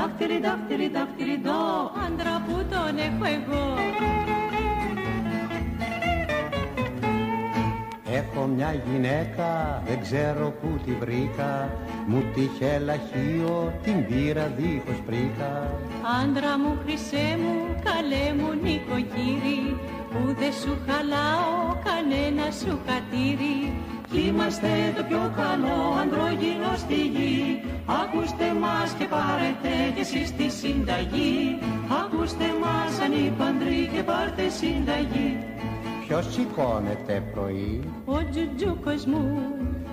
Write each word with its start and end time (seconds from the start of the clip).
Δάχτυρι, 0.00 0.40
δάχτυρι, 0.40 0.88
δάχτυρι, 0.88 1.40
δω, 1.44 1.60
άντρα 2.06 2.42
που 2.46 2.56
τον 2.70 2.98
έχω 2.98 3.24
εγώ. 3.36 3.64
Έχω 8.12 8.46
μια 8.46 8.74
γυναίκα, 8.86 9.82
δεν 9.86 10.00
ξέρω 10.00 10.50
που 10.60 10.80
τη 10.84 10.92
βρήκα. 10.92 11.78
Μου 12.06 12.22
τύχε 12.34 12.78
λαχείο, 12.78 13.72
την 13.82 14.06
πήρα 14.06 14.52
δίχως 14.56 15.00
πρίκα. 15.06 15.52
Άντρα 16.22 16.58
μου, 16.58 16.78
χρυσέ 16.84 17.38
μου, 17.42 17.56
καλέ 17.84 18.42
μου 18.42 18.52
νοικοκύρι. 18.62 19.80
Που 20.10 20.34
δεν 20.38 20.52
σου 20.52 20.76
χαλάω 20.86 21.76
κανένα 21.84 22.50
σου 22.50 22.78
κατήρι 22.86 23.72
Κι 23.99 23.99
είμαστε 24.18 24.68
το 24.96 25.02
πιο 25.02 25.32
καλό 25.36 25.78
ανδρόγυνο 26.00 26.72
στη 26.76 26.94
γη. 26.94 27.62
Ακούστε 27.86 28.54
μας 28.60 28.92
και 28.98 29.04
πάρετε 29.04 29.72
κι 29.94 30.00
εσείς 30.00 30.32
τη 30.36 30.48
συνταγή. 30.48 31.58
Ακούστε 32.02 32.44
μας 32.62 33.00
ανήπαντροι 33.04 33.90
και 33.92 34.02
πάρτε 34.02 34.48
συνταγή. 34.48 35.38
Ποιος 36.06 36.32
σηκώνεται 36.32 37.22
πρωί, 37.34 37.80
Ο 38.04 38.18
τζουτζούκος 38.30 39.04
μου, 39.04 39.42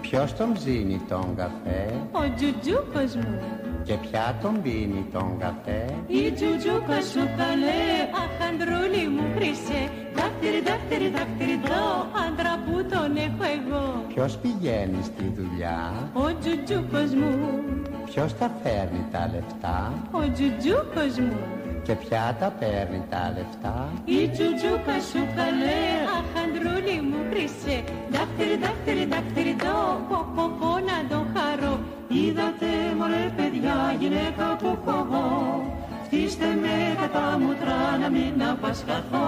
ποιος 0.01 0.35
τον 0.35 0.53
ψήνει 0.53 1.01
τον 1.09 1.35
καφέ; 1.35 1.93
Ο 2.11 2.33
τζουτζούκος 2.35 3.15
μου 3.15 3.39
Και 3.87 3.93
ποια 3.93 4.37
τον 4.41 4.61
πίνει 4.61 5.05
τον 5.13 5.37
καφέ. 5.39 5.83
Η 6.07 6.31
τζουτζούκα 6.31 6.99
σου 7.11 7.23
καλέ, 7.39 7.85
αχαντρούλη 8.23 9.05
μου 9.13 9.25
χρυσέ. 9.35 9.81
Δάχτυρι, 10.17 10.61
δάχτυρι, 10.67 11.09
δάχτυρι, 11.15 11.57
δω, 11.67 11.85
άντρα 12.25 12.53
που 12.65 12.75
τον 12.91 13.09
έχω 13.27 13.43
εγώ. 13.57 13.85
Ποιος 14.13 14.37
πηγαίνει 14.41 14.99
στη 15.09 15.25
δουλειά, 15.37 15.79
Ο 16.13 16.25
τζουτζούκος 16.39 17.11
μου, 17.19 17.33
ποιος 18.09 18.37
τα 18.39 18.47
φέρνει 18.63 19.03
τα 19.11 19.23
λεφτά; 19.33 19.77
Ο 20.11 20.21
τζουτζούκος 20.33 21.13
μου. 21.25 21.39
Και 21.85 21.95
ποια 22.03 22.23
τα 22.39 22.49
παίρνει 22.59 23.01
τα 23.09 23.23
λεφτά; 23.35 23.77
Η 24.17 24.19
τζουτζούκα 24.33 24.95
σου 25.09 25.21
καλέ, 25.37 25.83
αχαντρούλη 26.17 26.97
μου 27.09 27.19
χρυσέ. 27.29 27.77
Δάχτυρι, 28.13 28.57
δάχτυρι, 28.63 29.05
δάχτυρι, 29.13 29.55
δω, 29.63 29.79
πω, 30.09 30.19
πω, 30.35 30.45
πω, 30.59 30.71
να 30.89 30.97
το 31.09 31.15
χαρώ 31.15 31.16
Είδατε 32.07 32.71
μωρέ 32.97 33.33
παιδιά, 33.35 33.95
γυναίκα 33.99 34.55
που 34.59 34.65
έχω 34.65 35.05
εγώ 35.05 35.27
Φτύστε 36.07 36.45
με 36.45 36.95
κατά 37.01 37.39
μούτρα 37.39 37.97
να 38.01 38.09
μην 38.09 38.43
απασχαθώ. 38.43 39.27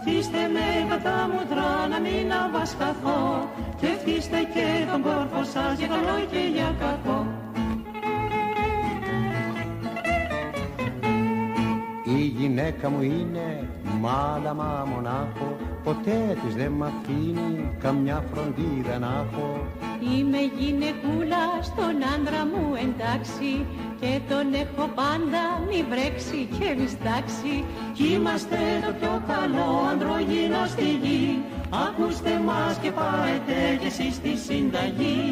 Φτύστε 0.00 0.38
με 0.52 0.86
κατά 0.88 1.28
μούτρα 1.32 1.88
να 1.90 1.98
μην 2.00 2.32
απασχαθώ. 2.32 3.48
Και 3.80 3.86
φτύστε 3.86 4.38
και 4.54 4.66
τον 4.90 5.02
κόρφο 5.02 5.44
σας 5.44 5.78
για 5.78 5.86
καλό 5.86 6.18
και 6.30 6.42
για 6.54 6.74
κακό 6.78 7.37
Η 12.16 12.22
γυναίκα 12.38 12.90
μου 12.90 13.02
είναι 13.02 13.68
μάλαμα 14.00 14.86
μονάχο 14.94 15.56
Ποτέ 15.84 16.36
της 16.44 16.54
δεν 16.54 16.72
μ' 16.72 16.82
αφήνει 16.82 17.70
καμιά 17.78 18.24
φροντίδα 18.32 18.98
να 18.98 19.26
έχω. 19.26 19.66
Είμαι 20.00 20.38
γυναικούλα 20.58 21.44
στον 21.62 21.94
άντρα 22.14 22.42
μου 22.50 22.64
εντάξει 22.86 23.66
Και 24.00 24.20
τον 24.28 24.46
έχω 24.54 24.84
πάντα 25.00 25.42
μη 25.68 25.84
βρέξει 25.90 26.48
και 26.58 26.68
μη 26.78 26.88
στάξει. 26.88 27.54
Κι 27.92 28.06
είμαστε 28.12 28.58
το 28.86 28.92
πιο 29.00 29.22
καλό 29.32 29.68
ανδρογυνό 29.90 30.62
στη 30.66 30.88
γη. 31.02 31.42
Ακούστε 31.86 32.32
μας 32.46 32.74
και 32.82 32.90
πάρετε 32.90 33.56
κι 33.80 33.86
εσείς 33.86 34.20
τη 34.20 34.32
συνταγή. 34.46 35.22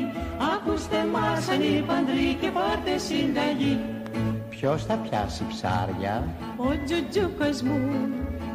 Ακούστε 0.55 0.99
μας 1.13 1.49
ανήπαντροι 1.49 2.29
και 2.41 2.51
πάρτε 2.57 2.99
συνταγή 2.99 3.79
Ποιος 4.67 4.85
θα 4.85 4.95
πιάσει 4.95 5.45
ψάρια, 5.49 6.25
Ο 6.57 6.69
τζουτζούκος 6.85 7.63
μου, 7.63 7.81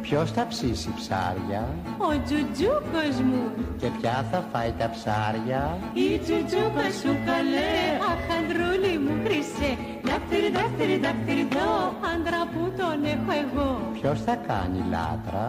ποιος 0.02 0.30
θα 0.30 0.46
ψήσει 0.46 0.90
ψάρια; 0.96 1.68
Ο 1.98 2.10
τζουτζούκος 2.24 3.16
μου. 3.28 3.42
Και 3.78 3.88
ποια 4.00 4.24
θα 4.30 4.44
φάει 4.52 4.72
τα 4.78 4.90
ψάρια; 4.90 5.78
Η 5.94 6.18
τζουτζούκα 6.18 6.86
σου 7.00 7.12
καλέ, 7.28 7.74
αχαντρούλη 8.12 8.98
μου 8.98 9.14
χρυσέ. 9.24 9.70
Δάχτυρι, 10.08 10.50
δάχτυρι, 10.56 10.96
δάχτυρι, 11.04 11.48
δω, 11.54 11.72
άντρα 12.12 12.42
που 12.52 12.62
τον 12.78 12.98
έχω 13.14 13.32
εγώ. 13.44 13.70
Ποιος 14.00 14.18
θα 14.26 14.34
κάνει 14.48 14.80
λάτρα, 14.90 15.46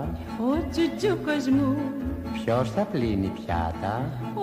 Ο 0.49 0.51
τζουτζούκος 0.71 1.45
μου, 1.55 1.69
ποιος 2.37 2.71
θα 2.71 2.83
πλύνει 2.91 3.31
πιάτα; 3.37 3.93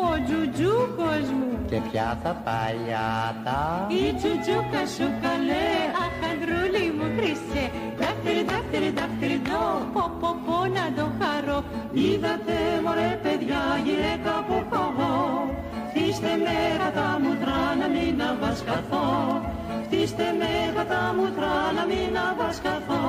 Ο 0.07 0.09
τζουτζούκος 0.25 1.27
μου. 1.39 1.51
Και 1.71 1.79
ποια 1.91 2.19
θα 2.23 2.33
πάει 2.45 2.83
άτα; 3.27 3.61
Η 4.01 4.05
τζουτζούκα 4.19 4.83
σου 4.95 5.07
καλέ, 5.25 5.69
αχαντρούλη 6.05 6.87
μου 6.97 7.07
χρυσέ 7.17 7.65
Δάχτυρι, 8.01 8.43
δάχτυρι, 8.51 8.91
δάχτυρι, 8.99 9.39
δω, 9.49 9.65
πω, 9.95 10.05
πω, 10.21 10.31
πω, 10.47 10.59
να 10.77 10.85
το 10.97 11.07
χαρώ. 11.19 11.59
Είδατε 12.03 12.57
μωρέ 12.85 13.11
παιδιά, 13.23 13.63
γυναίκα 13.87 14.33
που 14.47 14.55
έχω 14.61 14.83
εγώ 14.91 15.15
Φτύστε 15.91 16.33
με 16.45 16.57
κατά 16.83 17.09
μούτρα 17.23 17.61
να 17.81 17.87
μην 17.95 18.23
αβασκαθώ. 18.31 19.09
Φτύστε 19.85 20.27
με 20.41 20.53
κατά 20.77 21.03
μούτρα 21.17 21.55
να 21.77 21.85
μην 21.91 22.13
αβασκαθώ. 22.29 23.05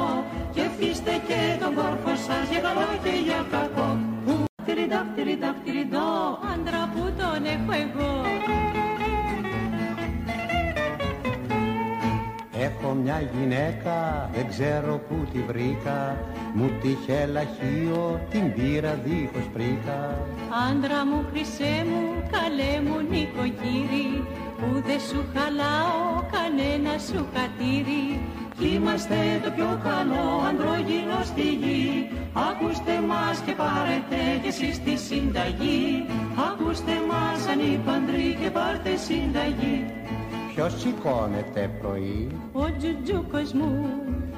Και 0.55 0.63
φτύστε 0.73 1.13
και 1.27 1.41
τον 1.61 1.73
κόρφο 1.77 2.13
σας 2.25 2.45
για 2.51 2.59
καλό 2.65 2.89
και 3.03 3.13
για 3.25 3.45
κακό 3.51 3.89
Δάχτυρι, 4.65 4.87
δάχτυρι, 4.87 5.35
δάχτυρι, 5.35 5.87
δω, 5.91 6.39
άντρα 6.53 6.89
που 6.93 7.11
τον 7.17 7.45
έχω 7.45 7.71
εγώ 7.71 8.50
Έχω 12.67 12.93
μια 13.03 13.21
γυναίκα, 13.33 14.29
δεν 14.33 14.47
ξέρω 14.49 15.01
που 15.07 15.15
τη 15.31 15.39
βρήκα. 15.39 16.17
Μου 16.53 16.69
τύχε 16.81 17.25
λαχείο, 17.25 18.21
την 18.31 18.53
πήρα 18.53 18.93
δίχως 19.05 19.47
πρίκα. 19.53 19.99
Άντρα 20.69 21.05
μου, 21.05 21.25
χρυσέ 21.29 21.75
μου, 21.89 22.03
καλέ 22.35 22.73
μου 22.85 22.97
νοικοκύρι 23.11 24.09
Που 24.59 24.69
δεν 24.87 24.99
σου 25.09 25.19
χαλάω 25.33 26.05
κανένα 26.35 26.93
σου 27.07 27.21
κατήρι. 27.35 28.05
Κι 28.57 28.67
είμαστε 28.75 29.17
το 29.43 29.49
πιο 29.55 29.71
καλό 29.87 30.25
ανδρόγυνο 30.47 31.19
στη 31.23 31.47
γη. 31.61 32.09
Ακούστε 32.49 32.95
μας 33.09 33.37
και 33.45 33.53
πάρετε 33.61 34.19
κι 34.41 34.47
εσείς 34.53 34.75
τη 34.83 34.95
συνταγή. 35.05 35.85
Ακούστε 36.49 36.95
μας 37.09 37.41
ανήπαντροι 37.51 38.27
και 38.41 38.49
πάρτε 38.57 38.91
συνταγή 39.05 39.77
Ποιος 40.55 40.79
σηκώνεται 40.79 41.69
πρωί, 41.81 42.27
Ο 42.51 42.65
τζουτζούκος 42.77 43.51
μου, 43.53 43.89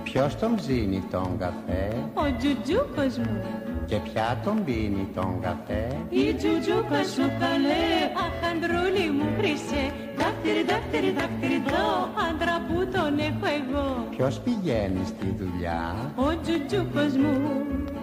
ποιος 0.04 0.36
τον 0.36 0.56
ψήνει 0.56 1.04
τον 1.12 1.38
καφέ; 1.40 1.88
Ο 2.14 2.36
τζουτζούκος 2.38 3.18
μου. 3.18 3.42
Και 3.86 3.96
ποια 3.96 4.42
τον 4.44 4.64
πίνει 4.64 5.08
τον 5.16 5.40
καφέ; 5.42 5.88
Η 6.10 6.34
τζουτζούκα 6.34 7.04
σου 7.14 7.26
καλέ, 7.40 7.88
αχαντρούλη 8.26 9.10
μου 9.12 9.26
χρυσέ. 9.38 9.84
Δάχτυρι, 10.18 10.64
δάχτυρι, 10.64 11.12
δάχτυρι, 11.12 11.60
δω, 11.68 11.90
άντρα 12.30 12.56
που 12.68 12.78
τον 12.96 13.14
έχω 13.30 13.48
εγώ. 13.62 14.08
Ποιος 14.16 14.40
πηγαίνει 14.40 15.06
στη 15.06 15.36
δουλειά, 15.40 16.12
Ο 16.16 16.28
τζουτζούκος 16.42 17.14
μου, 17.22 17.36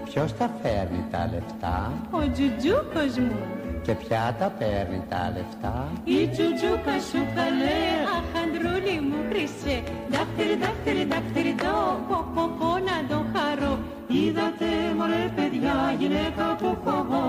ποιος 0.05 0.37
τα 0.37 0.51
φέρνει 0.63 1.05
τα 1.11 1.31
λεφτά; 1.33 1.93
Ο 2.11 2.21
τζουτζούκος 2.33 3.19
μου 3.19 3.39
Και 3.83 3.93
ποια 3.93 4.37
τα 4.39 4.49
παίρνει 4.59 5.03
τα 5.09 5.33
λεφτά; 5.35 5.77
Η 6.05 6.21
τζουτζούκα 6.33 6.97
σου 7.09 7.21
καλέ, 7.37 7.83
αχαντρούλη 8.17 8.97
μου 9.09 9.21
χρυσέ. 9.29 9.77
Δάχτυρι, 10.13 10.57
δάχτυρι, 10.63 11.05
δάχτυρι, 11.13 11.55
δω, 11.63 11.79
πω, 12.09 12.19
πω, 12.35 12.45
πω, 12.59 12.71
να 12.89 12.97
το 13.11 13.19
χαρώ. 13.33 13.75
Είδατε 14.09 14.69
μωρέ 14.97 15.25
παιδιά, 15.37 15.77
γυναίκα 15.99 16.45
που 16.59 16.67
έχω 16.77 16.93
εγώ 17.05 17.29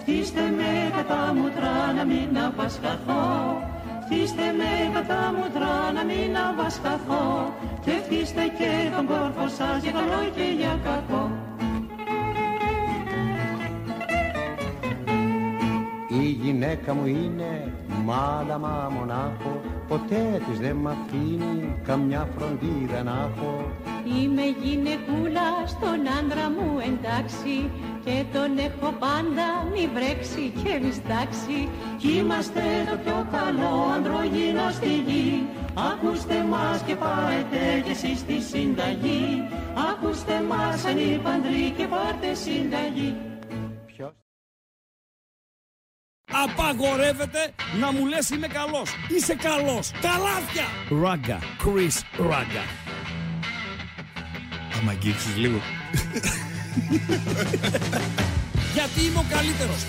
Φτύστε 0.00 0.40
με 0.58 0.70
κατά 0.96 1.34
μούτρα 1.34 1.92
να 1.96 2.04
μην 2.04 2.38
απασχαθώ. 2.48 3.24
Φτύστε 4.04 4.46
με 4.58 4.70
κατά 4.94 5.22
μούτρα 5.36 5.92
να 5.96 6.02
μην 6.04 6.32
απασχαθώ. 6.48 7.24
Και 7.84 7.92
φτύστε 8.04 8.42
και 8.58 8.70
τον 8.96 9.06
κόρφο 9.06 9.48
σας 9.58 9.82
για 9.82 9.92
καλό 9.92 10.22
και 10.36 10.46
για 10.58 10.78
κακό 10.84 11.45
γυναίκα 16.46 16.94
μου 16.94 17.06
είναι 17.06 17.72
μάλαμα 18.04 18.92
μονάχο 18.96 19.60
Ποτέ 19.88 20.24
της 20.46 20.58
δεν 20.58 20.76
μ' 20.76 20.88
αφήνει 20.88 21.76
καμιά 21.86 22.28
φροντίδα 22.34 23.02
να 23.02 23.30
έχω. 23.30 23.70
Είμαι 24.16 24.42
γυναικούλα 24.62 25.48
στον 25.66 26.00
άντρα 26.18 26.46
μου 26.54 26.68
εντάξει 26.90 27.70
Και 28.04 28.24
τον 28.32 28.50
έχω 28.68 28.88
πάντα 29.04 29.46
μη 29.72 29.84
βρέξει 29.94 30.44
και 30.62 30.72
μη 30.82 30.92
στάξει. 31.00 31.58
Κι 32.00 32.10
είμαστε 32.18 32.62
το 32.90 32.96
πιο 33.04 33.18
καλό 33.36 33.74
ανδρογυνό 33.94 34.68
στη 34.78 34.92
γη. 35.06 35.46
Ακούστε 35.90 36.36
μας 36.50 36.78
και 36.86 36.94
πάρετε 36.94 37.60
κι 37.84 37.90
εσείς 37.90 38.24
τη 38.26 38.36
συνταγή. 38.50 39.24
Ακούστε 39.90 40.34
μας 40.50 40.84
ανήπαντροι 40.90 41.64
και 41.76 41.86
πάρτε 41.92 42.34
συνταγή 42.34 43.14
απαγορεύεται 46.44 47.54
να 47.80 47.92
μου 47.92 48.06
λες 48.06 48.30
είμαι 48.30 48.46
καλός. 48.46 48.90
Είσαι 49.08 49.34
καλός. 49.34 49.90
Καλάθια. 50.00 50.64
Ράγκα. 51.02 51.38
Chris 51.38 52.26
Ράγκα. 52.28 52.64
Άμα 54.78 54.90
αγγίξεις 54.90 55.36
λίγο. 55.36 55.60
Γιατί 58.74 59.00
είμαι 59.04 59.18
ο 59.18 59.24
καλύτερος. 59.30 59.84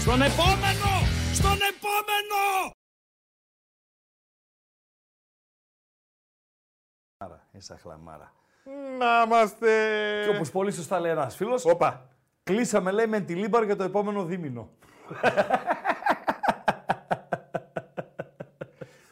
Στον 0.00 0.22
επόμενο! 0.22 0.92
Στον 1.32 1.58
επόμενο! 1.72 2.72
Ίσα 7.52 7.78
χλαμάρα. 7.78 8.32
Να 8.98 9.22
είμαστε. 9.26 9.66
Και 10.24 10.34
όπως 10.36 10.50
πολύ 10.50 10.72
σωστά 10.72 11.00
λέει 11.00 11.10
ένας 11.10 11.36
φίλος, 11.36 11.64
Όπα. 11.64 12.08
κλείσαμε 12.44 12.90
λέει 12.90 13.06
με 13.06 13.20
τη 13.20 13.34
Λίμπαρ 13.34 13.64
για 13.64 13.76
το 13.76 13.84
επόμενο 13.84 14.24
δίμηνο. 14.24 14.68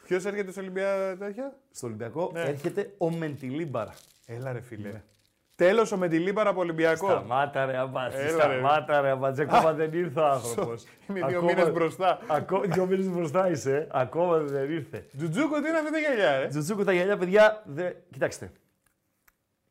Ποιος 0.03 0.25
έρχεται 0.25 0.51
στο 0.51 0.61
Ολυμπία 0.61 1.15
τέτοια; 1.19 1.53
Στο 1.71 1.87
Ολυμπιακό 1.87 2.29
Ναι. 2.33 2.41
έρχεται 2.41 2.93
ο 2.97 3.11
Μεντιλίμπαρ. 3.11 3.87
Έλα 4.25 4.51
ρε 4.51 4.61
φίλε. 4.61 5.01
Τέλος 5.55 5.91
ο 5.91 5.97
Μεντιλίμπαρα 5.97 6.49
από 6.49 6.59
Ολυμπιακό. 6.59 7.09
Σταμάτα 7.09 7.65
ρε 7.65 7.77
αμπάτζη, 7.77 8.17
Έλα, 8.17 8.47
ρε. 8.47 8.53
σταμάτα 8.59 9.01
ρε 9.01 9.09
αμπάτζη, 9.09 9.41
ακόμα 9.41 9.73
δεν 9.73 9.93
ήρθε 9.93 10.19
ο 10.19 10.25
άνθρωπος. 10.27 10.83
Είναι 11.09 11.19
δύο 11.27 11.37
Ακόμα- 11.37 11.53
μήνες 11.53 11.71
μπροστά. 11.71 12.19
Ακό- 12.27 12.65
Δύο 12.65 12.85
μήνες 12.85 13.09
μπροστά 13.09 13.49
είσαι, 13.49 13.75
ε. 13.75 13.87
ακόμα 13.91 14.37
δεν 14.37 14.71
ήρθε. 14.71 15.05
Τζουτζούκο, 15.17 15.61
τι 15.61 15.67
είναι 15.67 15.77
αυτή 15.77 15.91
τα 15.91 15.97
γυαλιά, 15.99 16.39
ρε; 16.39 16.47
Τζουτζούκο 16.47 16.83
τα 16.83 16.93
γυαλιά, 16.93 17.17
παιδιά, 17.17 17.61
δε... 17.65 17.91
κοιτάξτε. 18.11 18.51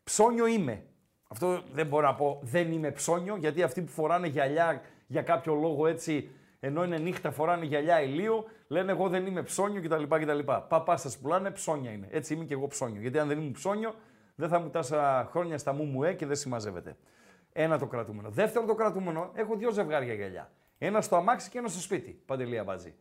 Ψώνιο 0.05 0.47
είμαι. 0.47 0.83
Αυτό 1.29 1.63
δεν 1.73 1.87
μπορώ 1.87 2.07
να 2.07 2.15
πω 2.15 2.41
δεν 2.43 2.73
είμαι 2.73 2.91
ψώνιο, 2.91 3.37
γιατί 3.37 3.63
αυτοί 3.63 3.83
που 3.83 3.91
φοράνε 3.91 4.27
γυαλιά 4.27 4.83
για 5.07 5.23
κάποιο 5.23 5.55
λόγο 5.55 5.87
έτσι, 5.87 6.31
ενώ 6.61 6.85
είναι 6.85 6.99
νύχτα 6.99 7.31
φοράνε 7.31 7.65
γυαλιά 7.65 8.03
ηλίου, 8.03 8.45
λένε 8.67 8.93
εγώ 8.93 9.09
δεν 9.09 9.27
είμαι 9.27 9.43
ψώνιο 9.43 9.83
κτλ. 9.83 10.03
κτλ. 10.03 10.39
Παπάς 10.69 11.01
σας 11.01 11.19
πουλάνε, 11.19 11.51
ψώνια 11.51 11.91
είναι. 11.91 12.09
Έτσι 12.11 12.35
είμαι 12.35 12.45
και 12.45 12.55
εγώ 12.55 12.67
ψώνιο. 12.67 13.01
Γιατί 13.01 13.19
αν 13.19 13.29
δεν 13.29 13.39
ήμουν 13.39 13.53
ψώνιο, 13.53 13.95
δεν 14.35 14.49
θα 14.49 14.59
μου 14.59 14.71
τάσα 14.71 15.29
χρόνια 15.31 15.59
στα 15.59 15.73
μου 15.73 15.85
μου 15.85 16.03
ε 16.03 16.13
και 16.13 16.27
δεν 16.27 16.37
συμμαζεύεται. 16.37 16.97
Ένα 17.53 17.79
το 17.79 17.87
κρατούμενο. 17.87 18.31
Δεύτερο 18.31 18.67
το 18.67 18.75
κρατούμενο, 18.75 19.31
έχω 19.35 19.57
δύο 19.57 19.71
ζευγάρια 19.71 20.15
γυαλιά. 20.15 20.51
Ένα 20.79 21.01
στο 21.01 21.17
αμάξι 21.17 21.51
και 21.51 21.59
ένα 21.59 21.69
στο 21.69 21.81
σπίτι. 21.81 22.23
Παντελία 22.27 22.65
μπατζή. 22.65 22.95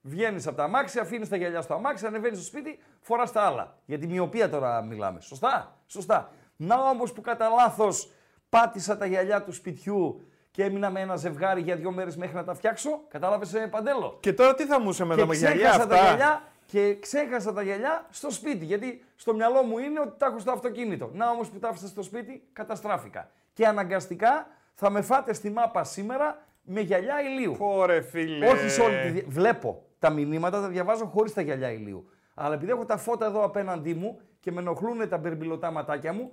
Βγαίνεις 0.00 0.46
από 0.46 0.56
τα 0.56 0.64
αμάξι, 0.64 0.98
αφήνεις 0.98 1.28
τα 1.28 1.36
γυαλιά 1.36 1.60
στο 1.60 1.74
αμάξι, 1.74 2.06
ανεβαίνεις 2.06 2.38
στο 2.38 2.46
σπίτι, 2.46 2.78
φοράς 3.00 3.32
τα 3.32 3.42
άλλα. 3.42 3.78
Για 3.84 3.98
τη 3.98 4.06
μοιοπία 4.06 4.50
τώρα 4.50 4.82
μιλάμε. 4.82 5.20
Σωστά, 5.20 5.78
σωστά. 5.86 6.32
Να 6.60 6.74
όμω 6.88 7.04
που 7.04 7.20
κατά 7.20 7.48
λάθος 7.48 8.10
πάτησα 8.48 8.96
τα 8.96 9.06
γυαλιά 9.06 9.42
του 9.42 9.52
σπιτιού 9.52 10.20
και 10.50 10.64
έμεινα 10.64 10.90
με 10.90 11.00
ένα 11.00 11.16
ζευγάρι 11.16 11.60
για 11.60 11.76
δύο 11.76 11.90
μέρες 11.90 12.16
μέχρι 12.16 12.34
να 12.34 12.44
τα 12.44 12.54
φτιάξω. 12.54 13.00
Κατάλαβες, 13.08 13.68
παντέλο; 13.70 14.16
Και 14.20 14.32
τώρα 14.32 14.54
τι 14.54 14.64
θα 14.66 14.80
μου 14.80 14.90
είσαι 14.90 15.04
με 15.04 15.14
Και 15.14 15.26
τα 15.26 15.34
γυαλιά 15.34 15.68
ξέχασα 15.68 15.86
τα 15.86 15.94
αυτά; 15.94 16.06
γυαλιά 16.06 16.42
και 16.66 16.96
ξέχασα 17.00 17.52
τα 17.52 17.62
γυαλιά 17.62 18.06
στο 18.10 18.30
σπίτι. 18.30 18.64
Γιατί 18.64 19.04
στο 19.16 19.34
μυαλό 19.34 19.62
μου 19.62 19.78
είναι 19.78 20.00
ότι 20.00 20.12
τα 20.18 20.26
έχω 20.26 20.38
στο 20.38 20.50
αυτοκίνητο. 20.52 21.10
Να 21.12 21.30
όμως 21.30 21.48
που 21.48 21.58
τα 21.58 21.68
άφησα 21.68 21.86
στο 21.86 22.02
σπίτι, 22.02 22.42
καταστράφηκα. 22.52 23.30
Και 23.52 23.66
αναγκαστικά 23.66 24.46
θα 24.74 24.90
με 24.90 25.00
φάτε 25.02 25.32
στη 25.32 25.50
μάπα 25.50 25.84
σήμερα 25.84 26.42
με 26.62 26.80
γυαλιά 26.80 27.20
ηλίου. 27.20 27.54
Πόρε 27.58 28.00
φίλε. 28.00 28.46
Όχι 28.48 28.68
σε 28.68 28.80
όλη 28.80 29.00
τη. 29.02 29.08
δια- 29.08 29.24
Βλέπω 29.28 29.82
τα 29.98 30.10
μηνύματα, 30.10 30.60
τα 30.60 30.68
διαβάζω 30.68 31.04
χωρίς 31.04 31.32
τα 31.32 31.40
γυαλιά 31.40 31.70
ηλίου. 31.70 32.10
Αλλά 32.34 32.54
επειδή 32.54 32.70
έχω 32.70 32.84
τα 32.84 32.96
φώτα 32.96 33.26
εδώ 33.26 33.44
απέναντί 33.44 33.94
μου 33.94 34.20
και 34.40 34.52
με 34.52 34.60
ενοχλούν 34.60 35.08
τα 35.08 35.18
μπερμπιλωτά 35.18 35.70
ματάκια 35.70 36.12
μου, 36.12 36.32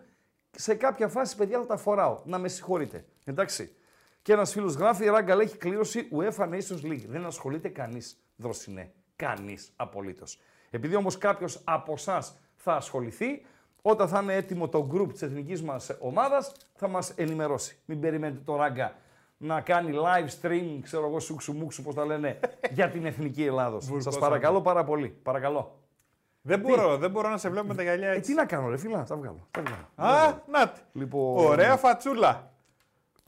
σε 0.56 0.76
κάποια 0.76 1.08
φάση, 1.08 1.36
παιδιά, 1.36 1.60
θα 1.60 1.66
τα 1.66 1.78
φοράω. 1.78 2.20
Να 2.26 2.38
με 2.38 2.48
συγχωρείτε. 2.48 3.06
Εντάξει. 3.26 3.76
Και 4.22 4.34
ένας 4.34 4.52
φίλος 4.52 4.74
γράφει: 4.74 5.04
Η 5.04 5.08
Ράγκαλ 5.10 5.40
έχει 5.40 5.58
κλήρωση 5.58 6.10
UEFA 6.12 6.50
Nations 6.50 6.84
League. 6.84 7.06
Δεν 7.08 7.26
ασχολείται 7.26 7.70
κανείς, 7.70 8.18
δροσινέ. 8.36 8.92
Κανείς 9.16 9.72
απολύτως. 9.76 10.40
Επειδή 10.70 10.96
όμως 10.96 11.18
κάποιος 11.18 11.62
από 11.64 11.94
εσάς 11.94 12.38
θα 12.56 12.74
ασχοληθεί, 12.76 13.46
όταν 13.82 14.08
θα 14.08 14.20
είναι 14.22 14.34
έτοιμο 14.36 14.70
το 14.70 14.90
group 14.94 15.08
της 15.12 15.22
εθνικής 15.22 15.64
μας 15.64 15.98
ομάδας, 16.00 16.52
θα 16.76 16.88
μας 16.88 17.10
ενημερώσει. 17.16 17.78
Μην 17.86 18.00
περιμένετε 18.00 18.42
το 18.46 18.56
Ράγκα 18.56 18.96
να 19.38 19.62
κάνει 19.62 19.98
live 19.98 20.42
stream, 20.42 20.80
ξέρω 20.82 21.08
εγώ, 21.08 21.20
σούξου 21.20 21.54
μουξου, 21.54 21.84
πώς 21.84 21.96
τα 21.96 22.06
λένε, 22.06 22.40
για 22.78 22.90
την 22.90 23.06
εθνική 23.06 23.44
Ελλάδος. 23.46 23.84
Σας 23.84 23.92
Βουρκώσαμε. 23.94 24.26
παρακαλώ 24.26 24.62
πάρα 24.62 24.84
πολύ. 24.84 25.08
Παρακαλώ. 25.24 25.80
Δεν 26.48 26.60
μπορώ, 26.60 26.98
δεν 26.98 27.12
μπορώ 27.12 27.30
να 27.30 27.38
σε 27.38 27.50
βλέπω 27.50 27.68
με 27.68 27.76
τα 27.76 27.84
γυαλιά 27.84 28.08
Ε, 28.08 28.12
τι 28.12 28.18
έτσι. 28.18 28.34
να 28.34 28.46
κάνω, 28.46 28.70
ρε 28.70 28.78
φίλα, 28.78 29.04
τα 29.04 29.16
βγάλω. 29.16 29.48
Τα 29.52 29.62
βγάλω. 29.62 30.12
Α, 30.16 30.34
να 30.52 30.70
τη. 30.70 30.80
Λοιπόν, 30.94 31.46
Ωραία 31.46 31.76
φατσούλα. 31.78 32.54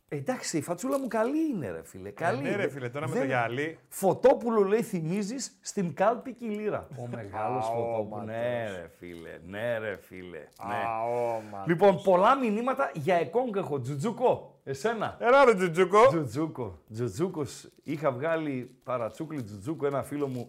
Ε, 0.09 0.15
εντάξει, 0.15 0.57
η 0.57 0.61
φατσούλα 0.61 0.99
μου 0.99 1.07
καλή 1.07 1.49
είναι, 1.53 1.71
ρε 1.71 1.81
φίλε. 1.83 2.09
Καλή. 2.09 2.41
Ναι, 2.41 2.49
ρε 2.49 2.61
είναι. 2.61 2.67
φίλε, 2.71 2.89
τώρα 2.89 3.07
με 3.07 3.11
Δεν- 3.13 3.21
το 3.21 3.27
γυαλί. 3.27 3.79
Φωτόπουλο 3.89 4.63
λέει 4.63 4.81
θυμίζεις 4.81 5.57
στην 5.61 5.93
κάλπη 5.93 6.33
κυλήρα. 6.33 6.87
Ο 6.97 7.07
μεγάλος 7.15 7.65
Φωτόπουλος. 7.65 8.07
ματός. 8.09 8.25
Ναι, 8.25 8.65
ρε 8.71 8.89
φίλε. 8.99 9.39
Ναι, 9.47 9.77
ρε 9.77 9.97
φίλε. 10.01 10.37
Ναι. 10.67 10.83
Αόμα. 10.87 11.63
Λοιπόν, 11.67 12.01
πολλά 12.03 12.35
μηνύματα 12.37 12.91
για 12.93 13.15
εκόγκ 13.15 13.55
έχω. 13.55 13.79
Τζουτζούκο, 13.81 14.59
εσένα. 14.63 15.17
Έλα 15.19 15.45
ρε 15.45 15.53
Τζουτζούκο. 15.55 16.07
Τζουτζούκο. 16.07 16.79
Τζουτζούκος. 16.93 17.69
Είχα 17.83 18.11
βγάλει 18.11 18.75
παρατσούκλι 18.83 19.43
Τζουτζούκο. 19.43 19.85
Ένα 19.85 20.03
φίλο 20.03 20.27
μου 20.27 20.45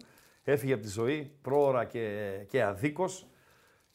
έφυγε 0.53 0.73
από 0.73 0.83
τη 0.83 0.89
ζωή 0.89 1.33
πρόωρα 1.43 1.85
και, 1.85 2.31
και 2.49 2.63
αδίκως 2.63 3.27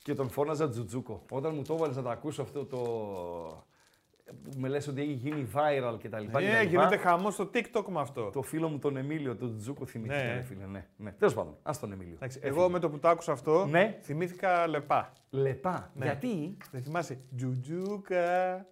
και 0.03 0.13
τον 0.13 0.29
φώναζα 0.29 0.69
Τζουτζούκο. 0.69 1.23
Όταν 1.29 1.55
μου 1.55 1.61
το 1.61 1.73
έβαλε 1.73 1.93
να 1.93 2.01
τα 2.01 2.11
ακούσω 2.11 2.41
αυτό 2.41 2.65
το. 2.65 2.77
που 4.43 4.51
με 4.59 4.67
λες 4.67 4.87
ότι 4.87 5.01
έχει 5.01 5.11
γίνει 5.11 5.47
viral 5.53 5.97
και 5.99 6.09
τα 6.09 6.19
λοιπά. 6.19 6.39
και 6.41 6.47
τα 6.47 6.57
Ε, 6.57 6.63
λοιπά, 6.63 6.69
γίνεται 6.69 6.97
χαμός 6.97 7.33
στο 7.33 7.49
TikTok 7.53 7.83
με 7.87 7.99
αυτό. 7.99 8.29
Το 8.29 8.41
φίλο 8.41 8.67
μου 8.69 8.79
τον 8.79 8.97
Εμίλιο, 8.97 9.35
τον 9.35 9.47
Τζουτζούκο 9.49 9.85
θυμήθηκα, 9.85 10.23
Ναι. 10.23 10.33
ρε 10.33 10.41
φίλε. 10.41 10.65
Ναι, 10.65 10.85
ναι. 10.97 11.11
Τέλος 11.11 11.33
πάντων, 11.33 11.57
ας 11.63 11.79
τον 11.79 11.91
Εμίλιο. 11.91 12.13
Εντάξει, 12.15 12.39
Έφυγε. 12.41 12.59
εγώ 12.59 12.69
με 12.69 12.79
το 12.79 12.89
που 12.89 12.99
το 12.99 13.07
άκουσα 13.07 13.31
αυτό, 13.31 13.65
Ναι. 13.65 13.97
θυμήθηκα 14.01 14.67
λεπά. 14.67 15.13
Λεπά. 15.29 15.91
Ναι. 15.95 16.05
Γιατί; 16.05 16.57
Δεν 16.71 16.83
θυμάσαι. 16.83 17.19
Τζουτζούκα. 17.35 18.65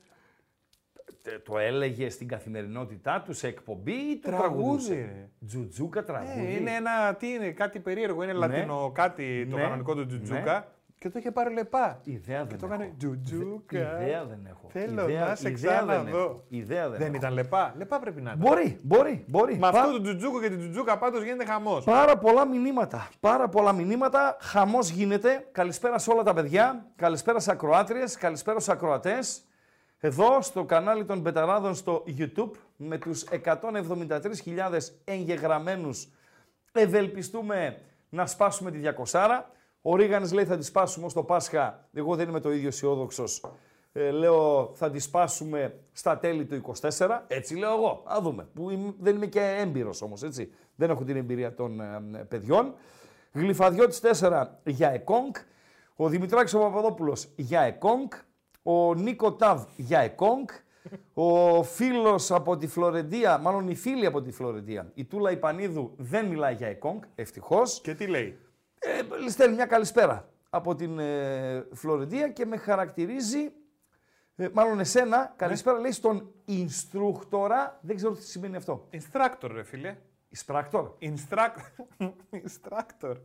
Ε, 1.23 1.39
το 1.39 1.57
έλεγε 1.57 2.09
στην 2.09 2.27
καθημερινότητά 2.27 3.21
τους 3.25 3.37
σε 3.37 3.47
εκπομπή 3.47 3.91
ή 3.91 4.19
το 4.19 4.29
Τραγούδι, 4.29 4.57
τραγουδούσε. 4.57 4.93
ρε. 4.93 5.29
Τζουτζούκα 5.47 6.03
τραγούδι. 6.03 6.45
Ε, 6.45 6.57
είναι 6.57 6.71
ένα, 6.71 7.15
τι 7.15 7.27
είναι, 7.27 7.51
κάτι 7.51 7.79
περίεργο. 7.79 8.23
Είναι 8.23 8.33
λατινο 8.33 8.91
κάτι 8.93 9.47
το 9.49 9.55
Ναι. 9.55 9.61
κανονικό 9.61 9.95
του 9.95 10.05
Τζουτζούκα. 10.07 10.67
Και 10.97 11.09
το 11.09 11.19
είχε 11.19 11.31
πάρει 11.31 11.53
λεπά. 11.53 11.99
Ιδέα 12.03 12.41
Και 12.41 12.47
δεν 12.47 12.59
το 12.59 12.65
έχω. 12.65 12.73
έκανε 12.73 12.93
Τζουτζούκα. 12.97 13.77
Ιδέα 13.77 14.25
δεν 14.25 14.45
έχω. 14.49 14.67
Θέλω 14.69 15.09
Ιδέα- 15.09 15.27
να 15.27 15.35
σε 15.35 15.49
ιδέα 15.49 15.71
δεν 15.85 15.87
ξαναδώ. 15.87 16.17
έχω. 16.17 16.43
Ιδέα 16.49 16.89
δεν, 16.89 16.97
Δεν 16.99 17.07
έχω. 17.07 17.15
ήταν 17.15 17.33
λεπά. 17.33 17.73
Λεπά 17.77 17.99
πρέπει 17.99 18.21
να 18.21 18.31
ήταν. 18.35 18.47
Μπορεί, 18.47 18.79
μπορεί, 18.83 19.23
μπορεί. 19.27 19.53
Με 19.53 19.59
Πα- 19.59 19.67
αυτό 19.67 19.91
το 19.91 20.01
Τζουτζούκο 20.01 20.41
και 20.41 20.49
την 20.49 20.59
Τζουτζούκα 20.59 20.97
πάντως 20.97 21.23
γίνεται 21.23 21.45
χαμός. 21.45 21.83
Πάρα 21.83 22.17
πολλά 22.17 22.45
μηνύματα. 22.47 23.09
Πάρα 23.19 23.49
πολλά 23.49 23.73
μηνύματα. 23.73 24.37
Χαμός 24.39 24.89
γίνεται. 24.89 25.47
Καλησπέρα 25.51 25.97
σε 25.97 26.11
όλα 26.11 26.23
τα 26.23 26.33
παιδιά. 26.33 26.85
Καλησπέρα 26.95 27.39
σε 27.39 27.51
ακροάτριες. 27.51 28.17
Καλησπέρα 28.17 28.59
σε 28.59 28.71
ακροατές. 28.71 29.41
Εδώ 30.03 30.41
στο 30.41 30.65
κανάλι 30.65 31.05
των 31.05 31.19
Μπεταράδων 31.19 31.75
στο 31.75 32.03
YouTube 32.17 32.51
με 32.75 32.97
τους 32.97 33.23
173.000 33.43 34.79
εγγεγραμμένους 35.03 36.09
ευελπιστούμε 36.71 37.81
να 38.09 38.25
σπάσουμε 38.25 38.71
τη 38.71 38.79
200. 39.11 39.41
Ο 39.81 39.95
Ρίγανης 39.95 40.31
λέει 40.33 40.45
θα 40.45 40.57
τη 40.57 40.63
σπάσουμε 40.65 41.05
ως 41.05 41.13
το 41.13 41.23
Πάσχα. 41.23 41.87
Εγώ 41.93 42.15
δεν 42.15 42.29
είμαι 42.29 42.39
το 42.39 42.51
ίδιο 42.51 42.67
αισιόδοξος. 42.67 43.43
Ε, 43.93 44.11
λέω 44.11 44.71
θα 44.75 44.89
τη 44.91 44.99
σπάσουμε 44.99 45.79
στα 45.91 46.17
τέλη 46.17 46.45
του 46.45 46.55
24. 46.55 47.25
Έτσι 47.27 47.55
λέω 47.55 47.73
εγώ. 47.73 48.03
Α 48.05 48.17
δούμε. 48.21 48.47
Που 48.53 48.69
είμαι- 48.69 48.93
δεν 48.99 49.15
είμαι 49.15 49.25
και 49.25 49.41
έμπειρος 49.59 50.01
όμως, 50.01 50.23
έτσι. 50.23 50.53
Δεν 50.75 50.89
έχω 50.89 51.03
την 51.03 51.15
εμπειρία 51.15 51.53
των 51.53 51.79
ε, 51.79 52.23
παιδιών. 52.29 52.73
Γλυφαδιώτης 53.31 53.99
4 53.99 54.47
για 54.63 54.89
Εκόνγκ. 54.89 55.31
Ο 55.95 56.07
Δημητράκης 56.09 56.53
ο 56.53 56.59
Παπαδόπουλος 56.59 57.27
για 57.35 57.61
Εκόνγκ. 57.61 58.07
Ο 58.63 58.93
Νίκο 58.93 59.33
Ταβ 59.33 59.63
για 59.75 59.99
Εκόνγκ. 59.99 60.47
Ο 61.13 61.63
φίλος 61.63 62.31
από 62.31 62.57
τη 62.57 62.67
Φλωρεντία, 62.67 63.37
μάλλον 63.37 63.69
η 63.69 63.75
φίλη 63.75 64.05
από 64.05 64.21
τη 64.21 64.31
Φλωρεντία, 64.31 64.91
η 64.93 65.05
Τούλα 65.05 65.31
Ιπανίδου 65.31 65.93
δεν 65.97 66.25
μιλάει 66.25 66.53
για 66.53 66.67
Εκόνγκ, 66.67 67.01
ευτυχώς. 67.15 67.81
Και 67.81 67.95
τι 67.95 68.07
λέει; 68.07 68.39
Ε, 68.79 69.29
στέλνει 69.29 69.55
μια 69.55 69.65
καλησπέρα 69.65 70.29
από 70.49 70.75
την 70.75 70.99
ε, 70.99 71.65
Φλωρεντία 71.73 72.29
και 72.29 72.45
με 72.45 72.57
χαρακτηρίζει, 72.57 73.51
ε, 74.35 74.49
μάλλον 74.53 74.79
εσένα, 74.79 75.33
καλησπέρα 75.35 75.79
λέει 75.79 75.91
στον 75.91 76.31
Ινστρούκτορα, 76.45 77.79
δεν 77.81 77.95
ξέρω 77.95 78.13
τι 78.13 78.23
σημαίνει 78.23 78.55
αυτό. 78.55 78.87
Instructor, 78.91 79.49
ρε 79.51 79.63
φίλε. 79.63 79.97
Ισπράκτορ, 80.29 80.91
Instructor. 81.01 81.85
Instructor. 82.45 83.15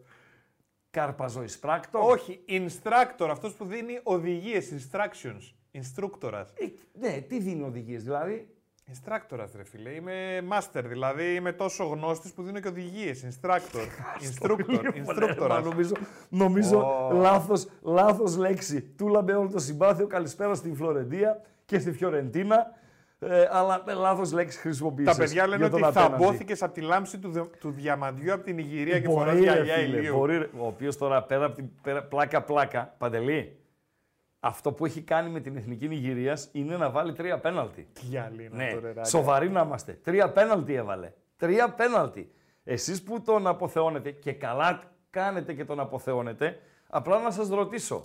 Καρπαζό 0.97 1.43
Ισπράκτορ. 1.43 2.13
Όχι, 2.13 2.41
instructor, 2.49 3.29
αυτός 3.31 3.53
που 3.53 3.65
δίνει 3.65 4.01
οδηγίες, 4.03 4.73
instructions. 4.73 5.55
Instructors. 5.81 6.47
Ε, 6.55 6.67
ναι, 7.01 7.21
τι 7.21 7.39
δίνει 7.39 7.63
οδηγίες, 7.63 8.03
δηλαδή; 8.03 8.49
Instructor, 8.93 9.39
ρε 9.57 9.65
φίλε. 9.65 9.91
Είμαι 9.91 10.43
master, 10.51 10.83
δηλαδή 10.85 11.35
είμαι 11.35 11.53
τόσο 11.53 11.85
γνώστης 11.85 12.33
που 12.33 12.43
δίνω 12.43 12.61
και 12.61 12.69
οδηγίες. 12.69 13.25
Instructor. 13.27 13.87
Instructor. 14.27 14.93
Μα 15.07 15.15
Instructor. 15.15 15.63
νομίζω 15.65 15.95
νομίζω 16.29 16.79
Ω. 16.79 17.13
λάθος, 17.13 17.69
λάθος 17.83 18.37
λέξη. 18.37 18.83
Τούλαμπε 18.83 19.35
όλο 19.35 19.49
το 19.49 19.59
συμπάθειο. 19.59 20.07
Καλησπέρα 20.07 20.55
στην 20.55 20.77
Φλωρεντία 20.77 21.43
και 21.65 21.79
στη 21.79 21.93
Φιωρεντίνα. 21.93 22.76
Ε, 23.19 23.49
αλλά 23.51 23.83
με 23.87 23.93
λάθος 23.93 24.33
λέξη 24.33 24.59
χρησιμοποίησες. 24.59 25.17
Τα 25.17 25.23
παιδιά 25.23 25.47
λένε 25.47 25.57
για 25.63 25.71
τον 25.71 25.83
ότι 25.83 25.89
απέναντι. 25.99 26.23
θαμπόθηκε 26.23 26.55
από 26.65 26.73
τη 26.75 26.81
λάμψη 26.81 27.19
του, 27.19 27.31
δε- 27.31 27.43
του 27.61 27.71
διαμαντιού 27.71 28.33
από 28.33 28.45
την 28.45 28.59
Ιγυρία 28.59 29.01
και 29.01 29.09
φοράς 29.09 29.35
Μπορεί, 29.35 29.45
ρε 29.45 29.53
γυαλιά 29.53 29.75
φίλε, 29.75 29.97
ηλίου. 29.97 30.17
μπορεί, 30.17 30.39
ρε. 30.39 30.49
ο 30.59 30.67
οποίος 30.67 30.97
τώρα 30.97 31.23
πέρα 31.23 31.45
από 31.45 31.55
την 31.55 31.69
πέρα, 31.83 32.03
πλάκα 32.03 32.43
πλάκα, 32.43 32.95
Παντελή, 32.99 33.57
αυτό 34.41 34.73
που 34.73 34.87
έχει 34.87 35.01
κάνει 35.01 35.31
με 35.31 35.41
την 35.41 35.57
εθνική 35.57 35.89
Νιγηρία 35.89 36.39
είναι 36.53 36.77
να 36.77 36.91
βάλει 36.91 37.13
τρία 37.13 37.39
πέναλτι. 37.39 37.87
Τι 37.93 38.01
γυαλί 38.05 38.45
είναι 38.45 38.57
Ναι, 38.57 38.65
αυτό, 38.65 38.81
ρε, 38.81 38.87
ράγκα. 38.87 39.05
σοβαροί 39.05 39.51
να 39.51 39.61
είμαστε. 39.63 39.93
Τρία 40.03 40.31
πέναλτι 40.31 40.75
έβαλε. 40.75 41.13
Τρία 41.37 41.71
πέναλτι. 41.71 42.31
Εσείς 42.65 43.03
που 43.03 43.23
τον 43.23 43.47
αποθεώνετε 43.47 44.11
και 44.11 44.33
καλά 44.33 44.83
κάνετε 45.11 45.53
και 45.53 45.65
τον 45.65 45.81
αποθεώνετε, 45.81 46.59
απλά 46.89 47.19
να 47.23 47.31
σας 47.31 47.49
ρωτήσω. 47.49 48.05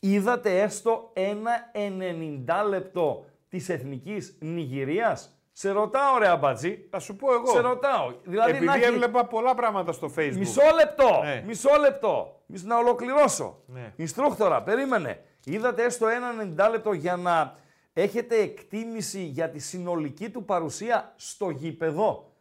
Είδατε 0.00 0.60
έστω 0.60 1.10
ένα 1.12 1.50
90 1.72 2.64
λεπτό 2.68 3.24
της 3.48 3.68
εθνικής 3.68 4.36
Νιγηρίας. 4.40 5.32
Σε 5.52 5.70
ρωτάω 5.70 6.18
ρε 6.18 6.28
αμπατζή. 6.28 6.86
Θα 6.90 6.98
σου 6.98 7.16
πω 7.16 7.32
εγώ. 7.32 7.46
Σε 7.46 7.60
ρωτάω. 7.60 8.12
Δηλαδή 8.24 8.50
Επειδή 8.50 8.64
να 8.64 8.74
έχει- 8.74 8.84
έβλεπα 8.84 9.24
πολλά 9.26 9.54
πράγματα 9.54 9.92
στο 9.92 10.10
facebook. 10.16 10.36
Μισό 10.36 10.62
λεπτό. 10.74 11.20
Ναι. 11.24 11.42
Μισό 11.46 11.70
λεπτό. 11.80 12.42
Μισό 12.46 12.66
να 12.66 12.76
ολοκληρώσω. 12.76 13.62
Ναι. 13.66 13.92
Ινστρούκτορα, 13.96 14.62
περίμενε. 14.62 15.22
Είδατε 15.44 15.84
έστω 15.84 16.06
ένα 16.08 16.32
90 16.32 16.68
λεπτό 16.70 16.92
για 16.92 17.16
να 17.16 17.56
έχετε 17.92 18.36
εκτίμηση 18.36 19.20
για 19.20 19.50
τη 19.50 19.58
συνολική 19.58 20.30
του 20.30 20.44
παρουσία 20.44 21.12
στο 21.16 21.50
γήπεδο. 21.50 22.32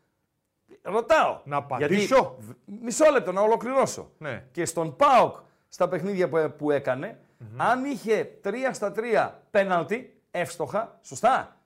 Ρωτάω. 0.81 1.39
Να 1.43 1.57
Γιατί- 1.57 1.73
απαντήσω. 1.73 2.35
Β- 2.39 2.51
Μισό 2.83 3.11
λεπτό, 3.11 3.31
να 3.31 3.41
ολοκληρώσω. 3.41 4.11
Ναι. 4.17 4.43
Και 4.51 4.65
στον 4.65 4.95
ΠΑΟΚ, 4.95 5.35
στα 5.69 5.87
παιχνίδια 5.87 6.29
που, 6.29 6.53
που 6.57 6.71
έκανε, 6.71 7.19
αν 7.57 7.85
είχε 7.85 8.23
3 8.43 8.73
στα 8.73 8.91
3 8.91 9.41
πέναλτι, 9.51 10.16
εύστοχα, 10.31 10.99
σωστά. 11.01 11.57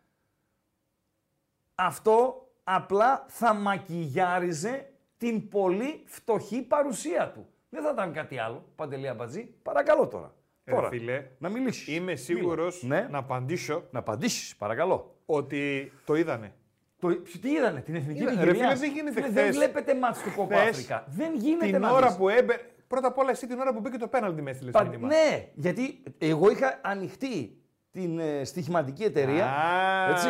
Αυτό 1.75 2.46
απλά 2.63 3.25
θα 3.27 3.53
μακιγιάριζε 3.53 4.89
την 5.18 5.50
πολύ 5.50 6.01
φτωχή 6.06 6.62
παρουσία 6.62 7.32
του. 7.32 7.48
Δεν 7.70 7.84
θα 7.84 7.89
ήταν 7.89 8.13
κάτι 8.13 8.38
άλλο, 8.38 8.65
Παντελή 8.75 9.08
Αμπατζή. 9.08 9.44
Παρακαλώ 9.62 10.08
τώρα. 10.08 10.34
Ε, 10.63 10.72
τώρα. 10.72 10.88
φίλε, 10.88 11.27
να 11.38 11.50
μιλήσεις. 11.50 11.88
Είμαι 11.88 12.00
Μίλα. 12.03 12.18
σίγουρος 12.18 12.84
Ναι. 12.84 13.08
να 13.12 13.18
απαντήσω 13.18 13.84
Να 13.91 14.00
απαντήσεις, 14.00 14.56
παρακαλώ. 14.56 15.15
ότι 15.25 15.91
το 16.06 16.15
είδανε. 16.15 16.53
Το, 17.00 17.15
τι 17.15 17.51
είδανε, 17.51 17.82
την 17.82 17.96
εθνική 17.96 18.22
Είδα- 18.22 18.32
ρε 18.32 18.38
Νιγηρία. 18.39 18.62
φίλε, 18.70 18.75
δεν 18.80 18.91
γίνεται 18.91 19.22
Δεν 19.22 19.30
χθες. 19.32 19.56
βλέπετε 19.56 19.96
μάτς 19.96 20.22
του 20.22 20.32
Κόπα 20.36 20.56
Χθες, 20.56 20.70
Αφρικα. 20.70 21.06
Δεν 21.08 21.36
γίνεται 21.36 21.65
Την 21.72 21.80
να 21.80 21.91
ώρα 21.91 22.08
δεις. 22.08 22.15
που 22.15 22.30
έμπαινε. 22.30 22.62
Πρώτα 22.88 23.08
απ' 23.08 23.18
όλα, 23.18 23.30
εσύ 23.30 23.48
την 23.48 23.60
ώρα 23.60 23.74
που 23.74 23.80
μπήκε 23.80 23.98
το 23.98 24.08
πέναλτι 24.08 24.41
μες 24.41 24.51
έστειλε 24.53 24.72
Πα- 24.72 24.84
μήνυμα. 24.84 25.08
Ναι, 25.08 25.50
γιατί 25.53 26.03
εγώ 26.18 26.51
είχα 26.51 26.80
ανοιχτή 26.84 27.61
την 27.91 28.19
ε, 28.19 28.43
στοιχηματική 28.43 29.03
εταιρεία. 29.03 29.45
Α. 29.45 30.10
Έτσι. 30.10 30.27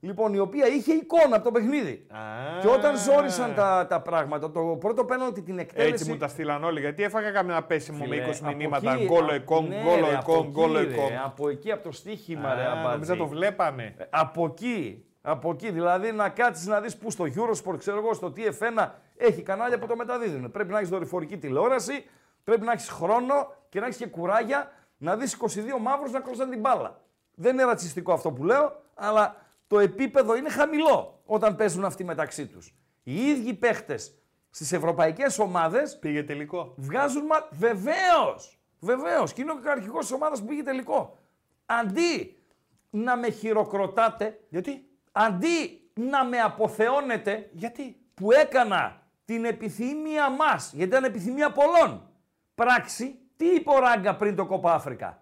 Λοιπόν, 0.00 0.34
η 0.34 0.38
οποία 0.38 0.66
είχε 0.66 0.92
εικόνα 0.92 1.36
από 1.36 1.44
το 1.44 1.50
παιχνίδι. 1.50 2.06
Α. 2.10 2.60
Και 2.60 2.68
όταν 2.68 2.96
ζόρισαν 2.98 3.54
τα, 3.54 3.86
τα 3.88 4.00
πράγματα, 4.00 4.50
το 4.50 4.60
πρώτο 4.80 5.04
πέναλτι 5.04 5.42
την 5.42 5.58
εκτέλεση. 5.58 5.92
Έτσι 5.92 6.10
μου 6.10 6.16
τα 6.16 6.28
στείλαν 6.28 6.64
όλοι. 6.64 6.80
Γιατί 6.80 7.02
έφαγα 7.02 7.30
καμιά 7.30 7.62
πέσιμο 7.62 8.04
Φίλε, 8.04 8.16
με 8.16 8.28
20 8.30 8.34
από 8.46 8.56
μηνύματα. 8.56 8.92
εκεί- 8.92 9.04
Γκόλο 9.04 9.30
α- 9.30 9.34
εκόν, 9.34 9.68
ναι, 9.68 9.80
γκόλο 9.82 10.06
ρε, 10.06 10.16
από 10.16 10.32
εκόν, 10.32 10.42
εκεί, 10.44 10.50
γκόλο 10.50 10.78
ρε, 10.80 10.92
εκόν. 10.92 11.16
Από 11.24 11.48
εκεί, 11.48 11.72
από 11.72 11.82
το 11.82 11.92
στοίχημα, 11.92 12.54
ρε, 12.54 12.62
Α, 12.62 12.70
αμπάτζη. 12.70 12.88
Νόμιζα 12.92 13.16
το 13.16 13.26
βλέπανε. 13.26 13.94
Ε, 13.98 14.04
Από 14.10 14.44
εκεί, 14.44 15.04
από 15.22 15.50
εκεί. 15.50 15.70
Δηλαδή 15.70 16.12
να 16.12 16.28
κάτσεις 16.28 16.66
να 16.66 16.80
δεις 16.80 16.96
που 16.96 17.10
στο 17.10 17.24
Eurosport, 17.24 17.78
ξέρω 17.78 17.96
εγώ, 17.96 18.14
στο 18.14 18.32
TF1 18.36 18.88
έχει 19.16 19.42
κανάλια 19.42 19.78
που 19.78 19.86
το 19.86 19.96
μεταδίδουν. 19.96 20.50
Πρέπει 20.50 20.70
να 20.72 20.76
έχεις 20.78 20.88
δορυφορική 20.90 21.38
τηλεόραση, 21.38 22.04
πρέπει 22.44 22.64
να 22.64 22.72
έχεις 22.72 22.88
χρόνο 22.88 23.54
και 23.68 23.80
να 23.80 23.86
έχεις 23.86 23.96
και 23.98 24.06
κουράγια 24.06 24.70
να 24.96 25.16
δεις 25.16 25.32
22 25.34 25.78
μαύρους 25.80 26.12
να 26.12 26.20
κρούσαν 26.20 26.50
την 26.50 26.60
μπάλα. 26.60 27.00
Δεν 27.34 27.52
είναι 27.52 27.64
ρατσιστικό 27.64 28.12
αυτό 28.12 28.32
που 28.32 28.44
λέω, 28.44 28.82
αλλά 28.94 29.36
το 29.66 29.78
επίπεδο 29.78 30.36
είναι 30.36 30.50
χαμηλό 30.50 31.20
όταν 31.24 31.56
παίζουν 31.56 31.84
αυτοί 31.84 32.04
μεταξύ 32.04 32.46
τους. 32.46 32.76
Οι 33.02 33.28
ίδιοι 33.28 33.54
παίχτες 33.54 34.14
στις 34.50 34.72
ευρωπαϊκές 34.72 35.38
ομάδες 35.38 35.98
Πήγε 35.98 36.22
τελικό. 36.22 36.74
Βγάζουν 36.76 37.22
μα... 37.28 37.48
Βεβαίως! 37.50 38.58
Βεβαίως! 38.80 39.32
Και 39.32 39.40
είναι 39.42 39.50
ο 39.50 39.70
αρχηγός 39.70 40.00
της 40.00 40.12
ομάδας 40.12 40.40
που 40.40 40.46
πήγε 40.46 40.62
τελικό. 40.62 41.18
Αντί 41.66 42.42
να 42.90 43.16
με 43.16 43.30
χειροκροτάτε, 43.30 44.40
Γιατί; 44.48 44.88
αντί 45.12 45.90
να 45.94 46.24
με 46.24 46.40
αποθεώνετε 46.40 47.50
Γιατί; 47.52 47.96
που 48.14 48.32
έκανα 48.32 49.02
την 49.24 49.44
επιθυμία 49.44 50.30
μας, 50.30 50.72
γιατί 50.72 50.90
ήταν 50.90 51.04
επιθυμία 51.04 51.52
πολλών, 51.52 52.10
πράξη, 52.54 53.18
τι 53.36 53.46
είπε 53.46 53.70
ο 53.70 53.78
Ράγκα 53.78 54.16
πριν 54.16 54.36
το 54.36 54.46
Κόπα 54.46 54.74
Αφρικα. 54.74 55.21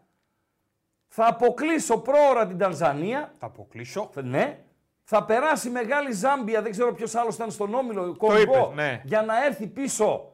Θα 1.13 1.27
αποκλείσω 1.27 1.99
πρόωρα 1.99 2.47
την 2.47 2.59
Τανζανία, 2.59 3.33
Θα 3.39 3.47
αποκλείσω. 3.47 4.11
ναι, 4.23 4.59
θα 5.05 5.25
περάσει 5.25 5.69
η 5.69 5.71
μεγάλη 5.71 6.13
Ζάμπια, 6.13 6.63
δεν 6.63 6.71
ξέρω 6.71 6.93
ποιος 6.95 7.15
άλλος 7.15 7.35
ήταν 7.35 7.51
στον 7.51 7.75
Όμιλο, 7.75 8.17
Κονγκό, 8.17 8.41
είπες, 8.41 8.69
ναι. 8.75 9.01
για 9.05 9.23
να 9.23 9.45
έρθει 9.45 9.67
πίσω 9.67 10.33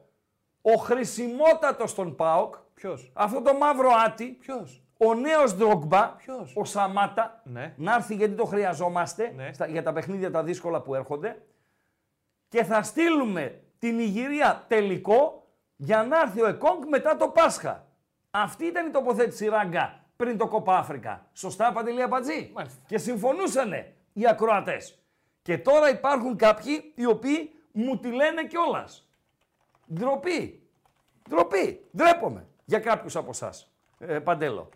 ο 0.61 0.73
χρησιμότατος 0.73 1.93
των 1.95 2.15
ΠΑΟΚ, 2.15 2.55
Ποιος; 2.73 3.11
αυτό 3.13 3.41
το 3.41 3.53
μαύρο 3.53 3.89
άτι, 4.05 4.25
Ποιος; 4.25 4.81
ο 4.97 5.13
νέος 5.13 5.55
Ντρόγκμπα, 5.55 6.07
Ποιος; 6.07 6.53
ο 6.55 6.63
Σαμάτα, 6.65 7.41
Ναι. 7.43 7.73
να 7.77 7.93
έρθει 7.95 8.15
γιατί 8.15 8.33
το 8.33 8.45
χρειαζόμαστε 8.45 9.33
Ναι. 9.35 9.53
στα- 9.53 9.67
για 9.67 9.83
τα 9.83 9.93
παιχνίδια 9.93 10.31
τα 10.31 10.43
δύσκολα 10.43 10.81
που 10.81 10.95
έρχονται 10.95 11.41
και 12.47 12.63
θα 12.63 12.83
στείλουμε 12.83 13.61
την 13.79 13.99
Ιγυρία 13.99 14.65
τελικό 14.67 15.47
για 15.75 16.03
να 16.03 16.19
έρθει 16.21 16.41
ο 16.41 16.47
Εκόνγκ 16.47 16.83
μετά 16.89 17.15
το 17.17 17.27
Πάσχα. 17.27 17.85
Αυτή 18.31 18.65
ήταν 18.65 18.87
η 18.87 18.89
τοποθέτηση 18.91 19.47
Ράγκα 19.47 19.99
πριν 20.17 20.37
το 20.37 20.47
Κόπα 20.47 20.77
Αφρικα. 20.77 21.25
Σωστά, 21.33 21.71
Παντελή 21.71 22.01
Αμπατζή; 22.01 22.51
Μάλιστα. 22.53 22.79
Και 22.87 22.97
συμφωνούσανε 22.97 23.93
οι 24.13 24.27
ακροατές. 24.27 25.01
Και 25.41 25.57
τώρα 25.57 25.89
υπάρχουν 25.89 26.35
κάποιοι 26.35 26.91
οι 26.95 27.05
οποίοι 27.05 27.51
μου 27.71 27.97
τη 27.99 28.11
λένε 28.11 28.45
κιόλας. 28.47 29.09
Ντροπή. 29.93 30.67
Ντροπή. 31.29 31.85
Ντρέπομαι 31.97 32.47
για 32.65 32.79
κάποιους 32.79 33.15
από 33.15 33.29
εσάς. 33.29 33.71
Ε, 33.99 34.19
Παντέλο. 34.19 34.69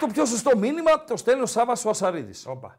Το 0.00 0.06
πιο 0.06 0.24
σωστό 0.24 0.56
μήνυμα 0.56 1.04
το 1.04 1.16
στέλνει 1.16 1.42
ο 1.42 1.46
Σάββας 1.46 1.84
ο 1.84 1.88
Ασαρίδης. 1.88 2.46
Όπα. 2.46 2.78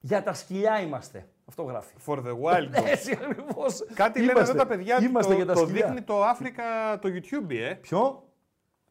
Για 0.00 0.22
τα 0.22 0.32
σκυλιά 0.32 0.80
είμαστε. 0.80 1.28
Αυτό 1.46 1.62
γράφει. 1.62 1.94
For 2.06 2.16
the 2.16 2.40
wild 2.42 2.76
dogs. 2.78 2.84
Έτσι 2.94 3.12
ακριβώς. 3.12 3.84
Κάτι 3.94 4.18
λένε 4.18 4.32
Είμαστε. 4.32 4.50
εδώ 4.50 4.58
τα 4.62 4.66
παιδιά 4.66 4.96
ότι 4.96 5.04
Είμαστε 5.04 5.30
το, 5.32 5.36
για 5.36 5.46
τα 5.46 5.52
το 5.52 5.60
σκυλιά. 5.60 5.86
δείχνει 5.86 6.02
το 6.02 6.22
Africa 6.30 6.98
το 7.00 7.08
YouTube, 7.08 7.50
ε. 7.50 7.74
Ποιο; 7.74 8.29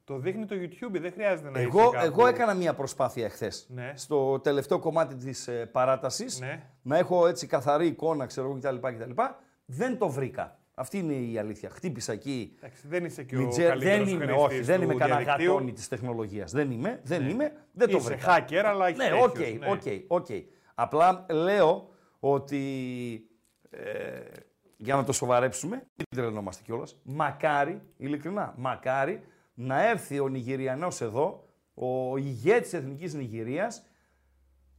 Το 0.10 0.18
δείχνει 0.18 0.46
το 0.46 0.56
YouTube, 0.56 1.00
δεν 1.02 1.12
χρειάζεται 1.12 1.50
να 1.50 1.60
είσαι 1.60 1.68
Εγώ, 1.68 1.90
κάπου. 1.90 2.06
εγώ 2.06 2.28
έκανα 2.28 2.54
μία 2.54 2.74
προσπάθεια 2.74 3.26
εχθές. 3.26 3.68
Ναι. 3.70 3.92
Στο 3.96 4.40
τελευταίο 4.40 4.80
κομμάτι 4.80 5.16
της 5.16 5.48
ε, 5.48 5.66
παράτασης. 5.66 6.40
Ναι. 6.40 6.64
Να 6.82 6.98
έχω 6.98 7.28
έτσι 7.28 7.48
καθαρή 7.48 7.88
εικόνα, 7.88 8.26
ξέρω 8.26 8.48
εγώ 8.48 8.58
κτλ. 8.60 8.88
κτλ. 8.88 9.22
Δεν 9.66 9.98
το 9.98 10.10
βρήκα. 10.10 10.60
Αυτή 10.74 10.98
είναι 10.98 11.14
η 11.14 11.38
αλήθεια. 11.38 11.70
Χτύπησα 11.70 12.12
εκεί. 12.14 12.54
Εντάξει, 12.58 12.88
δεν 12.88 13.06
είσαι 13.06 13.24
και 13.24 13.36
ο 13.38 13.40
Μιτζέ- 13.40 13.68
καλύτερος 13.68 13.98
δεν 13.98 14.08
είμαι, 14.16 14.26
χρήστης 14.26 14.44
όχι, 14.46 14.60
δεν 14.62 14.78
του 14.78 14.84
είμαι 14.84 14.96
κανένα 14.96 15.20
διαδικτύου. 15.20 15.52
γατόνι 15.54 15.72
της 15.74 15.88
τεχνολογίας. 15.88 16.52
Δεν 16.52 16.72
είμαι, 16.72 17.00
δεν 17.04 17.30
είμαι, 17.30 17.54
δεν 17.72 17.90
το 17.90 17.98
Είσαι 17.98 18.08
βρήκα. 18.08 18.46
hacker, 18.48 18.64
αλλά 18.66 18.88
έχεις 18.88 18.98
Ναι, 18.98 19.04
τέτοιος, 19.10 19.26
οκ, 19.26 19.38
ναι. 19.38 19.72
OK, 19.72 19.82
OK. 20.22 20.28
Απλά 20.76 21.26
λέω 21.30 21.90
ότι 22.20 22.62
ε, 23.70 23.80
για 24.78 24.96
να 24.96 25.04
το 25.04 25.12
σοβαρέψουμε, 25.12 25.76
μην 25.76 26.06
τρελνόμαστε 26.10 26.64
κιόλας. 26.66 27.00
Μακάρι, 27.04 27.82
ειλικρινά, 27.98 28.54
μακάρι 28.58 29.22
να 29.62 29.88
έρθει 29.88 30.20
ο 30.20 30.28
Νιγηριανός 30.28 31.02
εδώ, 31.02 31.48
ο 31.74 32.18
ηγέτης 32.18 32.70
της 32.70 32.74
Εθνικής 32.80 33.14
Νιγηρίας 33.14 33.86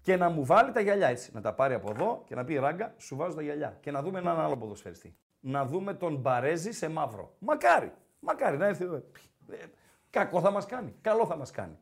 και 0.03 0.17
να 0.17 0.29
μου 0.29 0.45
βάλει 0.45 0.73
τα 0.73 0.81
γυαλιά 0.81 1.09
έτσι. 1.09 1.31
Να 1.35 1.41
τα 1.41 1.55
πάρει 1.55 1.75
από 1.75 1.91
εδώ 1.91 2.23
και 2.27 2.35
να 2.35 2.45
πει 2.45 2.55
ράγκα, 2.59 2.95
σου 2.99 3.17
βάζω 3.17 3.35
τα 3.37 3.43
γυαλιά. 3.43 3.79
Και 3.81 3.91
να 3.91 4.03
δούμε 4.03 4.19
έναν 4.19 4.41
άλλο 4.41 4.57
ποδοσφαιριστή. 4.57 5.17
Να 5.41 5.65
δούμε 5.65 5.95
τον 5.95 6.17
Μπαρέζη 6.17 6.73
σε 6.73 6.89
μαύρο. 6.89 7.35
Μακάρι, 7.39 7.93
μακάρι 8.21 8.57
να 8.57 8.67
έρθει 8.67 8.85
εδώ. 8.85 8.97
Ε, 9.51 9.57
Κακό 10.11 10.41
θα 10.41 10.51
μας 10.51 10.67
κάνει, 10.67 10.95
καλό 11.01 11.27
θα 11.27 11.37
μας 11.37 11.51
κάνει. 11.51 11.79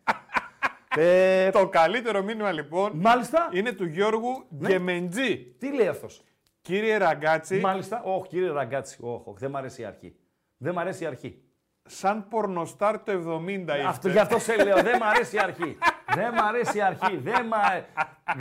ε, 0.96 1.50
Το 1.50 1.68
καλύτερο 1.68 2.22
μήνυμα 2.22 2.52
λοιπόν 2.52 2.92
μάλιστα, 2.94 3.48
είναι 3.52 3.72
του 3.72 3.84
Γιώργου 3.86 4.44
Ναι. 4.48 4.68
Γκεμεντζή. 4.68 5.54
τι 5.58 5.72
λέει 5.74 5.86
αυτός; 5.88 6.24
Κύριε 6.60 6.96
Ραγκάτση, 6.96 7.60
Μάλιστα, 7.60 8.02
όχι 8.02 8.28
κύριε 8.28 8.50
Ραγκάτση, 8.50 8.98
όχι, 9.00 9.22
όχι, 9.24 9.38
δεν 9.38 9.50
μ' 9.50 9.56
αρέσει 9.56 9.82
η 9.82 9.84
αρχή. 9.84 10.16
Δεν 10.56 10.74
μ' 10.74 10.78
αρέσει 10.78 11.04
η 11.04 11.06
αρχή. 11.06 11.42
Σαν 11.88 12.28
πορνοστάρ 12.28 12.98
το 13.02 13.12
70 13.12 13.48
είστε. 13.58 13.82
Αυτό, 13.86 14.08
γι' 14.08 14.18
αυτό 14.18 14.38
σε 14.38 14.56
λέω, 14.56 14.76
δεν 14.82 14.96
μ' 14.98 15.02
αρέσει 15.02 15.36
η 15.36 15.38
αρχή. 15.38 15.78
δεν 16.14 16.32
μ' 16.34 16.40
αρέσει 16.48 16.78
η 16.78 16.82
αρχή. 16.82 17.16
Δεν 17.16 17.46
μ' 17.46 17.54
αρέ- 17.54 17.84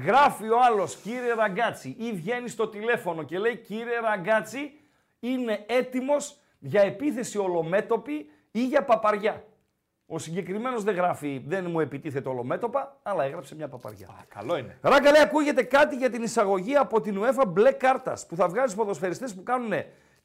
Γράφει 0.05 0.49
ο 0.49 0.57
άλλος, 0.63 0.95
κύριε 0.95 1.33
Ραγκάτση, 1.33 1.95
ή 1.99 2.11
βγαίνει 2.13 2.49
στο 2.49 2.67
τηλέφωνο 2.67 3.23
και 3.23 3.39
λέει, 3.39 3.55
κύριε 3.57 3.99
Ραγκάτση, 3.99 4.71
είναι 5.19 5.65
έτοιμος 5.67 6.37
για 6.59 6.81
επίθεση 6.81 7.37
ολομέτωπη 7.37 8.29
ή 8.51 8.65
για 8.65 8.83
παπαριά. 8.83 9.43
Ο 10.09 10.17
συγκεκριμένος 10.19 10.83
δεν 10.83 10.95
γράφει, 10.95 11.43
δεν 11.47 11.65
μου 11.69 11.79
επιτίθεται 11.79 12.29
ολομέτωπα, 12.29 12.99
αλλά 13.03 13.23
έγραψε 13.23 13.55
μια 13.55 13.67
παπαριά. 13.67 14.07
Α, 14.07 14.23
καλό 14.27 14.57
είναι. 14.57 14.77
Ράγκα 14.81 15.11
λέει, 15.11 15.21
ακούγεται 15.21 15.63
κάτι 15.63 15.95
για 15.95 16.09
την 16.09 16.23
εισαγωγή 16.23 16.75
από 16.75 17.01
την 17.01 17.21
UEFA 17.23 17.43
μπλε 17.47 17.71
κάρτας 17.71 18.25
που 18.25 18.35
θα 18.35 18.47
βγάζει 18.47 18.75
ποδοσφαιριστές 18.75 19.35
που 19.35 19.43
κάνουν 19.43 19.71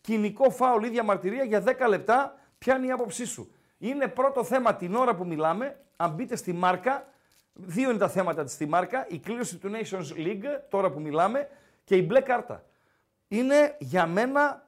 κοινικό 0.00 0.50
φάουλ 0.50 0.84
ή 0.84 0.88
διαμαρτυρία 0.88 1.44
για 1.44 1.62
10 1.66 1.88
λεπτά. 1.88 2.34
Ποια 2.62 2.76
είναι 2.76 2.86
η 2.86 2.90
άποψή 2.90 3.26
σου; 3.26 3.52
Είναι 3.78 4.08
πρώτο 4.08 4.44
θέμα 4.44 4.74
την 4.74 4.94
ώρα 4.94 5.14
που 5.14 5.26
μιλάμε. 5.26 5.76
Αν 5.96 6.10
μπείτε 6.10 6.36
στη 6.36 6.52
μάρκα, 6.52 7.06
δύο 7.52 7.90
είναι 7.90 7.98
τα 7.98 8.08
θέματα 8.08 8.44
της 8.44 8.52
στη 8.52 8.66
μάρκα. 8.66 9.06
Η 9.08 9.18
κλήρωση 9.18 9.56
του 9.56 9.70
Nations 9.72 10.16
League, 10.26 10.44
τώρα 10.68 10.90
που 10.90 11.00
μιλάμε, 11.00 11.48
και 11.84 11.96
η 11.96 12.04
μπλε 12.06 12.20
κάρτα. 12.20 12.64
Είναι 13.28 13.76
για 13.78 14.06
μένα 14.06 14.66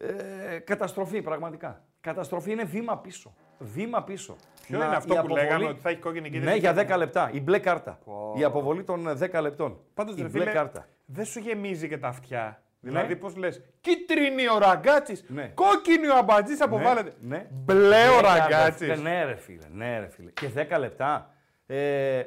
ε, 0.00 0.58
καταστροφή 0.58 1.22
πραγματικά. 1.22 1.84
Καταστροφή 2.00 2.50
είναι 2.52 2.64
βήμα 2.64 2.98
πίσω. 2.98 3.34
Βήμα 3.58 4.02
πίσω. 4.04 4.36
Ποιο 4.66 4.78
Να- 4.78 4.84
είναι 4.86 4.96
αυτό 4.96 5.14
η 5.14 5.20
που 5.20 5.28
λέγανε 5.28 5.48
αποβολή- 5.50 5.70
ότι 5.70 5.80
θα 5.80 5.88
έχει 5.90 5.98
κόκκινη 6.00 6.24
κίτρινη. 6.30 6.44
Ναι, 6.44 6.54
για 6.56 6.72
και- 6.72 6.86
10 6.94 6.96
λεπτά. 6.96 7.30
Η 7.32 7.40
μπλε 7.40 7.58
κάρτα. 7.58 7.98
Η 8.36 8.44
αποβολή 8.44 8.84
των 8.84 9.06
ε, 9.08 9.14
10 9.14 9.40
λεπτών. 9.40 9.80
Πάντως 9.94 10.16
η 10.16 10.22
ρε 10.22 10.28
μπλε 10.28 10.40
φίλε, 10.40 10.52
κάρτα. 10.52 10.86
δεν 11.04 11.24
σου 11.24 11.38
γεμίζει 11.38 11.88
και 11.88 11.98
τα 11.98 12.08
αυτιά. 12.08 12.62
Ναι. 12.80 12.90
Δηλαδή, 12.90 13.16
πώς 13.16 13.36
λες, 13.36 13.60
κίτρινη 13.80 14.48
ο 14.48 14.58
ραγκάτσι, 14.58 15.24
Ναι. 15.28 15.48
κόκκινη 15.48 16.08
ο 16.08 16.16
αμπατζής 16.16 16.60
αποβάλλεται. 16.60 17.14
ναι. 17.20 17.46
Μπλε 17.50 18.08
ο 18.08 18.18
10 18.18 18.22
ραγκάτσι. 18.22 18.86
λεπτά. 18.86 19.02
Ναι, 19.02 19.24
ρε 19.24 19.34
φίλε. 19.36 19.66
Ναι, 19.72 19.98
ρε 19.98 20.08
φίλε. 20.08 20.30
Και 20.30 20.48
10 20.56 20.78
λεπτά. 20.78 21.30
Ε, 21.66 22.22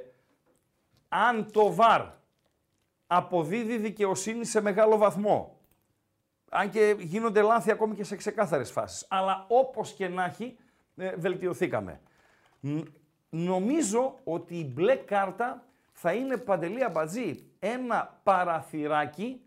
αν 1.10 1.52
το 1.52 1.74
βαρ 1.74 2.02
αποδίδει 3.08 3.78
δικαιοσύνη 3.78 4.46
σε 4.46 4.62
μεγάλο 4.62 4.98
βαθμό, 4.98 5.60
αν 6.50 6.70
και 6.70 6.96
γίνονται 7.00 7.42
λάθη 7.42 7.72
ακόμη 7.72 7.96
και 7.96 8.04
σε 8.04 8.16
ξεκάθαρες 8.16 8.72
φάσεις, 8.72 9.06
αλλά 9.10 9.46
όπως 9.48 9.92
και 9.94 10.08
να 10.08 10.24
έχει, 10.26 10.58
ε, 10.98 11.16
βελτιωθήκαμε. 11.16 12.00
Ν- 12.60 12.88
Νομίζω 13.32 14.16
ότι 14.24 14.56
η 14.56 14.72
μπλε 14.74 14.96
κάρτα 14.96 15.64
θα 15.94 16.14
είναι 16.14 16.38
παντελή 16.38 16.84
αμπατζή 16.84 17.44
ένα 17.60 18.20
παραθυράκι 18.24 19.42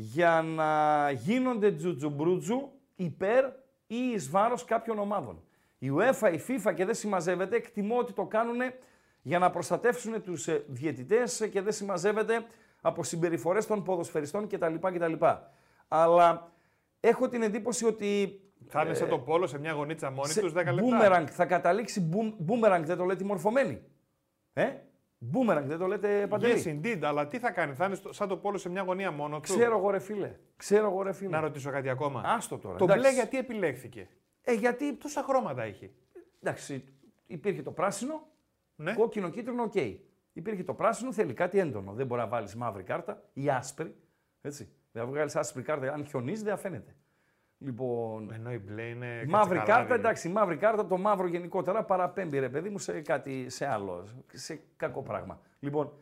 για 0.00 0.42
να 0.42 1.10
γίνονται 1.10 1.72
τζουτζουμπρούτζου 1.72 2.70
υπέρ 2.96 3.44
ή 3.86 3.96
εις 4.14 4.30
βάρος 4.30 4.64
κάποιων 4.64 4.98
ομάδων. 4.98 5.42
Η 5.78 5.90
UEFA, 5.96 6.32
η 6.32 6.40
FIFA 6.48 6.74
και 6.74 6.84
δεν 6.84 6.94
συμμαζεύεται, 6.94 7.56
εκτιμώ 7.56 7.98
ότι 7.98 8.12
το 8.12 8.24
κάνουν 8.26 8.56
για 9.22 9.38
να 9.38 9.50
προστατεύσουν 9.50 10.22
τους 10.22 10.48
ε, 10.48 10.64
διαιτητές 10.68 11.40
ε, 11.40 11.48
και 11.48 11.60
δεν 11.62 11.72
συμμαζεύεται 11.72 12.44
από 12.80 13.02
συμπεριφορές 13.02 13.66
των 13.66 13.82
ποδοσφαιριστών 13.84 14.48
κτλ. 14.48 14.74
κτλ. 14.80 15.12
Αλλά 15.88 16.52
έχω 17.00 17.28
την 17.28 17.42
εντύπωση 17.42 17.84
ότι 17.86 18.40
Θα 18.66 18.82
είναι 18.84 18.94
σαν 18.94 19.08
το 19.08 19.18
πόλο 19.18 19.46
σε 19.46 19.58
μια 19.58 19.72
γωνίτσα 19.72 20.10
μόνη 20.10 20.28
σε 20.32 20.40
τους 20.40 20.52
10 20.52 20.54
λεπτά. 20.54 20.82
Boomerang 20.82 21.26
θα 21.30 21.46
καταλήξει. 21.46 22.08
boom- 22.12 22.34
Boomerang 22.50 22.82
δεν 22.84 22.96
το 22.96 23.04
λέτε 23.04 23.24
μορφωμένη. 23.24 23.82
Ε; 24.52 24.68
Boomerang 25.32 25.62
δεν 25.64 25.78
το 25.78 25.86
λέτε 25.86 26.26
Παντελή; 26.26 26.62
Yes, 26.64 26.68
indeed, 26.86 27.00
αλλά 27.02 27.28
τι 27.28 27.38
θα 27.38 27.50
κάνει, 27.50 27.74
θα 27.74 27.84
είναι 27.84 27.94
στο- 27.94 28.12
σαν 28.12 28.28
το 28.28 28.36
πόλο 28.36 28.58
σε 28.58 28.68
μια 28.68 28.82
γωνία 28.82 29.10
μόνο 29.10 29.36
του; 29.36 29.40
Ξέρω 29.42 29.78
εγώ 29.78 29.90
ρε 29.90 29.98
φίλε. 29.98 30.34
Ξέρω 30.56 30.86
εγώ 30.86 31.02
ρε 31.02 31.12
φίλε. 31.12 31.30
Να 31.30 31.40
ρωτήσω 31.40 31.70
κάτι 31.70 31.88
ακόμα. 31.88 32.22
Άστο 32.24 32.58
τώρα. 32.58 32.76
Το 32.78 32.84
εντάξει. 32.84 33.00
μπλε 33.02 33.12
γιατί 33.12 33.38
επιλέχθηκε; 33.38 34.08
Ε, 34.42 34.52
γιατί 34.52 34.94
Τόσα 34.94 35.22
χρώματα 35.22 35.62
έχει. 35.62 35.90
εντάξει, 36.42 36.84
υπήρχε 37.26 37.62
το 37.62 37.70
πράσινο, 37.70 38.26
Ναι. 38.76 38.94
κόκκινο, 38.94 39.28
κίτρινο, 39.30 39.62
οκ. 39.62 39.74
Υπήρχε 40.32 40.64
το 40.64 40.74
πράσινο, 40.74 41.12
θέλει 41.12 41.32
κάτι 41.34 41.58
έντονο. 41.58 41.92
Δεν 41.92 42.06
μπορεί 42.06 42.20
να 42.20 42.26
βάλεις 42.26 42.54
μαύρη 42.54 42.82
κάρτα 42.82 43.22
ή 43.32 43.48
άσπρη. 43.50 43.94
Έτσι. 44.40 44.68
Δεν 44.92 45.02
θα 45.02 45.08
βγάλεις 45.08 45.36
άσπρη 45.36 45.62
κάρτα, 45.62 45.92
αν 45.92 46.06
χιονίζει 46.06 46.42
δεν 46.42 46.52
φαίνεται. 46.52 46.94
Λοιπόν, 47.58 48.32
Ενώ 48.32 48.52
η 48.52 48.58
μπλε 48.58 48.82
είναι. 48.82 49.06
Μαύρη 49.06 49.28
κατσικαλάδι. 49.28 49.66
κάρτα, 49.70 49.94
εντάξει, 49.94 50.28
η 50.28 50.32
μαύρη 50.32 50.56
κάρτα, 50.56 50.86
το 50.86 50.96
μαύρο 50.98 51.26
γενικότερα 51.26 51.84
παραπέμπει 51.84 52.38
ρε 52.38 52.48
παιδί 52.48 52.68
μου 52.68 52.78
σε 52.78 53.00
κάτι, 53.00 53.50
σε 53.50 53.66
άλλο, 53.66 54.06
σε 54.32 54.60
κακό 54.76 55.02
πράγμα. 55.02 55.40
Λοιπόν, 55.60 55.92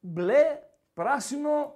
μπλε, 0.00 0.58
πράσινο, 0.94 1.74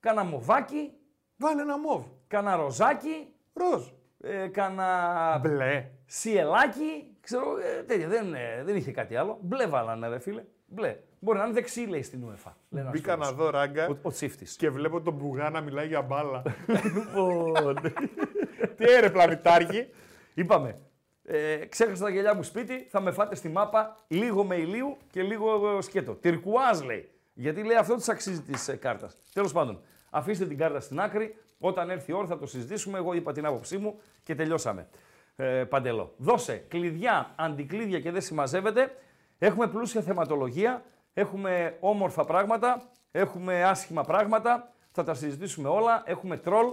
κάνα 0.00 0.24
μοβάκι, 0.24 0.92
Βάλε 1.36 1.62
ένα 1.62 1.78
μοβ. 1.78 2.04
κάνα 2.26 2.56
ροζάκι, 2.56 3.26
Ροζ. 3.52 3.86
ε, 4.20 4.46
κάνα 4.48 5.38
Μπλε. 5.42 5.90
σιελάκι, 6.06 7.16
ξέρω, 7.20 7.56
ε, 7.58 7.82
τέτοια, 7.82 8.08
δεν, 8.08 8.34
ε, 8.34 8.62
δεν 8.64 8.76
είχε 8.76 8.90
κάτι 8.92 9.16
άλλο. 9.16 9.38
Μπλε 9.42 9.66
βάλανε 9.66 10.08
ρε 10.08 10.18
φίλε, 10.18 10.44
μπλε. 10.66 10.96
Μπορεί 11.20 11.38
να 11.38 11.44
είναι 11.44 11.52
δεξί 11.54 11.86
λέει 11.86 12.02
στην 12.02 12.20
UEFA. 12.24 12.52
λέει 12.68 12.82
ένας 12.82 12.92
Μπήκα 12.92 13.16
να 13.16 13.24
φίλος. 13.24 13.38
δω 13.40 13.50
ράγκα 13.50 13.86
Ο, 13.88 13.96
ο 14.02 14.10
τσίφτης. 14.10 14.56
και 14.56 14.70
βλέπω 14.70 15.00
τον 15.00 15.14
Μπουγά 15.14 15.50
να 15.50 15.60
μιλάει 15.60 15.86
για 15.86 16.02
μπάλα. 16.02 16.42
Λοιπόν, 16.94 17.76
Τι 18.78 18.92
έρε 18.92 19.10
πλανητάρχη. 19.10 19.88
Είπαμε, 20.34 20.78
ε, 21.24 21.56
ξέχασα 21.56 22.04
τα 22.04 22.10
γυαλιά 22.10 22.34
μου 22.34 22.42
σπίτι, 22.42 22.86
θα 22.90 23.00
με 23.00 23.10
φάτε 23.10 23.34
στη 23.34 23.48
μάπα 23.48 23.96
λίγο 24.08 24.44
με 24.44 24.56
ηλίου 24.56 24.96
και 25.10 25.22
λίγο 25.22 25.76
ε, 25.76 25.82
σκέτο. 25.82 26.14
Τυρκουάζ 26.14 26.80
λέει. 26.80 27.10
Γιατί 27.34 27.62
λέει 27.62 27.76
αυτό 27.76 27.94
της 27.94 28.08
αξίζει 28.08 28.42
της 28.42 28.68
ε, 28.68 28.76
κάρτας. 28.76 29.16
Τέλος 29.32 29.52
πάντων, 29.52 29.80
αφήστε 30.10 30.46
την 30.46 30.58
κάρτα 30.58 30.80
στην 30.80 31.00
άκρη. 31.00 31.36
Όταν 31.58 31.90
έρθει 31.90 32.10
η 32.10 32.14
ώρα 32.14 32.26
θα 32.26 32.38
το 32.38 32.46
συζητήσουμε. 32.46 32.98
Εγώ 32.98 33.12
είπα 33.12 33.32
την 33.32 33.46
άποψή 33.46 33.78
μου 33.78 34.00
και 34.22 34.34
τελειώσαμε. 34.34 34.88
Ε, 35.36 35.64
παντελώ. 35.64 36.14
Δώσε 36.16 36.64
κλειδιά, 36.68 37.34
αντικλείδια 37.36 38.00
και 38.00 38.10
δεν 38.10 38.20
συμμαζεύεται. 38.20 38.94
Έχουμε 39.38 39.66
πλούσια 39.66 40.00
θεματολογία. 40.00 40.84
Έχουμε 41.12 41.76
όμορφα 41.80 42.24
πράγματα. 42.24 42.90
Έχουμε 43.10 43.64
άσχημα 43.64 44.02
πράγματα. 44.02 44.72
Θα 44.90 45.04
τα 45.04 45.14
συζητήσουμε 45.14 45.68
όλα. 45.68 46.02
Έχουμε 46.06 46.36
τρόλ. 46.36 46.66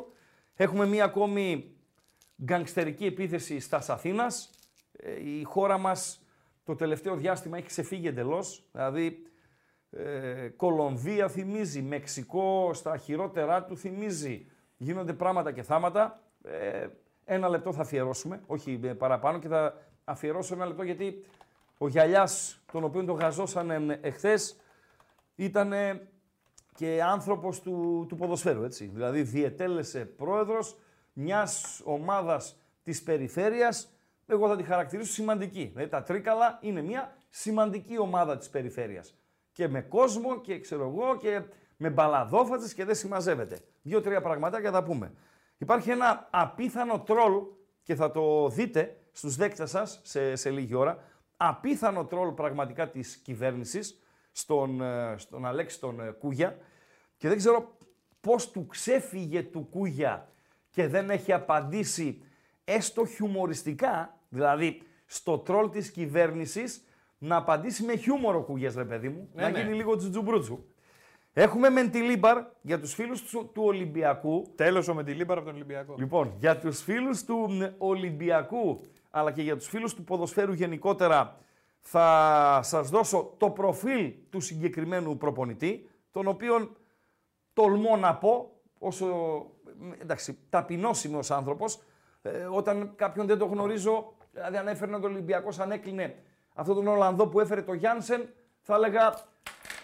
Έχουμε 0.56 0.86
μία 0.86 1.04
ακόμη 1.04 1.75
γκανγκστερική 2.44 3.06
επίθεση 3.06 3.60
στας 3.60 3.90
Αθήνας. 3.90 4.50
Ε, 4.92 5.30
Η 5.30 5.44
χώρα 5.44 5.78
μας 5.78 6.26
το 6.64 6.76
τελευταίο 6.76 7.16
διάστημα 7.16 7.58
έχει 7.58 7.68
ξεφύγει 7.68 8.08
εντελώς. 8.08 8.64
Δηλαδή, 8.72 9.28
ε, 9.90 10.48
Κολομβία 10.56 11.28
θυμίζει, 11.28 11.82
Μεξικό 11.82 12.74
στα 12.74 12.98
χειρότερά 12.98 13.64
του 13.64 13.78
θυμίζει. 13.78 14.46
Γίνονται 14.78 15.14
πράγματα 15.14 15.52
και 15.52 15.64
θάματα. 15.64 16.20
Ε, 16.44 16.88
ένα 17.26 17.50
λεπτό 17.50 17.74
θα 17.74 17.82
αφιερώσουμε, 17.82 18.42
όχι 18.48 18.80
ε, 18.84 18.94
παραπάνω 18.94 19.40
και 19.40 19.48
θα 19.48 19.78
αφιερώσω 20.04 20.54
ένα 20.54 20.66
λεπτό 20.66 20.84
γιατί 20.84 21.26
ο 21.78 21.88
Γιαλιάς, 21.88 22.60
τον 22.72 22.84
οποίο 22.84 23.06
τον 23.06 23.16
γαζώσανε 23.16 24.00
εχθές, 24.02 24.60
ήταν 25.36 25.74
και 26.76 27.04
άνθρωπος 27.04 27.62
του, 27.62 28.06
του 28.10 28.16
ποδοσφαίρου, 28.16 28.64
έτσι. 28.64 28.86
Δηλαδή 28.94 29.22
διετέλεσε 29.22 30.06
πρόεδρος 30.06 30.78
μιας 31.18 31.82
ομάδας 31.84 32.58
της 32.84 33.04
περιφέρειας, 33.04 33.90
εγώ 34.26 34.48
θα 34.48 34.56
τη 34.56 34.64
χαρακτηρίσω 34.64 35.12
σημαντική. 35.12 35.70
Δηλαδή 35.74 35.90
τα 35.90 36.04
Τρίκαλα 36.04 36.60
είναι 36.62 36.82
μια 36.82 37.18
σημαντική 37.30 38.00
ομάδα 38.00 38.38
της 38.38 38.50
περιφέρειας. 38.50 39.16
Και 39.52 39.68
με 39.68 39.82
κόσμο 39.82 40.42
και 40.42 40.60
ξέρω 40.60 40.84
εγώ 40.88 41.18
και 41.18 41.42
με 41.78 41.90
μπαλαδόφατες 41.90 42.74
και 42.74 42.86
δεν 42.86 42.96
συμμαζεύεται. 42.96 43.60
Δύο-τρία 43.82 44.22
πραγματάκια 44.22 44.72
θα 44.72 44.84
πούμε. 44.84 45.14
Υπάρχει 45.58 45.90
ένα 45.90 46.28
απίθανο 46.32 47.00
τρόλ 47.00 47.44
και 47.84 47.96
θα 47.96 48.12
το 48.12 48.50
δείτε 48.50 48.98
στους 49.12 49.36
δέκτες 49.36 49.70
σας 49.70 50.00
σε, 50.04 50.36
σε 50.36 50.50
λίγη 50.50 50.74
ώρα. 50.74 51.04
Απίθανο 51.38 52.06
τρόλ 52.06 52.32
πραγματικά 52.32 52.90
της 52.90 53.16
κυβέρνησης 53.16 54.02
στον, 54.32 54.82
ε, 54.82 55.16
στον 55.18 55.46
Αλέξη 55.46 55.80
τον 55.80 56.00
ε, 56.00 56.12
Κούγια 56.12 56.58
και 57.18 57.28
δεν 57.28 57.38
ξέρω 57.38 57.78
πώς 58.22 58.52
του 58.52 58.66
ξέφυγε 58.66 59.44
του 59.44 59.68
Κούγια 59.70 60.30
και 60.76 60.88
δεν 60.88 61.10
έχει 61.10 61.34
απαντήσει 61.34 62.22
έστω 62.64 63.06
χιουμοριστικά, 63.06 64.18
δηλαδή 64.30 64.82
στο 65.06 65.38
τρόλ 65.38 65.70
της 65.70 65.92
κυβέρνησης, 65.92 66.84
να 67.18 67.36
απαντήσει 67.36 67.84
με 67.84 67.96
χιούμορο 67.96 68.42
Κούγιας, 68.42 68.76
ρε 68.76 68.86
παιδί 68.86 69.10
μου, 69.10 69.30
Ναι, 69.34 69.42
να 69.42 69.50
ναι. 69.50 69.60
γίνει 69.62 69.76
λίγο 69.76 69.96
τζουτζουμπρούτζου. 69.96 70.66
Έχουμε 71.34 71.70
Μεντιλίμπαρ 71.70 72.44
για 72.62 72.80
τους 72.80 72.94
φίλους 72.94 73.22
του, 73.22 73.50
του 73.54 73.64
Ολυμπιακού. 73.64 74.52
Τέλος 74.56 74.88
ο 74.88 74.94
Μεντιλίμπαρα 74.94 75.40
από 75.40 75.48
τον 75.48 75.56
Ολυμπιακό. 75.56 75.96
Λοιπόν, 75.98 76.34
για 76.40 76.60
τους 76.60 76.82
φίλους 76.82 77.24
του 77.24 77.36
μ, 77.50 77.62
Ολυμπιακού, 77.78 78.82
αλλά 79.10 79.32
και 79.32 79.42
για 79.42 79.56
τους 79.56 79.68
φίλους 79.68 79.94
του 79.94 80.04
ποδοσφαίρου 80.04 80.54
γενικότερα, 80.54 81.38
θα 81.80 82.60
σας 82.64 82.90
δώσω 82.90 83.34
το 83.38 83.50
προφίλ 83.50 84.14
του 84.30 84.40
συγκεκριμένου 84.40 85.18
προπονητή, 85.18 85.90
τον 86.12 86.28
οποίον 86.28 86.76
τολμώ 87.54 87.98
να 87.98 88.16
πω, 88.16 88.52
όσο 88.80 89.06
εντάξει, 90.02 90.38
ταπεινός 90.50 91.04
είμαι 91.04 91.18
ως 91.18 91.32
άνθρωπος, 91.32 91.82
ε, 92.22 92.48
όταν 92.52 92.94
κάποιον 92.96 93.28
δεν 93.28 93.38
το 93.38 93.46
γνωρίζω, 93.46 94.14
δηλαδή 94.32 94.58
αν 94.58 94.68
έφερνε 94.68 95.00
τον 95.00 95.12
Ολυμπιακός, 95.12 95.60
αν 95.60 95.72
έκλεινε 95.72 96.16
αυτόν 96.54 96.76
τον 96.76 96.88
Ολλανδό 96.88 97.28
που 97.28 97.40
έφερε 97.40 97.62
το 97.62 97.74
Γιάνσεν, 97.74 98.30
θα 98.62 98.76
έλεγα 98.76 99.14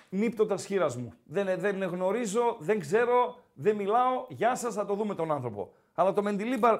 νύπτοντα 0.09 0.57
χείρα 0.57 0.87
μου. 0.97 1.13
Δεν, 1.23 1.59
δεν 1.59 1.83
γνωρίζω, 1.83 2.57
δεν 2.59 2.79
ξέρω, 2.79 3.37
δεν 3.53 3.75
μιλάω. 3.75 4.25
Γεια 4.29 4.55
σας, 4.55 4.73
θα 4.73 4.85
το 4.85 4.95
δούμε 4.95 5.15
τον 5.15 5.31
άνθρωπο. 5.31 5.73
Αλλά 5.93 6.13
το 6.13 6.21
Μεντιλίμπαρ, 6.21 6.79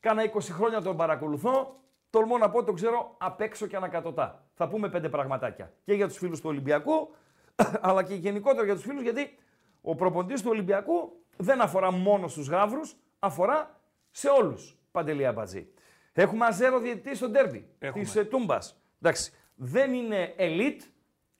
κάνα 0.00 0.22
20 0.22 0.40
χρόνια 0.40 0.82
τον 0.82 0.96
παρακολουθώ. 0.96 1.74
Τολμώ 2.10 2.38
να 2.38 2.50
πω, 2.50 2.64
τον 2.64 2.74
ξέρω 2.74 3.14
απ' 3.18 3.40
έξω 3.40 3.66
και 3.66 3.76
ανακατοτά. 3.76 4.44
Θα 4.54 4.68
πούμε 4.68 4.88
πέντε 4.88 5.08
πραγματάκια. 5.08 5.72
Και 5.84 5.92
για 5.92 6.08
τους 6.08 6.16
φίλους 6.16 6.40
του 6.40 6.48
Ολυμπιακού, 6.48 7.14
αλλά 7.80 8.02
και 8.02 8.14
γενικότερα 8.14 8.64
για 8.64 8.74
τους 8.74 8.82
φίλους, 8.82 9.02
γιατί 9.02 9.38
ο 9.82 9.94
προποντή 9.94 10.34
του 10.34 10.48
Ολυμπιακού 10.48 11.19
δεν 11.40 11.60
αφορά 11.60 11.90
μόνο 11.90 12.28
στους 12.28 12.48
γάβρου, 12.48 12.80
αφορά 13.18 13.80
σε 14.10 14.28
όλους. 14.28 14.78
Παντελή 14.90 15.26
Αμπατζή. 15.26 15.68
Έχουμε 16.12 16.46
αζέρο 16.46 16.78
διαιτητή 16.78 17.16
στο 17.16 17.28
ντέρμπι 17.28 17.68
Έχουμε. 17.78 18.04
της 18.04 18.28
Τούμπας. 18.28 18.82
Εντάξει, 19.02 19.32
δεν 19.54 19.92
είναι 19.92 20.34
elite, 20.38 20.80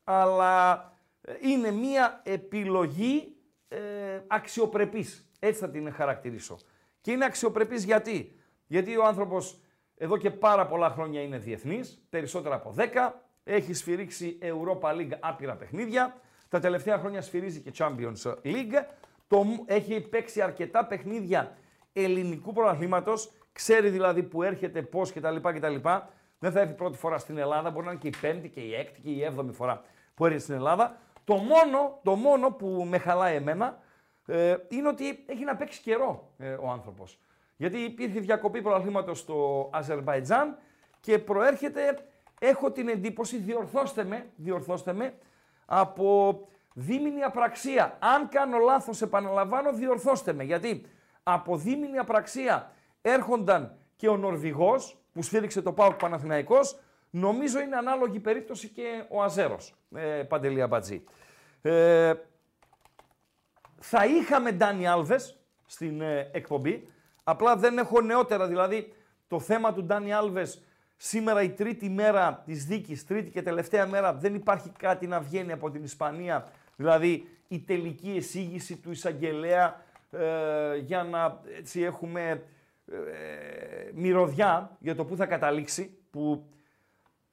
αλλά 0.04 0.92
ε, 1.20 1.32
είναι 1.40 1.70
μία 1.70 2.20
επιλογή 2.24 3.36
ε, 3.68 3.78
αξιοπρεπής. 4.26 5.30
Έτσι 5.38 5.60
θα 5.60 5.70
την 5.70 5.92
χαρακτηρίσω. 5.92 6.56
Και 7.00 7.10
είναι 7.10 7.24
αξιοπρεπής 7.24 7.84
γιατί. 7.84 8.34
Γιατί 8.66 8.96
ο 8.96 9.04
άνθρωπος 9.04 9.60
εδώ 9.96 10.16
και 10.16 10.30
πάρα 10.30 10.66
πολλά 10.66 10.90
χρόνια 10.90 11.22
είναι 11.22 11.38
διεθνής, 11.38 12.02
περισσότερα 12.10 12.54
από 12.54 12.74
10, 12.78 12.84
έχει 13.44 13.72
σφυρίξει 13.74 14.38
Europa 14.42 14.94
League 14.96 15.12
άπειρα 15.20 15.54
παιχνίδια, 15.56 16.20
τα 16.48 16.60
τελευταία 16.60 16.98
χρόνια 16.98 17.22
σφυρίζει 17.22 17.60
και 17.60 17.72
Champions 17.78 18.34
League, 18.44 18.84
το, 19.30 19.46
έχει 19.66 20.00
παίξει 20.00 20.40
αρκετά 20.40 20.86
παιχνίδια 20.86 21.56
ελληνικού 21.92 22.52
πρωταθλήματος, 22.52 23.32
ξέρει 23.52 23.88
δηλαδή 23.88 24.22
που 24.22 24.42
έρχεται, 24.42 24.82
πώς 24.82 25.12
κτλ. 25.12 25.36
κτλ. 25.36 25.74
Δεν 26.38 26.52
θα 26.52 26.60
έρθει 26.60 26.74
πρώτη 26.74 26.98
φορά 26.98 27.18
στην 27.18 27.38
Ελλάδα, 27.38 27.70
μπορεί 27.70 27.86
να 27.86 27.90
είναι 27.92 28.00
και 28.00 28.08
η 28.08 28.14
πέμπτη 28.20 28.48
και 28.48 28.60
η 28.60 28.74
έκτη 28.74 29.00
και 29.00 29.10
η 29.10 29.24
έβδομη 29.24 29.52
φορά 29.52 29.82
που 30.14 30.24
έρχεται 30.24 30.42
στην 30.42 30.54
Ελλάδα. 30.54 30.96
Το 31.24 31.34
μόνο, 31.34 32.00
το 32.02 32.14
μόνο 32.14 32.50
που 32.50 32.86
με 32.88 32.98
χαλάει 32.98 33.36
εμένα 33.36 33.82
ε, 34.26 34.56
είναι 34.68 34.88
ότι 34.88 35.24
έχει 35.26 35.44
να 35.44 35.56
παίξει 35.56 35.80
καιρό 35.80 36.32
ε, 36.38 36.52
ο 36.52 36.70
άνθρωπος. 36.70 37.18
Γιατί 37.56 37.78
υπήρχε 37.78 38.20
διακοπή 38.20 38.62
πρωταθλήματος 38.62 39.18
στο 39.18 39.68
Αζερβαϊτζάν 39.72 40.58
και 41.00 41.18
προέρχεται, 41.18 41.98
έχω 42.40 42.70
την 42.70 42.88
εντύπωση, 42.88 43.38
διορθώστε 43.38 44.04
με, 44.04 44.26
διορθώστε 44.36 44.92
με, 44.92 45.14
από 45.66 46.38
δίμηνη 46.74 47.22
απραξία. 47.22 47.96
Αν 47.98 48.28
κάνω 48.28 48.58
λάθος, 48.58 49.02
επαναλαμβάνω, 49.02 49.72
διορθώστε 49.72 50.32
με. 50.32 50.44
Γιατί 50.44 50.86
από 51.22 51.56
δίμηνη 51.56 51.98
απραξία 51.98 52.72
έρχονταν 53.02 53.76
και 53.96 54.08
ο 54.08 54.16
Νορβηγός, 54.16 54.98
που 55.12 55.22
σφίριξε 55.22 55.62
το 55.62 55.72
ΠΑΟΚ 55.72 55.94
Παναθηναϊκός, 55.94 56.78
νομίζω 57.10 57.60
είναι 57.60 57.76
ανάλογη 57.76 58.20
περίπτωση 58.20 58.68
και 58.68 59.04
ο 59.08 59.22
Αζέρος, 59.22 59.74
ε, 59.94 60.22
Παντελία 60.28 60.66
Μπατζή. 60.66 61.04
Ε, 61.62 62.12
θα 63.80 64.04
είχαμε 64.06 64.52
Ντάνι 64.52 64.88
Άλβες 64.88 65.38
στην 65.66 66.00
ε, 66.00 66.30
εκπομπή, 66.32 66.88
απλά 67.24 67.56
δεν 67.56 67.78
έχω 67.78 68.00
νεότερα, 68.00 68.46
δηλαδή 68.46 68.94
το 69.28 69.40
θέμα 69.40 69.72
του 69.72 69.84
Ντάνι 69.84 70.12
Άλβες 70.12 70.62
σήμερα 70.96 71.42
η 71.42 71.50
τρίτη 71.50 71.88
μέρα 71.88 72.42
της 72.44 72.64
δίκης, 72.64 73.06
τρίτη 73.06 73.30
και 73.30 73.42
τελευταία 73.42 73.86
μέρα, 73.86 74.14
δεν 74.14 74.34
υπάρχει 74.34 74.70
κάτι 74.70 75.06
να 75.06 75.20
βγαίνει 75.20 75.52
από 75.52 75.70
την 75.70 75.82
Ισπανία, 75.82 76.48
δηλαδή 76.80 77.28
η 77.48 77.60
τελική 77.60 78.10
εισήγηση 78.10 78.76
του 78.76 78.90
εισαγγελέα 78.90 79.84
ε, 80.10 80.76
για 80.76 81.02
να 81.02 81.40
έτσι 81.58 81.82
έχουμε 81.82 82.44
ε, 82.92 82.96
μυρωδιά 83.94 84.76
για 84.80 84.94
το 84.94 85.04
που 85.04 85.16
θα 85.16 85.26
καταλήξει, 85.26 85.98
που 86.10 86.48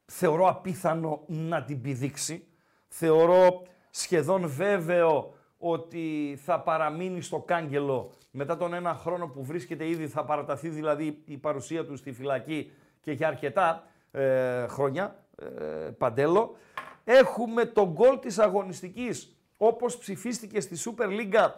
θεωρώ 0.05 0.47
απίθανο 0.47 1.23
να 1.27 1.63
την 1.63 1.81
πηδήξει. 1.81 2.47
Θεωρώ 2.88 3.62
σχεδόν 3.89 4.47
βέβαιο 4.47 5.33
ότι 5.57 6.39
θα 6.43 6.60
παραμείνει 6.60 7.21
στο 7.21 7.39
κάγκελο 7.39 8.12
μετά 8.31 8.57
τον 8.57 8.73
ένα 8.73 8.93
χρόνο 8.93 9.27
που 9.27 9.43
βρίσκεται 9.43 9.88
ήδη, 9.88 10.07
θα 10.07 10.25
παραταθεί 10.25 10.69
δηλαδή 10.69 11.21
η 11.25 11.38
παρουσία 11.38 11.86
του 11.86 11.95
στη 11.95 12.12
φυλακή 12.12 12.71
και 13.01 13.12
για 13.12 13.27
αρκετά 13.27 13.83
ε, 14.12 14.67
χρόνια, 14.67 15.15
ε, 15.36 15.45
παντέλο. 15.97 16.55
Έχουμε 17.03 17.65
τον 17.65 17.89
γκολ 17.89 18.19
της 18.19 18.39
αγωνιστικής, 18.39 19.37
όπως 19.57 19.97
ψηφίστηκε 19.97 20.59
στη 20.59 20.77
Super 20.85 21.07
League 21.07 21.51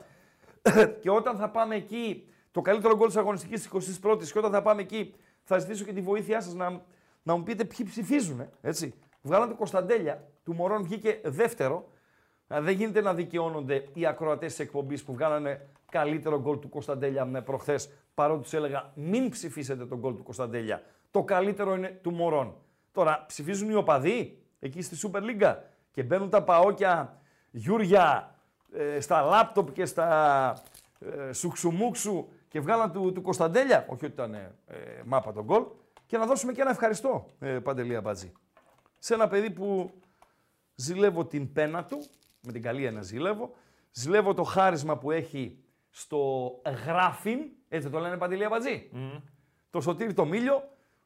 και 1.02 1.10
όταν 1.10 1.38
θα 1.38 1.50
πάμε 1.50 1.76
εκεί, 1.76 2.28
το 2.52 2.62
καλύτερο 2.62 2.96
γκολ 2.96 3.08
της 3.08 3.18
αγωνιστικής 3.18 3.70
21ης 4.04 4.28
και 4.32 4.38
όταν 4.38 4.52
θα 4.52 4.62
πάμε 4.62 4.82
εκεί 4.82 5.14
θα 5.44 5.58
ζητήσω 5.58 5.84
και 5.84 5.94
τη 5.94 6.02
βοήθειά 6.02 6.42
σας 6.42 6.54
να, 6.54 6.82
να 7.24 7.36
μου 7.36 7.44
πείτε 7.44 7.66
ποιοι 7.66 7.86
ψηφίζουν, 7.86 8.50
έτσι. 8.62 8.94
Βγάλατε 9.22 9.54
Κωνσταντέλια, 9.54 10.28
του 10.44 10.54
Μωρόν 10.54 10.84
βγήκε 10.84 11.20
δεύτερο. 11.24 11.92
Δεν 12.48 12.76
γίνεται 12.76 13.02
να 13.02 13.14
δικαιώνονται 13.14 13.88
οι 13.94 14.06
ακροατές 14.06 14.50
της 14.50 14.60
εκπομπής 14.60 15.04
που 15.04 15.14
βγάλανε 15.14 15.70
καλύτερο 15.92 16.42
γκολ 16.42 16.60
του 16.60 16.70
Κωνσταντέλια 16.70 17.26
με 17.26 17.42
προχθές, 17.42 17.90
παρότι 18.14 18.42
τους 18.44 18.54
έλεγα 18.54 18.92
μην 18.96 19.30
ψηφίσετε 19.30 19.86
τον 19.86 19.98
γκολ 19.98 20.16
του 20.16 20.24
Κωνσταντέλια. 20.24 20.82
Το 21.12 21.24
καλύτερο 21.24 21.76
είναι 21.76 22.00
του 22.02 22.12
Μωρόν. 22.12 22.56
Τώρα 22.92 23.26
ψηφίζουν 23.28 23.70
οι 23.70 23.76
οπαδοί 23.76 24.38
εκεί 24.60 24.82
στη 24.82 24.98
Super 25.02 25.22
League 25.22 25.56
και 25.92 26.04
μπαίνουν 26.04 26.30
τα 26.30 26.44
παόκια 26.44 27.19
Γιούρια 27.52 28.36
ε, 28.74 29.00
στα 29.00 29.22
λάπτοπ 29.22 29.72
και 29.72 29.86
στα 29.86 30.62
ε, 31.00 31.34
σουξουμούξου 31.34 32.28
και 32.48 32.60
βγάλαν 32.60 32.92
του, 32.92 33.12
του 33.12 33.22
Κωνσταντέλια. 33.22 33.86
Όχι 33.90 34.06
ότι 34.06 34.14
ήταν 34.14 34.34
ε, 34.34 34.52
μάπα 35.06 35.34
τον 35.34 35.44
γκολ. 35.44 35.64
Και 36.06 36.18
να 36.18 36.26
δώσουμε 36.26 36.54
και 36.54 36.62
ένα 36.62 36.70
ευχαριστώ, 36.70 37.26
ε, 37.40 37.60
Παντελία 37.60 38.02
Μπατζή. 38.02 38.32
Σε 38.98 39.14
ένα 39.14 39.28
παιδί 39.28 39.50
που 39.52 39.92
ζηλεύω 40.76 41.26
την 41.26 41.54
πένα 41.54 41.86
του, 41.86 42.06
με 42.42 42.52
την 42.52 42.62
καλή 42.62 42.86
ένα 42.86 43.02
ζηλεύω, 43.02 43.56
ζηλεύω 43.92 44.34
το 44.34 44.44
χάρισμα 44.44 44.98
που 44.98 45.12
έχει 45.12 45.58
στο 45.90 46.52
γράφιν, 46.86 47.40
έτσι 47.70 47.90
το 47.90 48.00
λένε 48.00 48.18
Παντελία 48.18 48.50
Μπατζή. 48.50 48.90
Το 49.70 49.82
Σωτήρι 49.82 50.14
το 50.14 50.26
Μίλιο, 50.26 50.56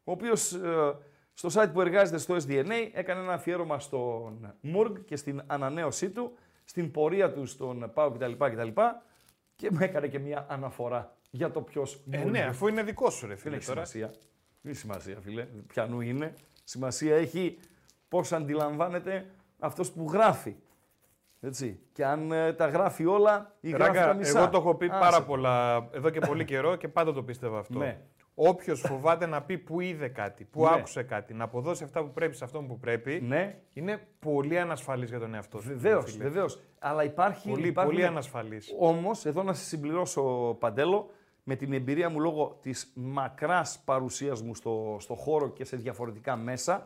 ο 0.03 0.11
οποίος 0.11 0.53
ε, 0.53 0.97
στο 1.33 1.49
site 1.53 1.69
που 1.73 1.81
εργάζεται 1.81 2.17
στο 2.17 2.35
SDNA 2.35 2.89
έκανε 2.93 3.21
ένα 3.21 3.33
αφιέρωμα 3.33 3.79
στον 3.79 4.55
Μουργκ 4.61 4.95
και 5.05 5.15
στην 5.15 5.43
ανανέωσή 5.47 6.09
του, 6.09 6.37
στην 6.63 6.91
πορεία 6.91 7.33
του 7.33 7.45
στον 7.45 7.91
ΠΑΟ 7.93 8.11
κτλ. 8.11 8.31
κτλ. 8.31 8.81
Και 9.55 9.69
μου 9.71 9.77
έκανε 9.81 10.07
και 10.07 10.19
μια 10.19 10.45
αναφορά 10.49 11.17
για 11.31 11.51
το 11.51 11.61
ποιος. 11.61 12.03
Ε, 12.09 12.23
ναι, 12.23 12.41
αφού 12.41 12.67
είναι 12.67 12.83
δικό 12.83 13.09
σου, 13.09 13.27
ρε 13.27 13.35
φίλε. 13.35 13.49
Δεν 13.49 13.53
έχει 13.53 13.63
σημασία. 13.63 14.07
Δεν 14.61 14.71
έχει 14.71 14.79
σημασία, 14.79 15.17
φίλε. 15.21 15.47
Πιανού 15.67 16.01
είναι. 16.01 16.33
Σημασία 16.63 17.15
έχει 17.15 17.57
πώς 18.07 18.31
αντιλαμβάνεται 18.31 19.25
αυτός 19.59 19.91
που 19.91 20.07
γράφει. 20.11 20.55
Έτσι. 21.39 21.79
Και 21.93 22.05
αν 22.05 22.31
ε, 22.31 22.53
τα 22.53 22.67
γράφει 22.67 23.05
όλα, 23.05 23.55
ή 23.59 23.69
γράφει 23.69 23.91
Ράγκα, 23.91 24.07
τα 24.07 24.13
μισά. 24.13 24.39
εγώ 24.39 24.49
το 24.49 24.57
έχω 24.57 24.75
πει 24.75 24.85
Άσε. 24.85 24.99
πάρα 24.99 25.23
πολλά 25.23 25.87
εδώ 25.91 26.09
και 26.09 26.19
πολύ 26.19 26.45
καιρό 26.45 26.75
και 26.75 26.87
πάντα 26.87 27.13
το 27.13 27.23
πίστευα 27.23 27.59
αυτό. 27.59 27.77
Ναι. 27.77 28.01
Όποιος 28.35 28.79
φοβάται 28.81 29.25
να 29.25 29.41
πει 29.41 29.57
που 29.57 29.79
είδε 29.81 30.07
κάτι, 30.07 30.43
που 30.43 30.61
Ναι. 30.63 30.69
άκουσε 30.69 31.03
κάτι, 31.03 31.33
να 31.33 31.43
αποδώσει 31.43 31.83
αυτά 31.83 32.03
που 32.03 32.11
πρέπει 32.11 32.35
σε 32.35 32.43
αυτόν 32.43 32.67
που 32.67 32.77
πρέπει, 32.79 33.21
Ναι, 33.21 33.59
είναι 33.73 34.07
πολύ 34.19 34.59
ανασφαλής 34.59 35.09
για 35.09 35.19
τον 35.19 35.33
εαυτό 35.33 35.57
του. 35.57 35.63
βεβαίω. 35.63 36.01
φίλε. 36.01 36.23
Βεβαίως. 36.23 36.59
Αλλά 36.79 37.03
υπάρχει. 37.03 37.49
Πολύ, 37.49 37.67
υπάρχουν... 37.67 37.93
πολύ 37.93 38.05
ανασφαλής. 38.05 38.73
Όμως, 38.79 39.25
εδώ 39.25 39.43
να 39.43 39.53
σε 39.53 39.63
συμπληρώσω, 39.63 40.55
Παντέλο, 40.59 41.09
με 41.43 41.55
την 41.55 41.73
εμπειρία 41.73 42.09
μου 42.09 42.19
λόγω 42.19 42.57
της 42.61 42.91
μακράς 42.95 43.81
παρουσίας 43.85 44.41
μου 44.41 44.55
στο, 44.55 44.97
στο 44.99 45.15
χώρο 45.15 45.49
και 45.49 45.65
σε 45.65 45.77
διαφορετικά 45.77 46.35
μέσα, 46.35 46.85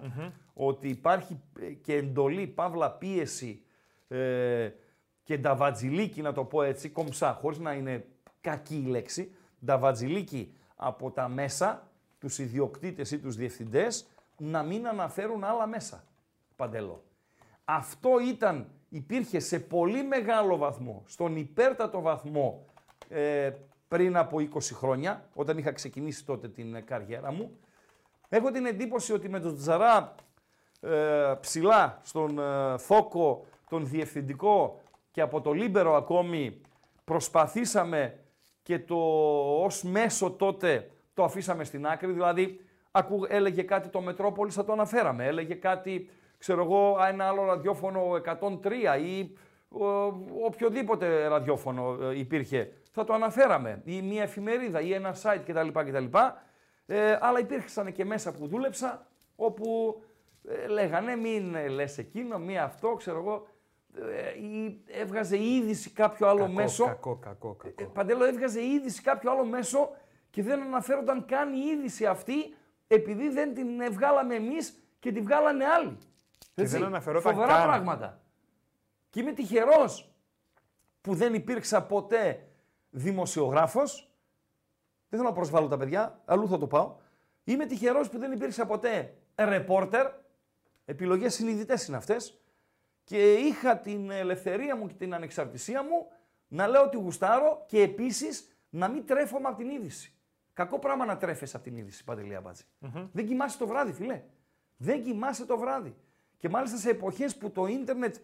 ότι 0.53 0.87
υπάρχει 0.89 1.39
ε, 1.61 1.65
και 1.65 1.93
εντολή, 1.95 2.47
παύλα 2.47 2.91
πίεση 2.91 3.61
ε, 4.07 4.69
και 5.23 5.37
νταβατζιλίκι, 5.37 6.21
να 6.21 6.33
το 6.33 6.43
πω 6.43 6.61
έτσι, 6.63 6.89
κομψά, 6.89 7.33
χωρίς 7.41 7.57
να 7.59 7.73
είναι 7.73 8.05
κακή 8.41 8.75
η 8.75 8.89
λέξη, 8.89 9.31
νταβατζιλίκι 9.65 10.51
από 10.77 11.11
τα 11.11 11.27
μέσα, 11.27 11.87
τους 12.19 12.39
ιδιοκτήτες 12.39 13.11
ή 13.11 13.19
τους 13.19 13.35
διευθυντές, 13.35 14.07
να 14.37 14.63
μην 14.63 14.87
αναφέρουν 14.87 15.43
άλλα 15.43 15.67
μέσα, 15.67 16.03
Παντελό. 16.55 17.03
Αυτό 17.65 18.09
ήταν, 18.27 18.67
υπήρχε 18.89 19.39
σε 19.39 19.59
πολύ 19.59 20.03
μεγάλο 20.03 20.57
βαθμό, 20.57 21.03
στον 21.05 21.35
υπέρτατο 21.35 22.01
βαθμό 22.01 22.65
ε, 23.09 23.51
πριν 23.87 24.17
από 24.17 24.37
20 24.37 24.59
χρόνια, 24.61 25.29
όταν 25.33 25.57
είχα 25.57 25.71
ξεκινήσει 25.71 26.25
τότε 26.25 26.47
την 26.47 26.75
ε, 26.75 26.81
καριέρα 26.81 27.31
μου. 27.31 27.57
Έχω 28.29 28.51
την 28.51 28.65
εντύπωση 28.65 29.13
ότι 29.13 29.29
με 29.29 29.39
τον 29.39 29.55
Τζαρά 29.55 30.15
ε, 30.79 31.33
ψηλά 31.39 31.99
στον 32.03 32.39
ε, 32.39 32.77
θώκο, 32.77 33.45
τον 33.69 33.87
διευθυντικό 33.87 34.81
και 35.11 35.21
από 35.21 35.41
το 35.41 35.51
Λίμπερο 35.51 35.95
ακόμη 35.95 36.61
προσπαθήσαμε 37.03 38.19
και 38.67 38.79
το 38.79 38.95
ως 39.63 39.83
μέσο 39.83 40.31
τότε 40.31 40.89
το 41.13 41.23
αφήσαμε 41.23 41.63
στην 41.63 41.87
άκρη, 41.87 42.11
δηλαδή 42.11 42.59
ακού, 42.91 43.25
έλεγε 43.27 43.61
κάτι 43.61 43.89
το 43.89 44.01
Μετρόπολης 44.01 44.53
θα 44.53 44.65
το 44.65 44.71
αναφέραμε, 44.71 45.25
έλεγε 45.25 45.53
κάτι 45.53 46.09
ξέρω 46.37 46.63
εγώ 46.63 46.97
ένα 47.09 47.27
άλλο 47.27 47.43
ραδιόφωνο 47.43 48.01
103 48.39 48.71
ή 49.05 49.37
ο, 49.69 49.85
οποιοδήποτε 50.45 51.27
ραδιόφωνο 51.27 51.97
ε, 52.01 52.19
υπήρχε 52.19 52.71
θα 52.91 53.03
το 53.03 53.13
αναφέραμε 53.13 53.81
ή 53.85 54.01
μια 54.01 54.23
εφημερίδα 54.23 54.81
ή 54.81 54.93
ένα 54.93 55.15
site 55.21 55.41
κτλ. 55.45 55.67
κτλ. 55.67 56.05
Ε, 56.85 57.17
αλλά 57.21 57.39
υπήρξαν 57.39 57.91
και 57.91 58.05
μέσα 58.05 58.31
που 58.31 58.47
δούλεψα 58.47 59.07
όπου 59.35 60.01
ε, 60.47 60.67
λέγανε 60.67 61.15
μην 61.15 61.55
ε, 61.55 61.67
λες 61.67 61.97
εκείνο, 61.97 62.37
μη 62.37 62.59
αυτό, 62.59 62.93
ξέρω 62.93 63.17
εγώ. 63.17 63.47
Ε, 64.01 64.39
ή 64.39 64.81
έβγαζε 64.87 65.43
είδηση 65.43 65.89
κάποιο 65.89 66.27
άλλο 66.27 66.39
Κακό, 66.39 66.51
μέσο. 66.51 66.85
Κακό, 66.85 67.15
κακό, 67.15 67.53
κακό. 67.53 67.83
Ε, 67.83 67.85
Παντέλο 67.85 68.23
έβγαζε 68.25 68.65
είδηση 68.65 69.01
κάποιο 69.01 69.31
άλλο 69.31 69.45
μέσο 69.45 69.89
και 70.29 70.43
δεν 70.43 70.61
αναφέρονταν 70.61 71.25
καν 71.25 71.53
η 71.53 71.59
είδηση 71.73 72.05
αυτή 72.05 72.55
επειδή 72.87 73.29
δεν 73.29 73.53
την 73.53 73.81
ε, 73.81 73.89
βγάλαμε 73.89 74.35
εμείς 74.35 74.79
και 74.99 75.11
τη 75.11 75.21
βγάλανε 75.21 75.65
άλλοι. 75.65 75.97
δεν 76.53 76.83
αναφερόταν 76.83 77.33
Φοβερά 77.33 77.53
καν. 77.53 77.63
πράγματα. 77.67 78.21
Και 79.09 79.19
είμαι 79.19 79.31
τυχερός 79.31 80.11
που 81.01 81.15
δεν 81.15 81.33
υπήρξα 81.33 81.83
ποτέ 81.83 82.47
δημοσιογράφος. 82.89 84.11
Δεν 85.09 85.19
θέλω 85.19 85.31
να 85.31 85.35
προσβάλλω 85.35 85.67
τα 85.67 85.77
παιδιά, 85.77 86.21
αλλού 86.25 86.47
θα 86.47 86.57
το 86.57 86.67
πάω. 86.67 86.95
Είμαι 87.43 87.65
τυχερός 87.65 88.09
που 88.09 88.17
δεν 88.17 88.31
υπήρξα 88.31 88.65
ποτέ 88.65 89.13
ρεπόρτερ 89.35 90.07
Επιλογές 90.89 91.33
συνειδητές 91.33 91.87
είναι 91.87 91.97
αυτές. 91.97 92.39
Και 93.07 93.33
είχα 93.33 93.77
την 93.77 94.11
ελευθερία 94.11 94.75
μου 94.75 94.87
και 94.87 94.93
την 94.93 95.13
ανεξαρτησία 95.13 95.83
μου 95.83 96.07
να 96.47 96.67
λέω 96.67 96.83
ότι 96.83 96.97
γουστάρω 96.97 97.63
και 97.67 97.81
επίσης 97.81 98.57
να 98.69 98.87
μην 98.87 99.05
τρέφομαι 99.05 99.47
από 99.47 99.57
την 99.57 99.69
είδηση. 99.69 100.13
Κακό 100.53 100.79
πράγμα 100.79 101.05
να 101.05 101.17
τρέφεσαι 101.17 101.55
από 101.55 101.65
την 101.65 101.77
είδηση, 101.77 102.03
Παντελή 102.03 102.35
Αμπάτζη. 102.35 102.63
Δεν 103.11 103.27
κοιμάσαι 103.27 103.57
το 103.57 103.67
βράδυ, 103.67 103.91
φιλέ. 103.91 104.21
Δεν 104.77 105.03
κοιμάσαι 105.03 105.45
το 105.45 105.57
βράδυ. 105.57 105.95
Και 106.37 106.49
μάλιστα 106.49 106.77
σε 106.77 106.89
εποχές 106.89 107.35
που 107.37 107.51
το 107.51 107.65
ίντερνετ 107.65 108.15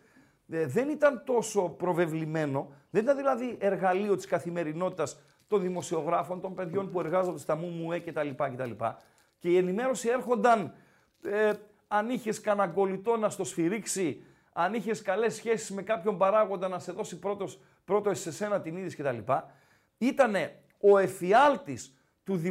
ε, 0.49 0.65
δεν 0.65 0.89
ήταν 0.89 1.23
τόσο 1.25 1.69
προβεβλημένο, 1.69 2.71
δεν 2.89 3.03
ήταν 3.03 3.17
δηλαδή 3.17 3.57
εργαλείο 3.59 4.15
της 4.15 4.25
καθημερινότητας 4.25 5.19
των 5.47 5.61
δημοσιογράφων, 5.61 6.41
των 6.41 6.53
παιδιών 6.53 6.91
που 6.91 6.99
εργάζονται 6.99 7.39
στα 7.39 7.55
ΜΟΜΟΕ 7.55 7.99
κτλ. 7.99 8.29
κτλ. 8.29 8.71
Και 9.39 9.49
η 9.49 9.57
ενημέρωση 9.57 10.09
έρχονταν, 10.09 10.73
ε, 11.23 11.53
αν 11.87 12.09
είχες 12.09 12.41
κανένα 12.41 12.71
κολλητό 12.71 13.17
να 13.17 13.29
στο 13.29 13.43
σφυρίξει, 13.43 14.23
αν 14.53 14.73
είχες 14.73 15.01
καλές 15.01 15.35
σχέσεις 15.35 15.71
με 15.71 15.81
κάποιον 15.81 16.17
παράγοντα 16.17 16.67
να 16.67 16.79
σε 16.79 16.91
δώσει 16.91 17.19
πρώτος, 17.19 17.59
πρώτος 17.85 18.19
σε 18.19 18.31
σένα 18.31 18.61
την 18.61 18.77
είδηση 18.77 18.95
κτλ. 18.95 19.31
Ήταν 19.97 20.35
ο 20.79 20.97
εφιάλτης 20.97 21.97
του, 22.23 22.41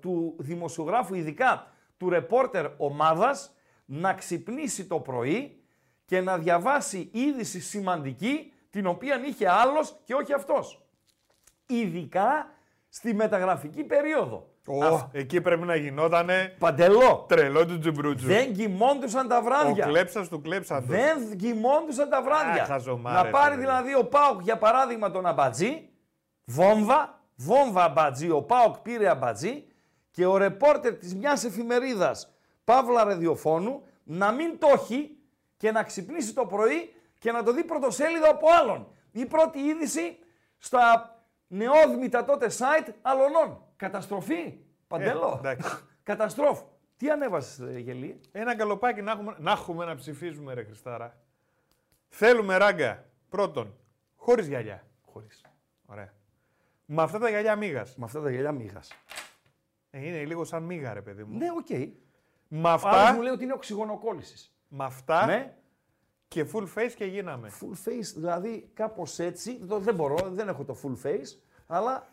του 0.00 0.36
δημοσιογράφου, 0.38 1.14
ειδικά 1.14 1.72
του 1.96 2.08
ρεπόρτερ 2.08 2.66
ομάδας, 2.76 3.54
να 3.84 4.14
ξυπνήσει 4.14 4.86
το 4.86 5.00
πρωί 5.00 5.62
και 6.04 6.20
να 6.20 6.38
διαβάσει 6.38 7.10
είδηση 7.12 7.60
σημαντική 7.60 8.52
την 8.70 8.86
οποία 8.86 9.24
είχε 9.26 9.48
άλλος 9.48 10.00
και 10.04 10.14
όχι 10.14 10.32
αυτός. 10.32 10.86
Ειδικά 11.66 12.54
στη 12.88 13.14
μεταγραφική 13.14 13.84
περίοδο. 13.84 14.53
Oh, 14.66 15.08
Εκεί 15.12 15.40
πρέπει 15.40 15.62
να 15.62 15.76
γινότανε 15.76 16.56
Παντελό. 16.58 17.24
τρελό 17.28 17.66
του 17.66 17.78
τζουμπρούτζου. 17.78 18.26
Δεν 18.26 18.54
κοιμόντουσαν 18.54 19.28
τα 19.28 19.42
βράδια. 19.42 19.84
Ο 19.84 19.88
κλέψας 19.88 20.28
του 20.28 20.40
κλέψαντος. 20.40 20.88
Δεν 20.96 21.36
κοιμόντουσαν 21.36 22.08
τα 22.08 22.22
βράδια. 22.22 22.62
Α, 22.62 22.66
χαζομάρε, 22.66 23.16
να 23.16 23.30
πάρει 23.30 23.50
φίλε. 23.54 23.66
δηλαδή 23.66 23.94
ο 23.94 24.04
Πάοκ 24.04 24.40
για 24.42 24.58
παράδειγμα 24.58 25.10
τον 25.10 25.26
Αμπατζή, 25.26 25.88
βόμβα, 26.44 27.20
βόμβα 27.36 27.84
Αμπατζή, 27.84 28.30
ο 28.30 28.42
Πάοκ 28.42 28.78
πήρε 28.78 29.08
Αμπατζή 29.08 29.64
και 30.10 30.26
ο 30.26 30.36
ρεπόρτερ 30.36 30.94
της 30.94 31.14
μιας 31.14 31.44
εφημερίδας 31.44 32.34
Παύλα 32.64 33.04
Ραδιοφώνου 33.04 33.82
να 34.04 34.32
μην 34.32 34.58
το 34.58 34.66
έχει 34.74 35.16
και 35.56 35.72
να 35.72 35.82
ξυπνήσει 35.82 36.34
το 36.34 36.46
πρωί 36.46 36.94
και 37.18 37.32
να 37.32 37.42
το 37.42 37.52
δει 37.52 37.64
πρωτοσέλιδο 37.64 38.30
από 38.30 38.46
άλλον. 38.60 38.86
Η 39.12 39.26
πρώτη 39.26 39.58
είδηση 39.58 40.18
στα 40.58 41.13
νεόδμητα 41.56 42.24
τότε 42.24 42.50
site 42.58 42.88
αλωνών. 43.02 43.62
Καταστροφή. 43.76 44.58
Παντέλο. 44.88 45.40
Ε, 45.44 45.48
εντάξει. 45.48 45.68
Καταστρόφου. 46.02 46.64
Τι 46.96 47.10
ανέβασες, 47.10 47.76
Γελή; 47.80 48.20
Ένα 48.32 48.56
καλοπάκι 48.56 49.02
να 49.02 49.10
έχουμε, 49.12 49.34
να 49.38 49.50
έχουμε 49.50 49.84
να 49.84 49.94
ψηφίζουμε, 49.94 50.54
ρε 50.54 50.64
Χριστάρα. 50.64 51.16
Θέλουμε 52.08 52.56
ράγκα. 52.56 53.04
Πρώτον, 53.28 53.76
χωρίς 54.16 54.46
γυαλιά. 54.48 54.82
Χωρίς. 55.06 55.44
Ωραία. 55.86 56.12
Με 56.86 57.02
αυτά 57.02 57.18
τα 57.18 57.28
γυαλιά 57.28 57.56
μύγας. 57.56 57.96
Με 57.96 58.04
αυτά 58.04 58.20
τα 58.20 58.30
γυαλιά 58.30 58.52
μύγας. 58.52 58.92
Ε, 59.90 60.06
είναι 60.06 60.24
λίγο 60.24 60.44
σαν 60.44 60.62
μύγα, 60.62 60.92
ρε 60.94 61.02
παιδί 61.02 61.24
μου. 61.24 61.36
Ναι, 61.38 61.46
οκ. 61.50 61.68
Με 62.48 62.68
Άλλος 62.68 62.84
αυτά, 62.84 63.12
μου 63.12 63.20
λέει 63.22 63.32
ότι 63.32 63.44
είναι 63.44 63.52
οξυγονοκόλλησης. 63.52 64.54
με 64.68 64.84
αυτά 64.84 65.26
Ναι. 65.26 65.54
Και 66.34 66.46
full 66.52 66.66
face 66.74 66.92
και 66.96 67.04
γίναμε. 67.04 67.50
Full 67.60 67.88
face, 67.88 68.12
δηλαδή 68.14 68.70
κάπως 68.74 69.18
έτσι. 69.18 69.60
Το, 69.68 69.78
δεν 69.78 69.94
μπορώ, 69.94 70.16
δεν 70.30 70.48
έχω 70.48 70.64
το 70.64 70.76
full 70.82 71.06
face, 71.06 71.38
αλλά 71.66 72.08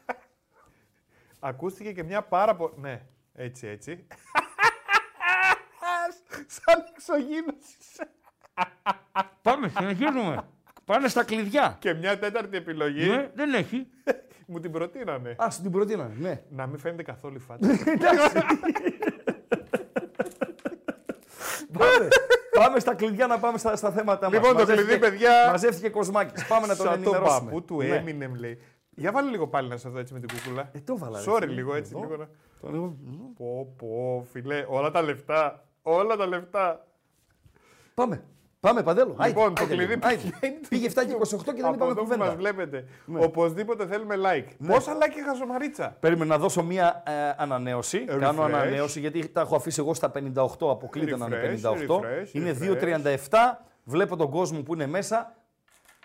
Ακούστηκε 1.39 1.91
και 1.91 2.03
μια 2.03 2.21
πάρα 2.21 2.55
πολύ. 2.55 2.73
Ναι, 2.77 3.01
έτσι, 3.33 3.67
έτσι. 3.67 4.07
σαν 6.47 6.85
εξωγήινος. 6.95 7.77
Πάμε, 9.41 9.67
συνεχίζουμε. 9.67 10.47
Πάνε 10.85 11.07
στα 11.07 11.23
κλειδιά. 11.23 11.77
Και 11.79 11.93
μια 11.93 12.19
τέταρτη 12.19 12.57
επιλογή 12.57 13.07
Ναι, 13.09 13.31
δεν 13.33 13.53
έχει. 13.53 13.87
μου 14.47 14.59
την 14.59 14.71
προτείνανε. 14.71 15.35
Α, 15.37 15.47
την 15.61 15.71
προτείνανε, 15.71 16.15
ναι. 16.19 16.43
Να 16.49 16.67
μην 16.67 16.79
φαίνεται 16.79 17.03
καθόλου 17.03 17.35
η 17.35 17.39
φάτσα. 17.39 17.69
πάμε, 21.77 22.07
πάμε 22.63 22.79
στα 22.79 22.95
κλειδιά 22.95 23.27
να 23.27 23.39
πάμε 23.39 23.57
στα, 23.57 23.75
στα 23.75 23.91
θέματα 23.91 24.25
μας. 24.25 24.33
Λοιπόν, 24.33 24.51
το 24.51 24.57
Μαζεύτηκε- 24.59 24.87
κλειδί, 24.87 24.99
παιδιά. 24.99 25.47
Μαζεύτηκε 25.51 25.89
Κοσμάκης. 25.89 26.47
Πάμε 26.47 26.67
να 26.67 26.75
τον 26.75 26.85
Σαν 26.85 26.93
τον 27.03 27.13
ενημερώσουμε. 27.13 27.51
παππού 27.51 27.63
του 27.65 27.77
Ναι. 27.81 28.03
Eminem 28.05 28.39
λέει. 28.39 28.57
Για 28.89 29.11
βάλε 29.11 29.29
λίγο 29.29 29.47
πάλι 29.47 29.67
να 29.69 29.77
σε 29.77 29.89
δω 29.89 29.99
έτσι 29.99 30.13
με 30.13 30.19
την 30.19 30.29
κούκουλα. 30.37 30.69
Ε, 30.73 30.79
το 30.79 30.97
βάλα. 30.97 31.19
ρε 31.19 31.31
Sorry 31.31 31.39
φίλε. 31.39 31.53
λίγο 31.53 31.75
έτσι. 31.75 31.93
Εδώ. 31.97 32.03
Λίγο 32.05 32.17
να... 32.17 32.27
Το 32.61 32.69
λίγο. 32.71 32.95
Πω 33.37 33.73
πω 33.77 34.25
φιλέ, 34.31 34.65
όλα 34.69 34.91
τα 34.91 35.01
λεφτά. 35.01 35.63
Όλα 35.81 36.15
τα 36.15 36.25
λεφτά. 36.27 36.85
Πάμε. 37.93 38.23
Πάμε, 38.61 38.83
Παντέλο. 38.83 39.15
Λοιπόν, 39.25 39.43
Άιντε, 39.43 39.53
το 39.53 39.61
άιντε 39.61 39.75
κλειδί 39.75 39.93
λίγο. 39.93 39.99
Άιντε. 40.07 40.21
ποιο 40.21 40.47
είναι 40.49 40.59
το 40.61 40.67
Πήγε 40.69 40.89
7 40.89 40.93
και 40.93 41.35
28 41.37 41.43
και 41.43 41.51
δεν 41.53 41.65
Από 41.65 41.73
είπαμε 41.73 41.91
εδώ 41.91 42.01
που 42.01 42.07
μας 42.07 42.17
κουβέντα. 42.17 42.35
βλέπετε. 42.35 42.85
Ναι. 43.05 43.23
Οπωσδήποτε 43.23 43.85
θέλουμε 43.85 44.15
like. 44.25 44.67
Πόσα 44.67 44.93
like 44.97 45.17
η 45.17 45.21
χαζομαρίτσα. 45.21 45.97
Περίμενα 45.99 46.29
να 46.29 46.37
δώσω 46.37 46.63
μία 46.63 47.03
ε, 47.07 47.11
ανανέωση. 47.37 48.05
Refresh. 48.09 48.19
Κάνω 48.19 48.43
ανανέωση 48.43 48.99
γιατί 48.99 49.27
τα 49.29 49.41
έχω 49.41 49.55
αφήσει 49.55 49.79
εγώ 49.79 49.93
στα 49.93 50.11
58. 50.15 50.45
Αποκλείται 50.59 51.17
να 51.17 51.25
είναι 51.25 51.59
Refresh, 51.61 51.71
58. 51.71 51.99
refresh, 51.99 52.27
είναι 52.31 52.55
refresh. 52.59 53.17
2.37. 53.29 53.37
Βλέπω 53.83 54.15
τον 54.15 54.29
κόσμο 54.29 54.61
που 54.61 54.73
είναι 54.73 54.87
μέσα. 54.87 55.35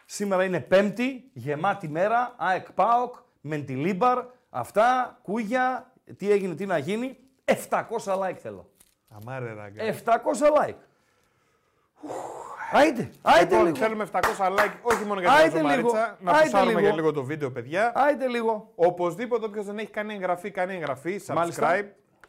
Σήμερα 0.06 0.44
είναι 0.44 0.60
Πέμπτη, 0.60 1.30
γεμάτη 1.32 1.88
μέρα. 1.88 2.34
ΑΕΚ 2.36 2.72
ΠΑΟΚ, 2.72 3.14
Μεντιλίμπαρ. 3.40 4.24
Αυτά, 4.50 5.18
κούγια. 5.22 5.92
Τι 6.16 6.30
έγινε, 6.30 6.54
τι 6.54 6.66
να 6.66 6.78
γίνει. 6.78 7.18
700 7.44 7.58
like 8.04 8.36
θέλω. 8.42 8.70
Αμάρε 9.08 9.52
ράγκα. 9.52 9.82
700 9.84 10.68
like. 10.68 10.74
Άιντε, 12.72 13.11
άιντε 13.22 13.44
Λοιπόν, 13.50 13.64
λίγο. 13.64 13.76
θέλουμε 13.76 14.06
700 14.12 14.20
like, 14.59 14.72
όχι 14.82 15.04
μόνο 15.04 15.20
για 15.20 15.28
την 15.30 15.38
Άιντε 15.38 15.50
χαζομαρίτσα. 15.56 15.96
λίγο. 15.96 16.16
Να 16.20 16.30
Άιντε 16.32 16.44
πουσάρουμε 16.44 16.70
λίγο. 16.70 16.80
για 16.80 16.92
λίγο 16.94 17.12
το 17.12 17.24
βίντεο, 17.24 17.50
παιδιά. 17.52 17.92
Άιντε 17.94 18.26
λίγο. 18.28 18.72
Οπωσδήποτε 18.74 19.46
όποιος 19.46 19.66
δεν 19.66 19.78
έχει 19.78 19.90
κάνει 19.90 20.14
εγγραφή, 20.14 20.50
κάνει 20.50 20.74
εγγραφή, 20.74 21.20
Μάλιστα. 21.35 21.68
subscribe. 21.70 21.85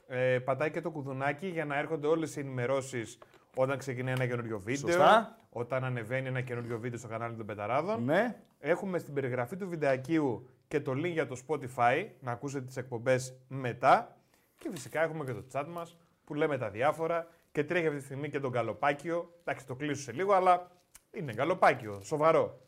Ε, 0.08 0.39
πατάει 0.39 0.71
και 0.71 0.82
το 0.82 0.89
κουδουνάκι 0.89 1.47
για 1.47 1.65
να 1.65 1.77
έρχονται 1.77 2.08
όλες 2.08 2.36
οι 2.36 2.39
ενημερώσεις 2.39 3.17
όταν 3.56 3.77
ξεκινάει 3.77 4.13
ένα 4.13 4.25
καινούριο 4.25 4.60
βίντεο. 4.60 4.91
Σωστά. 4.95 5.38
Όταν 5.49 5.84
ανεβαίνει 5.84 6.27
ένα 6.27 6.41
καινούριο 6.41 6.80
βίντεο 6.80 6.99
στο 6.99 7.08
κανάλι 7.08 7.36
των 7.36 7.45
Πεταράδων. 7.45 8.03
Ναι. 8.03 8.36
Έχουμε 8.60 8.97
στην 8.97 9.13
περιγραφή 9.13 9.56
του 9.56 9.69
βιντεακίου 9.69 10.49
και 10.67 10.80
το 10.80 10.91
link 10.91 11.12
για 11.12 11.27
το 11.27 11.38
Spotify 11.47 12.06
να 12.19 12.32
ακούσετε 12.32 12.65
τις 12.65 12.77
εκπομπές 12.77 13.38
μετά. 13.47 14.15
Και 14.58 14.69
φυσικά 14.71 15.01
έχουμε 15.03 15.23
και 15.25 15.34
το 15.34 15.43
chat 15.53 15.65
μας 15.67 15.97
που 16.25 16.34
λέμε 16.34 16.58
τα 16.58 16.69
διάφορα 16.69 17.27
και 17.58 17.63
τρέχει 17.63 17.88
αυτή 17.88 18.00
τη 18.00 18.06
στιγμή 18.06 18.30
και 18.30 18.39
τον 18.39 18.52
Καλοπάκιο. 18.52 19.34
Εντάξει, 19.39 19.65
το 19.65 19.76
κλείσω 19.76 20.02
σε 20.02 20.12
λίγο, 20.12 20.34
αλλά 20.34 20.72
είναι 21.12 21.34
Καλοπάκιο, 21.34 22.02
σοβαρό. 22.02 22.62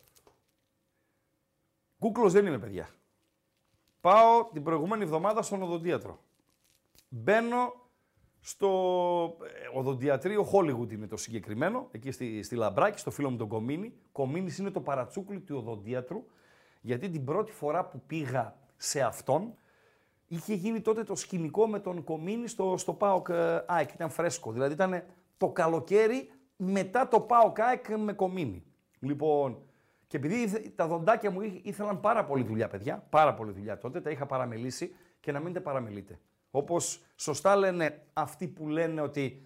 Κούκλος 1.98 2.32
δεν 2.32 2.46
είμαι, 2.46 2.58
παιδιά. 2.58 2.88
Πάω 4.00 4.44
την 4.52 4.62
προηγούμενη 4.62 5.02
εβδομάδα 5.02 5.42
στον 5.42 5.62
οδοντίατρο. 5.62 6.20
Μπαίνω 7.08 7.88
στο 8.40 8.68
ε, 9.42 9.78
οδοντιατρίο 9.78 10.50
Hollywood 10.52 10.92
είναι 10.92 11.06
το 11.06 11.16
συγκεκριμένο, 11.16 11.88
εκεί 11.90 12.10
στη, 12.10 12.42
στη 12.42 12.54
Λαμπράκη, 12.54 12.98
στο 12.98 13.10
φίλο 13.10 13.30
μου 13.30 13.36
τον 13.36 13.48
Κομίνη. 13.48 13.94
Κομίνης 14.12 14.58
είναι 14.58 14.70
το 14.70 14.80
παρατσούκλι 14.80 15.40
του 15.40 15.56
οδοντίατρου, 15.56 16.24
γιατί 16.80 17.08
την 17.08 17.24
πρώτη 17.24 17.52
φορά 17.52 17.84
που 17.84 18.02
πήγα 18.06 18.56
σε 18.76 19.00
αυτόν, 19.00 19.54
είχε 20.32 20.54
γίνει 20.54 20.80
τότε 20.80 21.04
το 21.04 21.14
σκηνικό 21.14 21.66
με 21.68 21.78
τον 21.78 22.04
Κομίνη 22.04 22.48
στο, 22.48 22.74
στο 22.76 22.92
ΠΑΟΚ 22.92 23.28
ε, 23.28 23.64
ΑΕΚ, 23.66 23.92
ήταν 23.92 24.10
φρέσκο. 24.10 24.52
Δηλαδή 24.52 24.72
ήταν 24.72 25.02
το 25.36 25.48
καλοκαίρι 25.48 26.30
μετά 26.56 27.08
το 27.08 27.20
ΠΑΟΚ 27.20 27.60
ΑΕΚ 27.60 27.88
με 27.96 28.12
Κομίνη. 28.12 28.64
Λοιπόν, 29.00 29.62
και 30.06 30.16
επειδή 30.16 30.34
ήθε- 30.34 30.72
τα 30.76 30.86
δοντάκια 30.86 31.30
μου 31.30 31.40
ήθ- 31.40 31.66
ήθελαν 31.66 32.00
πάρα 32.00 32.24
πολύ 32.24 32.44
δουλειά, 32.44 32.68
παιδιά, 32.68 33.06
πάρα 33.10 33.34
πολύ 33.34 33.52
δουλειά 33.52 33.78
τότε, 33.78 34.00
τα 34.00 34.10
είχα 34.10 34.26
παραμελήσει 34.26 34.94
και 35.20 35.32
να 35.32 35.40
μην 35.40 35.52
τα 35.52 35.60
παραμελείτε. 35.60 36.18
Όπως 36.50 37.00
σωστά 37.16 37.56
λένε 37.56 38.02
αυτοί 38.12 38.46
που 38.48 38.68
λένε 38.68 39.00
ότι 39.00 39.42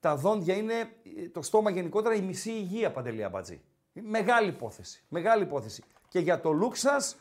τα 0.00 0.16
δόντια 0.16 0.54
είναι 0.56 0.74
ε, 0.74 1.28
το 1.32 1.42
στόμα 1.42 1.70
γενικότερα 1.70 2.14
η 2.14 2.20
μισή 2.20 2.50
υγεία, 2.50 2.90
Παντελή 2.92 3.24
Αμπατζή. 3.24 3.60
Μεγάλη 3.92 4.48
υπόθεση. 4.48 5.04
Μεγάλη 5.08 5.42
υπόθεση. 5.42 5.82
Και 6.08 6.18
για 6.18 6.40
το 6.40 6.50
look 6.62 6.76
σας, 6.76 7.18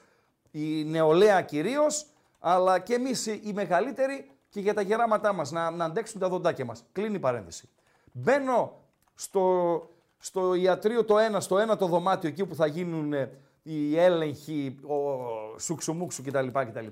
η 0.51 0.83
νεολαία 0.83 1.41
κυρίως, 1.41 2.05
αλλά 2.39 2.79
και 2.79 2.93
εμείς 2.93 3.25
οι 3.25 3.51
μεγαλύτεροι 3.53 4.31
και 4.49 4.59
για 4.59 4.73
τα 4.73 4.81
γεράματά 4.81 5.33
μας 5.33 5.51
να, 5.51 5.71
να 5.71 5.85
αντέξουν 5.85 6.19
τα 6.19 6.29
δοντάκια 6.29 6.65
μας. 6.65 6.85
Κλείνει 6.91 7.15
η 7.15 7.19
παρένθεση. 7.19 7.69
Μπαίνω 8.11 8.73
στο, 9.15 9.89
στο 10.17 10.53
ιατρείο 10.53 11.05
το 11.05 11.17
ένα, 11.17 11.39
στο 11.39 11.57
ένα 11.57 11.77
το 11.77 11.85
δωμάτιο 11.85 12.29
εκεί 12.29 12.45
που 12.45 12.55
θα 12.55 12.65
γίνουν 12.65 13.13
ε, 13.13 13.31
οι 13.63 13.99
έλεγχοι, 13.99 14.79
ο 14.87 15.59
σουξουμούξου 15.59 16.23
κτλ. 16.23 16.47
κτλ. 16.47 16.87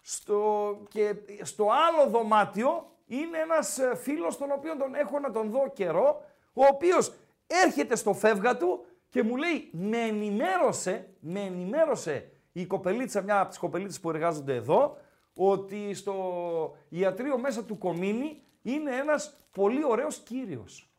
Στο, 0.00 0.40
και 0.88 1.14
στο 1.42 1.66
άλλο 1.88 2.10
δωμάτιο 2.10 2.86
είναι 3.06 3.38
ένας 3.38 3.78
ε, 3.78 3.96
φίλος 3.96 4.36
τον 4.38 4.52
οποίο 4.52 4.76
τον 4.76 4.94
έχω 4.94 5.18
να 5.18 5.30
τον 5.30 5.50
δω 5.50 5.70
καιρό, 5.74 6.22
ο 6.52 6.64
οποίος 6.64 7.12
έρχεται 7.46 7.96
στο 7.96 8.12
φεύγα 8.12 8.56
του 8.56 8.84
και 9.08 9.22
μου 9.22 9.36
λέει 9.36 9.68
με 9.72 9.98
ενημέρωσε, 9.98 11.08
με 11.20 11.40
ενημέρωσε 11.40 12.30
η 12.60 12.66
κοπελίτσα, 12.66 13.22
μια 13.22 13.40
από 13.40 13.48
τις 13.48 13.58
κοπελίτσες 13.58 14.00
που 14.00 14.10
εργάζονται 14.10 14.54
εδώ, 14.54 14.96
ότι 15.34 15.94
στο 15.94 16.76
ιατρείο 16.88 17.38
μέσα 17.38 17.64
του 17.64 17.78
Κομίνη 17.78 18.42
είναι 18.62 18.96
ένας 18.96 19.46
πολύ 19.50 19.84
ωραίος 19.84 20.18
κύριος. 20.18 20.90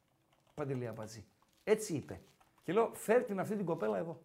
Παντελή 0.53 0.87
Αμπατζή. 0.87 1.25
Έτσι 1.63 1.93
είπε. 1.93 2.21
Και 2.63 2.73
λέω, 2.73 2.91
φέρ 2.93 3.23
την 3.23 3.39
αυτή 3.39 3.55
την 3.55 3.65
κοπέλα 3.65 3.97
εδώ. 3.97 4.21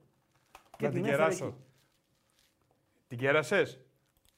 Να 0.79 0.89
την 0.89 0.99
έφερε 0.99 1.17
κεράσω. 1.17 1.45
εκεί. 1.45 1.55
Την 3.09 3.19
κέρασες; 3.19 3.81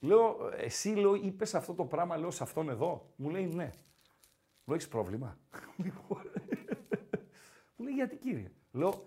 Λέω, 0.00 0.50
εσύ 0.56 0.88
λέω, 0.88 1.14
είπες 1.14 1.54
αυτό 1.54 1.74
το 1.74 1.84
πράγμα, 1.84 2.16
λέω 2.16 2.30
σε 2.30 2.42
αυτόν 2.42 2.68
εδώ. 2.68 3.12
Μου 3.16 3.30
λέει 3.30 3.46
ναι. 3.46 3.70
Λέω, 4.64 4.76
έχεις 4.76 4.88
πρόβλημα; 4.88 5.38
Μου 7.76 7.84
λέει, 7.84 7.94
γιατί 7.94 8.16
κύριε; 8.16 8.50
Λέω, 8.72 9.04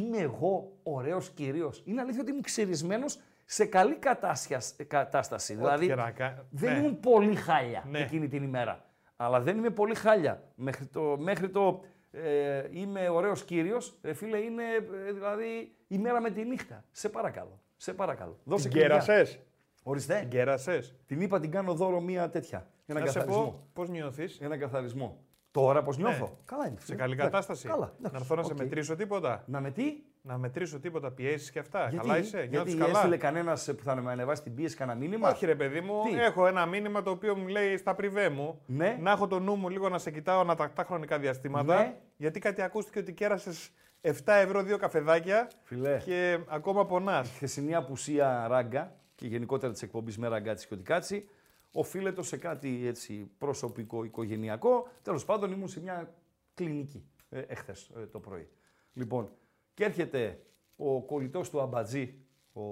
είμαι 0.00 0.18
εγώ 0.18 0.72
ωραίος 0.82 1.30
κυρίω. 1.30 1.72
Είναι 1.84 2.00
αλήθεια 2.00 2.20
ότι 2.20 2.30
είμαι 2.30 2.40
ξυρισμένος 2.40 3.18
σε 3.44 3.64
καλή 3.64 3.94
κατάσια- 3.94 4.62
κατάσταση. 4.86 5.54
δηλαδή, 5.54 5.86
και 5.86 5.94
να 5.94 6.10
κα- 6.10 6.46
δεν 6.50 6.72
ναι. 6.72 6.78
ήμουν 6.78 7.00
πολύ 7.00 7.34
χάλια 7.34 7.84
Ναι. 7.90 7.98
εκείνη 7.98 8.28
την 8.28 8.42
ημέρα. 8.42 8.84
Αλλά 9.16 9.40
δεν 9.40 9.56
είμαι 9.58 9.70
πολύ 9.70 9.94
χάλια. 9.94 10.42
Μέχρι 10.54 10.86
το, 10.86 11.16
μέχρι 11.18 11.48
το 11.50 11.84
ε, 12.10 12.62
είμαι 12.70 13.08
ωραίος 13.08 13.44
κύριος, 13.44 13.98
ρε 14.02 14.12
φίλε, 14.12 14.38
είναι 14.38 14.62
ε, 15.08 15.12
δηλαδή 15.12 15.74
η 15.88 15.98
μέρα 15.98 16.20
με 16.20 16.30
τη 16.30 16.44
νύχτα. 16.44 16.84
Σε 16.90 17.08
παρακαλώ. 17.08 17.60
Σε 17.76 17.92
παρακαλώ. 17.92 18.38
Δώσε 18.44 18.62
Την 18.62 18.70
κλειδιά. 18.72 18.88
κέρασες. 18.88 19.38
Ορίστε. 19.82 20.18
Την 20.20 20.28
κέρασες. 20.28 20.94
Την 21.06 21.20
είπα 21.20 21.40
την 21.40 21.50
κάνω 21.50 21.74
δώρο 21.74 22.00
μία 22.00 22.28
τέτοια. 22.30 22.66
Ένα 22.86 23.00
Να 23.00 23.06
σε 23.06 23.12
καθαρισμό. 23.18 23.42
πω 23.44 23.66
πώς 23.72 23.88
νιώθεις. 23.88 24.38
Ένα 24.40 24.56
καθαρισμό. 24.58 25.18
Τώρα 25.52 25.82
πώς 25.82 25.96
νιώθω; 25.96 26.38
Καλά 26.44 26.66
είναι. 26.66 26.76
Σε 26.78 26.84
φίλε. 26.84 26.96
καλή 26.96 27.12
Εντάξει, 27.12 27.30
κατάσταση. 27.30 27.68
Καλά. 27.68 27.80
Να 27.98 28.08
εντάξει, 28.08 28.16
έρθω 28.20 28.34
να 28.34 28.42
σε 28.42 28.52
οκ. 28.52 28.58
μετρήσω 28.58 28.96
τίποτα. 28.96 29.42
Να 29.46 29.60
με 29.60 29.70
τι; 29.70 29.84
Να 30.22 30.38
μετρήσω 30.38 30.80
τίποτα, 30.80 31.10
πιέσεις 31.10 31.50
και 31.50 31.58
αυτά. 31.58 31.88
Γιατί, 31.88 31.96
καλά 31.96 32.18
είσαι, 32.18 32.36
γιατί 32.38 32.54
νιώθεις 32.74 32.74
έστειλε 32.74 33.16
καλά. 33.16 33.32
κανένας 33.32 33.70
που 33.76 33.82
θα 33.82 33.94
με 34.00 34.10
ανεβάσει 34.12 34.42
την 34.42 34.54
πίεση 34.54 34.76
κανένα 34.76 34.98
μήνυμα; 34.98 35.28
Όχι, 35.30 35.46
ρε 35.46 35.54
παιδί 35.54 35.80
μου, 35.80 36.02
Τι; 36.04 36.20
έχω 36.20 36.46
ένα 36.46 36.66
μήνυμα 36.66 37.02
το 37.02 37.10
οποίο 37.10 37.36
μου 37.36 37.46
λέει 37.46 37.76
στα 37.76 37.94
πριβέ 37.94 38.28
μου 38.28 38.60
Ναι. 38.66 38.96
να 39.00 39.10
έχω 39.10 39.26
το 39.26 39.38
νου 39.38 39.54
μου 39.56 39.68
λίγο 39.68 39.88
να 39.88 39.98
σε 39.98 40.10
κοιτάω 40.10 40.40
ανά 40.40 40.57
τακτά 40.57 40.84
χρονικά 40.84 41.18
διαστήματα. 41.18 41.76
Ναι. 41.78 41.96
Γιατί 42.16 42.38
κάτι 42.40 42.62
ακούστηκε 42.62 42.98
ότι 42.98 43.12
κέρασες 43.12 43.70
7 44.00 44.10
ευρώ 44.24 44.62
δύο 44.62 44.76
καφεδάκια 44.78 45.48
Φιλέ. 45.62 45.98
και 46.04 46.38
ακόμα 46.48 46.86
πονάς. 46.86 47.30
χθεσινή 47.30 47.74
απουσία 47.74 48.46
Ράγκα 48.48 48.92
και 49.14 49.26
γενικότερα 49.26 49.72
της 49.72 49.82
εκπομπής 49.82 50.18
με 50.18 50.28
Ραγκάτση 50.28 50.66
κι 50.68 50.74
ό,τι 50.74 50.96
Κάτσει 50.96 51.28
οφείλεται 51.72 52.22
σε 52.22 52.36
κάτι 52.36 52.86
έτσι 52.86 53.30
προσωπικό, 53.38 54.04
οικογενειακό. 54.04 54.88
Τέλος 55.02 55.24
πάντων, 55.24 55.52
ήμουν 55.52 55.68
σε 55.68 55.80
μια 55.80 56.14
κλινική 56.54 57.06
ε, 57.28 57.40
εχθές 57.40 57.90
ε, 57.96 58.06
το 58.06 58.20
πρωί. 58.20 58.48
Λοιπόν, 58.92 59.30
και 59.74 59.84
έρχεται 59.84 60.42
ο 60.76 61.02
κολλητός 61.02 61.50
του 61.50 61.60
αμπατζή, 61.60 62.14
ο, 62.52 62.62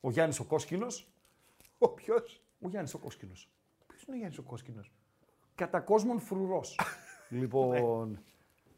ο 0.00 0.10
Γιάννης 0.10 0.40
ο 0.40 0.44
Κόσκινο. 0.44 0.86
Ο 1.78 1.88
ποιος; 1.88 2.42
Ο 2.60 2.68
Γιάννης 2.68 2.94
ο 2.94 2.98
Κόσκινο. 2.98 3.32
Ποιος 3.86 4.02
είναι 4.02 4.16
ο 4.16 4.18
Γιάννης 4.18 4.38
ο 4.38 4.42
Κόσκινο. 4.42 4.80
Κατά 5.54 5.80
κόσμον 5.80 6.20
φρουρός. 6.20 6.78
λοιπόν, 7.28 8.18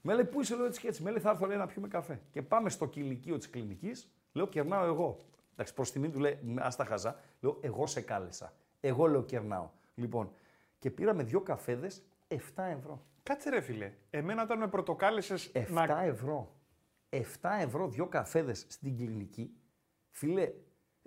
με 0.01 0.15
λέει 0.15 0.25
πού 0.25 0.41
είσαι, 0.41 0.57
λέω 0.57 0.67
έτσι 0.67 0.81
και 0.81 0.89
έτσι. 0.89 1.03
Με 1.03 1.11
λέει 1.11 1.21
θα 1.21 1.31
έρθω 1.31 1.47
λέει, 1.47 1.57
να 1.57 1.67
πιούμε 1.67 1.89
καφέ. 1.89 2.21
Και 2.31 2.43
πάμε 2.43 2.71
στο 2.71 2.87
κηλικείο 2.87 3.39
της 3.39 3.51
κλινικής. 3.51 4.13
Λέω 4.33 4.47
κερνάω 4.47 4.85
εγώ. 4.85 5.19
Εντάξει, 5.53 5.75
προς 5.75 5.93
τιμή 5.93 6.11
του 6.11 6.19
λέει, 6.19 6.39
ας 6.59 6.77
τα 6.77 6.85
χαζά. 6.85 7.21
Λέω, 7.41 7.59
εγώ 7.61 7.87
σε 7.87 8.01
κάλεσα. 8.01 8.53
Εγώ 8.81 9.07
λέω 9.07 9.23
κερνάω. 9.25 9.71
Λοιπόν, 9.95 10.33
και 10.79 10.91
πήραμε 10.91 11.23
δύο 11.23 11.41
καφέδες 11.41 12.03
7 12.29 12.37
ευρώ. 12.57 13.03
Κάτσε 13.23 13.51
ρε 13.51 13.61
φίλε. 13.61 13.93
Εμένα 14.11 14.43
όταν 14.43 14.59
με 14.59 14.69
πρωτοκάλεσες 14.69 15.51
7 15.55 15.67
να. 15.71 16.03
ευρώ. 16.03 16.57
7 17.11 17.23
ευρώ 17.61 17.89
δύο 17.89 18.07
καφέδες 18.07 18.67
στην 18.69 18.97
κλινική. 18.97 19.55
Φίλε, 20.11 20.53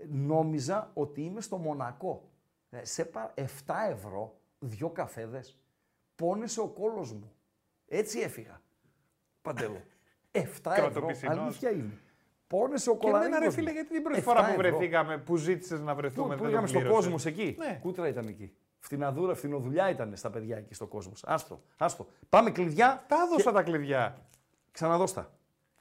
νόμιζα 0.08 0.92
ότι 0.94 1.22
είμαι 1.22 1.42
στο 1.42 1.58
Μονακό. 1.58 2.30
Ε, 2.70 2.86
Σε 2.86 3.06
πα... 3.06 3.34
7 3.38 3.44
ευρώ 3.90 4.40
δύο 4.60 4.90
καφέδες. 4.90 5.60
Πόνεσε 6.16 6.62
ο 6.62 6.68
κόλος 6.68 7.14
μου. 7.14 7.32
Έτσι 7.88 8.20
έφυγα. 8.20 8.62
Παντέλο. 9.42 9.82
7 10.32 10.40
ευρώ. 10.42 10.74
Κρατοπισινός. 10.74 11.38
Αλήθεια 11.38 11.72
είναι. 11.72 12.00
Πόνεσε 12.52 12.90
ο 12.90 12.96
Και 12.98 13.08
εμένα 13.08 13.24
κολαρίκος 13.24 13.40
ρε 13.40 13.46
μου. 13.46 13.52
φίλε, 13.52 13.72
γιατί 13.72 13.88
την 13.94 14.04
πρώτη 14.04 14.20
7 14.20 14.24
φορά 14.24 14.40
που 14.40 14.46
ευρώ. 14.50 14.58
βρεθήκαμε, 14.62 15.18
που 15.18 15.36
ζήτησες 15.36 15.80
να 15.82 15.92
Πού, 15.94 15.98
βρεθούμε, 16.00 16.36
που 16.36 16.42
δεν 16.42 16.48
πήγαμε 16.50 16.62
το 16.62 16.68
στο 16.68 16.80
πλήρωσες. 16.80 17.02
κόσμος 17.04 17.26
εκεί; 17.26 17.56
Ναι. 17.60 17.80
Κούτρα 17.82 18.08
ήταν 18.08 18.28
εκεί. 18.28 18.54
Φτηναδούρα, 18.80 19.36
φθηνοδουλειά 19.36 19.90
ήταν 19.90 20.12
στα 20.16 20.30
παιδιά 20.30 20.58
εκεί 20.58 20.74
στο 20.74 20.86
κόσμο. 20.88 21.14
Άστο, 21.24 21.62
άστο. 21.78 22.08
Πάμε 22.30 22.52
κλειδιά. 22.52 23.04
Τα 23.08 23.16
έδωσα 23.26 23.52
τα 23.52 23.62
κλειδιά. 23.64 24.18
Ξαναδώστα. 24.72 25.32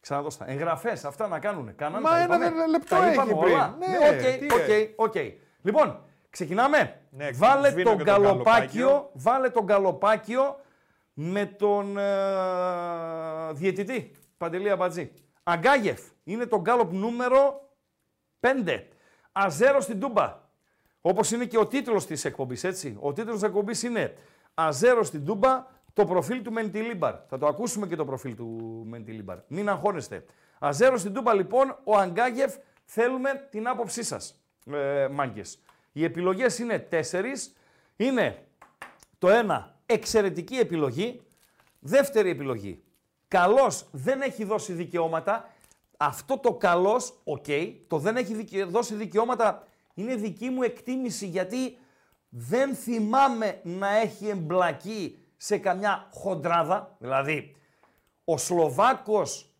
Ξαναδώστα. 0.00 0.50
Εγγραφές, 0.50 1.04
αυτά 1.04 1.28
να 1.28 1.38
κάνουν. 1.38 1.74
Κάνανε, 1.74 2.00
Μα 2.02 2.10
τα 2.10 2.16
ένα 2.20 2.36
είπαμε. 2.36 2.66
λεπτό 2.66 2.96
Τα 2.96 3.04
έχει 3.04 3.12
είπαμε 3.12 3.32
πριν. 3.32 3.42
όλα. 3.54 3.76
Ναι, 3.78 3.86
οκ, 4.08 4.38
τι 4.38 4.46
οκ, 4.54 5.08
οκ. 5.08 5.14
Λοιπόν, 5.62 6.00
ξεκινάμε. 6.30 7.00
Ναι, 7.10 7.30
Βάλε 7.30 7.70
σβήνω 7.70 7.88
τον 7.88 7.98
και 7.98 8.04
τον 8.04 8.14
καλοπάκιο, 8.14 8.44
καλοπάκιο. 8.86 9.10
βάλε 9.12 9.48
τον 9.48 9.66
καλοπάκιο 9.66 10.60
με 11.12 11.44
τον 11.46 11.98
ε, 11.98 12.02
διαιτητή. 13.52 14.10
Παντελή 14.38 14.70
Αμπατζή. 14.70 15.12
Αγκάγεφ. 15.42 16.00
Είναι 16.24 16.46
το 16.46 16.60
γκάλοπ 16.60 16.92
νούμερο 16.92 17.68
5. 18.40 18.86
Αζέρο 19.32 19.80
στην 19.80 20.00
Τούμπα. 20.00 20.48
Όπως 21.00 21.30
είναι 21.30 21.44
και 21.44 21.58
ο 21.58 21.66
τίτλος 21.66 22.06
της 22.06 22.24
εκπομπής, 22.24 22.64
έτσι. 22.64 22.96
Ο 23.00 23.12
τίτλος 23.12 23.34
της 23.34 23.42
εκπομπής 23.42 23.82
είναι 23.82 24.14
Αζέρο 24.54 25.02
στην 25.02 25.24
Τούμπα, 25.24 25.66
το 25.92 26.04
προφίλ 26.04 26.42
του 26.42 26.52
Μεντιλίμπαρ. 26.52 27.14
Θα 27.28 27.38
το 27.38 27.46
ακούσουμε 27.46 27.86
και 27.86 27.96
το 27.96 28.04
προφίλ 28.04 28.36
του 28.36 28.82
Μεντιλίμπαρ. 28.88 29.38
Μην 29.46 29.68
αγχώνεστε. 29.68 30.24
Αζέρο 30.58 30.96
στην 30.96 31.12
Τούμπα, 31.12 31.34
λοιπόν, 31.34 31.78
ο 31.84 31.96
Αγκάγεφ, 31.96 32.56
θέλουμε 32.84 33.48
την 33.50 33.68
άποψή 33.68 34.02
σας, 34.02 34.42
ε, 34.72 35.08
μάγκες. 35.08 35.58
Οι 35.92 36.04
επιλογές 36.04 36.58
είναι 36.58 36.78
τέσσερις. 36.78 37.54
Είναι 37.96 38.46
το 39.18 39.28
ένα, 39.28 39.74
εξαιρετική 39.86 40.54
επιλογή. 40.54 41.22
Δεύτερη 41.78 42.30
επιλογή, 42.30 42.82
καλός 43.30 43.86
δεν 43.90 44.20
έχει 44.20 44.44
δώσει 44.44 44.72
δικαιώματα. 44.72 45.48
Αυτό 45.96 46.38
το 46.38 46.54
καλός, 46.54 47.20
οκ, 47.24 47.44
το 47.86 47.98
δεν 47.98 48.16
έχει 48.16 48.34
δικαι- 48.34 48.64
δώσει 48.64 48.94
δικαιώματα 48.94 49.66
είναι 49.94 50.14
δική 50.14 50.48
μου 50.48 50.62
εκτίμηση 50.62 51.26
γιατί 51.26 51.78
δεν 52.28 52.74
θυμάμαι 52.74 53.60
να 53.62 53.96
έχει 53.96 54.28
εμπλακεί 54.28 55.18
σε 55.36 55.58
καμιά 55.58 56.08
χοντράδα. 56.12 56.96
Δηλαδή, 56.98 57.56
ο 58.24 58.38
Σλοβάκος 58.38 59.54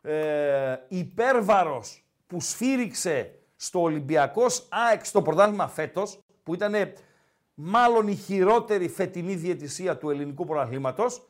ε, 0.00 0.76
υπέρβαρος 0.88 2.04
που 2.26 2.40
σφύριξε 2.40 3.38
στο 3.56 3.80
Ολυμπιακός 3.80 4.66
ΑΕΚ 4.70 5.04
στο 5.04 5.22
πρωτάθλημα 5.22 5.68
φέτος, 5.68 6.18
που 6.42 6.54
ήταν 6.54 6.74
μάλλον 7.54 8.08
η 8.08 8.14
χειρότερη 8.14 8.88
φετινή 8.88 9.34
διαιτησία 9.34 9.98
του 9.98 10.10
ελληνικού 10.10 10.44
πρωταθλήματος, 10.44 11.16
ε, 11.16 11.22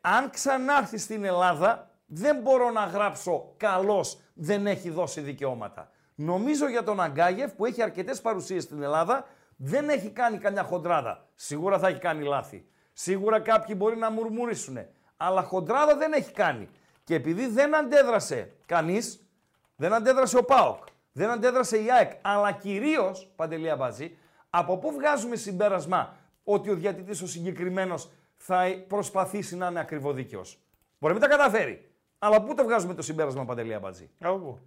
αν 0.00 0.30
ξανάρθει 0.30 0.98
στην 0.98 1.24
Ελλάδα, 1.24 1.90
δεν 2.06 2.40
μπορώ 2.40 2.70
να 2.70 2.84
γράψω 2.84 3.54
καλός 3.56 4.18
δεν 4.34 4.66
έχει 4.66 4.90
δώσει 4.90 5.20
δικαιώματα. 5.20 5.90
Νομίζω 6.14 6.68
για 6.68 6.82
τον 6.82 7.00
Αγκάγεφ 7.00 7.52
που 7.52 7.66
έχει 7.66 7.82
αρκετές 7.82 8.20
παρουσίες 8.20 8.62
στην 8.62 8.82
Ελλάδα, 8.82 9.26
δεν 9.56 9.88
έχει 9.88 10.10
κάνει 10.10 10.38
καμιά 10.38 10.62
χοντράδα. 10.62 11.28
Σίγουρα 11.34 11.78
θα 11.78 11.88
έχει 11.88 11.98
κάνει 11.98 12.24
λάθη. 12.24 12.66
Σίγουρα 12.92 13.40
κάποιοι 13.40 13.74
μπορεί 13.78 13.96
να 13.96 14.10
μουρμουρίσουν. 14.10 14.78
Αλλά 15.16 15.42
χοντράδα 15.42 15.96
δεν 15.96 16.12
έχει 16.12 16.32
κάνει. 16.32 16.68
Και 17.04 17.14
επειδή 17.14 17.46
δεν 17.46 17.76
αντέδρασε 17.76 18.52
κανείς, 18.66 19.28
δεν 19.76 19.92
αντέδρασε 19.92 20.38
ο 20.38 20.44
ΠΑΟΚ, 20.44 20.84
δεν 21.12 21.30
αντέδρασε 21.30 21.82
η 21.82 21.90
ΑΕΚ, 21.90 22.12
αλλά 22.22 22.52
κυρίως 22.52 23.32
Παντελή 23.36 23.70
Αμπατζή, 23.70 24.16
από 24.50 24.78
πού 24.78 24.92
βγάζουμε 24.92 25.36
συμπέρασμα 25.36 26.16
ότι 26.44 26.70
ο 26.70 26.74
διατητής 26.74 27.22
ο 27.22 27.26
συγκεκριμένος 27.26 28.10
θα 28.46 28.84
προσπαθήσει 28.88 29.56
να 29.56 29.66
είναι 29.66 29.80
ακριβοδίκαιος. 29.80 30.58
Μπορεί 30.98 31.14
να 31.14 31.20
μην 31.20 31.28
τα 31.28 31.36
καταφέρει. 31.36 31.90
Αλλά 32.18 32.42
πού 32.42 32.54
το 32.54 32.64
βγάζουμε 32.64 32.94
το 32.94 33.02
συμπέρασμα, 33.02 33.44
Παντελή 33.44 33.74
Αμπατζή; 33.74 34.10
Από 34.20 34.38
πού; 34.38 34.58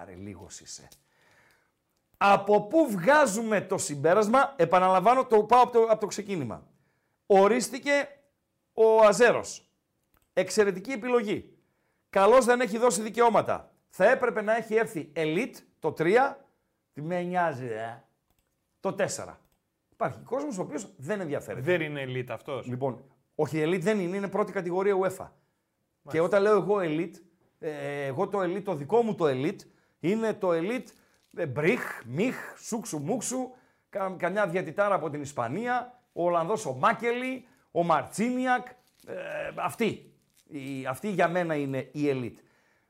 Άρε, 0.00 0.14
λίγος 0.14 0.60
είσαι. 0.60 0.88
Από 2.16 2.66
πού 2.66 2.90
βγάζουμε 2.90 3.60
το 3.60 3.78
συμπέρασμα, 3.78 4.54
επαναλαμβάνω, 4.56 5.24
το 5.24 5.44
πάω 5.44 5.62
από 5.62 5.72
το, 5.72 5.82
από 5.82 6.00
το 6.00 6.06
ξεκίνημα. 6.06 6.66
Ορίστηκε 7.26 8.08
ο 8.72 8.98
Αζέρος. 9.04 9.70
Εξαιρετική 10.32 10.90
επιλογή. 10.90 11.56
Καλώς 12.10 12.44
δεν 12.44 12.60
έχει 12.60 12.78
δώσει 12.78 13.02
δικαιώματα. 13.02 13.72
Θα 13.88 14.10
έπρεπε 14.10 14.42
να 14.42 14.56
έχει 14.56 14.74
έρθει 14.74 15.12
Elite 15.16 15.54
το 15.78 15.94
3, 15.98 16.36
τι 16.92 17.02
με 17.02 17.22
νοιάζει, 17.22 17.66
ε; 17.66 18.02
το 18.80 18.96
4. 18.98 19.36
Υπάρχει 20.06 20.24
κόσμος 20.24 20.58
ο 20.58 20.62
οποίος 20.62 20.92
δεν 20.96 21.20
ενδιαφέρεται. 21.20 21.76
Δεν 21.76 21.80
είναι 21.80 22.04
elite 22.06 22.30
αυτός. 22.30 22.66
Λοιπόν, 22.66 23.04
όχι 23.34 23.62
Elite 23.64 23.80
δεν 23.80 24.00
είναι, 24.00 24.16
είναι 24.16 24.28
πρώτη 24.28 24.52
κατηγορία 24.52 24.94
UEFA. 24.98 25.28
Και 26.08 26.20
όταν 26.20 26.42
λέω 26.42 26.56
εγώ 26.56 26.76
Elite, 26.78 27.14
ε, 27.58 28.04
εγώ 28.04 28.28
το 28.28 28.40
Elite, 28.40 28.62
το 28.62 28.74
δικό 28.74 29.02
μου 29.02 29.14
το 29.14 29.24
Elite, 29.28 29.60
είναι 30.00 30.34
το 30.34 30.48
Elite 30.52 30.86
ε, 31.36 31.46
Μπριχ, 31.46 32.02
Μιχ, 32.06 32.36
Σούξου 32.58 32.98
Μούξου, 32.98 33.50
κα, 33.90 34.14
καμιά 34.18 34.46
διατητάρα 34.46 34.94
από 34.94 35.10
την 35.10 35.20
Ισπανία, 35.20 36.00
ο 36.12 36.24
Ολλανδός 36.24 36.66
ο 36.66 36.72
Μάκελη, 36.72 37.44
ο 37.70 37.82
Μαρτσίνιακ, 37.82 38.66
ε, 39.06 39.14
αυτή. 39.56 40.12
Η, 40.46 40.86
αυτή 40.88 41.08
για 41.08 41.28
μένα 41.28 41.54
είναι 41.54 41.78
η 41.92 42.00
Elite. 42.04 42.38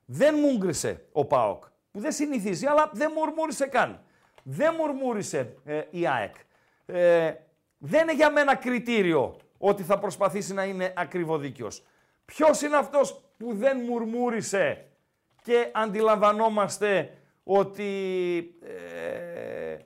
Δεν 0.05 0.35
μούγκρισε 0.35 1.07
ο 1.13 1.25
ΠΑΟΚ, 1.25 1.65
που 1.91 2.01
δεν 2.01 2.13
συνηθίζει, 2.13 2.67
αλλά 2.67 2.91
δεν 2.93 3.13
μουρμούρισε 3.15 3.67
καν. 3.67 4.01
Δεν 4.43 4.75
μουρμούρισε 4.75 5.57
ε, 5.65 5.83
η 5.91 6.07
ΑΕΚ. 6.07 6.35
Ε, 6.87 7.33
δεν 7.79 8.03
είναι 8.03 8.15
για 8.15 8.31
μένα 8.31 8.55
κριτήριο 8.55 9.37
ότι 9.59 9.83
θα 9.83 9.99
προσπαθήσει 9.99 10.55
να 10.55 10.65
είναι 10.65 10.93
ακριβοδίκαιος. 10.97 11.87
Ποιος 12.25 12.63
είναι 12.63 12.77
αυτός 12.77 13.25
που 13.37 13.55
δεν 13.55 13.79
μουρμούρισε 13.79 14.87
και 15.43 15.71
αντιλαμβανόμαστε 15.73 17.19
ότι 17.45 17.91
ε, 18.63 19.77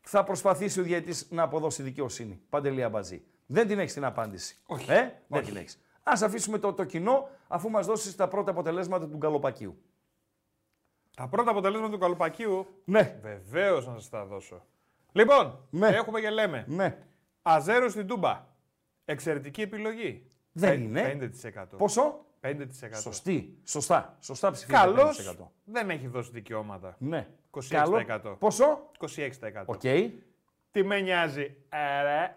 θα 0.00 0.24
προσπαθήσει 0.24 0.80
ο 0.80 0.82
διαιτητής 0.82 1.26
να 1.30 1.42
αποδώσει 1.42 1.82
δικαιοσύνη. 1.82 2.40
Παντελή 2.48 2.82
Αμπατζή. 2.82 3.22
Δεν 3.46 3.66
την 3.66 3.78
έχεις 3.78 3.92
την 3.92 4.04
απάντηση. 4.04 4.56
Όχι. 4.66 4.92
Ε, 4.92 5.12
δεν 5.26 5.44
την 5.44 5.56
έχεις. 5.56 5.80
Ας 6.02 6.22
αφήσουμε 6.22 6.58
το, 6.58 6.72
το 6.72 6.84
κοινό 6.84 7.28
αφού 7.48 7.70
μας 7.70 7.86
δώσεις 7.86 8.16
τα 8.16 8.28
πρώτα 8.28 8.50
αποτελέσματα 8.50 9.08
του 9.08 9.16
Γκαλοπακίου. 9.16 9.78
Τα 11.16 11.28
πρώτα 11.28 11.50
αποτελέσματα 11.50 11.92
του 11.92 11.98
Γκαλοπακίου; 11.98 12.66
Ναι. 12.84 13.18
Βεβαίως 13.22 13.86
να 13.86 13.94
σας 13.94 14.08
τα 14.08 14.24
δώσω. 14.24 14.66
Λοιπόν, 15.12 15.66
Ναι. 15.70 15.88
έχουμε 15.88 16.20
και 16.20 16.30
λέμε. 16.30 16.64
Ναι. 16.68 16.98
Αζέρο 17.42 17.88
στην 17.88 18.06
Τούμπα. 18.06 18.46
Εξαιρετική 19.04 19.60
επιλογή. 19.62 20.30
Δεν 20.52 20.70
Πεν- 20.70 20.82
είναι. 20.82 21.30
5%. 21.72 21.76
Πόσο; 21.76 22.24
5%. 22.40 23.00
Σωστή. 23.00 23.58
Σωστά. 23.64 24.16
Σωστά 24.20 24.50
ψηφίζει. 24.50 24.78
Καλός 24.78 25.16
5%. 25.16 25.52
δεν 25.64 25.90
έχει 25.90 26.06
δώσει 26.06 26.30
δικαιώματα. 26.32 26.96
Ναι. 26.98 27.28
26%. 27.50 28.04
Καλό. 28.06 28.36
Πόσο; 28.38 28.90
26%. 28.98 29.62
Οκ. 29.66 29.80
Τι 30.70 30.82
με 30.84 31.00
νοιάζει; 31.00 31.56
Ε, 31.68 32.28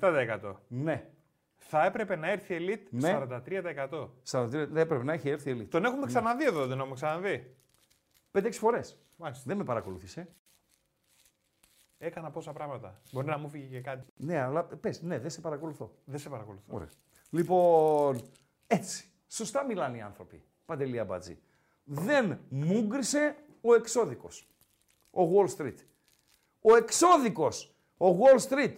27%. 0.00 0.54
Ναι. 0.68 1.08
Θα 1.56 1.84
έπρεπε 1.84 2.16
να 2.16 2.30
έρθει 2.30 2.54
η 2.54 2.58
Elite 2.68 2.86
Ναι. 2.90 3.10
43%. 3.10 4.10
43, 4.30 4.48
δεν 4.48 4.76
έπρεπε 4.76 5.04
να 5.04 5.12
έχει 5.12 5.28
έρθει 5.28 5.48
η 5.48 5.52
Ελίτ. 5.52 5.70
Τον 5.70 5.84
έχουμε 5.84 6.06
ξαναδεί 6.06 6.44
εδώ, 6.44 6.58
δεν 6.60 6.68
τον 6.68 6.78
έχουμε 6.78 6.94
ξαναδεί. 6.94 7.56
5-6 8.32 8.58
φορές. 8.58 8.98
Μάλιστα. 9.16 9.44
Δεν 9.46 9.56
με 9.56 9.64
παρακολουθήσε. 9.64 10.28
Έκανα 12.02 12.30
πόσα 12.30 12.52
πράγματα. 12.52 13.00
Μπορεί 13.12 13.26
να 13.26 13.38
μου 13.38 13.48
φύγει 13.48 13.68
και 13.68 13.80
κάτι. 13.80 14.06
Ναι, 14.16 14.38
αλλά 14.38 14.64
πες, 14.64 15.02
ναι, 15.02 15.18
δεν 15.18 15.30
σε 15.30 15.40
παρακολουθώ. 15.40 15.94
Δεν 16.04 16.18
σε 16.18 16.28
παρακολουθώ. 16.28 16.74
Ωραία. 16.74 16.88
Λοιπόν, 17.30 18.22
έτσι. 18.66 19.04
Σωστά 19.28 19.64
μιλάνε 19.64 19.96
οι 19.96 20.00
άνθρωποι. 20.00 20.44
Παντελή 20.64 20.98
Αμπατζή. 20.98 21.38
Δεν 21.84 22.40
μούγκρισε 22.48 23.36
ο 23.60 23.74
εξώδικος. 23.74 24.48
Ο 25.10 25.22
Wall 25.34 25.56
Street. 25.56 25.74
Ο 26.60 26.76
εξώδικος, 26.76 27.74
ο 27.96 28.06
Wall 28.06 28.48
Street, 28.48 28.74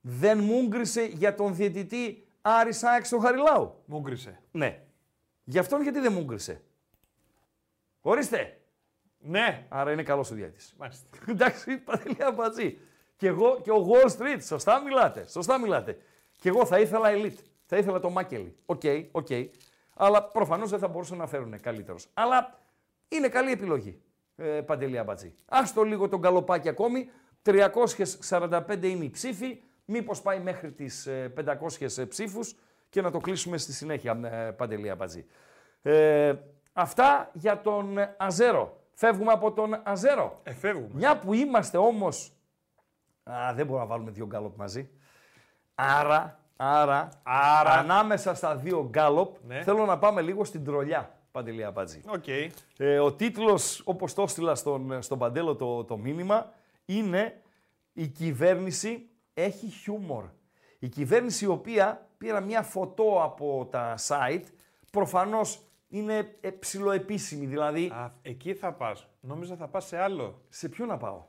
δεν 0.00 0.38
μούγκρισε 0.38 1.02
για 1.04 1.34
τον 1.34 1.54
διαιτητή 1.54 2.26
Άρης 2.42 2.72
ΑΕΚ 2.72 3.08
στον 3.08 3.20
Χαριλάου. 3.20 3.82
Μούγκρισε. 3.86 4.42
Ναι. 4.50 4.84
Γι' 5.44 5.58
αυτόν 5.58 5.82
γιατί 5.82 6.00
δεν 6.00 6.12
μούγκρισε; 6.12 6.64
Ορίστε. 8.00 8.61
Ναι. 9.22 9.66
Άρα 9.68 9.92
είναι 9.92 10.02
καλός 10.02 10.30
ο 10.30 10.34
διαιτητής. 10.34 10.74
Μάλιστα. 10.78 11.06
Εντάξει, 11.28 11.76
Παντελή 11.76 12.16
Αμπατζή. 12.20 12.78
Και 13.16 13.26
εγώ 13.26 13.60
και 13.62 13.70
ο 13.70 13.86
Wall 13.88 14.08
Street. 14.10 14.38
Σωστά 14.40 14.80
μιλάτε. 14.80 15.26
Σωστά 15.28 15.58
μιλάτε. 15.58 15.98
Και 16.38 16.48
εγώ 16.48 16.66
θα 16.66 16.80
ήθελα 16.80 17.10
elite. 17.12 17.38
Θα 17.66 17.76
ήθελα 17.76 18.00
το 18.00 18.10
Μακελί. 18.10 18.56
OK, 18.66 18.82
OK. 19.10 19.28
Αλλά 19.94 20.22
προφανώς 20.22 20.70
δεν 20.70 20.78
θα 20.78 20.88
μπορούσαν 20.88 21.18
να 21.18 21.26
φέρουν 21.26 21.60
καλύτερους. 21.60 22.08
Αλλά 22.14 22.58
είναι 23.08 23.28
καλή 23.28 23.50
επιλογή. 23.50 24.02
Ε, 24.36 24.44
Παντελή 24.44 24.98
Αμπατζή. 24.98 25.34
Άστο 25.48 25.82
λίγο 25.82 26.08
το 26.08 26.20
γκαλοπάκι 26.20 26.68
ακόμη. 26.68 27.10
345 27.42 28.82
είναι 28.82 29.04
οι 29.04 29.10
ψήφοι. 29.10 29.62
Μήπως 29.84 30.22
πάει 30.22 30.40
μέχρι 30.40 30.72
τις 30.72 31.08
500 31.34 32.08
ψήφους 32.08 32.54
και 32.88 33.02
να 33.02 33.10
το 33.10 33.18
κλείσουμε 33.18 33.58
στη 33.58 33.72
συνέχεια, 33.72 34.20
ε, 34.24 34.50
Παντελή 34.50 34.90
Αμπατζή. 34.90 35.26
Ε, 35.82 36.34
αυτά 36.72 37.30
για 37.32 37.60
τον 37.60 37.98
Αζέρο. 38.16 38.81
Φεύγουμε 39.02 39.32
από 39.32 39.52
τον 39.52 39.80
Αζέρο. 39.82 40.40
Εφεύγουμε. 40.42 40.88
Μια 40.94 41.18
που 41.18 41.34
είμαστε 41.34 41.78
όμως... 41.78 42.32
Α, 43.22 43.52
δεν 43.54 43.66
μπορούμε 43.66 43.84
να 43.84 43.90
βάλουμε 43.90 44.10
δύο 44.10 44.26
γκάλοπ 44.26 44.56
μαζί. 44.56 44.90
Άρα, 45.74 46.40
άρα, 46.56 47.08
Άρα. 47.22 47.70
ανάμεσα 47.70 48.34
στα 48.34 48.56
δύο 48.56 48.88
γκάλοπ 48.90 49.36
Ναι. 49.46 49.62
θέλω 49.62 49.84
να 49.84 49.98
πάμε 49.98 50.20
λίγο 50.20 50.44
στην 50.44 50.64
τρολιά, 50.64 51.18
Παντελή 51.32 51.64
Αμπάτζη. 51.64 52.00
Οκ. 52.06 52.24
Ε, 52.76 52.98
ο 52.98 53.12
τίτλος, 53.12 53.82
όπως 53.84 54.14
το 54.14 54.22
έστειλα 54.22 54.54
στον, 54.54 55.02
στον 55.02 55.18
Παντέλο 55.18 55.56
το, 55.56 55.84
το 55.84 55.96
μήνυμα, 55.96 56.52
είναι 56.84 57.42
«Η 57.92 58.06
κυβέρνηση 58.06 59.08
έχει 59.34 59.66
χιούμορ». 59.66 60.24
Η 60.78 60.88
κυβέρνηση 60.88 61.44
η 61.44 61.48
οποία 61.48 62.06
πήρα 62.18 62.40
μια 62.40 62.62
φωτό 62.62 63.20
από 63.22 63.68
τα 63.70 63.94
site, 64.08 64.44
προφανώς 64.90 65.60
είναι 65.92 66.36
ε, 66.40 66.50
ψηλοεπίσημη, 66.50 67.46
δηλαδή 67.46 67.86
Α, 67.86 68.12
εκεί 68.22 68.54
θα 68.54 68.72
πας. 68.72 69.08
Νόμιζα 69.20 69.56
θα 69.56 69.68
πας 69.68 69.86
σε 69.86 69.98
άλλο. 69.98 70.42
σε 70.48 70.68
ποιο 70.68 70.86
να 70.86 70.96
πάω; 70.96 71.24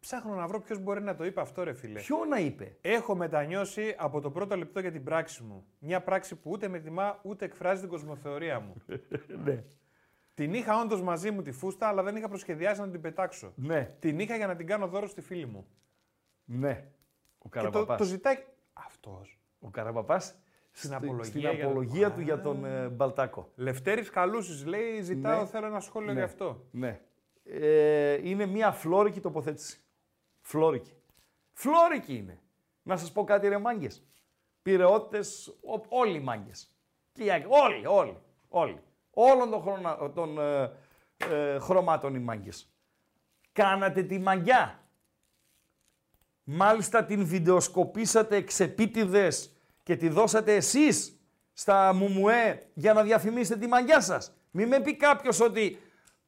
Ψάχνω 0.00 0.34
να 0.34 0.46
βρω 0.46 0.60
ποιος 0.60 0.78
μπορεί 0.78 1.02
να 1.02 1.14
το 1.14 1.24
είπε 1.24 1.40
αυτό, 1.40 1.62
ρε 1.62 1.72
φίλε. 1.72 2.00
Ποιο 2.00 2.24
να 2.24 2.38
είπε; 2.38 2.76
Έχω 2.80 3.14
μετανιώσει 3.14 3.94
από 3.98 4.20
το 4.20 4.30
πρώτο 4.30 4.56
λεπτό 4.56 4.80
για 4.80 4.92
την 4.92 5.04
πράξη 5.04 5.42
μου. 5.42 5.66
Μια 5.78 6.02
πράξη 6.02 6.36
που 6.36 6.50
ούτε 6.50 6.68
με 6.68 6.78
τιμά 6.78 7.20
ούτε 7.22 7.44
εκφράζει 7.44 7.80
την 7.80 7.88
κοσμοθεωρία 7.88 8.60
μου. 8.60 8.74
ναι. 9.44 9.64
την 10.34 10.54
είχα 10.54 10.80
όντως 10.80 11.02
μαζί 11.02 11.30
μου 11.30 11.42
τη 11.42 11.52
φούστα, 11.52 11.88
αλλά 11.88 12.02
δεν 12.02 12.16
είχα 12.16 12.28
προσχεδιάσει 12.28 12.80
να 12.80 12.88
την 12.88 13.00
πετάξω. 13.00 13.52
Ναι. 13.56 13.94
Την 13.98 14.18
είχα 14.18 14.36
για 14.36 14.46
να 14.46 14.56
την 14.56 14.66
κάνω 14.66 14.86
δώρο 14.88 15.06
στη 15.06 15.20
φίλη 15.20 15.46
μου. 15.46 15.66
Ναι. 16.44 16.84
Ο 17.38 17.48
Και 17.48 17.48
το, 17.48 17.48
Καραπαπάς. 17.48 17.98
το 17.98 18.04
ζητάει. 18.04 18.36
Αυτός. 18.72 19.40
Ο 19.58 19.70
Καραπαπάς 19.70 20.34
Στην 20.78 20.90
στη- 20.90 21.04
απολογία 21.04 21.24
στην 21.24 21.40
για 21.40 21.50
το- 21.58 21.66
απολογία 21.66 22.12
του 22.12 22.20
για 22.20 22.40
τον 22.40 22.64
ε, 22.64 22.88
Μπαλτάκο. 22.88 23.50
Λευτέρης 23.54 24.10
Καλούσης 24.10 24.66
λέει: 24.66 25.00
Ζητάω, 25.00 25.40
Ναι. 25.40 25.46
θέλω 25.46 25.66
ένα 25.66 25.80
σχόλιο 25.80 26.12
Ναι. 26.12 26.18
γι' 26.18 26.24
αυτό. 26.24 26.64
Ναι. 26.70 27.00
Ε, 27.44 28.28
είναι 28.28 28.46
μια 28.46 28.72
φλόρικη 28.72 29.20
τοποθέτηση. 29.20 29.80
Φλόρικη. 30.40 30.92
Φλόρικη 31.52 32.14
είναι. 32.16 32.40
Να 32.82 32.96
σας 32.96 33.12
πω 33.12 33.24
κάτι 33.24 33.48
ρε 33.48 33.58
μάγκες. 33.58 34.02
Πυρεώτες, 34.62 35.48
ο- 35.48 35.84
όλοι 35.88 36.16
οι 36.16 36.20
μάγκες. 36.20 36.70
Και 37.12 37.24
οι 37.24 37.30
Άγγλοι, 37.30 37.48
όλοι, 37.50 37.86
όλοι, 37.86 38.18
όλοι. 38.48 38.80
Όλων 39.10 39.50
των, 39.50 39.60
χρονα, 39.62 40.12
των 40.14 40.38
ε, 40.38 40.72
ε, 41.30 41.58
χρωμάτων 41.58 42.14
οι 42.14 42.18
μάγκες. 42.18 42.70
Κάνατε 43.52 44.02
τη 44.02 44.18
μαγιά. 44.18 44.80
Μάλιστα 46.44 47.04
την 47.04 47.26
βιντεοσκοπήσατε 47.26 48.36
εξεπίτηδες 48.36 49.55
και 49.86 49.96
τη 49.96 50.08
δώσατε 50.08 50.54
εσείς 50.54 51.20
στα 51.52 51.92
μουμουέ 51.92 52.62
για 52.74 52.92
να 52.92 53.02
διαφημίσετε 53.02 53.60
τη 53.60 53.66
μαγιά 53.66 54.00
σας. 54.00 54.36
Μην 54.50 54.68
με 54.68 54.80
πει 54.80 54.96
κάποιος 54.96 55.40
ότι 55.40 55.78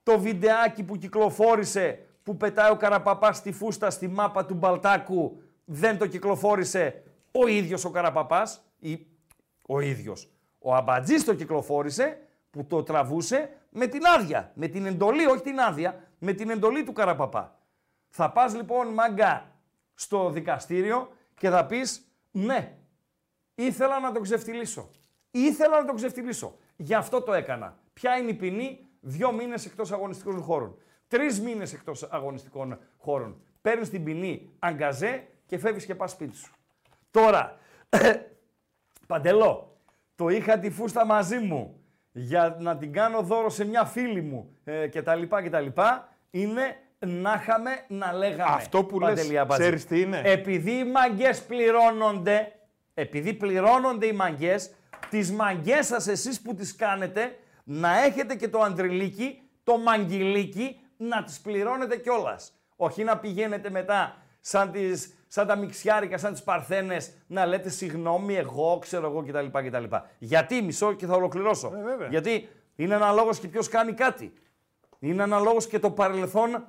το 0.02 0.18
βιντεάκι 0.18 0.82
που 0.82 0.96
κυκλοφόρησε 0.96 2.06
που 2.22 2.36
πετάει 2.36 2.70
ο 2.70 2.76
Καραπαπάς 2.76 3.36
στη 3.36 3.52
φούστα 3.52 3.90
στη 3.90 4.08
μάπα 4.08 4.46
του 4.46 4.54
Μπαλτάκου 4.54 5.42
δεν 5.64 5.98
το 5.98 6.06
κυκλοφόρησε 6.06 7.02
ο 7.32 7.46
ίδιος 7.46 7.84
ο 7.84 7.90
Καραπαπάς 7.90 8.64
ή 8.78 9.06
ο 9.62 9.80
ίδιος. 9.80 10.30
Ο 10.58 10.74
Αμπατζής 10.74 11.24
το 11.24 11.34
κυκλοφόρησε 11.34 12.18
που 12.50 12.66
το 12.66 12.82
τραβούσε 12.82 13.50
με 13.70 13.86
την 13.86 14.00
άδεια, 14.16 14.52
με 14.54 14.66
την 14.68 14.86
εντολή, 14.86 15.26
όχι 15.26 15.42
την 15.42 15.60
άδεια, 15.60 16.00
με 16.18 16.32
την 16.32 16.50
εντολή 16.50 16.84
του 16.84 16.92
Καραπαπά. 16.92 17.58
Θα 18.08 18.32
πας 18.32 18.54
λοιπόν 18.54 18.88
μάγκα 18.88 19.52
στο 19.94 20.30
δικαστήριο 20.30 21.08
και 21.34 21.48
θα 21.48 21.66
πεις 21.66 22.12
ναι, 22.30 22.78
ήθελα 23.64 24.00
να 24.00 24.12
το 24.12 24.20
ξεφτυλίσω. 24.20 24.90
Ήθελα 25.30 25.80
να 25.80 25.86
το 25.86 25.94
ξεφτυλίσω. 25.94 26.56
Γι' 26.76 26.94
αυτό 26.94 27.22
το 27.22 27.32
έκανα. 27.32 27.78
Ποια 27.92 28.16
είναι 28.16 28.30
η 28.30 28.34
ποινή, 28.34 28.86
δύο 29.00 29.32
μήνες 29.32 29.66
εκτός 29.66 29.92
αγωνιστικών 29.92 30.42
χώρων. 30.42 30.76
Τρεις 31.08 31.40
μήνες 31.40 31.72
εκτός 31.72 32.02
αγωνιστικών 32.02 32.78
χώρων. 32.96 33.40
Παίρνεις 33.60 33.90
την 33.90 34.04
ποινή 34.04 34.50
αγκαζέ 34.58 35.26
και 35.46 35.58
φεύγεις 35.58 35.84
και 35.84 35.94
πας 35.94 36.10
σπίτι 36.10 36.36
σου. 36.36 36.52
Τώρα, 37.10 37.58
Παντελό, 39.06 39.76
το 40.14 40.28
είχα 40.28 40.58
τη 40.58 40.70
φούστα 40.70 41.04
μαζί 41.06 41.38
μου 41.38 41.80
για 42.12 42.56
να 42.60 42.76
την 42.76 42.92
κάνω 42.92 43.22
δώρο 43.22 43.50
σε 43.50 43.64
μια 43.64 43.84
φίλη 43.84 44.22
μου 44.22 44.56
ε, 44.64 44.88
και 44.88 45.02
τα 45.02 45.14
λοιπά 45.14 45.42
και 45.42 45.50
τα 45.50 45.60
λοιπά, 45.60 46.08
είναι 46.30 46.76
να 46.98 47.38
είχαμε 47.40 47.70
να 47.88 48.12
λέγαμε. 48.12 48.54
Αυτό 48.54 48.84
που 48.84 48.98
Παντελή 48.98 49.30
λες, 49.30 49.40
Αμπάτζη. 49.40 49.62
ξέρεις 49.62 49.86
τι 49.86 50.00
είναι; 50.00 50.20
Επειδή 50.24 50.70
οι 50.70 50.84
μαγκές 50.84 51.42
πληρώνονται, 51.42 52.52
επειδή 53.00 53.34
πληρώνονται 53.34 54.06
οι 54.06 54.12
μαγκές, 54.12 54.70
τις 55.08 55.32
μαγκές 55.32 55.86
σας 55.86 56.06
εσείς 56.06 56.40
που 56.40 56.54
τις 56.54 56.76
κάνετε, 56.76 57.38
να 57.64 58.04
έχετε 58.04 58.34
και 58.34 58.48
το 58.48 58.60
αντριλίκι, 58.60 59.42
το 59.64 59.78
μαγγιλίκι, 59.78 60.80
να 60.96 61.24
τις 61.24 61.40
πληρώνετε 61.40 61.96
κιόλας. 61.96 62.52
Όχι 62.76 63.04
να 63.04 63.18
πηγαίνετε 63.18 63.70
μετά 63.70 64.16
σαν, 64.40 64.70
τις, 64.70 65.14
σαν 65.26 65.46
τα 65.46 65.56
μιξιάρικα, 65.56 66.18
σαν 66.18 66.32
τις 66.32 66.42
παρθένες, 66.42 67.12
να 67.26 67.46
λέτε 67.46 67.68
συγγνώμη 67.68 68.34
εγώ, 68.34 68.78
ξέρω 68.78 69.06
εγώ 69.06 69.22
κτλ. 69.22 69.46
κτλ. 69.66 69.84
Γιατί, 70.18 70.62
μισό 70.62 70.92
και 70.92 71.06
θα 71.06 71.14
ολοκληρώσω. 71.14 71.72
Ε, 71.76 71.82
βέβαια. 71.82 72.08
Γιατί 72.08 72.48
είναι 72.76 72.94
αναλόγως 72.94 73.38
και 73.38 73.48
ποιος 73.48 73.68
κάνει 73.68 73.92
κάτι. 73.92 74.32
Είναι 74.98 75.22
αναλόγως 75.22 75.66
και 75.66 75.78
το 75.78 75.90
παρελθόν 75.90 76.64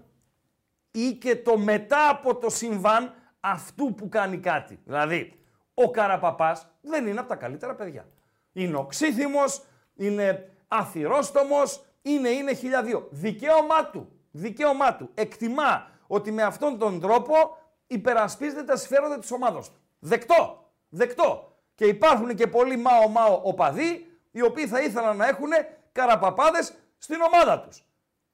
ή 0.91 1.11
και 1.11 1.35
το 1.35 1.57
μετά 1.57 2.09
από 2.09 2.35
το 2.35 2.49
συμβάν 2.49 3.13
αυτού 3.39 3.93
που 3.93 4.09
κάνει 4.09 4.37
κάτι. 4.37 4.79
Δηλαδή, 4.85 5.38
ο 5.83 5.91
Καραπαπάς 5.91 6.67
δεν 6.81 7.07
είναι 7.07 7.19
από 7.19 7.29
τα 7.29 7.35
καλύτερα 7.35 7.75
παιδιά. 7.75 8.07
Είναι 8.53 8.75
οξύθυμος, 8.75 9.63
είναι 9.95 10.49
αθυρόστομος, 10.67 11.85
είναι, 12.01 12.29
είναι 12.29 12.53
χιλιαδίο. 12.53 13.07
Δικαίωμά 13.11 13.85
του, 13.85 14.11
δικαίωμά 14.31 14.95
του. 14.95 15.09
Εκτιμά 15.13 15.87
ότι 16.07 16.31
με 16.31 16.43
αυτόν 16.43 16.77
τον 16.77 16.99
τρόπο 16.99 17.57
υπερασπίζεται 17.87 18.63
τα 18.63 18.75
συμφέροντα 18.75 19.19
τη 19.19 19.33
ομάδα 19.33 19.59
του. 19.59 19.73
Δεκτό. 19.99 20.71
Δεκτό. 20.89 21.57
Και 21.75 21.85
υπάρχουν 21.85 22.35
και 22.35 22.47
πολλοί 22.47 22.77
μάο-μάο 22.77 23.39
οπαδοί 23.43 24.19
οι 24.31 24.41
οποίοι 24.41 24.67
θα 24.67 24.81
ήθελαν 24.81 25.17
να 25.17 25.27
έχουν 25.27 25.49
καραπαπάδες 25.91 26.73
στην 26.97 27.21
ομάδα 27.21 27.59
τους. 27.59 27.83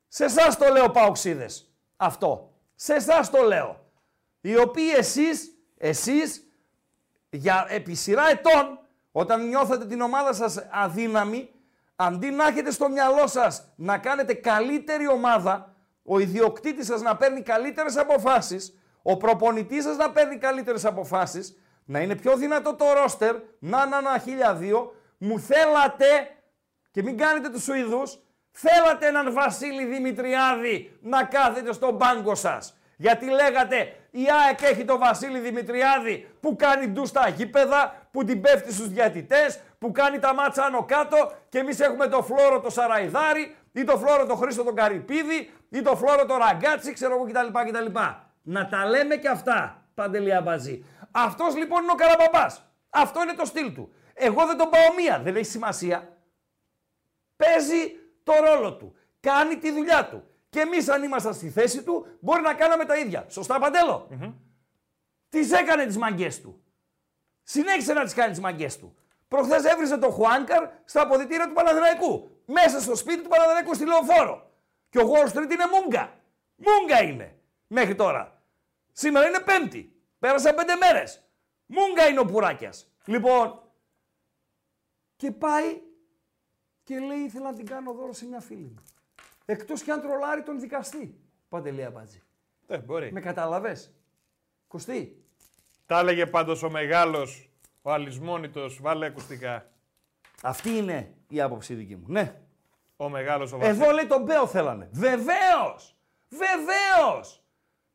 Σε 0.07 0.23
εσάς 0.23 0.57
το 0.57 0.67
λέω, 0.71 0.89
Παοξίδες. 0.89 1.73
Αυτό. 1.95 2.53
Σε 2.75 2.93
εσάς 2.93 3.29
το 3.29 3.41
λέω. 3.41 3.79
Οι 4.41 4.57
οποίοι 4.57 4.93
εσείς, 4.97 5.57
εσείς, 5.77 6.44
για 7.35 7.65
επί 7.69 7.93
σειρά 7.93 8.29
ετών, 8.29 8.79
όταν 9.11 9.47
νιώθετε 9.47 9.85
την 9.85 10.01
ομάδα 10.01 10.33
σας 10.33 10.65
αδύναμη, 10.71 11.49
αντί 11.95 12.29
να 12.29 12.47
έχετε 12.47 12.71
στο 12.71 12.89
μυαλό 12.89 13.27
σας 13.27 13.71
να 13.75 13.97
κάνετε 13.97 14.33
καλύτερη 14.33 15.07
ομάδα, 15.07 15.75
ο 16.03 16.19
ιδιοκτήτης 16.19 16.85
σας 16.85 17.01
να 17.01 17.15
παίρνει 17.15 17.41
καλύτερες 17.41 17.97
αποφάσεις, 17.97 18.79
ο 19.01 19.17
προπονητής 19.17 19.83
σας 19.83 19.97
να 19.97 20.11
παίρνει 20.11 20.37
καλύτερες 20.37 20.85
αποφάσεις, 20.85 21.57
να 21.85 21.99
είναι 21.99 22.15
πιο 22.15 22.35
δυνατό 22.35 22.75
το 22.75 22.85
ρόστερ, 22.93 23.35
να, 23.59 23.85
να, 23.85 24.01
να, 24.01 24.17
χίλια 24.17 24.53
δύο, 24.53 24.95
μου 25.17 25.39
θέλατε, 25.39 26.05
και 26.91 27.03
μην 27.03 27.17
κάνετε 27.17 27.49
τους 27.49 27.63
Σουηδούς, 27.63 28.19
θέλατε 28.51 29.07
έναν 29.07 29.33
Βασίλη 29.33 29.85
Δημητριάδη 29.85 30.97
να 31.01 31.23
κάθεται 31.23 31.73
στον 31.73 31.97
πάγκο 31.97 32.35
σας. 32.35 32.77
Γιατί 32.97 33.25
λέγατε 33.25 34.04
η 34.17 34.27
ΑΕΚ 34.45 34.61
έχει 34.61 34.85
τον 34.85 34.99
Βασίλη 34.99 35.39
Δημητριάδη 35.39 36.27
που 36.39 36.55
κάνει 36.55 36.87
ντου 36.87 37.05
στα 37.05 37.29
γήπεδα, 37.29 38.07
που 38.11 38.23
την 38.23 38.41
πέφτει 38.41 38.73
στους 38.73 38.87
διαιτητές, 38.87 39.59
που 39.77 39.91
κάνει 39.91 40.19
τα 40.19 40.33
μάτσα 40.33 40.63
άνω 40.63 40.85
κάτω 40.85 41.31
και 41.49 41.59
εμείς 41.59 41.79
έχουμε 41.79 42.07
το 42.07 42.23
Φλόρο 42.23 42.59
το 42.59 42.69
Σαραϊδάρη 42.69 43.55
ή 43.71 43.83
το 43.83 43.97
Φλόρο 43.97 44.25
το 44.25 44.35
Χρήστο 44.35 44.63
τον 44.63 44.75
Καρυπίδη 44.75 45.51
ή 45.69 45.81
το 45.81 45.95
Φλόρο 45.95 46.25
το 46.25 46.37
Ραγκάτση, 46.37 46.93
ξέρω 46.93 47.15
εγώ 47.15 47.25
κτλ. 47.25 47.69
κτλ. 47.69 47.99
Να 48.41 48.67
τα 48.67 48.85
λέμε 48.85 49.15
και 49.15 49.27
αυτά, 49.27 49.83
Παντελία 49.93 50.41
Μπαζή. 50.41 50.85
Αυτός 51.11 51.55
λοιπόν 51.55 51.83
είναι 51.83 51.91
ο 51.91 51.95
Καραμπαμπάς. 51.95 52.65
Αυτό 52.89 53.21
είναι 53.21 53.33
το 53.33 53.45
στυλ 53.45 53.73
του. 53.73 53.93
Εγώ 54.13 54.45
δεν 54.45 54.57
τον 54.57 54.69
πάω 54.69 54.93
μία, 54.97 55.19
δεν 55.23 55.35
έχει 55.35 55.45
σημασία. 55.45 56.17
Παίζει 57.35 57.95
το 58.23 58.33
ρόλο 58.45 58.73
του. 58.73 58.95
Κάνει 59.19 59.57
τη 59.57 59.71
δουλειά 59.71 60.07
του. 60.07 60.23
Και 60.55 60.61
εμείς, 60.61 60.89
αν 60.89 61.03
ήμασταν 61.03 61.33
στη 61.33 61.49
θέση 61.49 61.83
του, 61.83 62.17
μπορεί 62.19 62.41
να 62.41 62.53
κάναμε 62.53 62.85
τα 62.85 62.97
ίδια. 62.97 63.25
Σωστά, 63.29 63.59
Παντέλο; 63.59 64.07
Mm-hmm. 64.11 64.33
Τις 65.29 65.51
έκανε 65.51 65.85
τις 65.85 65.97
μαγκές 65.97 66.41
του. 66.41 66.63
Συνέχισε 67.43 67.93
να 67.93 68.03
τις 68.03 68.13
κάνει 68.13 68.29
τις 68.29 68.39
μαγκές 68.39 68.77
του. 68.77 68.95
Προχθές 69.27 69.63
έβριζε 69.63 69.97
το 69.97 70.09
Χουάνκαρ 70.09 70.69
στα 70.85 71.01
αποδητήρια 71.01 71.47
του 71.47 71.53
Παναδημαϊκού. 71.53 72.41
Μέσα 72.45 72.81
στο 72.81 72.95
σπίτι 72.95 73.21
του 73.21 73.29
Παναδημαϊκού 73.29 73.73
στη 73.73 73.85
Λεωφόρο. 73.85 74.51
Και 74.89 74.99
ο 74.99 75.11
Wall 75.11 75.27
Street 75.27 75.51
είναι 75.51 75.65
μούγκα. 75.73 76.13
Μούγκα 76.55 77.03
είναι 77.03 77.39
μέχρι 77.67 77.95
τώρα. 77.95 78.41
Σήμερα 78.91 79.27
είναι 79.27 79.39
Πέμπτη. 79.39 79.95
Πέρασαν 80.19 80.55
πέντε 80.55 80.75
μέρες. 80.75 81.23
Μούγκα 81.65 82.07
είναι 82.07 82.19
ο 82.19 82.25
Πουράκιας. 82.25 82.91
Λοιπόν, 83.05 83.61
και 85.15 85.31
πάει 85.31 85.81
και 86.83 86.99
λέει: 86.99 87.19
Ήθελα 87.19 87.49
να 87.49 87.55
την 87.55 87.65
κάνω 87.65 87.93
δώρο 87.93 88.13
σε 88.13 88.25
μια 88.25 88.39
φίλη 88.39 88.71
μου. 88.75 88.83
Εκτός 89.45 89.81
και 89.83 89.91
αν 89.91 90.01
τρολάρει 90.01 90.43
τον 90.43 90.59
δικαστή. 90.59 91.19
Παντελία 91.49 91.91
Μπάτζη. 91.91 92.21
Ε, 92.67 92.77
μπορεί. 92.77 93.11
Με 93.11 93.19
καταλαβες. 93.19 93.93
Κωστή. 94.67 95.23
Τα 95.85 95.99
έλεγε 95.99 96.25
πάντως 96.25 96.63
ο 96.63 96.69
μεγάλος, 96.69 97.49
ο 97.81 97.91
αλυσμόνητος, 97.91 98.81
βάλε 98.81 99.05
ακουστικά. 99.05 99.69
Αυτή 100.41 100.69
είναι 100.69 101.13
η 101.27 101.41
άποψη 101.41 101.73
δική 101.73 101.95
μου. 101.95 102.05
Ναι. 102.07 102.39
Ο 102.97 103.09
μεγάλος 103.09 103.51
ο 103.51 103.57
Βασίλης. 103.57 103.81
Εδώ 103.81 103.91
λέει 103.91 104.05
τον 104.05 104.23
Μπέο 104.23 104.47
θέλανε. 104.47 104.89
Βεβαίως. 104.91 105.95
Βεβαίως. 106.29 107.43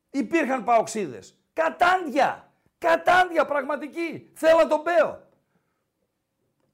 Υπήρχαν 0.09 0.63
παοξίδες. 0.63 1.37
Κατάντια. 1.53 2.51
Κατάντια 2.77 3.45
πραγματική. 3.45 4.29
Θέλαν 4.33 4.67
τον 4.67 4.81
Μπέο. 4.81 5.27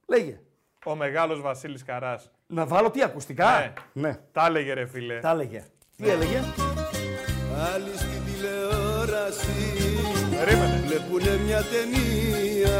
Λέγε. 0.08 0.42
Ο 0.86 0.96
μεγάλος 0.96 1.42
Βασίλης 1.42 1.84
Καράς. 1.84 2.32
Να 2.48 2.66
βάλω 2.66 2.90
τι 2.92 3.04
ακουστικά; 3.04 3.74
Ναι. 3.94 4.08
ναι. 4.08 4.18
Τα 4.32 4.46
έλεγε 4.46 4.74
ρε 4.74 4.86
φίλε. 4.86 5.20
Τα 5.20 5.30
έλεγε. 5.30 5.64
Τι 5.98 6.10
έλεγε; 6.10 6.44
Άλλοι 7.74 7.92
στην 7.96 8.22
τηλεόραση 8.26 9.74
Περίμενε. 10.38 10.84
βλέπουνε 10.88 11.38
μια 11.46 11.62
ταινία 11.72 12.80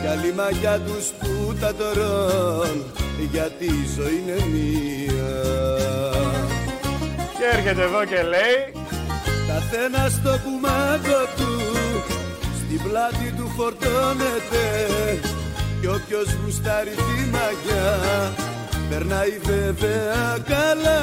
Κι 0.00 0.06
άλλοι 0.06 0.32
μαγιά 0.34 0.80
τους 0.80 1.06
που 1.10 1.54
τα 1.60 1.74
τρών 1.74 2.84
γιατί 3.30 3.64
η 3.64 3.86
ζωή 3.96 4.22
είναι 4.22 4.44
μία 4.46 5.42
Και 7.38 7.56
έρχεται 7.58 7.82
εδώ 7.82 8.04
και 8.04 8.22
λέει. 8.22 8.72
Καθένας 9.48 10.12
στο 10.12 10.38
κουμάντο 10.44 11.18
του 11.36 11.77
στην 12.68 12.82
πλάτη 12.82 13.32
του 13.36 13.48
φορτώνεται 13.48 14.64
κι 15.80 15.86
όποιος 15.86 16.32
γουστάρει 16.32 16.90
τη 16.90 17.30
μαγιά 17.32 17.98
περνάει 18.90 19.38
βέβαια 19.38 20.38
καλά 20.48 21.00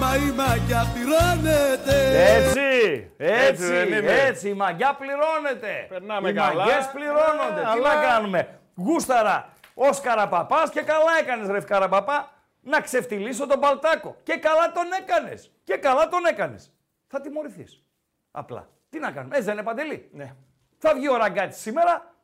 μα 0.00 0.16
η 0.16 0.30
μαγιά 0.36 0.82
πληρώνεται 0.94 1.96
Έτσι, 2.36 3.10
έτσι, 3.16 3.44
Έτσι 3.48 3.66
δεν 3.66 3.86
είναι. 3.92 4.12
έτσι, 4.26 4.48
η 4.48 4.54
μαγιά 4.54 4.94
πληρώνεται. 4.94 5.86
Περνάμε 5.88 6.28
οι 6.28 6.32
καλά. 6.32 6.64
μαγκές 6.64 6.86
πληρώνονται. 6.92 7.60
Ε, 7.60 7.64
Τι 7.64 7.70
αλλά- 7.70 7.94
να 7.94 8.02
κάνουμε; 8.02 8.58
Γούσταρα 8.74 9.48
ως 9.74 10.00
καραπαπάς 10.00 10.70
και 10.70 10.80
καλά 10.80 11.10
έκανες 11.20 11.48
ρε 11.48 11.60
καραπαπά 11.60 12.30
να 12.60 12.80
ξεφτυλίσω 12.80 13.46
τον 13.46 13.60
Παλτάκο. 13.60 14.16
Και 14.22 14.36
καλά 14.36 14.72
τον 14.72 14.84
έκανες. 15.00 15.50
Και 15.64 15.76
καλά 15.76 16.08
τον 16.08 16.24
έκανες. 16.26 16.72
Θα 17.06 17.20
τιμωρηθείς. 17.20 17.82
Απλά. 18.30 18.68
Τι 18.94 19.00
να 19.00 19.10
κάνουμε. 19.10 19.34
Έτσι 19.34 19.46
δεν 19.46 19.54
είναι 19.54 19.66
παντελή. 19.66 20.08
Ναι. 20.12 20.34
Θα 20.78 20.94
βγει 20.94 21.08
ο 21.08 21.16
ραγκάτης 21.16 21.56
σήμερα, 21.60 22.14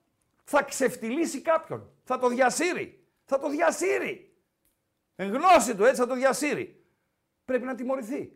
θα 0.44 0.62
ξεφτυλίσει 0.62 1.40
κάποιον. 1.40 1.90
Θα 2.04 2.18
το 2.18 2.28
διασύρει. 2.28 3.04
Θα 3.24 3.38
το 3.38 3.48
διασύρει. 3.48 4.34
Εν 5.16 5.32
γνώση 5.32 5.76
του 5.76 5.84
έτσι 5.84 6.00
θα 6.00 6.06
το 6.06 6.14
διασύρει. 6.14 6.84
Πρέπει 7.44 7.64
να 7.64 7.74
τιμωρηθεί. 7.74 8.32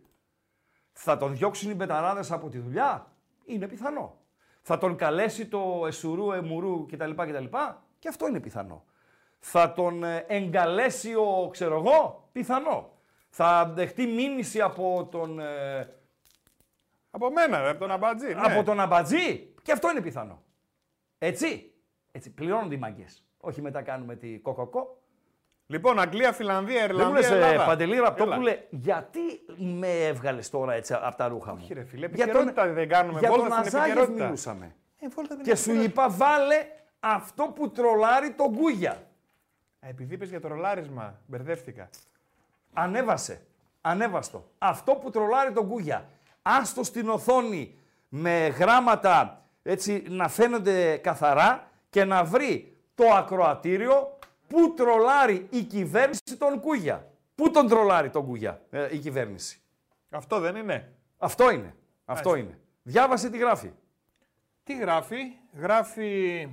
Θα 0.92 1.16
τον 1.16 1.36
διώξουν 1.36 1.70
οι 1.70 1.74
μπεταράδες 1.74 2.30
από 2.32 2.48
τη 2.48 2.58
δουλειά; 2.58 3.12
Είναι 3.44 3.68
πιθανό. 3.68 4.20
Θα 4.62 4.78
τον 4.78 4.96
καλέσει 4.96 5.46
το 5.46 5.84
εσουρού, 5.86 6.32
εμουρού 6.32 6.86
κτλ. 6.86 7.10
κτλ. 7.10 7.44
Και 7.98 8.08
αυτό 8.08 8.28
είναι 8.28 8.40
πιθανό. 8.40 8.84
Θα 9.38 9.72
τον 9.72 10.04
ε, 10.04 10.24
εγκαλέσει 10.28 11.14
ο, 11.14 11.48
ξέρω 11.50 11.76
εγώ, 11.76 12.28
πιθανό. 12.32 12.92
Θα 13.28 13.72
δεχτεί 13.74 14.06
μήνυση 14.06 14.60
από 14.60 15.08
τον, 15.10 15.38
ε, 15.38 15.94
Από 17.14 17.30
μένα, 17.30 17.60
ρε, 17.62 17.68
από 17.68 17.78
τον 17.78 17.90
Αμπατζή. 17.90 18.26
Ναι. 18.34 18.40
από 18.40 18.62
τον 18.62 18.80
αμπατζή. 18.80 19.52
Και 19.62 19.72
αυτό 19.72 19.90
είναι 19.90 20.00
πιθανό. 20.00 20.42
Έτσι. 21.18 21.72
Έτσι. 22.12 22.30
Πληρώνονται 22.30 22.74
οι 22.74 22.78
μαγκές. 22.78 23.24
Όχι 23.40 23.62
μετά 23.62 23.82
κάνουμε 23.82 24.16
τη 24.16 24.38
κοκοκό. 24.38 24.98
Λοιπόν, 25.66 25.98
Αγγλία, 26.00 26.32
Φιλανδία, 26.32 26.86
Δεν 26.86 26.90
μου 26.90 26.96
Ιρλανδία, 26.96 27.20
λες, 27.20 27.30
ε, 27.30 27.34
Ελλάδα. 27.34 27.64
Παντελή 27.64 27.92
Έλα. 27.96 28.02
Ραπτόπουλε, 28.04 28.58
γιατί 28.70 29.20
με 29.56 30.06
έβγαλες 30.06 30.50
τώρα 30.50 30.72
έτσι 30.72 30.94
από 30.94 31.16
τα 31.16 31.28
ρούχα 31.28 31.52
μου; 31.54 31.60
Όχι, 31.62 31.74
ρε 31.74 31.84
φίλε, 31.84 32.06
Για 32.06 32.24
επικαιρότητα 32.24 32.66
δεν 32.72 32.88
κάνουμε, 32.88 33.18
Για 33.18 33.28
βόλτα 33.30 33.48
τον 33.48 33.52
στην 33.64 33.66
Αζάγεφ 33.66 33.86
επικαιρότητα. 33.88 34.24
μιλούσαμε. 34.24 34.74
Ε, 35.00 35.08
βόλτα 35.08 35.34
δεν 35.34 35.44
Και 35.44 35.50
είναι 35.50 35.58
σου 35.58 35.70
επικαιρότητα. 35.70 36.04
είπα 36.04 36.16
βάλε 36.16 36.66
αυτό 37.00 37.44
που 37.44 37.70
τρολάρει 37.70 38.30
τον 38.30 38.54
Κούγια. 38.54 38.90
Α, 38.90 39.88
Επειδή 39.88 40.14
είπες 40.14 40.28
για 40.28 40.40
το 40.40 40.48
ρολάρισμα, 40.48 41.20
μπερδεύτηκα. 41.26 41.88
Ανέβασε. 42.72 43.46
Ανέβαστο. 43.80 44.50
Αυτό 44.58 44.94
που 44.94 45.10
τρολάρει 45.10 45.52
τον 45.52 45.68
Κούγια. 45.68 46.08
Άστο 46.46 46.82
στην 46.84 47.08
οθόνη 47.08 47.78
με 48.08 48.46
γράμματα 48.46 49.44
έτσι 49.62 50.04
να 50.08 50.28
φαίνονται 50.28 50.96
καθαρά 50.96 51.70
και 51.90 52.04
να 52.04 52.24
βρει 52.24 52.76
το 52.94 53.04
ακροατήριο 53.14 54.18
που 54.46 54.74
τρολάρει 54.74 55.46
η 55.50 55.62
κυβέρνηση 55.62 56.36
τον 56.38 56.60
Κούγια. 56.60 57.08
Πού 57.34 57.50
τον 57.50 57.68
τρολάρει 57.68 58.10
τον 58.10 58.24
Κούγια 58.26 58.60
ε, 58.70 58.88
η 58.94 58.98
κυβέρνηση; 58.98 59.60
Αυτό 60.10 60.38
δεν 60.40 60.56
είναι. 60.56 60.92
Αυτό 61.18 61.50
είναι. 61.50 61.74
Αυτό 62.04 62.28
Μάλιστα. 62.30 62.50
είναι. 62.52 62.60
Διάβασε 62.82 63.30
τι 63.30 63.38
γράφει. 63.38 63.72
Τι 64.62 64.76
γράφει, 64.76 65.16
γράφει 65.58 66.48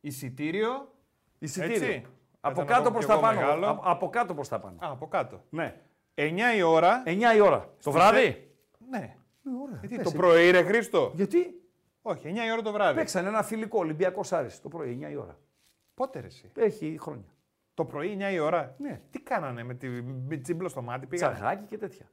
εισιτήριο. 0.00 0.92
Εισιτήριο. 1.38 1.74
Έτσι. 1.74 2.06
Από 2.40 2.60
Μετά 2.60 2.72
να 2.72 2.76
κάτω 2.78 2.90
πω 2.90 2.90
προς 2.92 3.04
κι 3.04 3.10
τα 3.10 3.12
εγώ 3.12 3.22
πάνω. 3.22 3.40
μεγάλο. 3.40 3.66
Α- 3.66 3.80
από 3.82 4.08
κάτω 4.10 4.34
προς 4.34 4.48
τα 4.48 4.58
πάνω. 4.58 4.76
Α, 4.80 4.90
από 4.90 5.08
κάτω. 5.08 5.40
Ναι. 5.50 5.80
9 6.14 6.56
η 6.56 6.62
ώρα. 6.62 7.02
9 7.06 7.34
η 7.36 7.40
ώρα. 7.40 7.68
Το 7.82 7.90
βράδυ; 7.90 8.50
Ναι. 8.90 9.16
Ωραία. 9.62 9.78
Γιατί 9.80 9.96
πες, 9.96 10.04
το 10.04 10.10
ε. 10.14 10.16
πρωί, 10.18 10.50
ρε 10.50 10.62
Χρήστο; 10.62 11.12
Γιατί; 11.14 11.60
Όχι, 12.02 12.32
9 12.34 12.46
η 12.46 12.52
ώρα 12.52 12.62
το 12.62 12.72
βράδυ. 12.72 12.98
παίξανε 12.98 13.28
ένα 13.28 13.42
φιλικό 13.42 13.78
Ολυμπιακός 13.78 14.32
Άρης 14.32 14.60
το 14.60 14.68
πρωί 14.68 14.98
9 15.02 15.10
η 15.10 15.16
ώρα. 15.16 15.38
Πότε 15.94 16.20
ρε 16.20 16.26
εσύ; 16.26 16.50
Έχει 16.56 16.96
χρόνια. 17.00 17.28
Το 17.74 17.84
πρωί 17.84 18.16
9 18.20 18.32
η 18.32 18.38
ώρα; 18.38 18.74
Ναι. 18.78 19.00
Τι 19.10 19.20
κάνανε 19.20 19.62
με 19.64 19.74
τη 19.74 19.88
με 20.28 20.36
τσίμπλο 20.36 20.68
στο 20.68 20.82
μάτι, 20.82 21.06
πήγανε; 21.06 21.34
Τσαγάκι 21.34 21.64
και 21.64 21.78
τέτοια. 21.78 22.06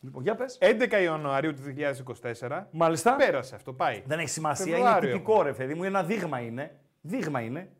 Λοιπόν, 0.00 0.22
για 0.22 0.34
πες. 0.34 0.58
11 0.60 1.00
Ιανουαρίου 1.02 1.54
του 1.54 1.62
2024. 1.62 2.68
Μάλιστα. 2.70 3.16
Πέρασε 3.16 3.54
αυτό, 3.54 3.72
πάει. 3.72 4.02
Δεν 4.06 4.18
έχει 4.18 4.28
σημασία. 4.28 4.66
Είναι 4.66 4.76
Φεβρουάριο. 4.76 5.12
τυπικό 5.12 5.42
ρε 5.42 5.52
παιδί 5.52 5.74
μου. 5.74 5.84
Ένα 5.84 6.04
δείγμα 6.04 6.40
είναι. 6.40 6.80
Δείγμα 7.00 7.40
είναι. 7.40 7.72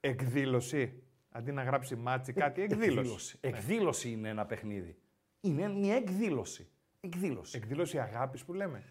Εκδήλωση. 0.00 1.02
Αντί 1.30 1.52
να 1.52 1.62
γράψει 1.62 1.96
ματς 1.96 2.25
ή 2.25 2.32
κάτι, 2.32 2.62
εκδήλωση. 2.62 3.38
Ναι. 3.40 3.48
Εκδήλωση 3.50 4.10
είναι 4.10 4.28
ένα 4.28 4.46
παιχνίδι. 4.46 4.96
Είναι 5.40 5.68
μια 5.68 5.94
εκδήλωση. 5.94 6.68
Εκδήλωση. 7.04 7.56
Εκδήλωση 7.56 7.98
αγάπης 7.98 8.44
που 8.44 8.52
λέμε. 8.52 8.84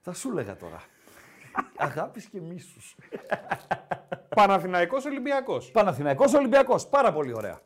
Θα 0.00 0.12
σου 0.12 0.30
έλεγα 0.30 0.56
τώρα. 0.56 0.82
Αγάπης 1.76 2.26
και 2.26 2.40
μίσους. 2.40 2.96
Παναθηναϊκός 4.28 5.04
Ολυμπιακός. 5.04 5.70
Παναθηναϊκός 5.70 6.34
Ολυμπιακός. 6.34 6.88
Πάρα 6.88 7.12
πολύ 7.12 7.32
ωραία. 7.34 7.60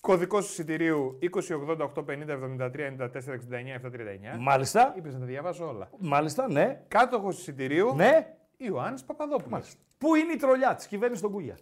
Κωδικός 0.00 0.50
εισιτηρίου 0.50 1.18
2088 1.20 2.04
50 2.04 2.32
73 2.32 2.86
94 2.86 3.34
69 3.34 3.74
739. 3.74 4.38
Μάλιστα. 4.38 4.94
Είπες 4.96 5.12
να 5.14 5.20
τα 5.20 5.26
διαβάσω 5.26 5.68
όλα. 5.68 5.90
Μάλιστα, 5.98 6.48
ναι. 6.48 6.84
Κάτοχος 6.88 7.38
εισιτηρίου 7.38 7.94
Ναι. 7.94 8.36
Ιωάννης 8.56 9.04
Παπαδόπουλος. 9.04 9.74
Πού 9.98 10.14
είναι 10.14 10.32
η 10.32 10.36
τρολιά 10.36 10.74
της; 10.74 10.86
Κυβέρνησης 10.86 11.22
των 11.22 11.32
Κούγια. 11.32 11.58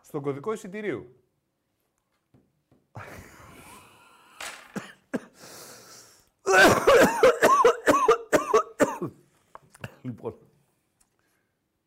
Στον 0.00 0.22
κωδικό 0.22 0.52
εισιτηρίου. 0.52 1.22
Λοιπόν. 10.02 10.38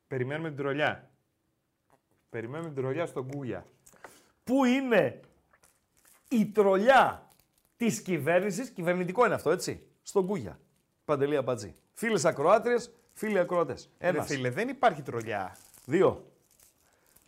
Περιμένουμε 0.07 0.47
την 0.47 0.57
τρολιά. 0.57 1.09
Περιμένουμε 2.29 2.69
την 2.73 2.81
τρολιά 2.81 3.05
στον 3.05 3.27
Κούγια. 3.31 3.65
Πού 4.43 4.65
είναι 4.65 5.19
η 6.27 6.45
τρολιά 6.45 7.27
της 7.77 8.01
κυβέρνησης, 8.01 8.69
κυβερνητικό 8.69 9.25
είναι 9.25 9.33
αυτό, 9.33 9.49
έτσι, 9.51 9.87
στον 10.01 10.25
Κούγια. 10.25 10.59
Παντελή 11.05 11.37
Αμπατζή. 11.37 11.75
Φίλες 11.93 12.25
ακροάτριες, 12.25 12.91
φίλοι 13.13 13.39
ακροατές. 13.39 13.89
Ρε 13.99 14.07
Ένας, 14.07 14.25
φίλε, 14.27 14.49
δεν 14.49 14.67
υπάρχει 14.69 15.01
τρολιά. 15.01 15.57
δύο. 15.85 16.25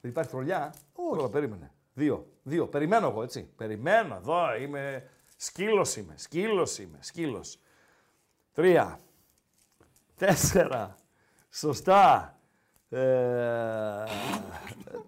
Δεν 0.02 0.12
υπάρχει 0.12 0.30
τρολιά. 0.32 0.74
Όχι. 0.94 1.16
Τώρα, 1.18 1.30
περίμενε. 1.30 1.72
Δύο. 1.94 2.28
Δύο. 2.44 2.68
Περιμένω 2.68 3.08
εγώ, 3.08 3.24
έτσι. 3.24 3.50
Περιμένω. 3.56 4.16
Εδώ 4.16 4.56
είμαι. 4.56 5.10
Σκύλος 5.36 5.96
είμαι. 5.96 6.14
Σκύλος 6.18 6.78
είμαι. 6.78 6.98
Σκύλος. 7.02 7.60
Τρία. 8.54 9.00
Τέσσερα. 10.16 10.96
Σωστά. 11.50 12.38
Ε, 12.90 14.04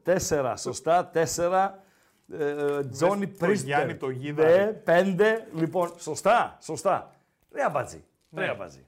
τέσσερα. 0.03 0.57
Σωστά. 0.57 1.07
Τέσσερα. 1.07 1.83
Ε, 2.31 2.83
Τζόνι 2.83 3.27
το 3.27 3.35
Πρίστερ. 3.37 3.67
Γιάννη 3.67 3.95
το 3.95 4.09
Γίδα. 4.09 4.43
Ναι, 4.43 4.65
πέντε. 4.65 5.47
Λοιπόν, 5.53 5.93
σωστά. 5.97 6.57
Σωστά. 6.61 7.13
Ρε 7.51 7.63
αμπατζή. 7.63 8.03
Ναι. 8.29 8.41
Ρε 8.41 8.49
αμπατζή. 8.49 8.85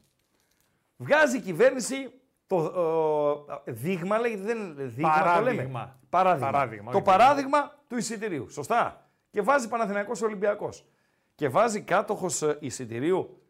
Βγάζει 0.97 1.38
η 1.38 1.41
κυβέρνηση 1.41 2.11
το 2.47 3.45
ε, 3.65 3.71
δείγμα, 3.71 4.19
λέγεται, 4.19 4.41
δεν 4.41 4.57
είναι 4.57 4.83
δείγμα, 4.83 5.35
το 5.35 5.41
λέμε. 5.41 5.55
Παράδειγμα. 5.55 5.99
Παράδειγμα. 6.09 6.51
Παράδειγμα, 6.51 6.91
το 6.91 6.97
όχι 6.97 7.05
παράδειγμα 7.05 7.75
του 7.88 7.97
εισιτηρίου. 7.97 8.49
Σωστά. 8.49 9.09
Και 9.31 9.41
βάζει 9.41 9.67
Παναθηναϊκός 9.67 10.21
Ολυμπιακός. 10.21 10.85
Και 11.38 11.49
βάζει 11.49 11.81
κάτοχος 11.81 12.41
ε, 12.41 12.57
εισιτηρίου 12.59 13.41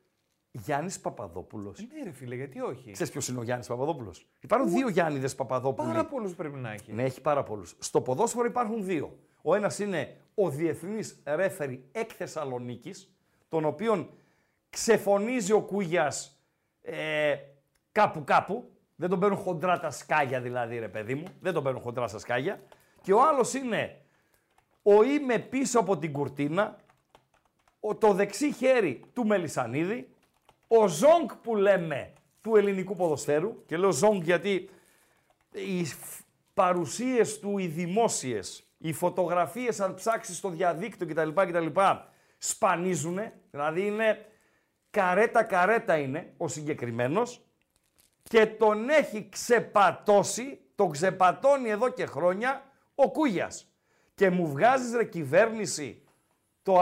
Γιάννης 0.52 1.00
Παπαδόπουλος. 1.00 1.80
Ναι, 1.80 2.04
ρε 2.04 2.12
φίλε, 2.12 2.36
γιατί 2.36 2.60
όχι; 2.60 2.92
Ξέρεις 2.92 3.12
ποιος 3.12 3.28
είναι 3.28 3.40
ο 3.40 3.44
Γιάννης 3.44 3.68
Παπαδόπουλος; 3.68 4.28
Υπάρχουν 4.40 4.70
δύο 4.70 4.90
Γιάννηδες 4.90 5.36
Παπαδόπουλοι. 5.36 5.88
Πάρα 5.88 6.06
πολλούς 6.06 6.36
πρέπει 6.36 6.56
να 6.58 6.72
έχει. 6.72 6.94
Ναι, 6.94 7.04
έχει 7.04 7.22
πάρα 7.22 7.44
πολλούς. 7.44 7.76
Στο 7.80 8.02
ποδόσφαιρο 8.02 8.46
υπάρχουν 8.46 8.84
δύο. 8.84 9.18
Ο 9.42 9.56
ένας 9.56 9.80
είναι 9.80 10.18
ο 10.36 10.50
διεθνής 10.50 11.22
ρέφερη 11.26 11.90
εκ 11.92 12.12
Θεσσαλονίκης, 12.18 13.16
τον 13.48 13.66
οποίον 13.66 14.10
ξεφωνίζει 14.70 15.52
ο 15.52 15.62
Κούγιας 15.62 16.42
ε, 16.82 17.36
κάπου 17.92 18.24
κάπου. 18.24 18.72
Δεν 18.96 19.10
τον 19.10 19.20
παίρνουν 19.20 19.38
χοντρά 19.38 19.80
τα 19.80 19.92
σκάγια 19.92 20.42
δηλαδή, 20.42 20.80
ρε 20.80 20.90
παιδί 20.90 21.16
μου. 21.16 21.26
Δεν 21.40 21.54
τον 21.54 21.64
παίρνουν 21.64 21.82
χοντρά 21.82 22.08
στα 22.08 22.20
σκάγια. 22.20 22.60
Και 23.02 23.14
ο 23.14 23.22
άλλος 23.22 23.54
είναι 23.54 24.02
ο 24.82 25.04
είμαι 25.04 25.40
πίσω 25.40 25.80
από 25.80 25.98
την 25.98 26.12
κουρτίνα, 26.12 26.66
ο, 26.66 26.87
το 27.96 28.14
δεξί 28.14 28.52
χέρι 28.54 29.02
του 29.14 29.26
Μελισανίδη, 29.26 30.10
ο 30.68 30.88
Ζόγκ 30.88 31.30
που 31.42 31.56
λέμε 31.56 32.14
του 32.42 32.56
ελληνικού 32.56 32.96
ποδοσφαίρου. 32.96 33.66
Και 33.66 33.78
λέω 33.78 33.92
Ζόγκ 33.92 34.24
γιατί 34.24 34.70
οι 35.52 35.86
φ- 35.86 36.22
παρουσίες 36.54 37.40
του, 37.40 37.58
οι 37.58 37.68
δημόσιες, 37.68 38.64
οι 38.78 38.94
φωτογραφίες 38.94 39.80
αν 39.80 39.94
ψάξεις 39.94 40.38
στο 40.38 40.50
διαδίκτυο 40.50 41.08
κτλ. 41.08 41.30
κτλ 41.30 41.80
σπανίζουνε, 42.38 43.34
δηλαδή 43.52 43.86
είναι 43.86 44.26
καρέτα 44.90 45.44
καρέτα 45.44 45.98
είναι 45.98 46.34
ο 46.38 46.48
συγκεκριμένος 46.48 47.42
και 48.24 48.46
τον 48.46 48.90
έχει 48.90 49.30
ξεπατώσει, 49.30 50.60
τον 50.76 50.92
ξεπατώνει 50.92 51.70
εδώ 51.70 51.90
και 51.90 52.06
χρόνια 52.06 52.64
ο 52.96 53.12
Κούγιας. 53.12 53.72
Και 54.16 54.30
μου 54.30 54.48
βγάζεις 54.48 54.94
ρε 54.96 55.04
κυβέρνηση 55.06 56.02
το, 56.64 56.80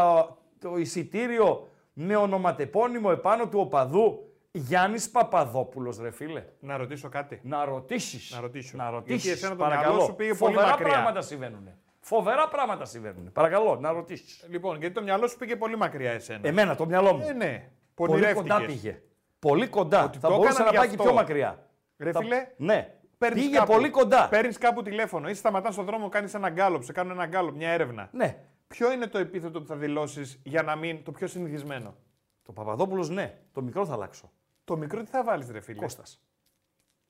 το 0.70 0.78
εισιτήριο 0.78 1.68
με 1.93 2.16
ονοματεπώνυμο 2.16 3.09
επάνω 3.11 3.47
του 3.47 3.59
οπαδού 3.59 4.30
Γιάννης 4.51 5.09
Παπαδόπουλος 5.09 5.99
ρε 5.99 6.11
φίλε. 6.11 6.43
Να 6.59 6.78
ρωτήσω 6.78 7.09
κάτι. 7.09 7.39
Να 7.43 7.66
ρωτήσεις. 7.66 8.32
Να 8.36 8.41
ρωτήσω. 8.41 8.78
Να 8.78 8.89
Γιατί 8.89 9.09
ρωτήσεις. 9.11 9.32
εσένα 9.32 9.51
το 9.55 9.63
Παρακαλώ. 9.63 9.88
μυαλό 9.93 10.05
σου 10.05 10.16
πήγε 10.16 10.34
πολύ 10.34 10.53
Φοβερά 10.53 10.72
μακριά. 10.72 10.91
πράγματα 10.91 11.22
συμβαίνουν. 11.22 11.70
Φοβερά 11.99 12.47
πράγματα 12.47 12.86
συμβαίνουν. 12.86 13.32
Παρακαλώ, 13.32 13.76
να 13.76 13.91
ρωτήσεις. 13.91 14.45
Λοιπόν, 14.49 14.78
γιατί 14.80 14.93
το 14.93 15.01
μυαλό 15.01 15.28
σου 15.28 15.38
πήγε 15.38 15.55
πολύ 15.55 15.78
μακριά 15.78 16.11
εσένα. 16.11 16.47
Εμένα, 16.47 16.76
το 16.76 16.86
μυαλό 16.86 17.13
μου. 17.13 17.26
Ε, 17.30 17.34
ναι. 17.34 17.70
Πολύ 17.95 18.11
Πονηρεύτηκες. 18.11 18.51
κοντά 18.51 18.66
πήγε. 18.66 19.01
Πολύ 19.39 19.68
κοντά. 19.68 20.03
Ότι 20.03 20.18
θα 20.20 20.28
το 20.28 20.36
μπορούσε 20.36 20.51
έκαναν 20.53 20.74
να 20.74 20.80
πάει 20.80 20.88
γι' 20.89 20.95
και 20.95 21.01
αυτό. 21.01 21.13
πιο 21.13 21.22
μακριά. 21.22 21.68
Ρε 21.97 22.11
Θα- 22.11 22.20
φίλε, 22.20 22.47
Ναι. 22.57 22.89
Παίρνεις 23.18 23.43
Πήγε 23.43 23.57
κάπου, 23.57 23.72
πολύ 23.74 23.89
κοντά. 23.89 24.28
Παίρνεις 24.30 24.57
κάπου 24.57 24.82
τηλέφωνο 24.82 25.30
ή 25.30 25.34
σταματάς 25.34 25.74
στον 25.74 25.86
δρόμο, 25.86 26.09
κάνεις 26.09 26.34
ένα 26.34 26.49
γκάλωπ, 26.49 26.84
σε 26.84 26.91
κάνουν 26.91 27.11
ένα 27.11 27.26
γκάλωπ, 27.26 27.55
μια 27.55 27.70
έρευνα. 27.70 28.09
Ναι. 28.11 28.38
Ποιο 28.68 28.91
είναι 28.91 29.07
το 29.07 29.18
επίθετο 29.18 29.61
που 29.61 29.68
θα 29.68 29.76
δηλώσεις 29.76 30.39
για 30.43 30.63
να 30.63 30.76
μην 30.76 31.03
το 31.03 31.11
πιο 31.11 31.28
συνηθισμένο; 31.28 31.95
Το 32.43 32.51
Παπαδόπουλος, 32.51 33.09
ναι. 33.09 33.41
Το 33.51 33.61
μικρό 33.61 33.86
θα 33.86 33.93
αλλάξω. 33.93 34.32
Το 34.63 34.78
μικρό 34.78 35.03
τι 35.03 35.09
θα 35.09 35.24
βάλεις, 35.24 35.49
ρε 35.49 35.59
φίλε; 35.59 35.80
Κώστας. 35.80 36.20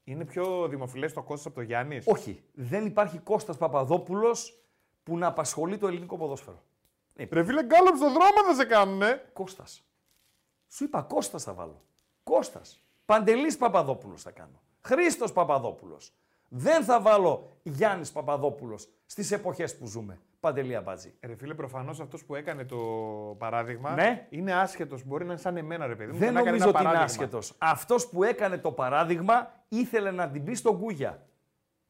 Είναι 0.03 0.25
πιο 0.25 0.67
δημοφιλές 0.67 1.13
το 1.13 1.23
Κώστας 1.23 1.45
από 1.45 1.55
το 1.55 1.61
Γιάννης; 1.61 2.07
Όχι. 2.07 2.43
Δεν 2.53 2.85
υπάρχει 2.85 3.19
Κώστας 3.19 3.57
Παπαδόπουλος 3.57 4.63
που 5.03 5.17
να 5.17 5.27
απασχολεί 5.27 5.77
το 5.77 5.87
ελληνικό 5.87 6.17
ποδόσφαιρο. 6.17 6.63
Ρε 7.15 7.43
φίλε, 7.43 7.63
γκάλωπς 7.63 7.97
στον 7.97 8.13
δρόμο 8.13 8.43
θα 8.47 8.53
σε 8.55 8.65
κάνουνε. 8.65 9.29
Κώστας. 9.33 9.83
Σου 10.67 10.83
είπα 10.83 11.01
Κώστας 11.01 11.43
θα 11.43 11.53
βάλω. 11.53 11.85
Κώστας. 12.23 12.79
Παντελής 13.05 13.57
Παπαδόπουλος 13.57 14.21
θα 14.21 14.31
κάνω. 14.31 14.61
Χρήστος 14.81 15.33
Παπαδόπουλος. 15.33 16.13
Δεν 16.49 16.83
θα 16.83 17.01
βάλω 17.01 17.57
Γιάννης 17.63 18.11
Παπαδόπουλος 18.11 18.89
στις 19.05 19.31
εποχές 19.31 19.77
που 19.77 19.87
ζούμε. 19.87 20.19
Παντελή 20.45 20.75
Αμπάτζη. 20.75 21.13
Ρε 21.21 21.35
φίλε, 21.35 21.53
προφανώς 21.53 21.99
αυτός 21.99 22.25
που 22.25 22.35
έκανε 22.35 22.65
το 22.65 22.77
παράδειγμα 23.37 23.93
Ναι. 23.93 24.27
είναι 24.29 24.53
άσχετος. 24.53 25.03
Μπορεί 25.05 25.25
να 25.25 25.31
είναι 25.31 25.41
σαν 25.41 25.57
εμένα, 25.57 25.87
ρε 25.87 25.95
παιδί 25.95 26.11
μου. 26.11 26.17
Δεν 26.17 26.27
και 26.27 26.33
να 26.33 26.39
έκανε 26.39 26.57
νομίζω 26.57 26.69
ένα 26.69 26.77
ότι 26.79 26.83
είναι 26.87 26.93
παράδειγμα. 26.93 27.23
άσχετος. 27.23 27.55
Αυτός 27.57 28.07
που 28.09 28.23
έκανε 28.23 28.57
το 28.57 28.71
παράδειγμα 28.71 29.51
ήθελε 29.69 30.11
να 30.11 30.29
την 30.29 30.43
πει 30.43 30.53
στον 30.53 30.79
Κούγια. 30.79 31.25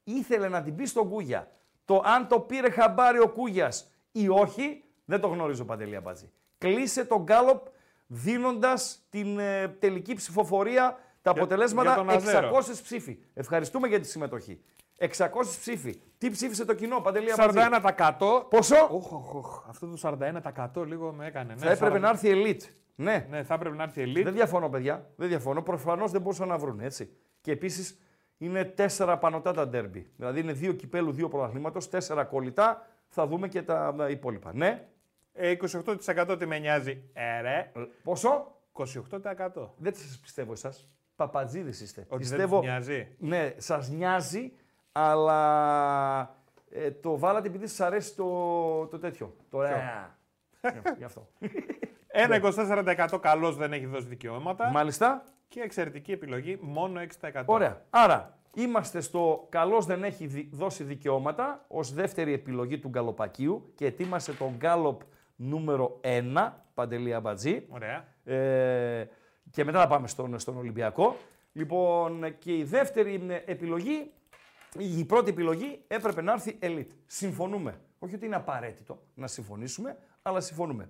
Ήθελε 0.04 0.50
να 0.50 0.62
την 0.62 0.76
πει 0.76 0.86
στον 0.86 1.10
Κούγια. 1.10 1.52
Το 1.86 2.02
αν 2.06 2.28
το 2.28 2.40
πήρε 2.40 2.70
χαμπάρι 2.70 3.20
ο 3.20 3.30
Κούγιας 3.30 3.92
ή 4.12 4.30
όχι, 4.30 4.84
δεν 5.06 5.20
το 5.20 5.28
γνωρίζω 5.28 5.66
Παντελή 5.66 5.96
Αμπάτζη. 5.96 6.32
Κλείσε 6.58 7.06
τον 7.06 7.22
γκάλοπ 7.24 7.66
δίνοντας 8.08 9.06
την 9.10 9.40
ε, 9.40 9.68
τελική 9.68 10.14
ψηφοφορία, 10.14 10.98
τα 11.26 11.32
Για- 11.32 11.42
αποτελέσματα 11.42 11.94
για 11.94 11.98
τον 11.98 12.10
Αζέρο. 12.10 12.48
600 12.48 12.82
ψήφοι. 12.84 13.18
Ευχαριστούμε 13.34 13.88
για 13.88 14.00
τη 14.00 14.08
συμμετοχή. 14.08 14.62
600 14.98 15.58
ψήφοι. 15.60 16.02
Τι 16.18 16.30
ψήφισε 16.30 16.66
το 16.66 16.74
κοινό, 16.74 17.00
Παντελή 17.00 17.32
Αμπάτζη. 17.32 17.60
41%. 17.60 18.48
Πόσο; 18.50 18.76
Οχ, 18.92 19.12
οχ, 19.12 19.36
οχ. 19.36 19.64
Αυτό 19.70 19.88
το 19.88 19.98
41% 19.98 20.86
λίγο 20.86 21.12
με 21.14 21.26
έκανε. 21.26 21.54
Θα 21.58 21.66
ναι, 21.66 21.72
έπρεπε 21.72 21.98
40. 21.98 22.00
να 22.02 22.10
έρθει 22.10 22.32
elite. 22.34 22.70
Ναι. 22.96 23.28
Ναι, 23.30 23.44
θα 23.44 23.54
έπρεπε 23.54 23.76
να 23.76 23.84
έρθει 23.84 24.02
η 24.02 24.14
Elite. 24.16 24.24
Δεν 24.24 24.34
διαφωνώ, 24.34 24.70
παιδιά. 24.70 25.10
Δεν 25.16 25.28
διαφωνώ. 25.28 25.62
Προφανώς 25.62 26.12
δεν 26.12 26.22
μπορούσαν 26.22 26.48
να 26.48 26.58
βρουν 26.58 26.80
έτσι. 26.80 27.16
Και 27.42 27.52
επίσης 27.52 28.00
είναι 28.38 28.64
τέσσερα 28.66 29.18
πανωτά 29.18 29.54
τα 29.54 29.68
ντέρμπι. 29.68 30.12
Δηλαδή 30.16 30.40
είναι 30.40 30.54
δύο 30.54 30.74
κυπέλου, 30.74 31.12
δύο 31.12 31.28
πρωταθλήματος, 31.28 31.90
τέσσερα 31.90 32.24
κολλητά. 32.24 32.88
Θα 33.08 33.28
δούμε 33.28 33.48
και 33.48 33.62
τα 33.62 33.96
ε, 34.00 34.12
υπόλοιπα. 34.12 34.52
Ναι. 34.54 34.88
Ε, 35.34 35.56
28% 36.26 36.36
τι 36.40 36.46
με 36.46 36.60
νοιάζει. 36.60 37.04
Ε, 37.14 37.42
ρε. 37.42 37.72
Πόσο; 38.04 38.56
28%. 38.72 39.74
Δεν 39.78 39.94
σα 39.96 40.20
πιστεύω 40.20 40.52
εσάς. 40.52 40.90
Παπατζίδες 41.16 41.82
είστε. 41.82 42.06
Ότι 42.10 42.18
πιστεύω. 42.18 42.60
δεν 42.60 42.60
τους 42.60 42.70
νοιάζει. 42.70 43.08
Ναι, 43.18 43.54
σας 43.58 43.90
νοιάζει, 43.90 44.52
αλλά 44.92 46.36
ε, 46.72 46.92
το 46.92 47.18
βάλατε 47.18 47.48
επειδή 47.48 47.68
σας 47.68 47.80
αρέσει 47.80 48.16
το, 48.16 48.86
το 48.86 49.00
τέτοιο. 49.00 49.36
Το 49.50 49.62
ε, 49.62 49.76
Γι' 50.98 51.04
αυτό. 51.04 51.28
Ένα 52.08 52.40
24% 53.12 53.20
καλός 53.22 53.56
δεν 53.56 53.74
έχει 53.74 53.86
δώσει 53.86 54.06
δικαιώματα. 54.08 54.70
Μάλιστα. 54.72 55.24
Και 55.48 55.60
εξαιρετική 55.62 56.12
επιλογή 56.12 56.58
μόνο 56.62 57.02
6%. 57.22 57.44
Ωραία. 57.46 57.82
Άρα 57.90 58.38
είμαστε 58.54 59.02
στο 59.02 59.46
καλός 59.50 59.86
δεν 59.86 60.04
έχει 60.04 60.28
δι- 60.28 60.56
δώσει 60.56 60.84
δικαιώματα 60.84 61.66
ως 61.68 61.94
δεύτερη 61.94 62.34
επιλογή 62.34 62.80
του 62.80 62.88
γκαλοπακίου 62.90 63.72
και 63.76 63.86
ετοίμασε 63.86 64.34
τον 64.34 64.54
γκάλοπ 64.58 65.02
νούμερο 65.36 66.00
1, 66.04 66.52
Παντελή 66.74 67.14
Αμπατζή. 67.14 67.66
Ωραία. 67.70 68.06
Ε, 68.24 69.08
και 69.56 69.64
μετά 69.64 69.80
θα 69.80 69.88
πάμε 69.88 70.08
στον, 70.08 70.40
στον 70.40 70.58
Ολυμπιακό. 70.58 71.18
Λοιπόν, 71.54 72.38
και 72.40 72.58
η 72.58 72.64
δεύτερη 72.64 73.26
ε, 73.28 73.52
επιλογή, 73.52 74.12
η 74.78 75.06
πρώτη 75.06 75.30
επιλογή 75.30 75.82
έπρεπε 75.88 76.22
να 76.22 76.32
έρθει 76.32 76.60
Elite. 76.62 76.88
Συμφωνούμε. 77.06 77.80
Όχι 78.00 78.16
ότι 78.16 78.26
είναι 78.26 78.36
απαραίτητο 78.36 79.02
να 79.14 79.28
συμφωνήσουμε, 79.28 79.98
αλλά 80.22 80.40
συμφωνούμε. 80.42 80.90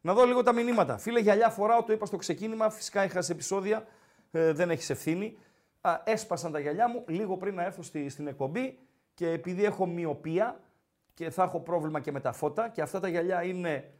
Να 0.00 0.14
δω 0.14 0.24
λίγο 0.24 0.42
τα 0.42 0.52
μηνύματα. 0.52 0.98
Φίλε, 0.98 1.20
γυαλιά 1.20 1.50
φοράω, 1.50 1.82
το 1.82 1.92
είπα 1.92 2.06
στο 2.06 2.16
ξεκίνημα. 2.16 2.70
Φυσικά 2.70 3.04
είχα 3.04 3.22
σε 3.22 3.32
επεισόδια, 3.32 3.86
ε, 4.30 4.52
δεν 4.52 4.70
έχεις 4.70 4.90
ευθύνη. 4.90 5.38
Α, 5.80 6.00
έσπασαν 6.04 6.52
τα 6.52 6.58
γυαλιά 6.58 6.88
μου 6.88 7.04
λίγο 7.08 7.36
πριν 7.36 7.54
να 7.54 7.64
έρθω 7.64 7.82
στη, 7.82 8.08
στην 8.08 8.26
εκπομπή 8.26 8.78
και 9.14 9.30
επειδή 9.30 9.64
έχω 9.64 9.86
μοιοπία 9.86 10.60
και 11.14 11.30
θα 11.30 11.42
έχω 11.42 11.60
πρόβλημα 11.60 12.00
και 12.00 12.12
με 12.12 12.20
τα 12.20 12.32
φώτα 12.32 12.68
και 12.68 12.82
αυτά 12.82 13.00
τα 13.00 13.08
γυαλιά 13.08 13.42
είναι 13.42 13.90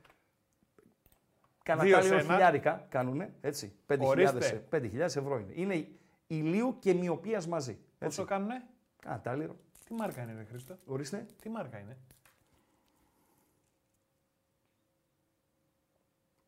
Δύο 1.74 1.92
κανένα 1.96 2.02
σε 2.02 2.14
ένα. 2.14 2.32
χιλιάρικα 2.32 2.86
κάνουνε, 2.88 3.34
έτσι. 3.40 3.76
5.000 3.86 3.98
Ορίστε. 4.00 4.64
5.000 4.70 4.98
ευρώ 4.98 5.38
είναι. 5.38 5.52
Είναι 5.54 5.88
ηλίου 6.26 6.76
και 6.78 6.94
μοιοπίας 6.94 7.46
μαζί. 7.46 7.70
Έτσι. 7.70 7.86
Πόσο 7.98 8.24
κάνουνε, 8.24 8.62
Α, 9.06 9.20
τάλιρο. 9.22 9.56
τι 9.84 9.94
μάρκα 9.94 10.22
είναι, 10.22 10.32
ρε 10.34 10.44
Χρήστο, 10.44 10.76
Ορίστε. 10.86 11.26
τι 11.42 11.48
μάρκα 11.48 11.78
είναι; 11.78 11.96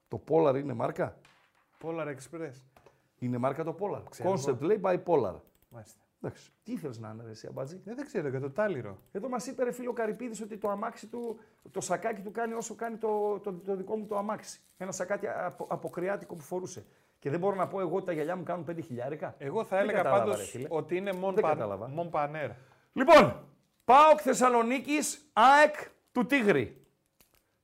Το 0.08 0.22
Polar 0.28 0.54
είναι 0.56 0.72
μάρκα; 0.72 1.18
Polar 1.82 2.14
Express. 2.16 2.52
Είναι 3.18 3.38
μάρκα 3.38 3.64
το 3.64 3.76
Polar. 3.80 4.02
Ξέρω 4.10 4.32
Concept 4.32 4.60
λέει 4.60 4.80
by 4.82 5.02
Polar. 5.04 5.34
Μάλιστα. 5.68 6.00
Εντάξει. 6.22 6.50
Τι 6.62 6.72
ήθελες 6.72 6.98
να 6.98 7.10
είναι, 7.10 7.22
ρε, 7.24 7.30
εσύ, 7.30 7.46
αμπάτζη. 7.50 7.80
Ε, 7.84 7.94
δεν 7.94 8.06
ξέρω 8.06 8.28
για 8.28 8.40
το 8.40 8.50
τάλιρο. 8.50 8.98
Εδώ 9.12 9.28
μας 9.28 9.46
είπε 9.46 9.64
ρε 9.64 9.72
φίλο 9.72 9.92
Καρυπίδης 9.92 10.40
ότι 10.40 10.56
το 10.56 10.68
αμάξι 10.70 11.06
του, 11.06 11.38
το 11.70 11.80
σακάκι 11.80 12.20
του 12.20 12.30
κάνει 12.30 12.52
όσο 12.52 12.74
κάνει 12.74 12.96
το, 12.96 13.38
το, 13.38 13.52
το 13.52 13.76
δικό 13.76 13.96
μου 13.96 14.06
το 14.06 14.16
αμάξι. 14.16 14.60
Ένα 14.76 14.92
σακάκι 14.92 15.26
απο, 15.28 15.66
αποκριάτικο 15.70 16.34
που 16.34 16.42
φορούσε. 16.42 16.86
Και 17.18 17.30
δεν 17.30 17.38
μπορώ 17.38 17.54
να 17.56 17.66
πω 17.66 17.80
εγώ 17.80 17.96
ότι 17.96 18.06
τα 18.06 18.12
γυαλιά 18.12 18.36
μου 18.36 18.42
κάνουν 18.42 18.66
5 18.70 18.82
χιλιάρικα. 18.84 19.34
Εγώ 19.38 19.64
θα 19.64 19.76
Δεν 19.76 19.84
έλεγα 19.84 19.96
κατάλαβα, 20.02 20.24
πάντως 20.24 20.38
ρε 20.38 20.44
φίλε. 20.46 20.66
ότι 20.70 20.96
είναι 20.96 21.10
Mon, 21.10 21.34
Δεν 21.34 21.44
Pan- 21.44 21.48
κατάλαβα. 21.48 21.90
Mon 21.96 22.10
Paner. 22.10 22.50
Λοιπόν, 22.92 23.44
ΠΑΟΚ 23.84 24.18
Θεσσαλονίκης, 24.22 25.30
ΑΕΚ 25.32 25.74
του 26.12 26.26
Τίγρη. 26.26 26.86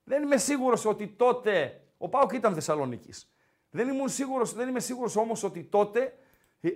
Δεν 0.04 0.22
είμαι 0.22 0.36
σίγουρος 0.36 0.84
ότι 0.84 1.06
τότε. 1.08 1.80
Ο 1.98 2.08
ΠΑΟΚ 2.08 2.32
ήταν 2.32 2.54
Θεσσαλονίκης. 2.54 3.28
Δεν, 3.70 3.88
ήμουν 3.88 4.08
σίγουρος, 4.08 4.52
δεν 4.54 4.68
είμαι 4.68 4.80
σίγουρος 4.80 5.16
όμως 5.16 5.42
ότι 5.42 5.62
τότε 5.64 6.16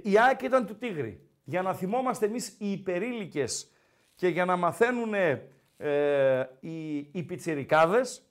η 0.02 0.18
ΑΕΚ 0.18 0.42
ήταν 0.42 0.66
του 0.66 0.76
Τίγρη. 0.78 1.27
Για 1.48 1.62
να 1.62 1.74
θυμόμαστε 1.74 2.26
εμείς 2.26 2.48
οι 2.58 2.70
υπερήλικες 2.72 3.70
και 4.14 4.28
για 4.28 4.44
να 4.44 4.56
μαθαίνουν 4.56 5.14
ε, 5.14 6.48
οι, 6.60 6.96
οι 6.96 7.22
πιτσιρικάδες, 7.22 8.22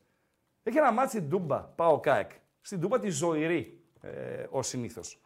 έχει 0.64 0.78
ένα 0.78 0.92
ματς 0.92 1.22
η 1.22 1.26
Τούμπα, 1.26 1.58
ΠΑΟΚ 1.58 2.00
ΑΕΚ. 2.00 2.32
Στην 2.62 2.80
Τούμπα 2.80 3.00
τη 3.00 3.10
ζωηρή, 3.10 3.84
ε, 4.02 4.46
ως 4.50 4.68
συνήθως. 4.68 5.22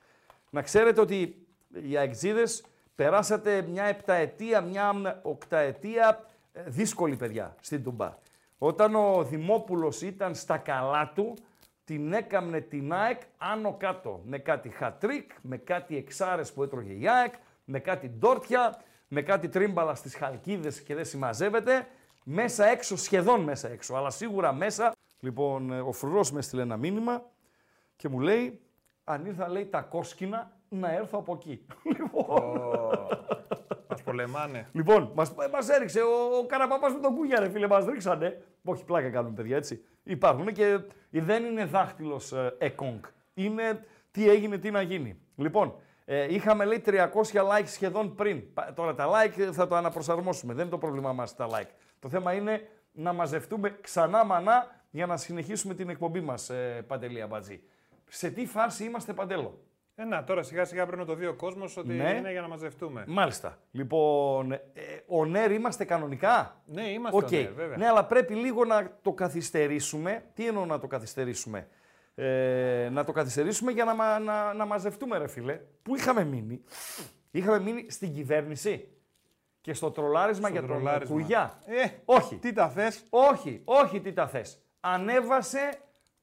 Να 0.49 0.61
ξέρετε 0.61 1.01
ότι 1.01 1.47
οι 1.89 1.97
αεκτζήδες 1.97 2.65
περάσατε 2.95 3.61
μια 3.61 3.83
επταετία, 3.83 4.61
μια 4.61 5.19
οκταετία 5.23 6.25
ε, 6.51 6.63
δύσκολη 6.65 7.15
παιδιά 7.15 7.55
στην 7.61 7.81
Ντούμπα. 7.81 8.17
Όταν 8.57 8.95
ο 8.95 9.23
Δημόπουλος 9.23 10.01
ήταν 10.01 10.35
στα 10.35 10.57
καλά 10.57 11.11
του, 11.15 11.37
την 11.83 12.13
έκαμνε 12.13 12.61
την 12.61 12.93
ΑΕΚ 12.93 13.21
άνω 13.37 13.75
κάτω. 13.77 14.21
Με 14.25 14.37
κάτι 14.37 14.69
χατρίκ, 14.69 15.31
με 15.41 15.57
κάτι 15.57 15.97
εξάρες 15.97 16.53
που 16.53 16.63
έτρωγε 16.63 16.93
η 16.93 17.07
ΑΕΚ, 17.07 17.33
με 17.65 17.79
κάτι 17.79 18.09
ντόρτια, 18.09 18.81
με 19.07 19.21
κάτι 19.21 19.49
τρίμπαλα 19.49 19.95
στις 19.95 20.15
χαλκίδες 20.15 20.81
και 20.81 20.95
δεν 20.95 21.05
συμμαζεύεται. 21.05 21.87
Μέσα 22.23 22.65
έξω, 22.65 22.97
σχεδόν 22.97 23.41
μέσα 23.41 23.69
έξω, 23.69 23.95
αλλά 23.95 24.09
σίγουρα 24.09 24.53
μέσα. 24.53 24.91
Λοιπόν, 25.19 25.71
ε, 25.71 25.79
ο 25.79 25.91
Φρουρός 25.91 26.31
με 26.31 26.39
έστειλε 26.39 26.61
ένα 26.61 26.77
μήνυμα 26.77 27.23
και 27.95 28.09
μου 28.09 28.19
λέει, 28.19 28.61
αν 29.03 29.25
ήρθα 29.25 29.49
λέει 29.49 29.65
τα 29.65 29.81
κόσκινα, 29.81 30.51
να 30.69 30.91
έρθω 30.91 31.17
από 31.17 31.33
εκεί. 31.33 31.65
Λοιπόν, 31.97 32.41
Μας 33.89 34.03
πολεμάνε. 34.03 34.67
Λοιπόν, 34.71 35.11
μας, 35.15 35.33
μας 35.51 35.69
έριξε 35.69 36.01
ο, 36.01 36.37
ο 36.37 36.45
Καραπαπάς 36.45 36.93
με 36.93 36.99
τον 36.99 37.15
Κούγια, 37.15 37.39
ρε 37.39 37.49
φίλε, 37.49 37.67
μας 37.67 37.85
ρίξανε. 37.85 38.43
Όχι, 38.63 38.83
πλάκα 38.83 39.09
κάνουν 39.09 39.33
παιδιά, 39.33 39.57
έτσι. 39.57 39.83
Υπάρχουν 40.03 40.53
και 40.53 40.79
δεν 41.09 41.43
είναι 41.45 41.65
δάχτυλος 41.65 42.31
ε, 42.31 42.55
εκόνκ. 42.57 43.05
Είναι 43.33 43.85
τι 44.11 44.29
έγινε, 44.29 44.57
τι 44.57 44.71
να 44.71 44.81
γίνει. 44.81 45.19
Λοιπόν, 45.35 45.75
ε, 46.13 46.33
είχαμε 46.33 46.65
λέει 46.65 46.83
300 46.85 46.99
like 47.33 47.63
σχεδόν 47.65 48.15
πριν. 48.15 48.53
Πα- 48.53 48.73
Τώρα 48.75 48.95
τα 48.95 49.07
like 49.09 49.41
θα 49.51 49.67
το 49.67 49.75
αναπροσαρμόσουμε, 49.75 50.53
δεν 50.53 50.61
είναι 50.61 50.71
το 50.71 50.77
πρόβλημά 50.77 51.13
μας 51.13 51.35
τα 51.35 51.47
like. 51.51 51.69
Το 51.99 52.09
θέμα 52.09 52.33
είναι 52.33 52.67
να 52.91 53.13
μαζευτούμε 53.13 53.77
ξανά 53.81 54.23
μανά 54.25 54.67
για 54.89 55.05
να 55.05 55.17
συνεχίσουμε 55.17 55.73
την 55.73 55.89
εκπομπή 55.89 56.21
μας, 56.21 56.49
ε, 56.49 56.83
Παντελή 56.87 57.21
Αμπατζή. 57.21 57.61
Σε 58.07 58.29
τι 58.29 58.45
φάση 58.45 58.83
είμαστε, 58.83 59.13
Παντέλο; 59.13 59.59
Ε, 59.95 60.03
να, 60.03 60.23
τώρα 60.23 60.43
σιγά 60.43 60.65
σιγά 60.65 60.83
πρέπει 60.85 60.99
να 61.01 61.05
το 61.07 61.15
δει 61.15 61.25
ο 61.25 61.33
κόσμος 61.33 61.77
ότι 61.77 61.93
Ναι. 61.93 62.09
είναι 62.17 62.31
για 62.31 62.41
να 62.41 62.47
μαζευτούμε. 62.47 63.03
Μάλιστα. 63.07 63.57
Λοιπόν, 63.71 64.51
ε, 64.51 64.59
on 65.07 65.25
air 65.25 65.51
είμαστε 65.51 65.85
κανονικά; 65.85 66.61
Ναι, 66.65 66.89
είμαστε 66.89 67.17
OK. 67.17 67.27
okay. 67.27 67.31
ναι, 67.43 67.49
βέβαια. 67.55 67.77
Ναι, 67.77 67.87
αλλά 67.87 68.05
πρέπει 68.05 68.33
λίγο 68.33 68.65
να 68.65 68.91
το 69.01 69.11
καθυστερήσουμε. 69.13 70.23
Τι 70.33 70.47
εννοώ 70.47 70.65
να 70.65 70.79
το 70.79 70.87
καθυστερήσουμε; 70.87 71.67
Ε, 72.15 72.89
να 72.91 73.03
το 73.03 73.11
καθυστερήσουμε 73.11 73.71
για 73.71 73.85
να, 73.85 73.95
μα- 73.95 74.19
να, 74.19 74.53
να 74.53 74.65
μαζευτούμε, 74.65 75.17
ρε 75.17 75.27
φίλε. 75.27 75.59
Πού 75.83 75.95
είχαμε 75.95 76.23
μείνει; 76.23 76.63
Είχαμε 77.31 77.59
μείνει 77.59 77.85
στην 77.89 78.13
κυβέρνηση 78.13 78.87
και 79.61 79.73
στο 79.73 79.91
τρολάρισμα 79.91 80.47
Στο 80.47 80.57
για 80.57 80.67
τον 80.67 80.69
τρολάρισμα. 80.69 81.15
Κουγιά. 81.15 81.59
Ε, 81.65 81.87
Όχι. 82.05 82.35
Τι 82.35 82.53
τα 82.53 82.69
θες; 82.69 83.05
Όχι, 83.09 83.61
όχι 83.65 84.01
τι 84.01 84.13
τα 84.13 84.27
θες. 84.27 84.61
Ανέβασε 84.79 85.73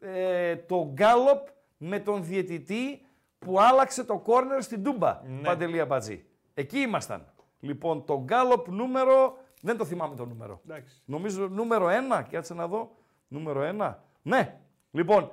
ε, 0.01 0.57
το 0.57 0.91
γκάλοπ 0.93 1.47
με 1.77 1.99
τον 2.01 2.25
διαιτητή 2.25 3.07
που 3.39 3.61
άλλαξε 3.61 4.05
το 4.05 4.19
κόρνερ 4.19 4.63
στην 4.63 4.83
Τούμπα. 4.83 5.21
Ναι. 5.27 5.43
Παντελία 5.43 5.87
Μπατζή. 5.87 6.25
Εκεί 6.55 6.79
ήμασταν. 6.79 7.33
Λοιπόν, 7.61 8.05
το 8.05 8.23
γκάλοπ 8.25 8.69
νούμερο... 8.69 9.37
Δεν 9.63 9.77
το 9.77 9.85
θυμάμαι 9.85 10.15
το 10.17 10.25
νούμερο. 10.27 10.61
Εντάξει. 10.65 11.03
Νομίζω 11.05 11.49
νούμερο 11.49 11.87
1. 12.19 12.23
Κάτσε 12.31 12.55
να 12.55 12.67
δω. 12.69 12.91
Νούμερο 13.29 13.77
1. 13.81 13.95
Ναι. 14.23 14.59
Λοιπόν, 14.91 15.31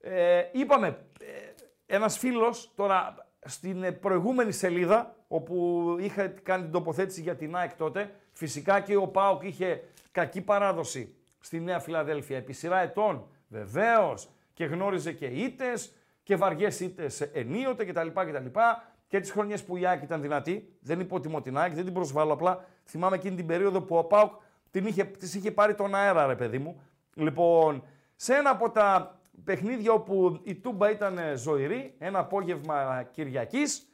ε, 0.00 0.42
είπαμε, 0.52 0.86
ε, 1.20 1.94
ένας 1.94 2.18
φίλος 2.18 2.72
τώρα 2.74 3.14
στην 3.44 3.82
ε, 3.82 3.92
προηγούμενη 3.92 4.52
σελίδα, 4.52 5.16
όπου 5.28 5.96
είχα 6.00 6.26
κάνει 6.26 6.62
την 6.62 6.72
τοποθέτηση 6.72 7.20
για 7.20 7.36
την 7.36 7.56
ΑΕΚ 7.56 7.74
τότε, 7.76 8.14
φυσικά 8.32 8.80
και 8.80 8.96
ο 8.96 9.06
ΠΑΟΚ 9.06 9.42
είχε 9.42 9.82
κακή 10.10 10.40
παράδοση 10.40 11.14
στη 11.40 11.60
Νέα 11.60 11.80
Φιλαδέλφια 11.80 12.36
επί 12.36 12.52
σειρά 12.52 12.78
ετών, 12.78 13.26
βεβαίως, 13.48 14.28
και 14.52 14.64
γνώριζε 14.64 15.12
και 15.12 15.26
ήττες 15.26 15.92
και 16.22 16.36
βαριές 16.36 16.80
ήττες 16.80 17.20
ενίοτε 17.20 17.84
κτλ. 17.84 18.08
κτλ. 18.08 18.58
Και 19.06 19.20
τις 19.20 19.30
χρονιές 19.30 19.64
που 19.64 19.76
η 19.76 19.86
ΑΕΚ 19.86 20.02
ήταν 20.02 20.20
δυνατή, 20.20 20.76
δεν 20.80 21.00
υποτιμώ 21.00 21.40
την 21.40 21.58
ΑΕΚ, 21.58 21.74
δεν 21.74 21.84
την 21.84 21.92
προσβάλλω 21.92 22.32
απλά. 22.32 22.64
Θυμάμαι 22.84 23.16
εκείνη 23.16 23.36
την 23.36 23.46
περίοδο 23.46 23.80
που 23.80 23.96
ο 23.96 24.04
ΠΑΟΚ 24.04 24.32
την 24.70 24.86
είχε, 24.86 25.04
της 25.04 25.34
είχε 25.34 25.50
πάρει 25.50 25.74
τον 25.74 25.94
αέρα, 25.94 26.26
ρε 26.26 26.36
παιδί 26.36 26.58
μου. 26.58 26.82
Λοιπόν, 27.14 27.82
σε 28.16 28.34
ένα 28.34 28.50
από 28.50 28.70
τα 28.70 29.17
παιχνίδια 29.44 29.92
όπου 29.92 30.40
η 30.44 30.54
Τούμπα 30.54 30.90
ήταν 30.90 31.18
ε, 31.18 31.36
ζωηρή, 31.36 31.94
ένα 31.98 32.18
απόγευμα 32.18 33.08
Κυριακής, 33.12 33.92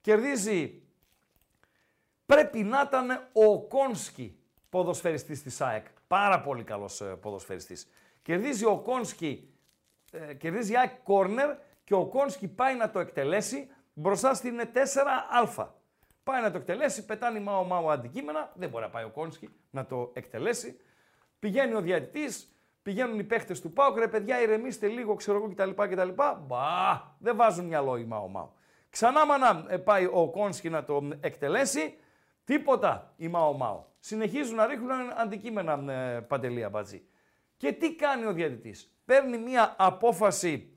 κερδίζει, 0.00 0.82
πρέπει 2.26 2.62
να 2.62 2.80
ήταν 2.86 3.28
ο 3.32 3.60
Κόνσκι, 3.60 4.38
ποδοσφαιριστής 4.68 5.42
της 5.42 5.60
ΑΕΚ. 5.60 5.86
Πάρα 6.06 6.40
πολύ 6.40 6.64
καλός 6.64 7.00
ε, 7.00 7.04
ποδοσφαιριστής. 7.04 7.88
Κερδίζει 8.22 8.64
ο 8.64 8.78
Κόνσκι, 8.78 9.54
ε, 10.12 10.34
κερδίζει 10.34 10.72
η 10.72 10.76
ΑΕΚ 10.76 11.02
κόρνερ 11.02 11.56
και 11.84 11.94
ο 11.94 12.06
Κόνσκι 12.06 12.48
πάει 12.48 12.76
να 12.76 12.90
το 12.90 12.98
εκτελέσει 12.98 13.68
μπροστά 13.94 14.34
στην 14.34 14.60
4α. 14.72 15.66
Πάει 16.24 16.42
να 16.42 16.50
το 16.50 16.58
εκτελέσει, 16.58 17.04
πετάνει 17.04 17.40
μάω 17.40 17.64
μάω 17.64 17.90
αντικείμενα, 17.90 18.52
δεν 18.54 18.68
μπορεί 18.68 18.84
να 18.84 18.90
πάει 18.90 19.04
ο 19.04 19.10
Κόνσκι 19.10 19.48
να 19.70 19.86
το 19.86 20.10
εκτελέσει. 20.14 20.80
Πηγαίνει 21.38 21.74
ο 21.74 21.80
διαιτητής, 21.80 22.53
πηγαίνουν 22.84 23.18
οι 23.18 23.24
παίχτες 23.24 23.60
του 23.60 23.72
ΠΑΟΚ, 23.72 23.98
ρε 23.98 24.08
παιδιά 24.08 24.40
ηρεμήστε 24.42 24.86
λίγο, 24.86 25.14
ξέρω 25.14 25.36
εγώ 25.36 25.48
κτλ. 25.48 25.70
κτλ. 25.70 26.08
Μπα, 26.46 27.02
δεν 27.18 27.36
βάζουν 27.36 27.64
μυαλό 27.64 27.96
οι 27.96 28.04
μάω 28.04 28.28
μάω. 28.28 28.48
Ξανά 28.90 29.26
μάνα 29.26 29.64
ε, 29.68 29.76
πάει 29.76 30.04
ο 30.12 30.28
Κόνσκι 30.30 30.70
να 30.70 30.84
το 30.84 31.08
εκτελέσει, 31.20 31.96
τίποτα 32.44 33.12
η 33.16 33.28
μάω 33.28 33.52
μάω. 33.52 33.84
Συνεχίζουν 34.00 34.56
να 34.56 34.66
ρίχνουν 34.66 34.90
αντικείμενα 35.16 35.92
ε, 35.92 36.20
παντελία 36.20 36.68
μπατζή. 36.68 37.04
Και 37.56 37.72
τι 37.72 37.94
κάνει 37.94 38.24
ο 38.26 38.32
διαιτητής. 38.32 38.94
Παίρνει 39.04 39.38
μια 39.38 39.74
απόφαση 39.78 40.72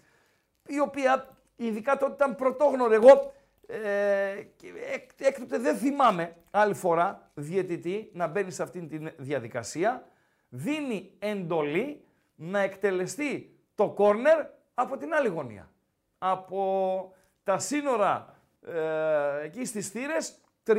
η 0.68 0.80
οποία 0.80 1.38
ειδικά 1.56 1.98
τότε 1.98 2.14
ήταν 2.14 2.36
πρωτόγνωρη. 2.36 2.94
Εγώ 2.94 3.34
ε, 3.68 4.42
και 4.56 4.68
εκ- 4.94 5.22
έκτοτε 5.28 5.58
δεν 5.58 5.78
θυμάμαι 5.78 6.36
άλλη 6.52 6.74
φορά 6.74 7.32
διαιτητή 7.34 8.10
να 8.14 8.28
μπαίνει 8.28 8.52
σε 8.52 8.64
αυτήν 8.64 8.88
τη 8.90 8.98
διαδικασία. 9.18 10.08
Δίνει 10.50 11.12
εντολή 11.20 12.04
να 12.36 12.60
εκτελεστεί 12.60 13.58
το 13.76 13.90
κόρνερ 13.90 14.46
από 14.74 14.98
την 14.98 15.14
άλλη 15.14 15.28
γωνία. 15.28 15.70
Από 16.18 17.14
τα 17.44 17.60
σύνορα 17.60 18.36
ε, 18.68 19.44
εκεί 19.44 19.66
στις 19.66 19.90
θύρες 19.90 20.42
3 20.68 20.74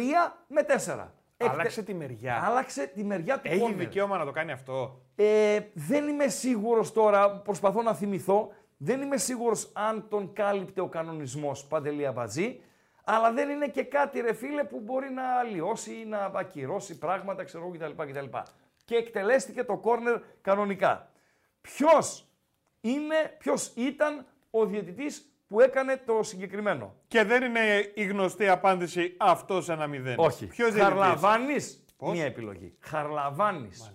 με 0.46 0.66
4. 0.86 1.06
Άλλαξε 1.36 1.82
τη 1.82 1.94
μεριά. 1.94 2.42
Άλλαξε 2.44 2.86
τη 2.86 3.04
μεριά 3.04 3.34
του 3.40 3.48
Έχει 3.48 3.58
κόρνερ. 3.58 3.78
δικαίωμα 3.78 4.18
να 4.18 4.24
το 4.24 4.30
κάνει 4.30 4.52
αυτό; 4.52 5.00
Ε, 5.14 5.60
δεν 5.74 6.08
είμαι 6.08 6.28
σίγουρος 6.28 6.92
τώρα, 6.92 7.30
προσπαθώ 7.40 7.82
να 7.82 7.94
θυμηθώ, 7.94 8.52
δεν 8.76 9.00
είμαι 9.02 9.16
σίγουρος 9.16 9.70
αν 9.74 10.08
τον 10.08 10.32
κάλυπτε 10.32 10.80
ο 10.80 10.88
κανονισμός 10.88 11.66
Παντελή 11.66 12.06
Αμπατζή, 12.06 12.60
αλλά 13.04 13.32
δεν 13.32 13.48
είναι 13.48 13.68
και 13.68 13.84
κάτι 13.84 14.20
ρε 14.20 14.32
φίλε 14.32 14.64
που 14.64 14.80
μπορεί 14.80 15.10
να 15.10 15.22
αλλοιώσει 15.38 16.00
ή 16.00 16.04
να 16.04 16.30
ακυρώσει 16.34 16.98
πράγματα, 16.98 17.44
ξέρω 17.44 17.64
εγώ 17.64 17.72
κτλ. 17.72 18.02
κτλ. 18.12 18.36
Και 18.88 18.94
εκτελέστηκε 18.96 19.64
το 19.64 19.76
κόρνερ 19.76 20.20
κανονικά. 20.40 21.10
Ποιος 21.60 22.28
είναι 22.80 23.36
ποιος 23.38 23.72
ήταν 23.76 24.26
ο 24.50 24.66
διαιτητής 24.66 25.32
που 25.48 25.60
έκανε 25.60 25.96
το 26.06 26.22
συγκεκριμένο; 26.22 26.94
Και 27.08 27.24
δεν 27.24 27.42
είναι 27.42 27.92
η 27.94 28.04
γνωστή 28.04 28.48
απάντηση 28.48 29.14
αυτός 29.18 29.68
ένα 29.68 29.86
μηδέν. 29.86 30.14
Όχι. 30.18 30.46
Ποιος 30.46 30.72
δεν 30.72 30.82
Χαρλαβάνης, 30.82 31.84
Πώς; 31.96 32.12
μία 32.12 32.24
επιλογή. 32.24 32.76
Χαρλαβάνης. 32.80 33.92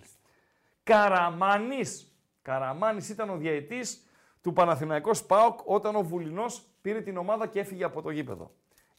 Καραμάνης. 0.82 2.12
Καραμάνης 2.42 3.08
ήταν 3.08 3.30
ο 3.30 3.36
διαιτητής 3.36 4.06
του 4.42 4.52
Παναθηναϊκού 4.52 5.14
ΣΠΑΟΚ 5.14 5.60
όταν 5.64 5.96
ο 5.96 6.02
Βουλινός 6.02 6.62
πήρε 6.80 7.00
την 7.00 7.16
ομάδα 7.16 7.46
και 7.46 7.60
έφυγε 7.60 7.84
από 7.84 8.02
το 8.02 8.10
γήπεδο. 8.10 8.54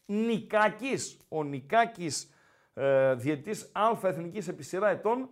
Νικάκης. 0.06 1.18
Ο 1.30 1.44
Νικάκης 1.44 2.34
ε, 2.74 3.14
διαιτητής 3.14 3.72
Α 3.74 4.08
Εθνικής 4.08 4.48
επί 4.48 4.64
σειρά 4.64 4.90
ετών 4.90 5.30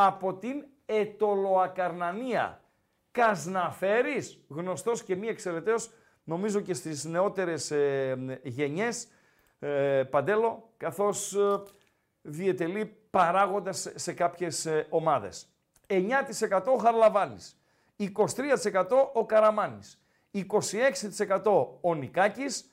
από 0.00 0.34
την 0.34 0.64
Ετωλοακαρνανία. 0.86 2.60
Κασναφέρης, 3.10 4.44
γνωστός 4.48 5.02
και 5.02 5.16
μη 5.16 5.26
εξαιρεταίος, 5.26 5.90
νομίζω 6.24 6.60
και 6.60 6.74
στις 6.74 7.04
νεότερες 7.04 7.70
ε, 7.70 8.40
γενιές, 8.42 9.08
ε, 9.58 10.02
Παντέλο, 10.10 10.72
καθώς 10.76 11.34
ε, 11.34 11.62
διετελεί 12.22 12.96
παράγοντας 13.10 13.78
σε- 13.78 13.98
σε 13.98 14.12
κάποιες 14.12 14.66
ε, 14.66 14.86
ομάδες. 14.90 15.48
9% 15.86 16.72
ο 16.72 16.76
Χαρλαβάνης, 16.76 17.60
23% 17.96 19.10
ο 19.12 19.26
Καραμάνης, 19.26 20.02
26% 20.30 21.78
ο 21.80 21.94
Νικάκης, 21.94 22.70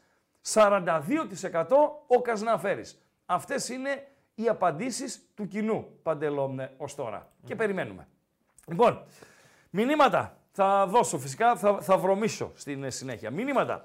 42% 0.54 2.02
ο 2.08 2.22
Κασναφέρης. 2.22 3.00
Αυτές 3.26 3.70
είναι 3.70 4.08
οι 4.36 4.48
απαντήσεις 4.48 5.30
του 5.36 5.48
κοινού, 5.48 6.00
Παντελό, 6.04 6.56
ε, 6.60 6.70
ως 6.78 6.96
τώρα. 6.96 7.32
Και 7.46 7.56
περιμένουμε. 7.56 8.08
Λοιπόν, 8.68 9.04
μηνύματα 9.70 10.38
θα 10.52 10.86
δώσω 10.88 11.20
φυσικά, 11.20 11.56
θα, 11.56 11.82
θα 11.82 11.98
βρωμίσω 11.98 12.52
στην 12.56 12.84
ε, 12.84 12.90
συνέχεια. 12.90 13.32
Μηνύματα. 13.32 13.82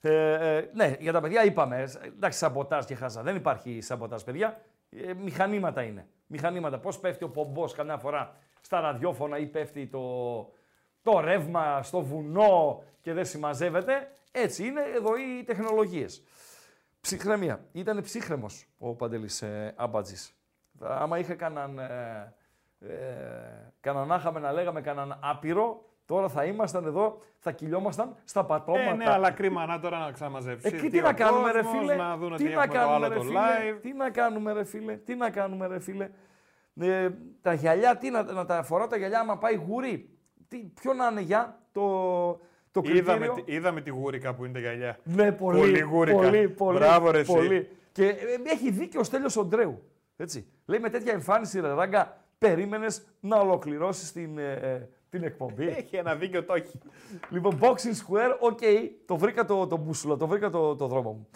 Ε, 0.00 0.56
ε, 0.56 0.70
ναι, 0.74 0.96
για 0.98 1.12
τα 1.12 1.20
παιδιά 1.20 1.44
είπαμε. 1.44 1.76
ε, 1.76 2.06
Εντάξει, 2.06 2.38
σαμποτάζ 2.38 2.84
και 2.84 2.94
χάζα. 2.94 3.22
Δεν 3.22 3.36
υπάρχει 3.36 3.80
σαμποτάζ, 3.80 4.22
παιδιά. 4.22 4.60
Ε, 4.90 5.14
μηχανήματα 5.14 5.82
είναι. 5.82 6.06
Μηχανήματα. 6.26 6.78
Πώς 6.78 6.98
πέφτει 6.98 7.24
ο 7.24 7.28
πομπός 7.28 7.72
καμιά 7.72 7.98
φορά 7.98 8.36
στα 8.60 8.80
ραδιόφωνα 8.80 9.38
ή 9.38 9.46
πέφτει 9.46 9.86
το, 9.86 10.00
το 11.02 11.20
ρεύμα 11.20 11.82
στο 11.82 12.00
βουνό 12.00 12.82
και 13.00 13.12
δεν 13.12 13.24
συμμαζεύεται. 13.24 14.10
Έτσι 14.32 14.66
είναι 14.66 14.80
εδώ 14.94 15.16
οι 15.16 15.44
τεχνολογίες. 15.44 16.22
Ψυχραιμία. 17.00 17.64
Ήταν 17.72 18.02
ψύχρεμος 18.02 18.66
ο 18.78 18.94
Παντελής 18.94 19.42
ε, 19.42 19.74
Αμπατζής. 19.76 20.34
Άμα 20.80 21.18
είχε 21.18 21.34
κανέναν, 21.34 21.78
ε, 21.78 22.34
ε, 22.78 22.88
κανέναν 23.80 24.12
άχαμε 24.12 24.40
να 24.40 24.52
λέγαμε 24.52 24.80
κανέναν 24.80 25.18
άπειρο, 25.22 25.84
τώρα 26.06 26.28
θα 26.28 26.44
ήμασταν 26.44 26.84
εδώ, 26.84 27.18
θα 27.38 27.52
κυλιόμασταν 27.52 28.16
στα 28.24 28.44
πατώματα. 28.44 28.90
Ε, 28.90 28.94
ναι, 28.94 29.10
αλλά 29.10 29.30
κρίμα 29.30 29.66
να 29.66 29.80
τώρα 29.80 29.98
να 29.98 30.10
ξαναμαζεύσει. 30.12 30.66
Ε, 30.66 30.80
και 30.80 30.88
τι 30.88 31.00
να 31.00 31.12
κάνουμε 31.12 31.52
ρε 31.52 31.64
φίλε, 31.64 31.94
Να 31.94 32.16
δουν 32.16 32.36
τι 32.36 32.44
τι 32.44 32.54
να 32.54 32.62
έχουμε 32.62 32.66
το 32.66 32.72
κάνουμε 32.72 32.94
άλλο 32.94 33.08
ρε 33.08 33.14
το 33.14 33.22
φίλε, 33.22 33.38
live. 33.38 33.78
τι 33.80 33.92
να 33.92 34.10
κάνουμε 34.10 34.52
ρε 34.52 34.64
φίλε, 34.64 34.96
τι 34.96 35.14
να 35.14 35.30
κάνουμε 35.30 35.66
ρε 35.66 35.78
φίλε; 35.78 36.10
Ε, 36.80 37.10
τα 37.40 37.52
γυαλιά, 37.52 37.96
τι 37.96 38.10
να, 38.10 38.22
να 38.22 38.44
τα 38.44 38.62
φοράω 38.62 38.86
τα 38.86 38.96
γυαλιά 38.96 39.20
άμα 39.20 39.38
πάει 39.38 39.54
γουρί. 39.54 40.18
Τι, 40.48 40.58
ποιο 40.58 40.92
να 40.92 41.06
είναι 41.06 41.20
για 41.20 41.60
το, 41.72 42.40
το 42.70 42.80
κριτήριο. 42.80 43.12
Είδαμε, 43.14 43.28
τη- 43.42 43.52
είδαμε 43.54 43.80
τη 43.80 43.90
γούρικα 43.90 44.34
που 44.34 44.44
είναι 44.44 44.52
τα 44.52 44.58
γυαλιά. 44.60 44.98
Ναι, 45.04 45.32
πολύ, 45.32 45.58
Πολύ 45.58 45.80
γούρικα. 45.80 46.16
Πολύ, 46.16 46.48
πολύ, 46.48 46.78
Μπράβο, 46.78 47.10
ρε, 47.10 47.18
εσύ. 47.18 47.32
πολύ. 47.32 47.68
Και 47.92 48.04
ε, 48.06 48.14
έχει 48.44 48.70
δίκιο 48.70 49.00
ο 49.00 49.02
Στέλιος 49.02 49.36
Οντρέου. 49.36 49.82
Έτσι. 50.16 50.46
Λέει 50.66 50.78
με 50.80 50.90
τέτοια 50.90 51.12
εμφάνιση, 51.12 51.60
ρε 51.60 51.68
Ράγκα, 51.72 52.16
περίμενες 52.38 53.02
να 53.20 53.36
ολοκληρώσεις 53.40 54.12
την, 54.12 54.38
ε, 54.38 54.52
ε, 54.52 54.88
την 55.10 55.22
εκπομπή. 55.24 55.66
Έχει 55.68 55.96
ένα 55.96 56.14
δίκιο 56.14 56.44
το 56.44 56.54
έχει. 56.54 56.78
Λοιπόν, 57.28 57.58
Boxing 57.62 57.72
Square, 58.06 58.36
OK, 58.40 58.58
το 59.06 59.16
βρήκα 59.16 59.44
το, 59.44 59.66
το 59.66 59.76
μπούσουλα, 59.76 60.16
το 60.16 60.26
βρήκα 60.26 60.50
το, 60.50 60.76
το 60.76 60.86
δρόμο 60.86 61.10
μου. 61.12 61.28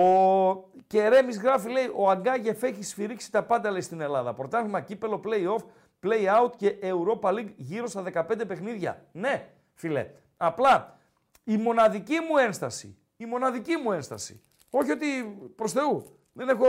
Ο 0.00 0.68
Κερέμις 0.86 1.38
γράφει, 1.40 1.70
λέει, 1.70 1.90
ο 1.96 2.10
Αγκάγεφ 2.10 2.62
έχει 2.62 2.82
σφυρίξει 2.84 3.30
τα 3.32 3.42
πάντα, 3.42 3.70
λέει, 3.70 3.80
στην 3.80 4.00
Ελλάδα. 4.00 4.34
Πρωτάθλημα, 4.34 4.80
κύπελο, 4.80 5.20
play-off, 5.24 5.64
play-out 6.06 6.50
και 6.56 6.74
Europa 6.82 7.28
League 7.30 7.52
γύρω 7.56 7.86
στα 7.86 8.02
15 8.14 8.46
παιχνίδια. 8.46 9.02
Ναι, 9.12 9.46
φίλε. 9.74 10.06
Απλά, 10.36 10.98
η 11.44 11.56
μοναδική 11.56 12.18
μου 12.28 12.36
ένσταση, 12.36 12.98
η 13.16 13.26
μοναδική 13.26 13.76
μου 13.76 13.92
ένσταση, 13.92 14.42
όχι 14.70 14.90
ότι 14.90 15.06
προς 15.56 15.72
Θεού, 15.72 16.18
δεν 16.32 16.48
έχω 16.48 16.66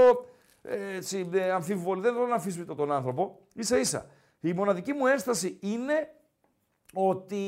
ε, 0.61 0.95
έτσι, 0.95 1.29
ε, 1.33 1.51
αμφιβολία, 1.51 2.01
δεν 2.01 2.13
θέλω 2.13 2.27
να 2.27 2.33
αμφισβητώ 2.33 2.75
τον 2.75 2.91
άνθρωπο, 2.91 3.39
ίσα 3.53 3.77
ίσα. 3.77 4.09
Η 4.39 4.53
μοναδική 4.53 4.93
μου 4.93 5.07
ένσταση 5.07 5.57
είναι 5.61 6.15
ότι 6.93 7.39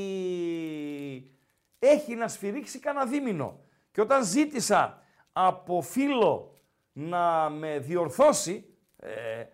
έχει 1.79 2.15
να 2.15 2.27
σφυρίξει 2.27 2.79
κανένα 2.79 3.05
δίμηνο. 3.05 3.59
Και 3.91 4.01
όταν 4.01 4.23
ζήτησα 4.23 5.03
από 5.33 5.81
φίλο 5.81 6.53
να 6.93 7.49
με 7.49 7.79
διορθώσει, 7.79 8.65
ε, 8.97 9.39
ε, 9.39 9.47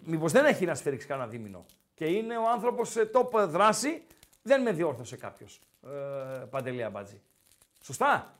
μήπως 0.00 0.32
δεν 0.32 0.44
έχει 0.44 0.64
να 0.64 0.74
σφυρίξει 0.74 1.06
κανένα 1.06 1.28
δίμηνο. 1.28 1.64
Και 1.94 2.04
είναι 2.04 2.36
ο 2.36 2.48
άνθρωπος 2.50 2.90
σε 2.90 3.10
top 3.14 3.46
δράση, 3.48 4.06
δεν 4.46 4.62
με 4.62 4.72
διόρθωσε 4.72 5.16
κάποιος, 5.16 5.60
ε, 5.86 6.44
Παντελή 6.50 6.82
Αμπάτζη. 6.84 7.20
Σωστά; 7.80 8.34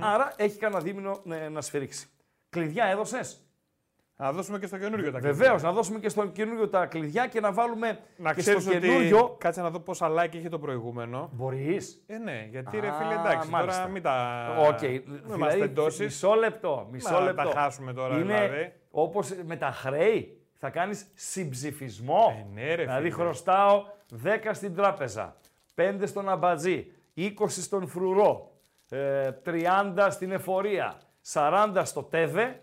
Άρα 0.00 0.32
έχει 0.36 0.58
κανένα 0.58 0.80
δίμηνο 0.80 1.20
ε, 1.30 1.48
να 1.48 1.60
σφυρίξει. 1.60 2.08
Κλειδιά 2.50 2.84
έδωσες; 2.84 3.44
Να 4.16 4.32
δώσουμε 4.32 4.58
και 4.58 4.66
στο 4.66 4.78
καινούριο 4.78 5.12
τα 5.12 5.18
κλειδιά. 5.18 5.32
Βεβαίω, 5.36 5.58
να 5.58 5.72
δώσουμε 5.72 5.98
και 5.98 6.08
στο 6.08 6.26
καινούριο 6.26 6.68
τα 6.68 6.86
κλειδιά 6.86 7.26
και 7.26 7.40
να 7.40 7.52
βάλουμε 7.52 7.98
Να 8.16 8.34
και 8.34 8.40
ξέρεις 8.40 8.62
στο 8.62 8.70
ότι... 8.70 8.80
καινούριο. 8.80 9.36
Κάτσε 9.40 9.62
να 9.62 9.70
δω 9.70 9.80
πόσα 9.80 10.08
like 10.10 10.34
είχε 10.34 10.48
το 10.48 10.58
προηγούμενο. 10.58 11.30
Μπορείς. 11.32 12.02
Ε, 12.06 12.18
ναι, 12.18 12.46
γιατί 12.50 12.78
ρε 12.80 12.88
Α, 12.88 12.92
φίλε, 12.92 13.14
εντάξει, 13.14 13.48
μάλιστα. 13.48 13.80
τώρα 13.80 13.92
μην 13.92 14.02
τα... 14.02 14.46
Οκ. 14.68 14.80
Μην 14.82 15.02
δηλαδή, 15.22 15.38
μας 15.40 15.54
τεντώσεις. 15.56 16.00
Μισό 16.04 16.34
λεπτό. 16.34 16.88
Μισό 16.90 17.12
Να 17.12 17.20
λεπτό. 17.20 17.42
τα 17.50 17.60
χάσουμε 17.60 17.92
τώρα, 17.92 18.14
Είναι 18.18 18.22
δηλαδή. 18.48 18.72
όπως 18.90 19.30
με 19.44 19.56
τα 19.56 19.70
χρέη. 19.70 20.34
Θα 20.62 20.70
κάνεις 20.70 21.06
συμψηφισμό. 21.14 22.36
Ε, 22.38 22.46
ναι, 22.60 22.74
ρε, 22.74 22.82
δηλαδή 22.82 23.10
φίλε. 23.10 23.22
χρωστάω 23.22 23.84
10 24.24 24.50
στην 24.52 24.74
τράπεζα, 24.74 25.36
5 25.80 26.02
στον 26.06 26.28
αμπατζή, 26.28 26.92
20 27.16 27.30
στον 27.48 27.86
φρουρό, 27.88 28.52
ε, 28.88 29.30
30 29.44 30.08
στην 30.10 30.30
εφορία, 30.32 31.00
40 31.32 31.82
στο 31.84 32.02
τέβε, 32.02 32.62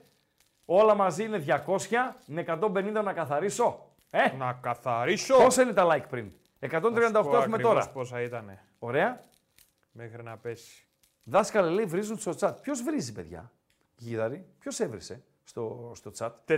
όλα 0.66 0.96
μαζί 0.96 1.24
είναι 1.24 1.38
200, 1.38 2.16
με 2.26 2.42
150 2.48 3.02
να 3.04 3.14
καθαρίσω. 3.14 3.82
Ε, 4.10 4.32
Να 4.38 4.54
καθαρίσω. 4.62 5.36
πόσα 5.38 5.62
είναι 5.62 5.74
τα 5.74 5.88
like 5.96 6.10
πριν; 6.10 6.32
138 6.60 7.12
Να 7.12 7.24
σου 7.24 7.30
πω 7.30 7.38
έχουμε 7.38 7.56
ακριβώς 7.56 7.62
τώρα. 7.62 7.90
πόσα 7.90 8.22
ήτανε. 8.22 8.64
Ωραία. 8.80 9.20
Μέχρι 9.92 10.24
να 10.24 10.38
πέσει. 10.38 10.88
Δάσκαλε 11.24 11.70
λέει 11.70 11.86
βρίζουν 11.86 12.18
στο 12.18 12.34
chat. 12.40 12.54
Ποιος 12.62 12.82
βρίζει, 12.84 13.14
παιδιά, 13.14 13.52
Γίδαρη, 13.96 14.46
ποιος 14.60 14.80
έβρισε 14.80 15.24
στο, 15.44 15.92
στο 15.96 16.12
chat; 16.18 16.30
481 16.46 16.56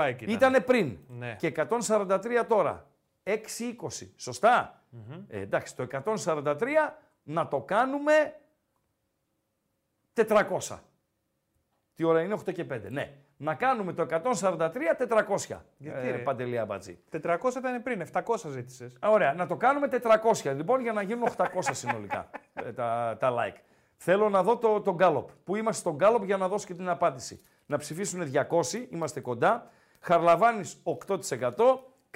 like 0.00 0.16
ήταν. 0.20 0.28
Ήτανε 0.34 0.60
πριν. 0.60 0.98
Ναι. 1.08 1.36
Και 1.38 1.52
143 1.56 2.44
τώρα. 2.48 2.87
6-20. 3.28 4.08
σωστα 4.16 4.82
Ε, 5.28 5.40
εντάξει, 5.40 5.76
το 5.76 5.86
143 6.04 6.56
να 7.22 7.48
το 7.48 7.60
κάνουμε 7.60 8.12
400. 10.14 10.78
Τι 11.94 12.04
ώρα 12.04 12.22
είναι, 12.22 12.34
8 12.34 12.52
και 12.52 12.66
5. 12.70 12.90
Ναι. 12.90 13.16
Να 13.36 13.54
κάνουμε 13.54 13.92
το 13.92 14.06
143 14.10 14.94
400. 14.96 15.60
Γιατί, 15.76 16.06
ε, 16.06 16.10
ρε; 16.10 16.18
Παντελή 16.18 16.58
Αμπατζή. 16.58 16.98
400 17.22 17.38
ήταν 17.56 17.82
πριν, 17.82 18.02
700 18.12 18.22
ζήτησες. 18.48 18.96
Α, 19.00 19.10
Ωραία, 19.10 19.32
να 19.32 19.46
το 19.46 19.56
κάνουμε 19.56 19.88
400 20.42 20.54
λοιπόν 20.54 20.80
για 20.80 20.92
να 20.92 21.02
γίνουν 21.02 21.28
800 21.36 21.46
συνολικά 21.72 22.30
ε, 22.52 22.72
τα, 22.72 23.16
τα 23.20 23.34
like. 23.38 23.56
Θέλω 23.96 24.28
να 24.28 24.42
δω 24.42 24.56
το, 24.56 24.80
το 24.80 24.96
Gallop. 25.00 25.24
Πού 25.44 25.56
είμαστε 25.56 25.80
στο 25.80 25.96
Gallop 26.00 26.24
για 26.24 26.36
να 26.36 26.48
δώσω 26.48 26.66
και 26.66 26.74
την 26.74 26.88
απάντηση. 26.88 27.42
Να 27.66 27.76
ψηφίσουν 27.76 28.30
200, 28.50 28.86
είμαστε 28.90 29.20
κοντά. 29.20 29.70
Χαρλαβάνης 30.00 30.82
8%, 31.06 31.18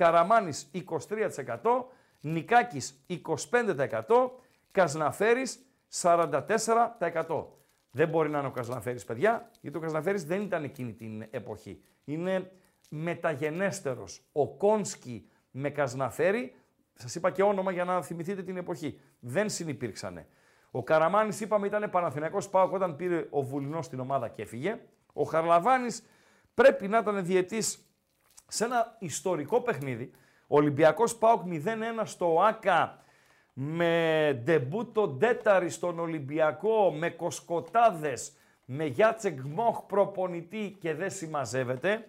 Καραμάνης 0.03 0.71
23%, 0.73 1.85
Νικάκης 2.21 3.05
25%, 3.07 4.31
Κασναφέρης 4.71 5.67
44%. 6.03 7.47
Δεν 7.91 8.09
μπορεί 8.09 8.31
να 8.31 8.39
είναι 8.39 8.47
ο 8.47 8.51
Κασναφέρης, 8.51 9.05
παιδιά, 9.05 9.51
γιατί 9.61 9.77
ο 9.77 9.81
Κασναφέρης 9.81 10.25
δεν 10.25 10.43
ήταν 10.43 10.65
εκείνη 10.65 10.93
την 10.93 11.27
εποχή. 11.31 11.83
Είναι 12.05 12.51
μεταγενέστερος. 12.89 14.23
Ο 14.33 14.49
Κόνσκι 14.49 15.29
με 15.51 15.71
Κασναφέρη, 15.71 16.55
σας 16.95 17.15
είπα 17.15 17.31
και 17.31 17.43
όνομα 17.43 17.73
για 17.73 17.85
να 17.85 18.03
θυμηθείτε 18.03 18.43
την 18.43 18.57
εποχή, 18.57 19.01
δεν 19.21 19.49
συνυπήρξανε. 19.49 20.27
Ο 20.71 20.83
Καραμάνης 20.83 21.41
είπαμε 21.41 21.67
ήταν 21.67 21.91
Παναθηναϊκός 21.91 22.49
Πάοκ 22.49 22.73
όταν 22.73 22.97
πήρε 22.97 23.27
ο 23.31 23.43
Βουλινός 23.43 23.87
στην 23.87 24.01
ομάδα 24.01 24.29
και 24.29 24.43
έφυγε. 24.43 24.81
Ο 25.13 25.23
Χαρλαβάνης 25.23 26.03
πρέπει 26.55 26.89
να 26.89 26.99
ήταν 26.99 27.25
διαιτής 27.25 27.87
σε 28.53 28.65
ένα 28.65 28.97
ιστορικό 28.99 29.61
παιχνίδι. 29.61 30.11
Ο 30.47 30.57
Ολυμπιακός 30.57 31.17
ΠΑΟΚ 31.17 31.43
0-1 31.47 32.03
στο 32.05 32.41
ΆΚΑ 32.43 32.99
με 33.53 34.41
ντεμπούτο 34.45 35.09
Ντέταρη 35.09 35.71
στον 35.71 35.99
Ολυμπιακό, 35.99 36.93
με 36.93 37.11
κοσκοτάδες, 37.11 38.33
με 38.65 38.85
Γιάτσεκ 38.85 39.41
Μοχ 39.41 39.83
προπονητή 39.83 40.77
και 40.81 40.95
δεν 40.95 41.11
συμμαζεύεται, 41.11 42.05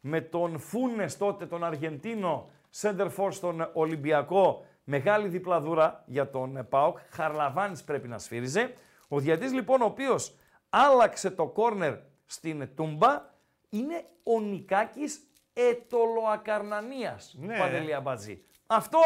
με 0.00 0.20
τον 0.20 0.58
Φούνες 0.58 1.16
τότε 1.16 1.46
τον 1.46 1.64
Αργεντίνο 1.64 2.48
Σέντερφορ 2.70 3.32
στον 3.32 3.70
Ολυμπιακό 3.72 4.64
Μεγάλη 4.84 5.28
διπλαδούρα 5.28 6.02
για 6.06 6.30
τον 6.30 6.56
ε, 6.56 6.62
ΠΑΟΚ. 6.62 6.98
Χαρλαβάνης 7.10 7.84
πρέπει 7.84 8.08
να 8.08 8.18
σφύριζε. 8.18 8.74
Ο 9.08 9.18
διατής 9.18 9.52
λοιπόν 9.52 9.82
ο 9.82 9.84
οποίος 9.84 10.34
άλλαξε 10.70 11.30
το 11.30 11.46
κόρνερ 11.46 11.94
στην 12.26 12.68
Τούμπα 12.74 13.22
είναι 13.68 14.04
ο 14.22 14.40
Νικάκης 14.40 15.27
Ετολοακαρνανίας. 15.70 17.34
Ναι. 17.38 17.58
Παντελή 17.58 17.94
Αμπατζή. 17.94 18.42
Αυτό 18.66 18.98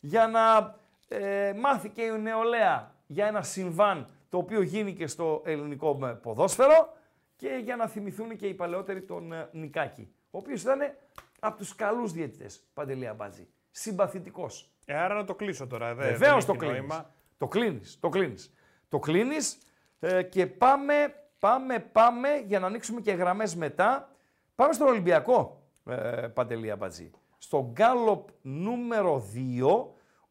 για 0.00 0.26
να 0.26 0.74
ε, 1.08 1.52
μάθει 1.52 1.88
και 1.88 2.02
η 2.02 2.18
νεολαία 2.18 2.94
για 3.06 3.26
ένα 3.26 3.42
συμβάν 3.42 4.08
το 4.28 4.38
οποίο 4.38 4.62
γίνηκε 4.62 5.06
στο 5.06 5.42
ελληνικό 5.44 5.98
ε, 6.06 6.06
ποδόσφαιρο 6.06 6.92
και 7.36 7.60
για 7.62 7.76
να 7.76 7.86
θυμηθούν 7.86 8.36
και 8.36 8.46
οι 8.46 8.54
παλαιότεροι 8.54 9.02
τον 9.02 9.32
ε, 9.32 9.48
Νικάκη, 9.52 10.12
ο 10.30 10.38
οποίος 10.38 10.62
ήταν 10.62 10.78
από 11.40 11.56
τους 11.56 11.74
καλούς 11.74 12.12
διαιτητές, 12.12 12.64
Παντελή 12.74 13.06
Αμπάτζη. 13.06 13.48
Συμπαθητικός. 13.70 14.70
Ε, 14.84 14.94
άρα 14.94 15.14
να 15.14 15.24
το 15.24 15.34
κλείσω 15.34 15.66
τώρα. 15.66 15.94
Δε, 15.94 16.10
Βεβαίως 16.10 16.44
δεν 16.44 16.56
το 16.56 16.64
έχει 16.64 16.72
κλείνεις. 16.72 16.78
νόημα. 16.88 17.14
Το 17.38 17.48
κλείνεις, 17.48 17.98
το 18.00 18.08
κλείνεις. 18.08 18.52
Το 18.88 18.98
κλείνεις 18.98 19.58
ε, 20.00 20.22
και 20.22 20.46
πάμε, 20.46 21.14
πάμε, 21.38 21.78
πάμε 21.78 22.28
για 22.46 22.58
να 22.58 22.66
ανοίξουμε 22.66 23.00
και 23.00 23.12
γραμμές 23.12 23.54
μετά. 23.54 24.12
Πάμε 24.54 24.72
στον 24.72 24.86
Ολυμπιακό, 24.86 25.57
ε, 25.88 26.28
Παντελή 26.34 26.70
Αμπατζή. 26.70 27.10
Στο 27.38 27.70
γκάλοπ 27.72 28.28
νούμερο 28.42 29.24
2, 29.60 29.86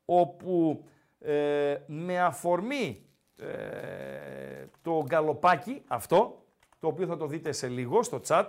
όπου 0.06 0.86
ε, 1.20 1.76
με 1.88 2.20
αφορμή 2.20 3.06
ε, 3.38 4.66
το 4.82 5.04
γκαλοπάκι 5.04 5.82
αυτό, 5.88 6.46
το 6.80 6.88
οποίο 6.88 7.06
θα 7.06 7.18
το 7.18 7.28
δείτε 7.28 7.52
σε 7.52 7.68
λίγο 7.68 8.04
στο 8.04 8.22
chat, 8.28 8.48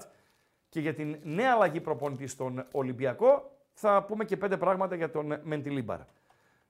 και 0.69 0.81
για 0.81 0.95
την 0.95 1.19
νέα 1.23 1.53
αλλαγή 1.53 1.81
προπονητή 1.81 2.27
στον 2.27 2.67
Ολυμπιακό, 2.73 3.57
θα 3.73 4.03
πούμε 4.05 4.25
και 4.25 4.37
πέντε 4.37 4.57
πράγματα 4.57 4.95
για 4.95 5.11
τον 5.11 5.41
Μεντιλίμπαρ. 5.43 6.01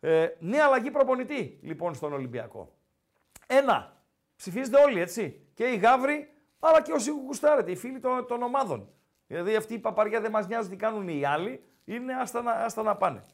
Ε, 0.00 0.28
νέα 0.38 0.64
αλλαγή 0.64 0.90
προπονητή, 0.90 1.58
λοιπόν, 1.62 1.94
στον 1.94 2.12
Ολυμπιακό. 2.12 2.72
Ένα. 3.46 3.96
Ψηφίζετε 4.36 4.82
όλοι, 4.82 5.00
έτσι. 5.00 5.40
Και 5.54 5.64
οι 5.64 5.76
γάβροι, 5.76 6.32
αλλά 6.58 6.82
και 6.82 6.92
όσοι 6.92 7.10
γουστάρετε, 7.10 7.70
οι 7.70 7.76
φίλοι 7.76 8.00
των, 8.00 8.26
των 8.26 8.42
ομάδων. 8.42 8.88
Δηλαδή 9.28 9.56
αυτή 9.56 9.74
η 9.74 9.78
παπαριά 9.78 10.20
δεν 10.20 10.30
μας 10.30 10.46
νοιάζει 10.46 10.68
τι 10.68 10.76
κάνουν 10.76 11.08
οι 11.08 11.24
άλλοι, 11.24 11.64
είναι 11.84 12.14
άστα 12.14 12.42
να, 12.42 12.52
άστα 12.52 12.82
να 12.82 12.96
πάνε. 12.96 13.24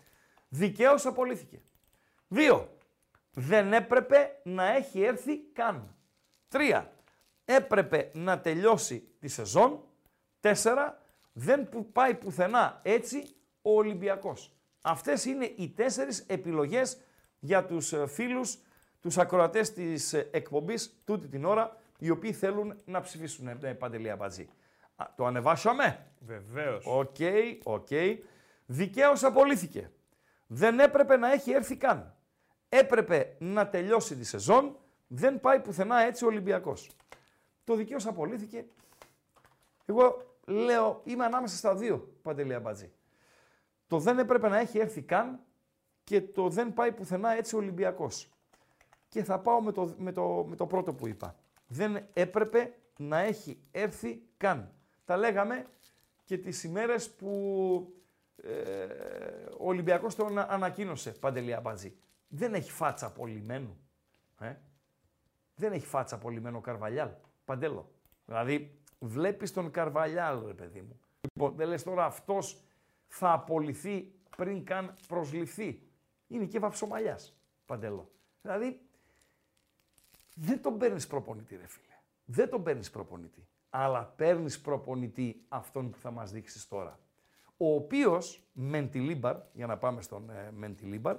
Δικαίως 0.48 1.06
απολύθηκε. 1.06 1.62
Δύο. 2.28 2.68
Δεν 3.30 3.72
έπρεπε 3.72 4.40
να 4.42 4.74
έχει 4.74 5.02
έρθει 5.02 5.38
καν. 5.38 5.96
Τρία. 6.48 6.92
Έπρεπε 7.44 8.10
να 8.12 8.40
τελειώσει 8.40 9.08
τη 9.18 9.28
σεζόν. 9.28 9.84
Τέσσερα. 10.40 11.02
Δεν 11.32 11.68
που 11.68 11.92
πάει 11.92 12.14
πουθενά 12.14 12.80
έτσι 12.82 13.36
ο 13.62 13.74
Ολυμπιακός. 13.76 14.52
Αυτές 14.82 15.24
είναι 15.24 15.52
οι 15.56 15.68
τέσσερις 15.68 16.24
επιλογές 16.26 17.00
για 17.38 17.64
τους 17.64 17.92
ε, 17.92 18.06
φίλους, 18.06 18.58
τους 19.00 19.18
ακροατές 19.18 19.72
της 19.72 20.12
ε, 20.12 20.28
εκπομπής 20.32 21.00
τούτη 21.04 21.28
την 21.28 21.44
ώρα, 21.44 21.76
οι 21.98 22.10
οποίοι 22.10 22.32
θέλουν 22.32 22.76
να 22.84 23.00
ψηφίσουν 23.00 23.48
ε, 23.48 23.74
Παντελή 23.74 24.10
Αμπατζή. 24.10 24.48
Α, 24.96 25.06
Το 25.16 25.24
ανεβάσαμε; 25.24 26.06
Βεβαίως. 26.20 26.84
Οκ, 26.86 27.16
οκ. 27.62 27.88
Δικαίως 28.66 29.24
απολύθηκε. 29.24 29.90
Δεν 30.46 30.80
έπρεπε 30.80 31.16
να 31.16 31.32
έχει 31.32 31.50
έρθει 31.50 31.76
καν. 31.76 32.14
Έπρεπε 32.68 33.36
να 33.38 33.68
τελειώσει 33.68 34.16
τη 34.16 34.24
σεζόν. 34.24 34.76
Δεν 35.06 35.40
πάει 35.40 35.60
πουθενά 35.60 36.00
έτσι 36.00 36.24
ο 36.24 36.26
Ολυμπιακός. 36.26 36.90
Το 37.64 37.74
δικαίως 37.74 38.06
απολύθηκε. 38.06 38.66
Εγώ 39.84 40.36
λέω, 40.46 41.00
είμαι 41.04 41.24
ανάμεσα 41.24 41.56
στα 41.56 41.74
δύο, 41.74 42.14
Παντελή 42.22 42.54
Αμπατζή. 42.54 42.92
Το 43.86 43.98
δεν 43.98 44.18
έπρεπε 44.18 44.48
να 44.48 44.58
έχει 44.58 44.78
έρθει 44.78 45.02
καν 45.02 45.40
και 46.04 46.20
το 46.20 46.48
δεν 46.48 46.72
πάει 46.72 46.92
πουθενά 46.92 47.30
έτσι 47.30 47.54
ο 47.54 47.58
Ολυμπιακός. 47.58 48.28
Και 49.08 49.24
θα 49.24 49.38
πάω 49.38 49.62
με 49.62 49.72
το, 49.72 49.94
με 49.98 50.12
το, 50.12 50.44
με 50.48 50.56
το 50.56 50.66
πρώτο 50.66 50.94
που 50.94 51.06
είπα. 51.06 51.36
Δεν 51.66 52.06
έπρεπε 52.12 52.74
να 52.96 53.18
έχει 53.18 53.58
έρθει 53.70 54.22
καν. 54.36 54.72
Τα 55.04 55.16
λέγαμε 55.16 55.66
και 56.24 56.38
τις 56.38 56.64
ημέρες 56.64 57.10
που 57.10 57.94
ε, 58.36 58.84
ο 59.58 59.66
Ολυμπιακός 59.68 60.14
τον 60.14 60.38
ανακοίνωσε, 60.38 61.10
Παντελή 61.10 61.54
Αμπατζή. 61.54 61.96
Δεν 62.28 62.54
έχει 62.54 62.70
φάτσα 62.70 63.06
απολυμμένου. 63.06 63.76
Ε; 64.40 64.54
Δεν 65.54 65.72
έχει 65.72 65.86
φάτσα 65.86 66.14
απολυμμένο 66.14 66.56
ο 66.56 66.60
Καρβαλιάλ. 66.60 67.10
Παντέλο. 67.44 67.92
Δηλαδή, 68.24 68.78
βλέπεις 68.98 69.52
τον 69.52 69.70
Καρβαλιάλ, 69.70 70.46
ρε 70.46 70.54
παιδί 70.54 70.80
μου. 70.80 71.00
Λοιπόν, 71.34 71.56
δεν 71.56 71.68
λες 71.68 71.82
τώρα 71.82 72.04
αυτός 72.04 72.62
θα 73.06 73.32
απολυθεί 73.32 74.12
πριν 74.36 74.64
καν 74.64 74.94
προσληφθεί. 75.08 75.88
Είναι 76.26 76.44
και 76.44 76.58
βαψομαλιάς, 76.58 77.36
Παντέλο. 77.66 78.10
Δηλαδή, 78.42 78.80
δεν 80.34 80.62
τον 80.62 80.78
παίρνεις 80.78 81.06
προπονητή, 81.06 81.56
ρε 81.56 81.66
φίλε. 81.66 81.94
Δεν 82.24 82.50
τον 82.50 82.62
παίρνεις 82.62 82.90
προπονητή. 82.90 83.46
Αλλά 83.76 84.04
παίρνεις 84.16 84.60
προπονητή 84.60 85.44
αυτόν 85.48 85.90
που 85.90 85.98
θα 85.98 86.10
μας 86.10 86.30
δείξεις 86.30 86.68
τώρα. 86.68 86.98
Ο 87.56 87.74
οποίος, 87.74 88.42
Μεντιλίμπαρ, 88.52 89.36
για 89.52 89.66
να 89.66 89.76
πάμε 89.76 90.02
στον 90.02 90.30
ε, 90.30 90.50
Μεντιλίμπαρ, 90.50 91.16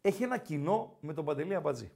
έχει 0.00 0.22
ένα 0.22 0.38
κοινό 0.38 0.96
με 1.00 1.12
τον 1.12 1.24
Παντελή 1.24 1.54
Αμπατζή. 1.54 1.92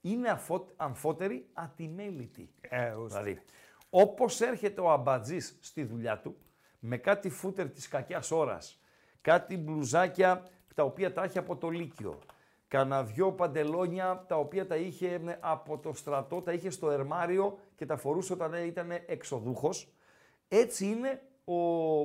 Είναι 0.00 0.28
αφο, 0.28 0.72
αμφότεροι 0.76 1.48
ατιμέλητοι. 1.52 2.50
Ε, 2.60 2.94
ουστε. 2.94 3.22
Δηλαδή, 3.22 3.42
όπως 3.90 4.40
έρχεται 4.40 4.80
ο 4.80 4.90
Αμπατζής 4.90 5.58
στη 5.60 5.84
δουλειά 5.84 6.20
του, 6.20 6.36
με 6.78 6.96
κάτι 6.96 7.30
φούτερ 7.30 7.70
της 7.70 7.88
κακιάς 7.88 8.30
ώρας, 8.30 8.80
κάτι 9.20 9.56
μπλουζάκια 9.56 10.48
τα 10.74 10.82
οποία 10.82 11.12
τα 11.12 11.24
είχε 11.24 11.38
από 11.38 11.56
το 11.56 11.68
Λύκειο, 11.68 12.18
κάνα 12.68 13.02
δυο 13.02 13.32
παντελόνια 13.32 14.24
τα 14.28 14.36
οποία 14.36 14.66
τα 14.66 14.76
είχε 14.76 15.08
ε, 15.08 15.36
από 15.40 15.78
το 15.78 15.92
στρατό, 15.92 16.42
τα 16.42 16.52
είχε 16.52 16.70
στο 16.70 16.90
ερμάριο 16.90 17.58
και 17.76 17.86
τα 17.86 17.96
φορούσε 17.96 18.32
όταν 18.32 18.54
ε, 18.54 18.64
ήταν 18.64 18.90
εξοδούχος. 19.06 19.88
Έτσι 20.48 20.86
είναι 20.86 21.22
ο 21.44 21.54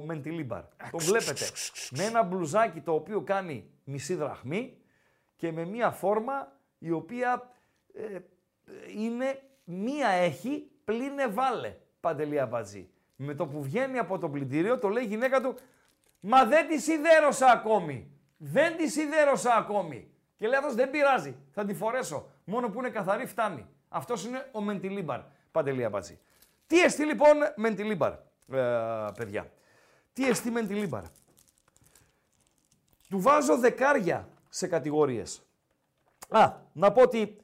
Μεντιλίμπαρ. 0.05 0.64
Το 0.91 0.97
βλέπετε. 0.97 1.45
Με 1.91 2.03
ένα 2.03 2.24
μπλουζάκι 2.24 2.80
το 2.82 2.93
οποίο 2.93 3.22
κάνει 3.22 3.70
μισή 3.84 4.16
δραχμή 4.16 4.78
και 5.36 5.51
με 5.51 5.66
μία 5.66 5.91
φόρμα 5.91 6.51
η 6.80 6.91
οποία 6.91 7.51
ε, 7.93 8.20
είναι 8.97 9.41
μία 9.64 10.07
έχει 10.07 10.72
πλήνε 10.84 11.28
βάλε 11.28 11.76
Παντελή 11.99 12.39
Αμπατζή. 12.39 12.89
Με 13.16 13.34
το 13.34 13.47
που 13.47 13.62
βγαίνει 13.64 13.97
από 13.97 14.18
το 14.18 14.30
πλυντήριο 14.30 14.80
το 14.80 14.89
λέει 14.89 15.03
η 15.03 15.07
γυναίκα 15.07 15.41
του 15.41 15.55
Μα 16.20 16.45
δεν 16.45 16.68
τη 16.68 16.80
σιδέρωσα 16.80 17.51
ακόμη. 17.51 18.12
Δεν 18.38 18.78
τη 18.78 18.89
σιδέρωσα 18.89 19.55
ακόμη. 19.55 20.11
Και 20.41 20.47
λέει 20.47 20.59
αυτός 20.59 20.75
δεν 20.75 20.89
πειράζει. 20.89 21.35
Θα 21.51 21.65
τη 21.65 21.73
φορέσω. 21.73 22.27
Μόνο 22.43 22.69
που 22.69 22.79
είναι 22.79 22.89
καθαρή 22.89 23.25
φτάνει. 23.25 23.67
Αυτός 23.89 24.25
είναι 24.25 24.49
ο 24.51 24.61
Μεντιλίμπαρ. 24.61 25.21
Παντελή 25.51 25.83
Αμπατζή. 25.83 26.19
Τι 26.67 26.81
εστί 26.81 27.05
λοιπόν 27.05 27.37
Μεντιλίμπαρ, 27.55 28.11
ε, 28.11 29.07
παιδιά. 29.17 29.51
Τι 30.13 30.29
εστί 30.29 30.51
Μεντιλίμπαρ. 30.51 31.03
Του 33.09 33.19
βάζω 33.21 33.57
δεκάρια 33.57 34.29
σε 34.49 34.67
κατηγορίες. 34.67 35.41
Α, 36.29 36.53
να 36.73 36.91
πω 36.91 37.01
ότι 37.01 37.37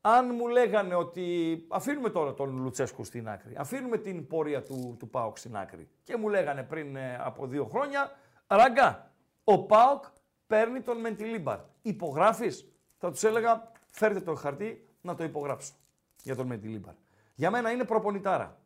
αν 0.00 0.34
μου 0.34 0.48
λέγανε 0.48 0.94
ότι 0.94 1.58
αφήνουμε 1.68 2.10
τώρα 2.10 2.34
τον 2.34 2.62
Λουτσέσκου 2.62 3.04
στην 3.04 3.28
άκρη, 3.28 3.54
αφήνουμε 3.56 3.98
την 3.98 4.26
πορεία 4.26 4.62
του, 4.62 4.96
του 4.98 5.08
ΠΑΟΚ 5.08 5.38
στην 5.38 5.56
άκρη 5.56 5.88
και 6.02 6.16
μου 6.16 6.28
λέγανε 6.28 6.62
πριν 6.62 6.96
ε, 6.96 7.16
από 7.20 7.46
δύο 7.46 7.64
χρόνια, 7.64 8.16
Ράγκα, 8.46 9.10
ο 9.44 9.62
ΠΑΟΚ 9.62 10.04
παίρνει 10.46 10.80
τον 10.80 11.00
Μεντιλίμπαρ. 11.00 11.58
Υπογράφεις, 11.86 12.68
θα 12.98 13.10
τους 13.10 13.22
έλεγα 13.22 13.72
φέρτε 13.86 14.20
το 14.20 14.34
χαρτί 14.34 14.88
να 15.00 15.14
το 15.14 15.24
υπογράψω 15.24 15.74
για 16.22 16.36
τον 16.36 16.46
Μεντιλίμπαρ. 16.46 16.94
Για 17.34 17.50
μένα 17.50 17.70
είναι 17.70 17.84
προπονητάρα. 17.84 18.60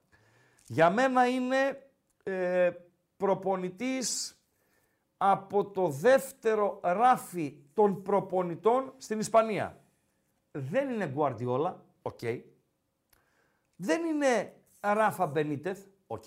Για 0.66 0.90
μένα 0.90 1.28
είναι 1.28 1.90
ε, 2.22 2.70
προπονητής 3.16 4.38
από 5.16 5.70
το 5.70 5.88
δεύτερο 5.88 6.80
ράφι 6.82 7.56
των 7.74 8.02
προπονητών 8.02 8.94
στην 8.96 9.18
Ισπανία. 9.18 9.80
Δεν 10.52 10.90
είναι 10.90 11.06
Γκουαρδιόλα, 11.06 11.84
οκ. 12.02 12.20
Δεν 13.76 14.04
είναι 14.04 14.56
Ράφα 14.80 15.26
Μπενίτεθ, 15.26 15.86
οκ. 16.06 16.24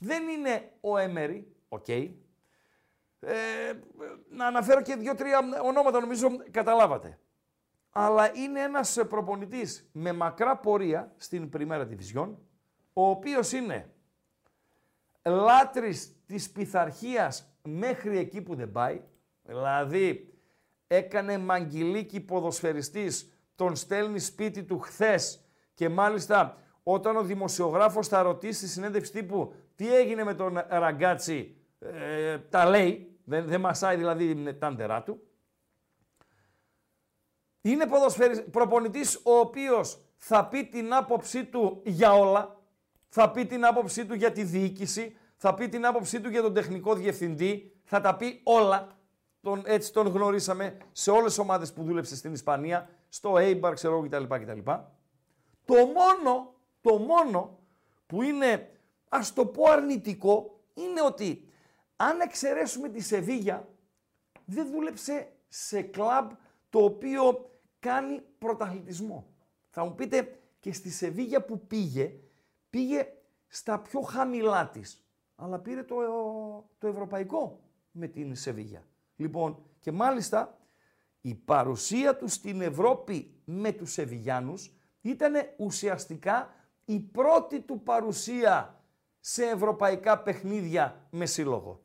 Δεν 0.00 0.28
είναι 0.28 0.72
ο 0.80 0.98
Έμερι, 0.98 1.52
οκ. 1.68 1.86
Ε, 3.24 3.72
να 4.30 4.46
αναφέρω 4.46 4.82
και 4.82 4.96
δύο-τρία 4.96 5.38
ονόματα, 5.64 6.00
νομίζω 6.00 6.28
καταλάβατε. 6.50 7.18
Αλλά 7.90 8.36
είναι 8.36 8.60
ένας 8.60 8.98
προπονητής 9.08 9.88
με 9.92 10.12
μακρά 10.12 10.56
πορεία 10.56 11.12
στην 11.16 11.48
Πριμέρα 11.48 11.88
Ντιβιζιόν, 11.88 12.28
ο 12.92 13.08
οποίος 13.08 13.52
είναι 13.52 13.90
λάτρης 15.24 16.16
της 16.26 16.50
πειθαρχίας 16.50 17.56
μέχρι 17.62 18.18
εκεί 18.18 18.40
που 18.42 18.54
δεν 18.54 18.72
πάει. 18.72 19.02
Δηλαδή, 19.42 20.34
έκανε 20.86 21.38
μαγκιλίκι 21.38 22.20
ποδοσφαιριστής, 22.20 23.32
τον 23.54 23.76
στέλνει 23.76 24.18
σπίτι 24.18 24.62
του 24.64 24.78
χθες 24.78 25.44
και 25.74 25.88
μάλιστα 25.88 26.56
όταν 26.82 27.16
ο 27.16 27.22
δημοσιογράφος 27.22 28.08
θα 28.08 28.22
ρωτήσει 28.22 28.58
στη 28.58 28.68
συνέντευξη 28.68 29.12
τύπου 29.12 29.54
τι 29.74 29.96
έγινε 29.96 30.24
με 30.24 30.34
τον 30.34 30.64
Ραγκάτσι, 30.68 31.56
ε, 31.78 32.38
τα 32.38 32.66
λέει, 32.66 33.11
δεν, 33.24 33.46
δεν 33.46 33.60
μασάει 33.60 33.96
δηλαδή 33.96 34.34
με 34.34 34.52
τα 34.52 34.66
άντερά 34.66 35.02
του. 35.02 35.22
Είναι 37.60 37.86
ποδοσφαιρι... 37.86 38.40
προπονητής 38.42 39.20
ο 39.24 39.32
οποίος 39.32 40.00
θα 40.16 40.46
πει 40.46 40.64
την 40.64 40.94
άποψή 40.94 41.44
του 41.44 41.82
για 41.84 42.12
όλα, 42.12 42.60
θα 43.08 43.30
πει 43.30 43.46
την 43.46 43.64
άποψή 43.64 44.06
του 44.06 44.14
για 44.14 44.32
τη 44.32 44.42
διοίκηση, 44.42 45.16
θα 45.36 45.54
πει 45.54 45.68
την 45.68 45.86
άποψή 45.86 46.20
του 46.20 46.28
για 46.28 46.42
τον 46.42 46.54
τεχνικό 46.54 46.94
διευθυντή, 46.94 47.80
θα 47.84 48.00
τα 48.00 48.16
πει 48.16 48.40
όλα. 48.44 48.96
Τον, 49.40 49.62
έτσι 49.66 49.92
τον 49.92 50.06
γνωρίσαμε 50.06 50.76
σε 50.92 51.10
όλες 51.10 51.24
τις 51.24 51.38
ομάδες 51.38 51.72
που 51.72 51.82
δούλεψε 51.82 52.16
στην 52.16 52.32
Ισπανία, 52.32 52.88
στο 53.08 53.34
Eibar, 53.36 53.70
ξέρω 53.74 53.94
εγώ 53.94 54.06
κτλ. 54.06 54.34
κτλ. 54.34 54.70
Το 55.64 55.74
μόνο, 55.74 56.54
το 56.80 56.98
μόνο 56.98 57.58
που 58.06 58.22
είναι, 58.22 58.70
ας 59.08 59.32
το 59.32 59.46
πω 59.46 59.70
αρνητικό, 59.70 60.60
είναι 60.74 61.02
ότι 61.02 61.51
αν 62.02 62.20
εξαιρέσουμε 62.20 62.88
τη 62.88 63.00
Σεβίγια, 63.00 63.68
δεν 64.44 64.70
δούλεψε 64.70 65.32
σε 65.48 65.82
κλαμπ 65.82 66.30
το 66.70 66.84
οποίο 66.84 67.50
κάνει 67.78 68.22
πρωταθλητισμό. 68.38 69.26
Θα 69.70 69.84
μου 69.84 69.94
πείτε 69.94 70.40
και 70.60 70.72
στη 70.72 70.90
Σεβίγια 70.90 71.44
που 71.44 71.66
πήγε, 71.66 72.14
πήγε 72.70 73.06
στα 73.46 73.78
πιο 73.78 74.00
χαμηλά 74.00 74.68
της. 74.68 75.06
Αλλά 75.34 75.58
πήρε 75.58 75.82
το, 75.82 75.96
το 76.78 76.86
ευρωπαϊκό 76.86 77.60
με 77.90 78.06
την 78.06 78.34
Σεβίγια. 78.36 78.86
Λοιπόν, 79.16 79.64
και 79.80 79.92
μάλιστα 79.92 80.58
η 81.20 81.34
παρουσία 81.34 82.16
του 82.16 82.28
στην 82.28 82.60
Ευρώπη 82.60 83.40
με 83.44 83.72
τους 83.72 83.92
Σεβιγιάνους 83.92 84.74
ήταν 85.00 85.34
ουσιαστικά 85.56 86.54
η 86.84 87.00
πρώτη 87.00 87.60
του 87.60 87.82
παρουσία 87.82 88.82
σε 89.20 89.44
ευρωπαϊκά 89.44 90.22
παιχνίδια 90.22 91.06
με 91.10 91.26
σύλλογο. 91.26 91.82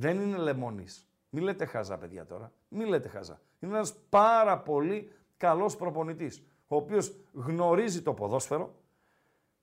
Δεν 0.00 0.20
είναι 0.20 0.36
λεμόνης. 0.36 1.08
Μην 1.30 1.42
λέτε 1.42 1.64
χάζα, 1.64 1.98
παιδιά, 1.98 2.26
τώρα. 2.26 2.52
Μην 2.68 2.86
λέτε 2.86 3.08
χάζα. 3.08 3.40
Είναι 3.60 3.74
ένας 3.74 3.94
πάρα 4.08 4.58
πολύ 4.58 5.12
καλός 5.36 5.76
προπονητής, 5.76 6.42
ο 6.66 6.76
οποίος 6.76 7.16
γνωρίζει 7.32 8.02
το 8.02 8.14
ποδόσφαιρο 8.14 8.74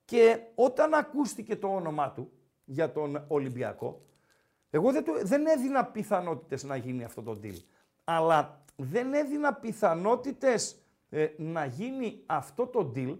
και 0.05 0.39
όταν 0.55 0.93
ακούστηκε 0.93 1.55
το 1.55 1.67
όνομά 1.67 2.11
του 2.11 2.31
για 2.65 2.91
τον 2.91 3.25
Ολυμπιακό, 3.27 4.01
εγώ 4.69 4.91
δεν, 4.91 5.03
δεν 5.23 5.45
έδινα 5.45 5.85
πιθανότητες 5.85 6.63
να 6.63 6.75
γίνει 6.75 7.03
αυτό 7.03 7.21
το 7.21 7.39
deal. 7.43 7.57
Αλλά 8.03 8.63
δεν 8.75 9.13
έδινα 9.13 9.53
πιθανότητες 9.53 10.81
ε, 11.09 11.27
να 11.37 11.65
γίνει 11.65 12.23
αυτό 12.25 12.67
το 12.67 12.91
deal 12.95 13.17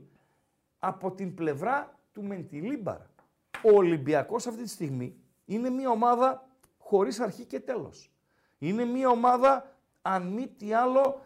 από 0.80 1.11
την 1.11 1.34
πλευρά 1.34 1.99
του 2.11 2.24
Μεντιλίμπαρ. 2.24 2.97
Ο 3.63 3.76
Ολυμπιακός 3.76 4.47
αυτή 4.47 4.63
τη 4.63 4.70
στιγμή 4.70 5.16
είναι 5.45 5.70
μια 5.70 5.89
ομάδα 5.89 6.47
χωρίς 6.86 7.20
αρχή 7.20 7.46
και 7.46 7.60
τέλος. 7.60 8.12
Είναι 8.58 8.86
μια 8.86 9.10
ομάδα, 9.10 9.76
αν 10.02 10.28
μη 10.28 10.48
τι 10.48 10.74
άλλο, 10.74 11.22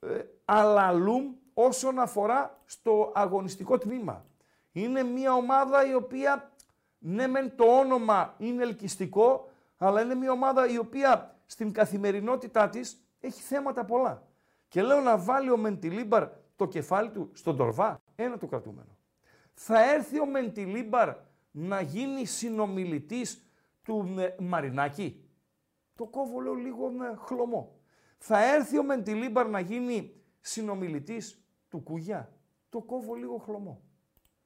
ε, 0.00 0.20
αλαλούμ 0.44 1.34
όσον 1.54 1.98
αφορά 1.98 2.58
στο 2.64 3.12
αγωνιστικό 3.14 3.78
τμήμα. 3.78 4.24
Είναι 4.72 5.02
μια 5.02 5.34
ομάδα 5.34 5.86
η 5.86 5.94
οποία, 5.94 6.52
ναι 6.98 7.26
μεν 7.26 7.56
το 7.56 7.64
όνομα 7.64 8.34
είναι 8.38 8.62
ελκυστικό, 8.62 9.50
αλλά 9.76 10.02
είναι 10.02 10.14
μια 10.14 10.32
ομάδα 10.32 10.68
η 10.68 10.78
οποία 10.78 11.36
στην 11.46 11.72
καθημερινότητά 11.72 12.68
της 12.68 13.04
έχει 13.20 13.40
θέματα 13.42 13.84
πολλά. 13.84 14.22
Και 14.68 14.82
λέω 14.82 15.00
να 15.00 15.18
βάλει 15.18 15.50
ο 15.50 15.56
Μεντιλίμπαρ 15.56 16.28
το 16.56 16.66
κεφάλι 16.66 17.10
του 17.10 17.30
στον 17.32 17.56
Τορβά, 17.56 18.00
ένα 18.16 18.38
το 18.38 18.46
κρατούμενο. 18.46 18.96
Θα 19.54 19.92
έρθει 19.92 20.20
ο 20.20 20.26
Μεντιλίμπαρ 20.26 21.14
να 21.50 21.80
γίνει 21.80 22.24
συνομιλητής 22.24 23.44
του 23.90 24.14
Μαρινάκη. 24.38 25.24
Το 25.94 26.06
κόβω 26.06 26.40
λέω 26.40 26.54
λίγο 26.54 26.90
με 26.90 27.14
χλωμό. 27.18 27.78
Θα 28.18 28.54
έρθει 28.54 28.78
ο 28.78 28.82
Μεντιλίμπαρ 28.82 29.48
να 29.48 29.60
γίνει 29.60 30.14
συνομιλητής 30.40 31.44
του 31.68 31.80
Κουγιά. 31.80 32.32
Το 32.68 32.80
κόβω 32.80 33.14
λίγο 33.14 33.36
χλωμό. 33.36 33.82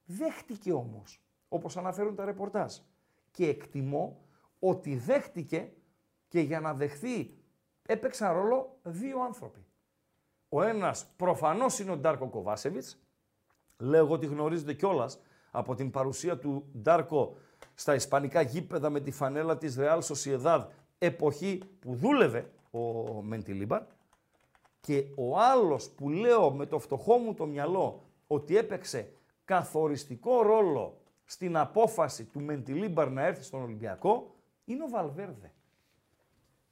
Δέχτηκε 0.04 0.72
όμως, 0.72 1.24
όπως 1.48 1.76
αναφέρουν 1.76 2.14
τα 2.14 2.24
ρεπορτάζ. 2.24 2.76
Και 3.30 3.48
εκτιμώ 3.48 4.24
ότι 4.58 4.96
δέχτηκε 4.96 5.72
και 6.28 6.40
για 6.40 6.60
να 6.60 6.74
δεχθεί 6.74 7.38
έπαιξαν 7.82 8.32
ρόλο 8.32 8.78
δύο 8.82 9.22
άνθρωποι. 9.22 9.66
Ο 10.48 10.62
ένας 10.62 11.06
προφανώς 11.16 11.78
είναι 11.78 11.90
ο 11.90 11.96
Ντάρκο 11.96 12.28
Κοβάσεβιτς. 12.28 12.98
Λέω 13.78 14.08
ότι 14.10 14.26
γνωρίζετε 14.26 14.72
κιόλας 14.72 15.20
από 15.50 15.74
την 15.74 15.90
παρουσία 15.90 16.38
του 16.38 16.70
Ντάρκο 16.78 17.36
στα 17.74 17.94
ισπανικά 17.94 18.40
γήπεδα 18.40 18.90
με 18.90 19.00
τη 19.00 19.10
φανέλα 19.10 19.56
της 19.56 19.76
Real 19.78 20.00
Sociedad 20.00 20.66
εποχή 20.98 21.60
που 21.78 21.94
δούλευε 21.94 22.50
ο 22.70 23.22
Μεντιλίμπαρ 23.22 23.82
και 24.80 25.04
ο 25.16 25.38
άλλος 25.38 25.90
που 25.90 26.10
λέω 26.10 26.52
με 26.52 26.66
το 26.66 26.78
φτωχό 26.78 27.16
μου 27.18 27.34
το 27.34 27.46
μυαλό 27.46 28.02
ότι 28.26 28.56
έπαιξε 28.56 29.12
καθοριστικό 29.44 30.42
ρόλο 30.42 31.00
στην 31.24 31.56
απόφαση 31.56 32.24
του 32.24 32.40
Μεντιλίμπαρ 32.40 33.10
να 33.10 33.22
έρθει 33.22 33.42
στον 33.42 33.62
Ολυμπιακό 33.62 34.34
είναι 34.64 34.84
ο 34.84 34.88
Βαλβέρδε. 34.88 35.52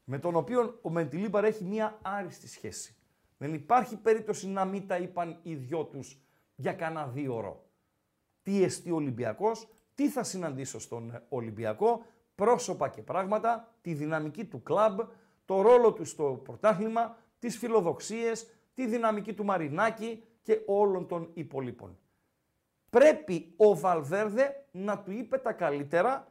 Με 0.05 0.19
τον 0.19 0.37
οποίο 0.37 0.79
ο 0.83 0.91
Μεντιλίμπαρ 0.91 1.45
έχει 1.45 1.65
μία 1.65 1.99
άριστη 2.03 2.49
σχέση. 2.49 2.97
Δεν 3.39 3.55
υπάρχει 3.55 3.97
περίπτωση 3.97 4.49
να 4.49 4.65
μην 4.65 4.87
τα 4.87 4.97
είπαν 4.97 5.39
οι 5.43 5.55
δυο 5.55 5.85
τους 5.85 6.23
για 6.55 6.73
κανένα 6.73 7.07
δύο 7.07 7.37
ώρο. 7.37 7.65
Τι 8.43 8.63
εστί 8.63 8.91
Ολυμπιακός, 8.91 9.69
τι 9.95 10.09
θα 10.09 10.23
συναντήσω 10.23 10.81
στον 10.81 11.23
Ολυμπιακό, 11.29 12.05
πρόσωπα 12.35 12.89
και 12.89 13.03
πράγματα, 13.03 13.75
τη 13.81 13.95
δυναμική 13.95 14.45
του 14.45 14.63
κλαμπ, 14.63 15.01
το 15.45 15.61
ρόλο 15.61 15.93
του 15.93 16.05
στο 16.05 16.41
πρωτάθλημα, 16.45 17.17
τις 17.39 17.59
φιλοδοξίες, 17.59 18.51
τη 18.75 18.87
δυναμική 18.87 19.33
του 19.33 19.45
Μαρινάκη 19.45 20.23
και 20.43 20.63
όλων 20.67 21.07
των 21.07 21.31
υπολείπων. 21.35 21.99
Πρέπει 22.91 23.55
ο 23.57 23.77
Βαλβέρδε 23.77 24.67
να 24.71 24.99
του 24.99 25.13
είπε 25.13 25.39
τα 25.39 25.53
καλύτερα 25.53 26.27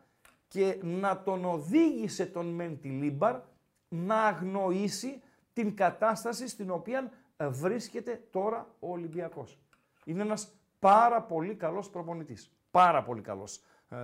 και 0.47 0.79
να 0.81 1.23
τον 1.23 1.45
οδήγησε 1.45 2.25
τον 2.25 2.45
Μεντιλίμπαρ 2.45 3.39
να 3.87 4.23
αγνοήσει 4.23 5.21
την 5.53 5.75
κατάσταση 5.75 6.47
στην 6.47 6.71
οποία 6.71 7.11
βρίσκεται 7.49 8.23
τώρα 8.31 8.75
ο 8.79 8.91
Ολυμπιακός. 8.91 9.59
Είναι 10.05 10.21
ένας 10.21 10.51
πάρα 10.79 11.21
πολύ 11.21 11.55
καλός 11.55 11.89
προπονητής. 11.89 12.51
Πάρα 12.71 13.03
πολύ 13.03 13.21
καλός 13.21 13.61
ε, 13.89 13.95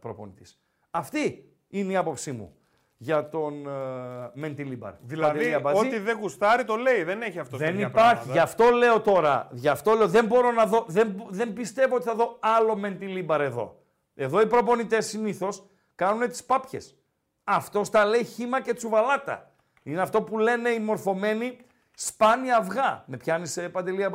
προπονητής. 0.00 0.60
Αυτή 0.90 1.52
είναι 1.68 1.92
η 1.92 1.96
άποψή 1.96 2.32
μου 2.32 2.56
για 2.96 3.28
τον 3.28 3.66
ε, 3.66 4.30
Μεντιλίμπαρ. 4.34 4.92
Δηλαδή, 5.00 5.54
ό,τι 5.62 5.98
δεν 5.98 6.18
γουστάρει 6.18 6.64
το 6.64 6.76
λέει, 6.76 7.02
δεν 7.02 7.22
έχει 7.22 7.38
αυτό 7.38 7.56
Δεν 7.56 7.80
υπάρχει. 7.80 8.30
Γι' 8.30 8.38
αυτό 8.38 8.70
λέω 8.70 9.00
τώρα, 9.00 9.48
γι' 9.52 9.68
αυτό 9.68 9.92
λέω, 9.92 10.08
δεν 10.08 10.26
μπορώ 10.26 10.52
να 10.52 10.66
δω, 10.66 10.84
δεν, 10.88 11.22
δεν 11.28 11.52
πιστεύω 11.52 11.94
ότι 11.94 12.04
θα 12.04 12.14
δω 12.14 12.36
άλλο 12.40 12.76
Μεντιλίμπαρ 12.76 13.40
εδώ. 13.40 13.80
Εδώ 14.14 14.40
οι 14.40 14.46
προπονητές 14.46 15.06
συνήθως 15.06 15.66
κάνουν 15.94 16.28
τις 16.28 16.44
πάπιες. 16.44 16.96
Αυτό 17.44 17.80
τα 17.80 18.04
λέει 18.04 18.24
χήμα 18.24 18.60
και 18.60 18.74
τσουβαλάτα. 18.74 19.50
Είναι 19.82 20.00
αυτό 20.00 20.22
που 20.22 20.38
λένε 20.38 20.68
οι 20.68 20.78
μορφωμένοι 20.78 21.56
σπάνια 21.96 22.56
αυγά. 22.56 23.04
Με 23.06 23.16
πιάνει 23.16 23.46
σε 23.46 23.68
παντελή 23.68 24.06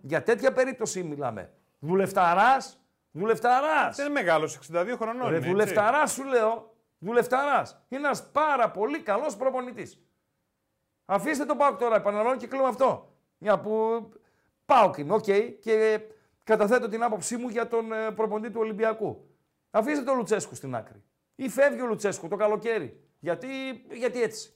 Για 0.00 0.22
τέτοια 0.22 0.52
περίπτωση 0.52 1.02
μιλάμε. 1.02 1.50
Δουλευταράς, 1.78 2.78
δουλευταρά. 3.18 3.90
Δεν 3.90 4.04
είναι 4.04 4.14
μεγάλος, 4.14 4.58
62 4.72 4.96
χρονών. 4.96 5.30
Ρε, 5.30 5.38
δουλευταρά 5.38 6.06
σου 6.06 6.24
λέω. 6.24 6.74
Δουλευταρά. 6.98 7.66
Είναι 7.88 8.06
ένας 8.06 8.30
πάρα 8.30 8.70
πολύ 8.70 9.02
καλός 9.02 9.36
προπονητής. 9.36 10.00
Αφήστε 11.04 11.44
το 11.44 11.56
ΠΑΟΚ 11.56 11.78
τώρα, 11.78 11.96
επαναλαμβάνω 11.96 12.36
και 12.36 12.46
κλείνω 12.46 12.64
αυτό. 12.64 13.12
Μια 13.38 13.60
που 13.60 14.08
ΠΑΟΚ 14.64 14.96
είμαι, 14.96 15.14
οκ, 15.14 15.24
και 15.60 16.00
καταθέτω 16.44 16.88
την 16.88 17.02
άποψή 17.02 17.36
μου 17.36 17.48
για 17.48 17.68
τον 17.68 17.92
ε, 17.92 18.10
προπονητή 18.10 18.52
του 18.52 18.60
Ολυμπιακού. 18.60 19.30
Αφήστε 19.70 20.04
τον 20.04 20.16
Λουτσέσκου 20.16 20.54
στην 20.54 20.74
άκρη. 20.74 21.02
Ή 21.34 21.48
φεύγει 21.48 21.80
ο 21.80 21.86
Λουτσέσκου 21.86 22.28
το 22.28 22.36
καλοκαίρι. 22.36 23.00
Γιατί, 23.18 23.48
γιατί 23.90 24.22
έτσι. 24.22 24.54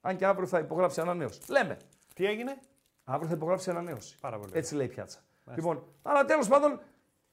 Αν 0.00 0.16
και 0.16 0.26
αύριο 0.26 0.46
θα 0.46 0.58
υπογράψει 0.58 1.00
ανανέωση. 1.00 1.40
Λέμε. 1.48 1.76
Τι 2.14 2.26
έγινε; 2.26 2.58
Αύριο 3.04 3.28
θα 3.28 3.34
υπογράψει 3.34 3.70
ανανέωση. 3.70 4.18
Πάρα 4.20 4.38
πολύ. 4.38 4.52
Έτσι 4.54 4.74
λέει 4.74 4.86
η 4.86 4.88
πιάτσα. 4.88 5.18
Μάλιστα. 5.44 5.70
Λοιπόν, 5.70 5.86
αλλά 6.02 6.24
τέλος 6.24 6.48
πάντων 6.48 6.80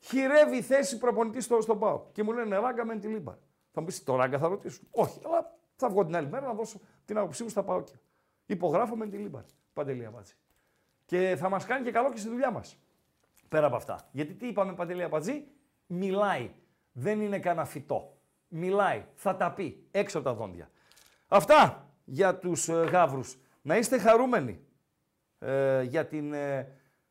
χηρεύει 0.02 0.58
η 0.58 0.62
θέση 0.62 0.98
προπονητής 0.98 1.44
στο, 1.44 1.62
στον 1.62 1.80
ΠΑΟΚ. 1.80 2.06
Και 2.12 2.24
μου 2.24 2.32
λένε 2.32 2.58
Ράγκα 2.58 2.86
Μεντιλίμπαρ. 2.86 3.36
Θα 3.72 3.80
μου 3.80 3.86
πεις 3.86 4.04
το 4.04 4.16
Ράγκα 4.16 4.38
θα 4.38 4.48
ρωτήσουν. 4.48 4.88
Όχι, 4.92 5.20
αλλά 5.26 5.58
θα 5.76 5.90
βγω 5.90 6.06
την 6.06 6.16
άλλη 6.16 6.28
μέρα 6.28 6.46
να 6.46 6.54
δώσω 6.54 6.80
την 7.06 7.18
άποψή 7.18 7.44
μου 7.44 7.50
στα 7.50 7.64
ΠΑΟΚ. 7.64 7.84
Υπογράφω 8.46 8.96
Μεντιλίμπαρ. 8.96 9.44
Παντελή 9.74 10.06
Αμπατζή. 10.06 10.34
Και 11.06 11.36
θα 11.40 11.50
μας 11.50 11.66
κάνει 11.66 11.84
και 11.84 11.92
καλό 11.92 12.12
και 12.12 12.18
στη 12.18 12.30
δουλειά 12.30 12.52
μας. 12.52 12.78
Πέρα 13.50 13.66
από 13.66 13.76
αυτά. 13.76 14.10
Γιατί 14.12 14.34
τι 14.34 14.48
είπαμε 14.48 14.74
Παντελή 14.74 15.04
Αμπατζή, 15.04 15.48
μιλάει. 15.86 16.52
Δεν 16.92 17.22
είναι 17.22 17.40
κανένα 17.40 17.66
φυτό. 17.66 18.18
Μιλάει. 18.48 19.06
Θα 19.14 19.36
τα 19.36 19.52
πει 19.52 19.88
έξω 19.92 20.18
από 20.18 20.28
τα 20.28 20.34
δόντια. 20.34 20.70
Αυτά 21.28 21.90
για 22.04 22.36
τους 22.36 22.70
ε, 22.70 22.74
γάβρους. 22.74 23.38
Να 23.62 23.78
είστε 23.78 23.98
χαρούμενοι 23.98 24.66
ε, 25.40 25.82
για 25.82 26.06
την 26.08 26.34
ε, 26.34 26.58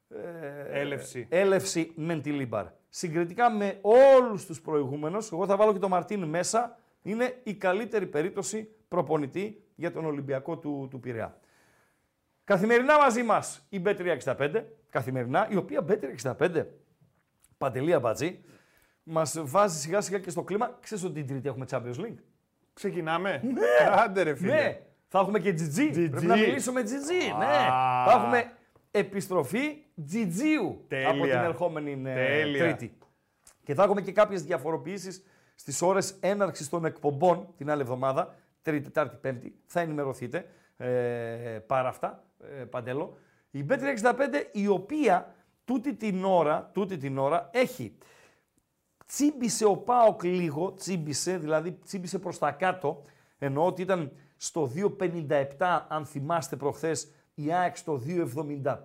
ε 0.09 0.81
έλευση. 0.81 1.27
έλευση 1.31 1.93
Μεντιλίμπαρ. 1.97 2.67
Συγκριτικά 2.93 3.51
με 3.51 3.79
όλους 3.81 4.47
τους 4.47 4.61
προηγούμενους, 4.61 5.33
εγώ 5.33 5.47
θα 5.47 5.57
βάλω 5.57 5.73
και 5.73 5.79
τον 5.79 5.91
Μαρτίν 5.91 6.25
μέσα, 6.25 6.79
είναι 7.03 7.41
η 7.43 7.55
καλύτερη 7.55 8.07
περίπτωση 8.07 8.69
προπονητή 8.89 9.65
για 9.75 9.93
τον 9.93 10.05
Ολυμπιακό 10.05 10.59
του, 10.59 10.89
του 10.91 11.01
Πειραιά. 11.01 11.39
Καθημερινά 12.45 12.99
μαζί 12.99 13.23
μας 13.23 13.67
η 13.69 13.83
Bet365, 13.85 14.65
καθημερινά, 14.91 15.49
η 15.51 15.57
οποία 15.57 15.85
Bet365, 15.89 16.65
παντελή 17.59 17.93
αμπατζή, 17.95 18.41
μας 19.03 19.41
βάζει 19.45 19.79
σιγά 19.79 20.01
σιγά 20.01 20.19
και 20.19 20.31
στο 20.31 20.43
κλίμα. 20.43 20.79
Ξέρεις 20.81 21.05
ότι 21.05 21.15
την 21.15 21.27
Τρίτη 21.27 21.49
έχουμε 21.49 21.67
Champions 21.71 22.01
League; 22.01 22.19
Ξεκινάμε. 22.73 23.41
Ναι. 23.45 23.91
Άντε 24.05 24.23
ρε 24.23 24.35
φίλε. 24.35 24.55
Ναι, 24.55 24.81
θα 25.09 25.19
έχουμε 25.19 25.39
και 25.39 25.55
GG. 25.59 26.09
Πρέπει 26.11 26.27
να 26.27 26.37
μιλήσουμε 26.37 26.81
GG. 26.81 27.39
Ναι. 27.39 27.47
Θα 28.07 28.13
έχουμε 28.17 28.53
επιστροφή 28.91 29.85
GGU 30.13 30.77
Τέλεια. 30.89 31.09
από 31.09 31.23
την 31.23 31.33
ερχόμενη 31.33 32.03
ε, 32.11 32.15
Τέλεια. 32.15 32.65
Τρίτη. 32.65 32.99
Και 33.65 33.75
θα 33.75 33.83
έχουμε 33.83 34.01
και 34.01 34.13
κάποιες 34.13 34.43
διαφοροποιήσεις 34.43 35.23
στις 35.55 35.83
ώρες 35.83 36.17
έναρξης 36.21 36.69
των 36.69 36.85
εκπομπών 36.85 37.49
την 37.57 37.71
άλλη 37.71 37.81
εβδομάδα, 37.81 38.35
Τρίτη, 38.63 38.85
Τετάρτη, 38.85 39.17
Πέμπτη. 39.21 39.55
Θα 39.67 39.81
ενημερωθείτε 39.81 40.47
ε, 40.77 40.89
πάρα 41.67 41.89
αυτά, 41.89 42.25
ε, 42.61 42.65
Παντέλο. 42.65 43.17
Η 43.51 43.65
Bet365 43.69 44.13
η 44.53 44.67
οποία 44.67 45.35
τούτη 45.65 45.95
την 45.95 46.25
ώρα, 46.25 46.71
τούτη 46.73 46.97
την 46.97 47.19
ώρα 47.19 47.51
έχει 47.53 47.99
τσίμπησε 49.11 49.65
ο 49.65 49.77
Πάοκ 49.77 50.25
λίγο, 50.25 50.75
τσίμπησε, 50.75 51.39
δηλαδή 51.39 51.73
τσίμπησε 51.73 52.19
προς 52.19 52.39
τα 52.39 52.51
κάτω, 52.53 53.03
εννοώ 53.39 53.67
ότι 53.67 53.83
ήταν 53.83 54.13
στο 54.37 54.73
2.57 54.99 55.81
αν 55.89 56.07
θυμάστε 56.07 56.57
προχθές, 56.57 57.11
η 57.35 57.53
ΑΕΚ 57.53 57.77
στο 57.77 58.01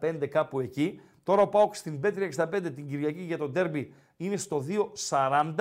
2.75 0.02 0.28
κάπου 0.30 0.60
εκεί. 0.60 1.02
Τώρα 1.24 1.42
ο 1.42 1.48
Πάοκ 1.48 1.76
στην 1.76 2.00
Bet365 2.04 2.62
την 2.76 2.88
Κυριακή 2.88 3.22
για 3.22 3.38
το 3.38 3.50
ντέρμπι 3.50 3.94
είναι 4.18 4.38
στο 4.38 4.66
2.40 5.10 5.54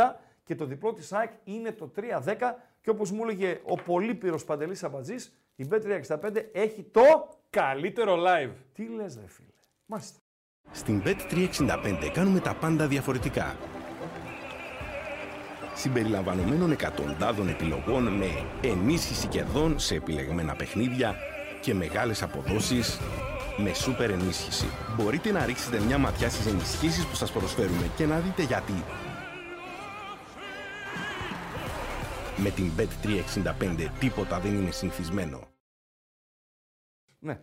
και 0.44 0.54
το 0.54 0.64
διπλό 0.64 0.92
της 0.92 1.12
ΑΕΚ 1.12 1.30
είναι 1.44 1.72
το 1.72 1.90
3.10 1.96 2.34
και 2.80 2.90
όπως 2.90 3.10
μου 3.10 3.22
έλεγε 3.22 3.60
ο 3.64 3.74
Πολύπυρος 3.74 4.44
Παντελής 4.44 4.84
Αμπατζής, 4.84 5.32
η 5.54 5.66
Bet365 5.70 6.44
έχει 6.52 6.82
το... 6.82 7.02
Καλύτερο 7.50 8.16
live. 8.16 8.52
Τι 8.72 8.88
λες 8.88 9.18
ρε 9.20 9.28
φίλε. 9.28 9.48
Μάλιστα. 9.86 10.18
Στην 10.70 11.02
Bet365 11.04 12.10
κάνουμε 12.12 12.40
τα 12.40 12.54
πάντα 12.54 12.88
διαφορετικά. 12.88 13.56
Συμπεριλαμβανομένων 15.74 16.72
εκατοντάδων 16.72 17.48
επιλογών 17.48 18.02
με 18.02 18.26
ενίσχυση 18.62 19.26
κερδών 19.26 19.78
σε 19.78 19.94
επιλεγμένα 19.94 20.54
παιχνίδια 20.54 21.16
και 21.64 21.74
μεγάλες 21.74 22.22
αποδόσεις 22.22 22.98
με 23.56 23.72
σούπερ 23.74 24.10
ενίσχυση. 24.10 24.66
Μπορείτε 24.96 25.32
να 25.32 25.44
ρίξετε 25.44 25.80
μια 25.80 25.98
ματιά 25.98 26.30
στις 26.30 26.46
ενισχύσεις 26.46 27.06
που 27.06 27.14
σας 27.14 27.32
προσφέρουμε 27.32 27.90
και 27.96 28.06
να 28.06 28.18
δείτε 28.18 28.42
γιατί. 28.42 28.72
Με 32.36 32.50
την 32.50 32.70
Bet365 32.78 33.88
τίποτα 33.98 34.40
δεν 34.40 34.54
είναι 34.54 34.70
συνηθισμένο. 34.70 35.40
Ναι. 37.18 37.40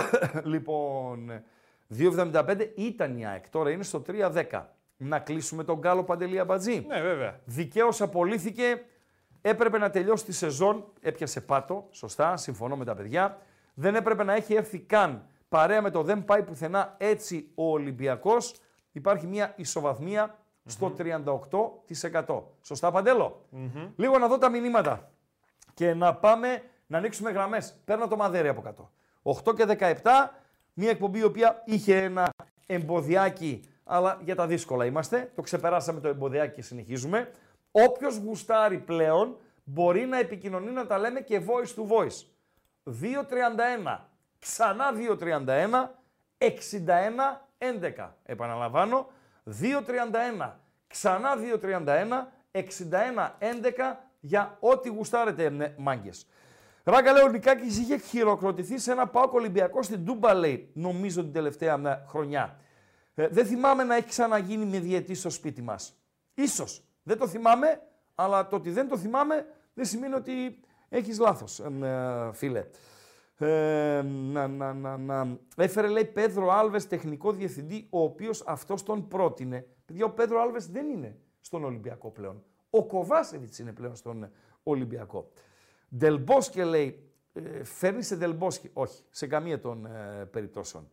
λοιπόν, 0.52 1.44
2,75 1.98 2.68
ήταν 2.76 3.18
η 3.18 3.26
ΑΕΚ. 3.26 3.50
Τώρα 3.50 3.70
είναι 3.70 3.82
στο 3.82 4.02
3,10. 4.06 4.64
Να 4.96 5.18
κλείσουμε 5.18 5.64
τον 5.64 5.78
Γκάλο 5.78 6.04
Παντελή 6.04 6.38
Αμπατζή. 6.38 6.84
Ναι, 6.88 7.00
βέβαια. 7.00 7.40
Δικαίως 7.44 8.00
απολύθηκε. 8.00 8.84
Έπρεπε 9.40 9.78
να 9.78 9.90
τελειώσει 9.90 10.24
τη 10.24 10.32
σεζόν. 10.32 10.92
Έπιασε 11.00 11.40
πάτο. 11.40 11.88
Σωστά. 11.90 12.36
Συμφωνώ 12.36 12.76
με 12.76 12.84
τα 12.84 12.94
παιδιά. 12.94 13.38
Δεν 13.74 13.94
έπρεπε 13.94 14.24
να 14.24 14.34
έχει 14.34 14.54
έρθει 14.54 14.78
καν 14.78 15.26
παρέα 15.48 15.82
με 15.82 15.90
το 15.90 16.02
δεν 16.02 16.24
πάει 16.24 16.42
πουθενά 16.42 16.94
έτσι 16.98 17.50
ο 17.54 17.70
Ολυμπιακός. 17.70 18.54
Υπάρχει 18.92 19.26
μια 19.26 19.52
ισοβαθμία 19.56 20.38
στο 20.64 20.94
38%. 20.98 22.42
Σωστά, 22.62 22.90
Παντέλο; 22.90 23.48
Λίγο 23.96 24.18
να 24.18 24.28
δω 24.28 24.38
τα 24.38 24.48
μηνύματα 24.48 25.10
και 25.74 25.94
να 25.94 26.14
πάμε 26.14 26.62
να 26.86 26.98
ανοίξουμε 26.98 27.30
γραμμές. 27.30 27.76
Παίρνω 27.84 28.08
το 28.08 28.16
μαδέρι 28.16 28.48
από 28.48 28.60
κάτω. 28.60 28.90
8 29.22 29.54
και 29.56 29.64
17, 29.64 30.34
μια 30.72 30.90
εκπομπή 30.90 31.18
η 31.18 31.24
οποία 31.24 31.62
είχε 31.64 31.96
ένα 31.96 32.30
εμποδιάκι, 32.66 33.60
αλλά 33.84 34.20
για 34.24 34.34
τα 34.34 34.46
δύσκολα 34.46 34.84
είμαστε. 34.84 35.32
Το 35.34 35.42
ξεπεράσαμε 35.42 36.00
το 36.00 36.08
εμποδιάκι 36.08 36.54
και 36.54 36.62
συνεχίζουμε. 36.62 37.30
Όποιος 37.70 38.16
γουστάρει 38.16 38.78
πλέον 38.78 39.36
μπορεί 39.64 40.06
να 40.06 40.18
επικοινωνεί 40.18 40.70
να 40.70 40.86
τα 40.86 40.98
λέμε 40.98 41.20
και 41.20 41.40
voice 41.46 41.80
to 41.80 41.96
voice. 41.96 42.26
231, 42.84 43.98
ξανά 44.38 44.92
231, 45.18 45.90
61, 46.38 46.48
11. 47.58 48.08
Επαναλαμβάνω, 48.22 49.10
231, 49.44 50.50
ξανά 50.86 51.36
231, 51.62 52.28
61, 52.52 53.30
11 53.38 53.96
για 54.20 54.56
ό,τι 54.60 54.88
γουστάρετε, 54.88 55.48
ναι, 55.48 55.74
μάγκες. 55.78 56.26
Ράγκα 56.84 57.12
λέει 57.12 57.22
ο 57.22 57.28
Νικάκης 57.28 57.78
είχε 57.78 57.96
χειροκροτηθεί 57.96 58.78
σε 58.78 58.92
ένα 58.92 59.06
πάοκ 59.06 59.32
Ολυμπιακό 59.32 59.82
στην 59.82 60.04
Τούμπα, 60.04 60.34
λέει, 60.34 60.70
νομίζω 60.74 61.22
την 61.22 61.32
τελευταία 61.32 61.76
ναι, 61.76 62.02
χρονιά. 62.08 62.56
Ε, 63.14 63.28
δεν 63.28 63.46
θυμάμαι 63.46 63.84
να 63.84 63.94
έχει 63.94 64.08
ξαναγίνει 64.08 64.64
με 64.64 64.78
διαιτή 64.78 65.14
στο 65.14 65.30
σπίτι 65.30 65.62
μας. 65.62 65.96
Ίσως. 66.34 66.84
Δεν 67.02 67.18
το 67.18 67.28
θυμάμαι, 67.28 67.82
αλλά 68.14 68.48
το 68.48 68.56
ότι 68.56 68.70
δεν 68.70 68.88
το 68.88 68.98
θυμάμαι 68.98 69.46
δεν 69.74 69.84
σημαίνει 69.84 70.14
ότι 70.14 70.60
έχεις 70.92 71.18
λάθος, 71.18 71.60
ε, 71.60 72.30
φίλε. 72.32 72.66
Ε, 73.38 74.02
να, 74.02 74.48
να, 74.48 74.72
να, 74.72 74.96
να. 74.96 75.38
Έφερε, 75.56 75.88
λέει, 75.88 76.04
Πέδρο 76.04 76.50
Άλβες, 76.50 76.86
τεχνικό 76.86 77.32
διευθυντή, 77.32 77.86
ο 77.90 78.02
οποίος 78.02 78.44
αυτός 78.46 78.82
τον 78.82 79.08
πρότεινε. 79.08 79.66
Παιδιά, 79.86 80.04
ο 80.04 80.10
Πέδρο 80.10 80.40
Άλβες 80.40 80.66
δεν 80.66 80.88
είναι 80.88 81.16
στον 81.40 81.64
Ολυμπιακό 81.64 82.10
πλέον. 82.10 82.42
Ο 82.70 82.84
Κοβάσεβιτς 82.84 83.58
είναι 83.58 83.72
πλέον 83.72 83.96
στον 83.96 84.30
Ολυμπιακό. 84.62 85.30
Ντελμπόσκε 85.96 86.64
λέει, 86.64 87.10
ε, 87.32 87.64
φέρνει 87.64 88.02
σε 88.02 88.16
Ντελμπόσκε. 88.16 88.70
Όχι, 88.72 89.02
σε 89.10 89.26
καμία 89.26 89.60
των 89.60 89.86
ε, 89.86 90.24
περιπτώσεων. 90.30 90.90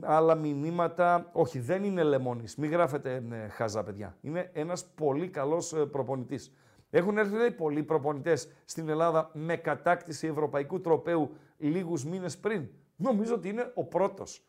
Άλλα 0.00 0.34
μηνύματα, 0.34 1.30
όχι, 1.32 1.58
δεν 1.58 1.84
είναι 1.84 2.02
λεμόνης. 2.02 2.56
Μην 2.56 2.70
γράφετε 2.70 3.24
ε, 3.30 3.48
χαζά, 3.48 3.82
παιδιά. 3.82 4.16
Είναι 4.20 4.50
ένας 4.52 4.84
πολύ 4.94 5.28
καλός 5.28 5.72
ε, 5.72 5.86
προπονητής. 5.86 6.52
Έχουν 6.96 7.18
έρθει 7.18 7.36
λέει, 7.36 7.50
πολλοί 7.50 7.82
προπονητές 7.82 8.52
στην 8.64 8.88
Ελλάδα 8.88 9.30
με 9.32 9.56
κατάκτηση 9.56 10.26
ευρωπαϊκού 10.26 10.80
τροπέου 10.80 11.36
λίγους 11.56 12.04
μήνες 12.04 12.38
πριν. 12.38 12.68
Νομίζω 12.96 13.34
ότι 13.34 13.48
είναι 13.48 13.70
ο 13.74 13.84
πρώτος. 13.84 14.46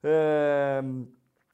Ε, 0.00 0.82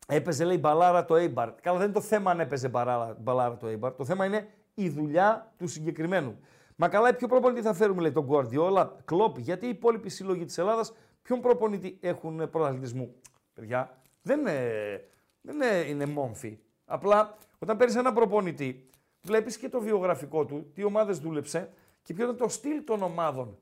έπαιζε 0.07 0.45
λέει 0.45 0.59
μπαλάρα 0.61 1.05
το 1.05 1.17
Έιμπαρ. 1.17 1.55
Καλά 1.55 1.79
δεν 1.79 1.87
είναι 1.87 1.95
το 1.95 2.01
θέμα 2.01 2.31
αν 2.31 2.41
έπαιζε 2.41 2.69
μπαλάρα, 2.69 3.17
μπαλάρα 3.21 3.57
το 3.57 3.67
Έιμπαρ. 3.67 3.93
Το 3.93 4.05
θέμα 4.05 4.25
είναι 4.25 4.49
η 4.75 4.89
δουλειά 4.89 5.53
του 5.59 5.67
συγκεκριμένου. 5.67 6.39
Μα 6.77 6.89
καλά, 6.89 7.15
ποιο 7.15 7.29
προπονητή 7.29 7.62
θα 7.62 7.73
φέρουμε, 7.73 8.01
λέει 8.01 8.12
τον 8.12 8.25
Γκουαρδιόλα, 8.25 8.97
Κλόπ, 9.05 9.39
γιατί 9.39 9.67
οι 9.67 9.69
υπόλοιποι 9.69 10.09
σύλλογοι 10.09 10.45
της 10.45 10.59
Ελλάδας 10.59 10.93
ποιον 11.23 11.41
προπονητή 11.41 11.99
έχουν 12.01 12.51
πρωταθλητισμού. 12.51 13.15
Παιδιά, 13.55 14.01
δεν 14.23 14.41
είναι, 14.41 14.61
δεν 15.41 15.55
είναι, 15.55 15.85
είναι 15.89 16.07
μόμφι. 16.07 16.59
Απλά 16.85 17.37
όταν 17.59 17.77
παίρνεις 17.77 17.97
ένα 17.97 18.12
προπονητή, 18.12 18.90
βλέπεις 19.23 19.57
και 19.57 19.69
το 19.69 19.81
βιογραφικό 19.81 20.45
του, 20.45 20.71
τι 20.75 20.85
ομάδες 20.85 21.19
δούλεψε 21.19 21.73
και 22.03 22.15
ποιο 22.15 22.25
ήταν 22.25 22.37
το 22.37 22.49
στυλ 22.49 22.85
των 22.85 23.03
ομάδων 23.03 23.59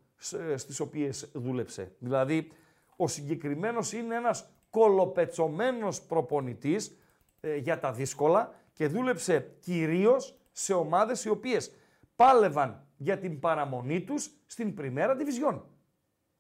στις 0.55 0.81
οποίες 0.81 1.31
δούλεψε. 1.33 1.93
Δηλαδή, 1.99 2.53
ο 2.97 3.09
συγκεκριμένος 3.09 3.93
είναι 3.93 4.15
ένας 4.15 4.51
κολοπετσωμένος 4.71 6.03
προπονητής 6.03 6.99
ε, 7.41 7.57
για 7.57 7.79
τα 7.79 7.93
δύσκολα 7.93 8.55
και 8.73 8.87
δούλεψε 8.87 9.57
κυρίως 9.61 10.39
σε 10.53 10.75
ομάδες 10.75 11.25
οι 11.25 11.29
οποίες 11.29 11.75
πάλευαν 12.17 12.87
για 12.97 13.19
την 13.19 13.41
παραμονή 13.41 14.01
τους 14.01 14.31
στην 14.47 14.75
Πριμέρα 14.75 15.17
Division. 15.19 15.61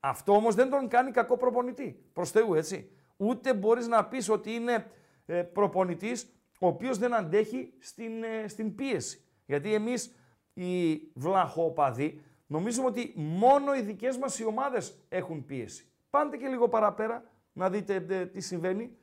Αυτό 0.00 0.32
όμως 0.32 0.54
δεν 0.54 0.70
τον 0.70 0.88
κάνει 0.88 1.10
κακό 1.10 1.36
προπονητή. 1.36 2.04
Προς 2.12 2.30
Θεού, 2.30 2.54
έτσι. 2.54 2.90
Ούτε 3.16 3.54
μπορείς 3.54 3.86
να 3.86 4.04
πεις 4.04 4.28
ότι 4.28 4.52
είναι 4.52 4.90
ε, 5.26 5.42
προπονητής 5.42 6.26
ο 6.58 6.66
οποίος 6.66 6.98
δεν 6.98 7.14
αντέχει 7.14 7.72
στην, 7.78 8.22
ε, 8.22 8.48
στην 8.48 8.74
πίεση. 8.74 9.24
Γιατί 9.46 9.74
εμείς 9.74 10.14
οι 10.54 11.00
βλαχοπαδοί 11.14 12.22
νομίζουμε 12.46 12.86
ότι 12.86 13.12
μόνο 13.16 13.74
οι 13.74 13.80
δικές 13.80 14.16
μας 14.16 14.38
οι 14.38 14.44
ομάδες 14.44 15.04
έχουν 15.08 15.44
πίεση. 15.44 15.92
Πάντε 16.10 16.36
και 16.36 16.46
λίγο 16.46 16.68
παραπέρα 16.68 17.22
να 17.52 17.70
δείτε 17.70 18.06
ε, 18.08 18.26
τι 18.26 18.40
συμβαίνει. 18.40 18.96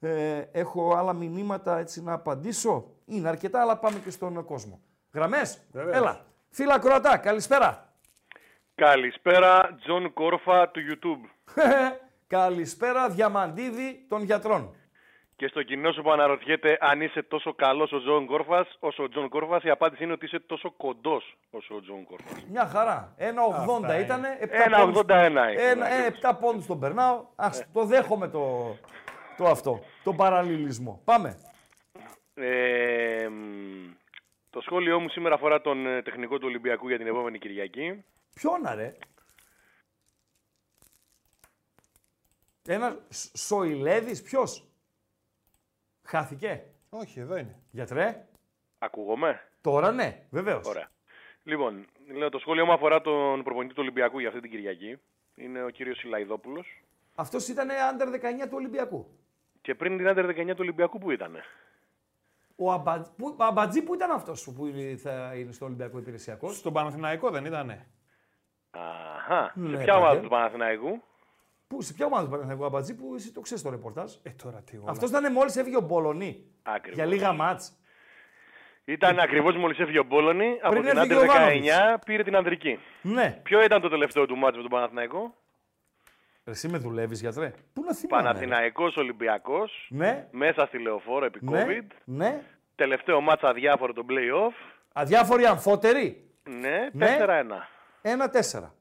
Ε, 0.00 0.38
έχω 0.52 0.94
άλλα 0.96 1.12
μηνύματα 1.12 1.78
έτσι 1.78 2.02
να 2.02 2.12
απαντήσω. 2.12 2.90
Είναι 3.04 3.28
αρκετά, 3.28 3.60
αλλά 3.60 3.78
πάμε 3.78 3.98
και 3.98 4.10
στον 4.10 4.44
κόσμο. 4.44 4.80
Γραμμές, 5.12 5.66
Βεβαίως. 5.72 5.96
έλα. 5.96 6.26
Φίλε 6.50 6.78
ακροατά, 6.78 7.16
καλησπέρα. 7.18 7.92
Καλησπέρα, 8.74 9.74
Τζον 9.80 10.12
Κόρφα 10.12 10.70
του 10.70 10.80
YouTube. 10.80 11.52
καλησπέρα, 12.36 13.08
Διαμαντίδη 13.08 14.04
των 14.08 14.22
γιατρών. 14.22 14.76
Και 15.36 15.48
στο 15.48 15.62
κοινό 15.62 15.92
σου 15.92 16.02
που 16.02 16.12
αναρωτιέται 16.12 16.78
αν 16.80 17.00
είσαι 17.00 17.22
τόσο 17.22 17.54
καλός 17.54 17.92
ο 17.92 18.00
Τζον 18.00 18.26
Κόρφας, 18.26 18.76
όσο 18.78 19.02
ο 19.02 19.08
Τζον 19.08 19.28
Κόρφας, 19.28 19.62
η 19.62 19.70
απάντηση 19.70 20.04
είναι 20.04 20.12
ότι 20.12 20.24
είσαι 20.24 20.40
τόσο 20.40 20.70
κοντός 20.70 21.36
όσο 21.50 21.74
ο 21.74 21.80
Τζον 21.80 22.04
Κόρφας. 22.04 22.44
Μια 22.50 22.66
χαρά. 22.66 23.14
1,80 23.18 23.24
Αυτά 23.54 23.98
ήταν. 23.98 24.24
Ένα 24.38 24.78
81 24.78 25.50
είναι. 25.50 25.62
Ένα, 25.62 25.92
ε, 25.92 26.06
7 26.06 26.34
πόντους 26.40 26.66
τον 26.66 26.80
περνάω. 26.80 27.24
Ας 27.36 27.66
το 27.72 27.84
δέχομαι 27.84 28.28
το, 28.28 28.76
το 29.36 29.46
αυτό. 29.46 29.80
Το 30.04 30.12
παραλληλισμό. 30.12 31.00
Πάμε. 31.04 31.38
Ε, 32.34 33.28
μ, 33.28 33.92
Το 34.50 34.60
σχόλιο 34.60 35.00
μου 35.00 35.08
σήμερα 35.08 35.34
αφορά 35.34 35.60
τον 35.60 35.86
ε, 35.86 36.02
τεχνικό 36.02 36.38
του 36.38 36.46
Ολυμπιακού 36.46 36.88
για 36.88 36.98
την 36.98 37.06
επόμενη 37.06 37.38
Κυριακή. 37.38 38.04
Ποιον 38.34 38.60
ρε; 38.74 38.96
Ένας 42.66 42.96
Σοηλέδης, 43.34 44.22
ποιος; 44.22 44.64
Χάθηκε; 46.04 46.62
Όχι, 46.90 47.20
εδώ 47.20 47.36
είναι. 47.36 47.54
Γιατρέ; 47.70 48.26
Ακούγομαι. 48.78 49.40
Τώρα 49.60 49.92
ναι, 49.92 50.22
βεβαίως. 50.30 50.66
Ωραία. 50.68 50.88
Λοιπόν, 51.44 51.86
λέω, 52.16 52.28
το 52.28 52.38
σχόλιο 52.38 52.64
μου 52.66 52.72
αφορά 52.72 53.00
τον 53.00 53.42
προπονητή 53.42 53.74
του 53.74 53.80
Ολυμπιακού 53.82 54.18
για 54.18 54.28
αυτή 54.28 54.40
την 54.40 54.50
Κυριακή. 54.50 54.98
Είναι 55.34 55.62
ο 55.64 55.68
κύριος 55.68 55.98
Σιλαϊδόπουλος. 55.98 56.82
Αυτός 57.14 57.48
ήταν 57.48 57.68
under 57.68 58.06
19 58.08 58.44
του 58.48 58.52
Ολυμπιακού. 58.54 59.06
Και 59.60 59.74
πριν 59.74 59.96
την 59.96 60.08
Άντερ 60.08 60.26
19 60.26 60.46
του 60.46 60.56
Ολυμπιακού 60.60 60.98
που 60.98 61.10
ήταν. 61.10 61.36
Ο 62.56 62.72
Αμπατζή 62.72 63.10
που, 63.16 63.36
Αμπατζή 63.38 63.82
που 63.82 63.94
ήταν 63.94 64.10
αυτός 64.10 64.52
που 64.56 64.66
είναι- 64.66 64.96
θα 64.96 65.32
είναι 65.34 65.52
στο 65.52 65.64
Ολυμπιακό 65.64 65.98
υπηρεσιακός; 65.98 66.56
Στον 66.56 66.72
Παναθηναϊκό 66.72 67.30
δεν 67.30 67.44
ήτανε. 67.44 67.86
Αχα. 68.70 69.52
Ναι, 69.54 69.76
Σε 69.76 69.84
ποια 69.84 69.92
ομάδα 69.94 70.08
Παντέλ. 70.08 70.22
του 70.22 70.28
Παναθηναϊκού; 70.28 71.02
Που, 71.74 71.82
σε 71.82 71.92
ποια 71.92 72.06
ομάδα 72.06 72.24
του 72.24 72.30
Παναθηναϊκού 72.30 72.64
Αμπατζή 72.64 72.94
που 72.94 73.14
εσύ 73.16 73.32
το 73.32 73.40
ξέρεις 73.40 73.62
το 73.62 73.70
ρεπορτάζ. 73.70 74.12
Ε, 74.22 74.30
τώρα 74.42 74.62
τι 74.70 74.76
όλα. 74.76 74.90
Αυτός 74.90 75.08
ήταν 75.10 75.32
μόλις 75.32 75.56
έφυγε 75.56 75.76
ο 75.76 75.80
Μπολονί. 75.80 76.44
Ακριβώς. 76.62 76.96
Για 76.96 77.06
λίγα 77.06 77.32
μάτς. 77.32 77.72
Ήταν 78.84 79.18
ακριβώς 79.18 79.56
μόλις 79.56 79.78
έφυγε 79.78 79.98
ο 79.98 80.02
Μπόλωνη. 80.04 80.58
Από 80.62 80.74
την 80.74 80.84
έφυγε 80.84 81.00
Άντερ 81.00 81.16
ο 81.16 81.24
Γιωβάνοβιτς. 81.24 81.66
19 81.96 81.98
πήρε 82.04 82.22
την 82.22 82.36
Ανδρική. 82.36 82.78
Ναι. 83.02 83.40
Ποιο 83.42 83.62
ήταν 83.64 83.80
το 83.80 83.88
τελευταίο 83.88 84.26
του 84.26 84.36
μάτς 84.36 84.56
με 84.56 84.62
τον 84.62 84.70
Παναθηναϊκό; 84.70 85.34
Εσύ 86.44 86.68
με 86.68 86.78
δουλεύεις, 86.78 87.20
γιατρέ. 87.20 87.52
Πού 87.72 87.82
να 87.84 87.94
θυμάμαι. 87.94 88.22
ρε. 88.22 88.28
Παναθηναϊκός 88.28 88.96
Ολυμπιακός. 88.96 89.86
Ναι, 89.90 90.28
Μέσα 90.30 90.66
στη 90.66 90.78
λεωφόρο 90.78 91.24
επί 91.24 91.38
ναι, 91.42 91.64
COVID. 91.68 91.86
ναι. 92.04 92.40
Τελευταίο 92.74 93.20
μάτς 93.20 93.42
αδιάφορο 93.42 93.92
το 93.92 94.04
play-off. 94.08 94.54
Αδιάφοροι 94.92 95.46
αμφότεροι. 95.46 96.30
Ναι, 96.60 96.88
Ναι. 96.92 97.16
4-1. 97.20 97.68
1-4. 98.02 98.74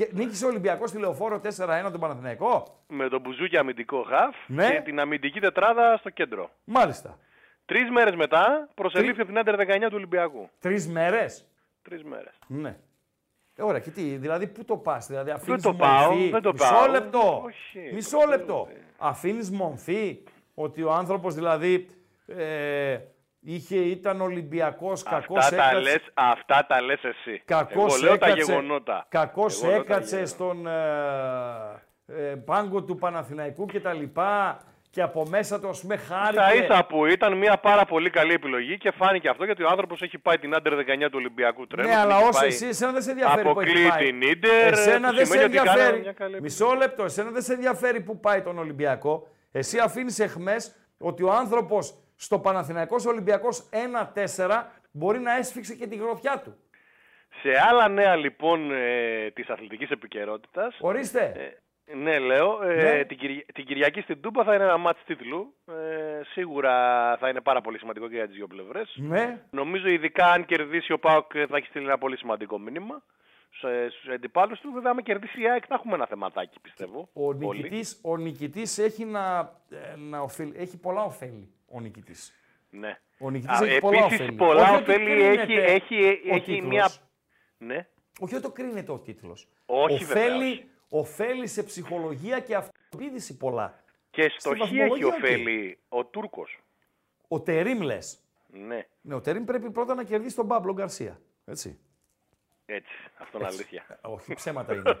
Και 0.00 0.08
νίκησε 0.12 0.44
ο 0.44 0.48
Ολυμπιακός 0.48 0.90
στη 0.90 0.98
λεωφόρο 0.98 1.40
4-1 1.44 1.90
τον 1.90 2.00
Παναθηναϊκό. 2.00 2.80
Με 2.88 3.08
τον 3.08 3.20
Μπουζούκι 3.20 3.56
αμυντικό 3.56 4.02
χαφ 4.02 4.36
Ναι. 4.46 4.70
και 4.70 4.80
την 4.80 5.00
αμυντική 5.00 5.40
τετράδα 5.40 5.96
στο 5.96 6.10
κέντρο. 6.10 6.50
Μάλιστα. 6.64 7.18
Τρεις 7.64 7.90
μέρες 7.90 8.14
μετά 8.14 8.68
προσελήφθη 8.74 9.20
από 9.20 9.30
την 9.30 9.38
Άντερ 9.38 9.54
19 9.56 9.80
του 9.88 9.94
Ολυμπιακού. 9.94 10.48
Τρεις 10.60 10.88
μέρες; 10.88 11.46
Τρεις 11.82 12.04
μέρες. 12.04 12.38
Ναι. 12.46 12.76
Ε, 13.56 13.62
ωραία, 13.62 13.80
και 13.80 13.90
τι, 13.90 14.02
δηλαδή 14.02 14.46
πού 14.46 14.64
το 14.64 14.76
πας, 14.76 15.06
δηλαδή 15.06 15.30
αφήνεις 15.30 15.62
το 15.62 15.74
πάω, 15.74 16.14
δεν 16.30 16.42
το 16.42 16.52
Μισό 16.52 16.74
πάω. 16.74 16.86
λεπτό. 16.90 17.42
Όχι, 17.44 17.90
Μισό 17.94 18.18
το 18.18 18.26
λεπτό. 18.26 18.66
θέλω, 18.68 18.80
Αφήνεις 18.98 19.50
μομφή 19.50 20.22
ότι 20.54 20.82
ο 20.82 20.92
άνθρωπος 20.92 21.34
δηλαδή 21.34 21.86
ε, 22.26 22.98
είχε, 23.40 23.76
ήταν 23.76 24.20
Ολυμπιακός, 24.20 25.02
κακός 25.02 25.44
Αυτά, 25.44 25.56
τα 25.56 25.80
λες, 25.80 26.00
αυτά 26.14 26.66
τα 26.68 26.80
λες 26.82 27.04
εσύ. 27.04 27.42
Κακός 27.44 27.94
Εγώ 27.94 28.02
λέω 28.04 28.18
τα 28.18 28.26
έκατσε, 28.26 28.44
γεγονότα. 28.52 29.06
κακός 29.08 29.62
Εγώ 29.62 29.70
λέω 29.72 29.84
τα 29.84 29.94
έκατσε 29.94 30.22
γεγονότα. 30.24 30.34
στον 30.34 30.66
ε, 32.16 32.30
ε, 32.30 32.34
πάγκο 32.34 32.82
του 32.82 32.96
Παναθηναϊκού 32.96 33.66
και 33.66 33.80
τα 33.80 33.92
λοιπά 33.92 34.60
και 34.90 35.02
από 35.02 35.26
μέσα 35.28 35.60
του 35.60 35.68
ας 35.68 35.80
πούμε 35.80 35.96
χάρηκε. 35.96 36.40
Ίσα 36.54 36.64
ίσα 36.64 36.84
που 36.84 37.06
ήταν 37.06 37.36
μια 37.36 37.58
πάρα 37.58 37.84
πολύ 37.84 38.10
καλή 38.10 38.32
επιλογή 38.32 38.78
και 38.78 38.90
φάνηκε 38.90 39.28
αυτό 39.28 39.44
γιατί 39.44 39.62
ο 39.62 39.68
άνθρωπος 39.70 40.02
έχει 40.02 40.18
πάει 40.18 40.38
την 40.38 40.54
Άντερ 40.54 40.72
19 40.74 40.82
του 41.00 41.10
Ολυμπιακού 41.14 41.66
τρένου. 41.66 41.88
Ναι, 41.88 41.94
την 41.94 42.02
αλλά 42.04 42.16
έχει 42.18 42.28
όσο 42.28 42.38
πάει- 42.40 42.48
εσύ, 42.48 42.66
εσένα 42.66 42.92
δεν 42.92 43.02
σε 43.02 43.10
ενδιαφέρει 43.10 43.42
που 43.42 43.60
έχει 43.60 43.70
Αποκλείει 43.70 43.88
πάει. 43.88 44.04
την 44.06 44.22
Ίντερ, 44.22 44.72
Εσένα 44.72 45.08
που 45.08 45.14
δεν 45.14 45.26
σε 45.26 45.32
σημαίνει 45.32 45.44
ότι 45.44 45.56
κάνανε 45.56 45.70
ενδιαφέρει. 45.80 46.00
μια 46.00 46.12
καλή 46.12 46.40
Μισό 46.40 46.74
λεπτό, 46.74 47.04
εσένα 47.04 47.30
δεν 47.30 47.42
σε 47.42 47.52
ενδιαφέρει 47.52 48.00
που 48.00 48.20
πάει 48.20 48.42
τον 48.42 48.58
Ολυμπιακό. 48.58 49.28
Εσύ 49.52 49.78
αφήνεις 49.78 50.18
εχμές 50.18 50.74
ότι 50.98 51.22
ο 51.22 51.32
άνθρωπος 51.32 51.94
στο 52.20 52.38
Παναθηναϊκός 52.38 53.06
Ολυμπιακός 53.06 53.68
1-4 54.36 54.62
μπορεί 54.92 55.18
να 55.18 55.36
έσφιξε 55.36 55.74
και 55.74 55.86
τη 55.86 55.96
γροθιά 55.96 56.40
του. 56.44 56.54
Σε 57.42 57.48
άλλα 57.70 57.88
νέα 57.88 58.16
λοιπόν 58.16 58.70
ε, 58.72 59.30
της 59.30 59.48
αθλητικής 59.48 59.90
επικαιρότητας, 59.90 60.76
Ορίστε. 60.80 61.32
ε, 61.84 61.94
ναι 61.94 62.18
λέω, 62.18 62.62
ε, 62.62 62.74
Ναι. 62.96 63.04
την, 63.04 63.16
Κυρι- 63.18 63.52
την 63.52 63.64
Κυριακή 63.64 64.00
στην 64.00 64.20
Τούμπα 64.20 64.44
θα 64.44 64.54
είναι 64.54 64.64
ένα 64.64 64.76
μάτς 64.76 65.04
τίτλου. 65.04 65.54
Ε, 65.66 66.20
σίγουρα 66.32 66.72
θα 67.20 67.28
είναι 67.28 67.40
πάρα 67.40 67.60
πολύ 67.60 67.78
σημαντικό 67.78 68.08
και 68.08 68.14
για 68.14 68.26
τις 68.26 68.34
δύο 68.36 68.46
πλευρές. 68.46 68.94
Ναι. 68.96 69.40
Νομίζω 69.50 69.88
ειδικά 69.88 70.26
αν 70.26 70.44
κερδίσει 70.44 70.92
ο 70.92 70.98
Πάοκ 70.98 71.30
θα 71.48 71.56
έχει 71.56 71.66
στείλει 71.66 71.84
ένα 71.84 71.98
πολύ 71.98 72.16
σημαντικό 72.16 72.58
μήνυμα 72.58 73.02
σε- 73.58 73.90
στους 73.90 74.08
αντιπάλους 74.14 74.60
του. 74.60 74.72
Βέβαια, 74.72 74.90
αν 74.90 75.02
κερδίσει 75.02 75.40
η 75.42 75.48
ΑΕΚ 75.50 75.64
θα 75.68 75.74
έχουμε 75.74 75.94
ένα 75.94 76.06
θεματάκι, 76.06 76.60
πιστεύω. 76.60 77.08
Ο 77.12 77.26
όλοι. 77.26 77.38
νικητής, 77.46 78.00
ο 78.04 78.16
νικητής 78.16 78.78
έχει, 78.78 79.04
να, 79.04 79.38
ε, 79.70 79.96
να 79.96 80.20
ωφελ- 80.20 80.56
έχει 80.58 80.78
πολλά 80.80 81.02
ωφέλη. 81.02 81.54
Ο 81.72 81.80
νικητής. 81.80 82.32
Ναι. 82.70 83.00
Ο 83.18 83.30
νικητής 83.30 83.60
Α, 83.60 83.66
έχει 83.66 83.80
πολλά 83.80 83.98
επίσης, 83.98 84.20
ωφέλη. 84.20 84.36
πολλά 84.36 84.62
Όχι 84.62 84.74
ότι 84.82 84.90
ωφέλη 84.90 85.04
κρίνεται 85.04 85.42
έχει, 85.42 85.52
έχει, 85.94 86.30
ο 86.30 86.34
έχει 86.34 86.44
τίτλος. 86.44 86.68
μια... 86.68 86.90
Ναι. 87.58 87.86
Όχι 88.20 88.34
ότι 88.34 88.42
το 88.44 88.50
κρίνεται 88.50 88.92
ο 88.92 88.98
τίτλος. 88.98 89.48
Όχι, 89.66 90.04
βέβαια, 90.04 90.24
ωφέλει, 90.24 90.50
όχι. 90.50 90.66
ωφέλει 90.88 91.46
σε 91.46 91.62
ψυχολογία 91.62 92.40
και 92.40 92.54
αυτοπεποίθηση 92.54 93.36
πολλά. 93.36 93.82
Και 94.10 94.28
στο 94.28 94.50
Στη 94.50 94.58
Χ 94.58 94.62
έχει 94.62 94.76
βαθμολογία, 94.78 95.06
οκ. 95.06 95.12
ωφέλη 95.14 95.78
ο 95.88 96.04
Τούρκος. 96.04 96.58
Ο 97.28 97.40
Τερίμ 97.40 97.80
λες. 97.80 98.18
Ναι, 98.46 98.86
Ναι, 99.00 99.14
ο 99.14 99.20
Τερίμ 99.20 99.44
πρέπει 99.44 99.70
πρώτα 99.70 99.94
να 99.94 100.04
κερδίσει 100.04 100.36
τον 100.36 100.46
Παύλο 100.48 100.72
Γκαρσία. 100.72 101.20
Έτσι. 101.44 101.78
έτσι. 102.66 102.92
Αυτό 103.18 103.38
είναι 103.38 103.46
αλήθεια. 103.46 103.84
Ε, 103.88 103.94
Όχι, 104.08 104.34
ψέματα 104.34 104.74
είναι. 104.74 105.00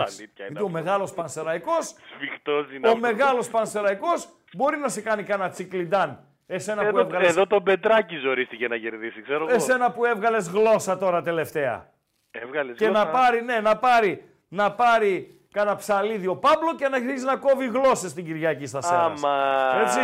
Εντάξει. 0.00 0.16
Αλήθεια 0.18 0.44
είναι 0.46 0.58
Γιατί 0.58 0.62
ο 0.62 0.66
αυτό. 0.66 0.78
μεγάλος 0.78 1.12
Πανσεραϊκός, 1.14 1.94
Σφιχτός 2.14 2.72
είναι 2.72 2.88
ο 2.88 2.90
αυτός. 2.90 3.10
μεγάλος 3.10 3.48
Πανσεραϊκός 3.48 4.28
μπορεί 4.56 4.76
να 4.76 4.88
σε 4.88 5.00
κάνει 5.00 5.22
κανένα 5.22 5.48
τσικλιντάν. 5.50 6.20
Εσένα 6.46 6.80
που 6.82 6.86
Εδώ, 6.88 6.98
έβγαλες, 7.00 7.28
εδώ 7.30 7.46
τον 7.46 7.62
Πετράκη 7.62 8.16
ζορίστηκε 8.16 8.68
να 8.68 8.76
κερδίσει, 8.76 9.22
ξέρω 9.22 9.44
εγώ. 9.44 9.54
εσένα 9.54 9.90
που 9.92 10.04
έβγαλες 10.04 10.48
γλώσσα 10.48 10.98
τώρα 10.98 11.22
τελευταία. 11.22 11.92
Έβγαλες 12.30 12.76
Και 12.76 12.84
γλώσσα. 12.86 13.04
να 13.04 13.10
πάρει, 13.10 13.42
ναι, 13.42 13.60
να 13.60 13.76
πάρει, 13.76 14.24
να 14.48 14.72
πάρει 14.72 15.40
κάνα 15.52 15.76
ψαλίδι 15.76 16.26
ο 16.26 16.36
Παύλο 16.36 16.74
και 16.74 16.88
να 16.88 16.96
αρχίσει 16.96 17.24
να 17.24 17.36
κόβει 17.36 17.66
γλώσσες 17.66 18.12
την 18.12 18.24
Κυριακή 18.24 18.66
στα 18.66 18.80
Σέρας. 18.82 19.22
Αμάν. 19.24 19.80
Έτσι. 19.80 20.00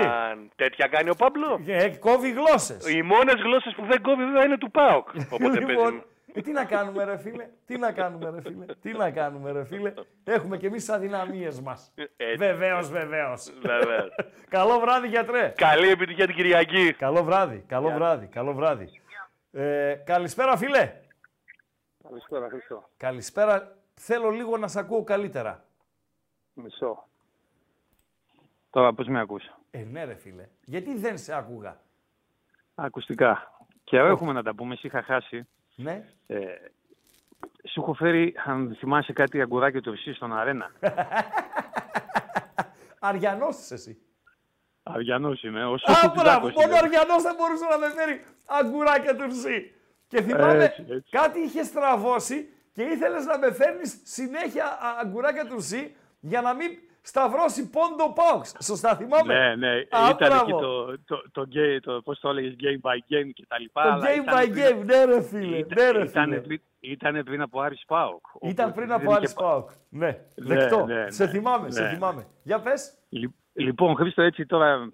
Τέτοια 0.56 0.86
κάνει 0.86 1.10
ο 1.10 1.14
Παύλο; 1.14 1.60
Ε, 1.66 1.89
κόβει 1.89 2.31
γλώσσες. 2.31 2.89
Οι 2.89 3.02
μόνες 3.02 3.35
γλώσσες 3.35 3.74
που 3.74 3.85
δεν 3.86 4.02
κόβει 4.02 4.24
βέβαια 4.24 4.44
είναι 4.44 4.59
του 4.59 4.70
ΠΑΟΚ. 4.70 5.09
Οπότε 5.35 5.44
παίζει. 5.44 5.59
Λοιπόν, 5.66 6.05
ε, 6.34 6.40
τι 6.40 6.52
να 6.52 6.64
κάνουμε 6.64 7.04
ρε 7.04 7.16
φίλε, 7.16 7.48
τι 7.66 7.78
να 7.78 7.92
κάνουμε 7.92 8.30
ρε 8.30 8.40
φίλε, 8.40 8.64
τι 8.74 8.92
να 8.92 9.10
κάνουμε 9.10 9.52
ρε 9.52 9.64
φίλε. 9.64 9.94
Έχουμε 10.24 10.56
και 10.56 10.66
εμείς 10.66 10.84
τις 10.84 10.94
αδυναμίες 10.94 11.60
μας. 11.60 11.92
Έτσι. 12.16 12.36
Βεβαίως, 12.36 12.90
βεβαίως. 12.90 13.52
Βέβαια. 13.60 14.09
Καλό 14.48 14.78
βράδυ 14.78 15.09
γιατρέ. 15.09 15.52
Καλή 15.56 15.88
επιτυχία 15.88 16.26
την 16.26 16.34
Κυριακή. 16.34 16.92
Καλό 16.92 17.24
βράδυ, 17.24 17.64
καλό 17.66 17.90
βράδυ, 17.90 18.26
καλό 18.26 18.52
βράδυ. 18.52 18.88
Ε, 19.50 19.94
καλησπέρα 20.04 20.56
φίλε. 20.56 20.92
Καλησπέρα, 22.02 22.48
Χρήστο. 22.48 22.88
Καλησπέρα. 22.96 23.76
Θέλω 23.94 24.30
λίγο 24.30 24.56
να 24.56 24.68
σε 24.68 24.78
ακούω 24.78 25.04
καλύτερα. 25.04 25.64
Μισό. 26.52 27.04
Τώρα 28.70 28.92
πώς 28.92 29.06
με 29.06 29.20
ακούς; 29.20 29.42
Ε, 29.70 29.78
ναι 29.82 30.04
ρε 30.04 30.14
φίλε. 30.14 30.48
Γιατί 30.64 30.98
δεν 30.98 31.18
σε 31.18 31.36
άκουγα. 31.36 31.80
Ακουστικά. 32.74 33.56
Καιρό 33.84 34.06
έχουμε 34.06 34.32
να 34.32 34.42
τα 34.42 34.54
πούμε. 34.54 34.74
Σε 34.76 34.86
είχα 34.86 35.02
χάσει. 35.02 35.46
Ναι. 35.74 36.05
Ε, 36.27 36.39
σου 37.69 37.81
έχω 37.81 37.94
φέρει, 37.94 38.35
αν 38.47 38.77
θυμάσαι 38.78 39.12
κάτι, 39.12 39.40
αγκουράκι 39.40 39.81
του 39.81 39.90
Ρησί 39.90 40.12
στον 40.12 40.32
Αρένα. 40.39 40.70
Αριανός 43.01 43.57
είσαι 43.59 43.74
εσύ. 43.74 43.99
Αριανός 44.82 45.43
είμαι. 45.43 45.65
Ο 45.65 45.73
Α, 45.73 45.78
Σόφου 45.78 45.99
μπράβο, 46.01 46.19
Τιτάκος 46.20 46.53
μόνο 46.55 46.66
ο 46.73 46.77
είναι. 46.77 46.78
Αριανός 46.78 47.23
θα 47.23 47.35
μπορούσε 47.39 47.65
να 47.70 47.78
με 47.78 47.89
φέρει 47.97 48.24
αγκουράκια 48.47 49.16
του 49.16 49.23
Ρουσί. 49.23 49.74
Και 50.09 50.23
θυμάμαι, 50.23 50.65
Έτσι, 50.65 50.85
έτσι. 50.89 51.11
κάτι 51.11 51.39
είχε 51.40 51.62
στραβώσει 51.62 52.49
και 52.73 52.82
ήθελες 52.82 53.24
να 53.24 53.39
με 53.39 53.53
φέρνεις 53.53 54.01
συνέχεια 54.05 54.65
α- 54.65 54.99
αγκουράκια 55.01 55.47
του 55.47 55.55
Ρουσί 55.55 55.94
για 56.20 56.40
να 56.40 56.55
μην 56.55 56.70
σταυρώσει 57.02 57.70
πόντο 57.70 58.12
Πάοξ. 58.12 58.54
Σωστά 58.60 58.96
θυμάμαι. 58.96 59.34
Ναι, 59.34 59.54
ναι. 59.56 59.68
Α, 59.68 60.10
Ήταν 60.10 60.16
μπράβο. 60.28 60.42
εκεί 60.42 60.50
το, 60.50 60.86
το, 61.04 61.22
το, 61.32 61.46
game, 61.54 61.78
το, 61.82 62.02
πώς 62.02 62.18
το 62.20 62.28
έλεγες, 62.28 62.54
game 62.60 62.88
by 62.90 62.94
game 62.94 63.30
και 63.34 63.44
τα 63.48 63.58
λοιπά. 63.58 63.82
Το 63.82 63.88
αλλά 63.88 64.06
game 64.08 64.22
ήταν 64.22 64.34
by 64.38 64.50
πριν- 64.50 64.80
game, 64.80 64.84
ναι 64.84 65.04
ρε 65.04 65.22
φίλε, 65.22 65.56
Ήταν, 65.56 65.84
ναι 65.84 65.90
ρε 65.90 66.02
ήταν 66.04 66.24
φίλε. 66.24 66.40
πριν, 66.40 66.60
ήτανε 66.80 67.22
πριν 67.24 67.40
από 67.42 67.60
Άρης 67.60 67.84
Πάοκ. 67.86 68.24
Ήταν 68.40 68.66
Οπότε 68.68 68.80
πριν 68.80 68.92
από 68.92 69.04
δεν 69.04 69.14
Άρης 69.14 69.30
είχε- 69.32 69.40
Πάοκ. 69.42 69.70
Ναι, 69.88 70.18
δεκτό. 70.36 70.86
ναι, 70.86 71.10
Σε 71.10 71.24
ναι. 71.24 71.30
θυμάμαι, 71.30 71.70
σε 71.70 71.82
Ναι, 71.82 71.88
θυμάμαι. 71.88 72.26
Για 72.42 72.60
πες. 72.60 72.94
Λι- 73.54 73.66
Λοιπόν, 73.66 73.96
Χρήστο, 73.96 74.22
έτσι 74.22 74.46
τώρα 74.46 74.92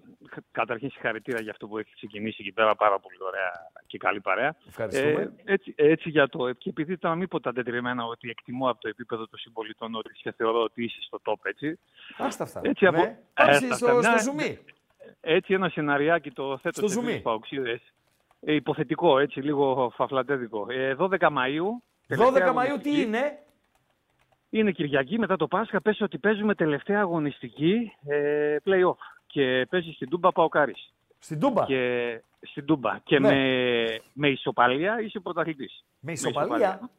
καταρχήν 0.51 0.89
συγχαρητήρια 0.91 1.41
για 1.41 1.51
αυτό 1.51 1.67
που 1.67 1.77
έχεις 1.77 1.93
ξεκινήσει 1.95 2.37
εκεί 2.39 2.51
πέρα. 2.51 2.75
Πάρα 2.75 2.99
πολύ 2.99 3.17
ωραία 3.27 3.51
και 3.87 3.97
καλή 3.97 4.21
παρέα. 4.21 4.55
Ευχαριστούμε. 4.67 5.33
Ε, 5.45 5.53
έτσι, 5.53 5.73
έτσι 5.77 6.09
για 6.09 6.27
το. 6.27 6.51
Και 6.53 6.69
επειδή 6.69 6.97
τώρα 6.97 7.15
μην 7.15 7.27
πω 7.27 7.39
τα 7.39 7.53
τετριμένα 7.53 8.05
ότι 8.05 8.29
εκτιμώ 8.29 8.69
από 8.69 8.81
το 8.81 8.87
επίπεδο 8.87 9.27
των 9.27 9.39
συμπολιτών 9.39 9.95
ότι 9.95 10.09
και 10.21 10.31
θεωρώ 10.31 10.61
ότι 10.61 10.83
είσαι 10.83 10.99
στο 11.01 11.19
top, 11.23 11.33
έτσι. 11.43 11.79
Άστα 12.17 12.43
αυτά. 12.43 12.61
Έτσι 12.63 12.85
από- 12.85 12.97
Ναι. 13.01 13.17
Πάψει 13.33 13.53
Άστα 13.65 13.75
στο, 13.75 13.85
αυτά. 13.97 14.01
στο 14.01 14.11
Ναι. 14.11 14.21
ζουμί. 14.43 14.59
Έτσι 15.21 15.53
ένα 15.53 15.69
σεναριάκι 15.69 16.31
το 16.31 16.57
θέτω 16.57 16.77
Στο 16.79 16.87
σε 16.87 16.93
ζουμί. 16.93 17.07
φίλους 17.07 17.21
παοξίδες. 17.21 17.81
Ε, 18.41 18.53
υποθετικό, 18.53 19.19
έτσι, 19.19 19.39
λίγο 19.41 19.91
φαφλατέδικο. 19.95 20.65
Ε, 20.69 20.95
12 20.95 21.27
Μαΐου. 21.29 21.67
12 22.07 22.31
τελευταία 22.31 22.53
Μαΐου 22.53 22.55
τι 22.55 22.67
αγωνιστική. 22.67 23.01
είναι; 23.01 23.39
Είναι 24.49 24.71
Κυριακή 24.71 25.19
μετά 25.19 25.35
το 25.35 25.47
Πάσχα. 25.47 25.81
Πες 25.81 26.01
ότι 26.01 26.17
παίζουμε 26.17 26.55
τελευταία 26.55 26.99
αγωνιστική 26.99 27.91
ε, 28.07 28.55
play-off. 28.65 28.95
Και 29.25 29.67
παίζει 29.69 29.91
στην 29.91 30.09
Τούμπα 30.09 30.31
Παοκάρης. 30.31 30.93
Στην 31.19 31.39
Τούμπα; 31.39 31.65
Και, 31.65 32.21
στην 32.41 32.65
Τούμπα. 32.65 32.99
Και 33.03 33.19
Ναι. 33.19 33.27
με, 33.31 33.99
με 34.13 34.27
ισοπαλία 34.29 35.01
είσαι 35.01 35.19
πρωταθλητής. 35.19 35.85
Με 35.99 36.11
ισοπαλία; 36.11 36.89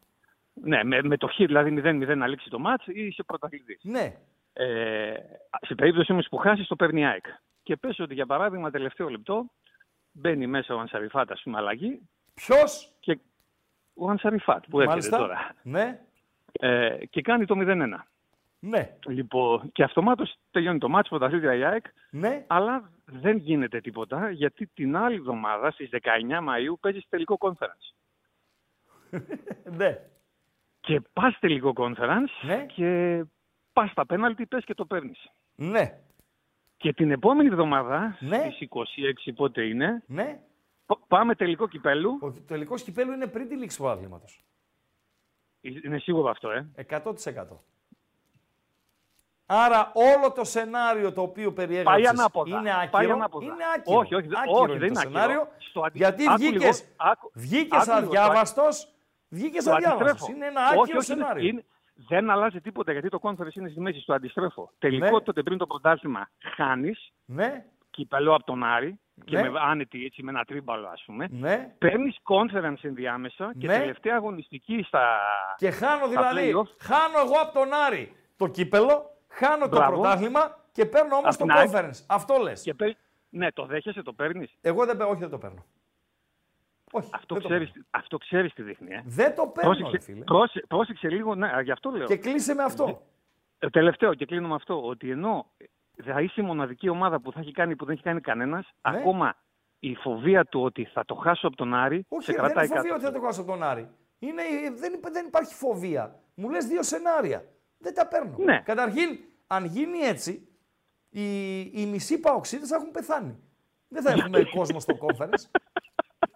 Ναι, 0.55 0.85
με, 0.85 1.03
με 1.03 1.17
το 1.17 1.27
χ, 1.27 1.37
δηλαδή 1.37 1.81
0-0 1.85 2.17
να 2.17 2.27
λήξει 2.27 2.51
το 2.51 2.59
μάτς 2.59 2.87
ή 2.87 2.93
είσαι 3.07 3.23
πρωταθλητής. 3.23 3.81
Ναι. 3.83 4.17
Ε, 4.53 5.13
σε 5.61 5.75
περίπτωση 5.75 6.13
όμως 6.13 6.27
που 6.31 6.37
χάσεις 6.37 6.67
το 6.67 6.77
παίρνει 6.77 7.01
η 7.01 7.05
ΑΕΚ. 7.05 7.25
Και 7.63 7.77
πες 7.77 7.99
ότι 7.99 8.15
για 8.15 8.27
παράδειγμα 8.27 8.71
τελευταίο 8.71 9.09
λεπτό 9.09 9.51
μπαίνει 10.13 10.47
μέσα 10.47 10.75
ο 10.75 10.79
Ανσαριφάτ, 10.79 11.31
ας 11.31 11.43
πούμε, 11.43 11.57
αλλαγή. 11.59 12.01
Ποιος; 12.35 12.93
Και 13.01 13.19
ο 13.95 14.11
Ανσαριφάτ 14.11 14.65
που 14.71 14.81
έρχεται 14.81 14.91
Μάλιστα. 14.91 15.17
τώρα. 15.19 15.55
Ναι. 15.63 16.01
Ε, 16.53 16.97
και 17.11 17.21
κάνει 17.21 17.45
το 17.45 17.55
0-1. 17.59 18.07
Ναι. 18.63 18.97
Λοιπόν, 19.07 19.73
και 19.73 19.83
αυτομάτως 19.83 20.35
τελειώνει 20.51 20.79
το 20.79 20.89
μάτς 20.89 21.09
πρωταθλήτρια 21.09 21.55
η 21.55 21.65
ΑΕΚ. 21.65 21.85
Ναι. 22.11 22.45
Αλλά 22.47 22.91
δεν 23.05 23.37
γίνεται 23.37 23.81
τίποτα 23.81 24.31
γιατί 24.31 24.67
την 24.67 24.97
άλλη 24.97 25.15
εβδομάδα 25.17 25.71
στις 25.71 25.89
19 25.93 25.99
Μαΐου 26.41 26.75
παίζεις 26.81 27.09
τελικό 27.09 27.37
conference. 27.41 27.95
ναι. 29.79 29.99
Και 30.81 31.01
πας 31.13 31.39
τελικό 31.39 31.73
conference 31.77 32.31
Ναι. 32.43 32.67
και 32.67 33.23
πας 33.73 33.91
στα 33.91 34.07
πέναλτι, 34.07 34.47
πες 34.47 34.65
και 34.65 34.75
το 34.75 34.85
παίρνεις. 34.85 35.31
Ναι. 35.55 35.99
Και 36.77 36.93
την 36.93 37.11
επόμενη 37.11 37.49
εβδομάδα, 37.49 38.17
Ναι. 38.21 38.39
στις 38.39 38.59
26 38.61 39.33
πότε 39.33 39.63
είναι, 39.63 40.03
Ναι. 40.07 40.41
π- 40.87 41.07
πάμε 41.09 41.35
τελικό 41.35 41.69
κυπέλου. 41.69 42.19
Ο 42.23 42.33
τελικός 42.33 42.83
κυπέλου 42.83 43.13
είναι 43.13 43.27
πριν 43.27 43.49
τη 43.49 43.55
λήξη 43.55 43.77
τους 43.77 43.87
πρωταθλήματο. 43.87 44.25
Είναι 45.61 45.99
σίγουρο 45.99 46.31
αυτό, 46.31 46.51
ε. 46.51 46.67
100%. 46.89 47.63
Άρα 49.47 49.93
όλο 49.95 50.33
το 50.33 50.45
σενάριο 50.45 51.13
το 51.13 51.23
οποίο 51.23 51.53
Πάει 51.53 51.67
περιέγραψες 51.67 52.09
ανάποδα. 52.09 52.59
είναι 52.59 52.71
άκυρο; 52.75 52.91
Πάει 52.91 53.11
ανάποδα. 53.11 53.45
Είναι 53.45 53.65
άκυρο. 53.77 53.99
Όχι, 53.99 54.15
όχι, 54.15 54.27
άκυρο 54.37 54.59
όχι, 54.61 54.71
είναι 54.71 54.79
δεν 54.79 54.81
το 54.81 54.87
είναι 54.87 54.99
σενάριο. 55.01 55.41
άκυρο. 55.41 55.57
Στο 55.59 55.81
αντι- 55.81 55.97
Γιατί 55.97 56.25
άκου 56.29 56.37
βγήκες, 56.37 56.61
λίγο, 56.61 56.87
άκου- 56.97 57.31
βγήκες 57.35 57.89
άκου 57.89 58.01
λίγο, 58.01 58.07
αδιάβαστος, 58.21 58.89
βγήκες 59.29 59.65
Το 59.65 59.73
αδιάβαστος. 59.73 60.09
αντιστρέφω. 60.11 60.33
Είναι 60.37 60.47
ένα 60.47 60.61
Όχι, 60.61 60.69
άκυρο 60.81 60.99
όχι, 60.99 61.13
είναι- 61.13 61.23
σενάριο. 61.25 61.49
είναι- 61.49 61.65
δεν 62.09 62.31
αλλάζει 62.31 62.61
τίποτα 62.61 62.93
γιατί 62.93 63.09
το 63.09 63.19
conference 63.23 63.55
είναι 63.55 63.69
στη 63.69 63.81
μέση. 63.81 64.05
Το 64.07 64.15
αντιστρέφω. 64.15 64.71
Τελικό 64.79 65.11
Ναι. 65.19 65.21
τότε 65.23 65.43
πριν 65.43 65.59
το 65.59 65.67
πρωτάθλημα 65.67 66.29
χάνεις. 66.57 67.13
Ναι, 67.25 67.65
Κυπελό 67.91 68.35
από 68.35 68.45
τον 68.45 68.65
Άρη. 68.65 68.99
Και 69.25 69.37
Ναι. 69.41 69.51
με 69.51 69.59
άνετη 69.63 70.05
έτσι, 70.05 70.23
με 70.23 70.31
ένα 70.31 70.45
τρίμπαλο, 70.45 70.89
ας 70.89 71.03
πούμε. 71.07 71.29
ναι. 71.31 71.75
Παίρνεις 71.79 72.17
conference 72.23 72.79
ενδιάμεσα 72.85 73.53
και 73.59 73.67
Ναι. 73.67 73.79
τελευταία 73.79 74.15
αγωνιστική 74.17 74.83
στα. 74.87 75.19
Και 75.57 75.71
χάνω 75.71 76.07
στα 76.07 76.09
δηλαδή, 76.09 76.53
play-off. 76.55 76.69
χάνω 76.81 77.19
εγώ 77.25 77.41
από 77.43 77.53
τον 77.59 77.69
Άρη 77.87 78.17
το 78.37 78.47
κύπελο, 78.47 79.11
χάνω 79.29 79.69
το 79.69 79.77
Μπράβο. 79.77 79.93
πρωτάθλημα 79.93 80.59
και 80.73 80.87
παίρνω 80.87 81.17
όμως 81.17 81.35
Απ' 81.35 81.41
το 81.41 81.47
την 81.47 81.51
ΑΕΚ. 81.57 81.71
conference. 81.73 82.05
Αυτό 82.09 82.39
λες. 82.43 82.63
Και 82.63 82.75
παί- 82.75 82.97
Ναι, 83.31 83.53
το 83.53 83.67
δέχεσαι, 83.67 84.03
το 84.03 84.13
παίρνεις; 84.13 84.51
Εγώ 84.61 84.85
δεν, 84.87 84.97
παίρνω- 84.97 85.11
όχι 85.13 85.21
δεν 85.21 85.31
το 85.31 85.39
παίρνω. 85.39 85.65
Όχι, 86.93 87.09
Αυτό 87.13 87.35
δεν 87.35 87.43
το 87.43 87.49
ξέρεις, 87.49 87.71
παίρνω. 87.71 87.87
αυτό 87.91 88.17
ξέρεις 88.19 88.53
τι 88.53 88.63
δείχνει. 88.63 88.93
Ε. 88.95 89.03
Δεν 89.05 89.35
το 89.35 89.47
παίρνω, 89.47 89.73
ρε 89.73 89.79
Πρόσεξε, 89.81 90.13
φίλε. 90.13 90.25
πρόσεξε, 90.25 90.65
πρόσεξε 90.69 91.09
λίγο, 91.09 91.35
ναι, 91.35 91.47
α, 91.57 91.61
γι' 91.61 91.71
αυτό 91.71 91.91
λέω. 91.91 92.07
Και 92.07 92.17
κλείσε 92.17 92.55
με 92.55 92.63
αυτό. 92.63 93.03
Ε, 93.59 93.69
Τελευταίο 93.71 94.15
και 94.15 94.27
κλείνω 94.27 94.49
με 94.49 94.55
αυτό, 94.55 94.83
ότι 94.87 95.11
ενώ 95.11 95.47
θα 96.03 96.21
είσαι 96.21 96.41
η 96.41 96.45
μοναδική 96.45 96.89
ομάδα 96.89 97.21
που 97.21 97.33
θα 97.33 97.41
έχει 97.41 97.53
κάνει 97.53 97.77
που 97.77 97.85
δεν 97.85 97.95
έχει 97.95 98.03
κάνει 98.03 98.21
κανένας, 98.21 98.71
Ναι. 98.91 98.97
ακόμα 98.99 99.37
η 99.79 99.95
φοβία 99.95 100.45
του 100.45 100.63
ότι 100.63 100.85
θα 100.85 101.05
το 101.05 101.15
χάσω 101.15 101.47
από 101.47 101.57
τον 101.57 101.75
Άρη 101.75 102.05
Όχι, 102.09 102.25
σε 102.25 102.33
δεν 102.33 102.41
κρατάει 102.41 102.67
είναι 102.67 102.75
φοβία 102.77 102.91
κάτω. 102.93 103.07
ότι 103.07 103.15
θα 103.15 103.21
το 103.21 103.27
χάσω 103.27 103.41
από 103.41 103.51
τον 103.51 103.63
Άρη. 103.63 103.89
Είναι, 104.19 104.43
δεν, 104.79 104.93
υπά- 104.93 105.13
δεν 105.13 105.27
υπάρχει 105.27 105.55
φοβία. 105.55 106.21
Μου 106.35 106.51
λες 106.51 106.67
δύο 106.67 106.83
σενάρια. 106.83 107.45
Δεν 107.79 107.95
τα 107.95 108.07
παίρνω. 108.07 108.35
Ναι. 108.39 108.61
Καταρχήν, 108.65 109.19
αν 109.47 109.65
γίνει 109.65 109.99
έτσι, 109.99 110.49
οι, 111.09 111.61
οι 111.61 111.87
μισοί 111.87 112.21
παοξίδες 112.21 112.69
θα 112.69 112.77
έχουν 112.77 112.91
πεθάνει. 112.91 113.39
Δεν 113.89 114.03
θα 114.03 114.11
έχουμε 114.11 114.45
κόσμο 114.57 114.81
στο 114.81 114.95
conference. 115.01 115.59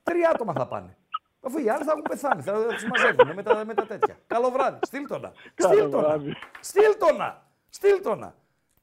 Τρία 0.03 0.31
άτομα 0.35 0.53
θα 0.53 0.67
πάνε. 0.67 0.97
Αφού 1.41 1.59
οι 1.59 1.69
άλλοι 1.69 1.85
θα 1.85 1.91
έχουν 1.91 2.03
πεθάνει, 2.03 2.43
θα 2.43 2.53
τους 2.67 2.85
μαζεύουν 2.85 3.35
με 3.35 3.43
τα, 3.43 3.65
με 3.65 3.75
τα 3.75 3.87
τέτοια. 3.87 4.19
Καλό 4.27 4.51
βράδυ. 4.51 4.79
Στείλ 4.83 5.07
το 5.07 5.19
να. 7.17 7.43
Στείλ 7.69 8.01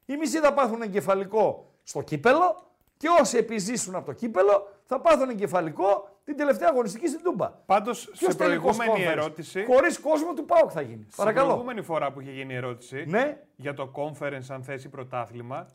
το 0.06 0.14
να. 0.16 0.24
Στείλ 0.26 0.40
το 0.40 0.50
να. 0.50 0.52
Στείλ 0.52 0.52
το 0.52 0.52
να. 0.52 0.52
Οι 0.52 0.52
μισοί 0.52 0.52
θα 0.52 0.52
πάθουν 0.52 0.82
εγκεφαλικό 0.82 1.70
στο 1.82 2.02
κύπελο 2.02 2.62
και 2.96 3.08
όσοι 3.20 3.36
επιζήσουν 3.36 3.94
από 3.94 4.06
το 4.06 4.12
κύπελο 4.12 4.68
θα 4.84 5.00
πάθουν 5.00 5.28
εγκεφαλικό 5.28 6.08
την 6.24 6.36
τελευταία 6.36 6.68
αγωνιστική 6.72 7.08
στην 7.08 7.20
Τούμπα. 7.22 7.48
Πάντως, 7.48 8.10
σε 8.12 8.34
προηγούμενη 8.34 9.02
ερώτηση. 9.02 9.08
ερώτηση, 9.08 9.64
Χωρίς 9.64 9.98
κόσμο 9.98 10.32
του 10.34 10.44
ΠΑΟΚ 10.44 10.70
θα 10.72 10.80
γίνει. 10.80 11.02
στην 11.02 11.16
Παρακαλώ. 11.16 11.46
προηγούμενη 11.46 11.82
φορά 11.82 12.12
που 12.12 12.20
είχε 12.20 12.30
γίνει 12.30 12.52
η 12.52 12.56
ερώτηση 12.56 13.04
Ναι. 13.08 13.42
για 13.56 13.74
το 13.74 13.90
conference 13.94 14.44
αν 14.48 14.62
θέσει 14.62 14.88
πρωτάθλημα, 14.88 15.66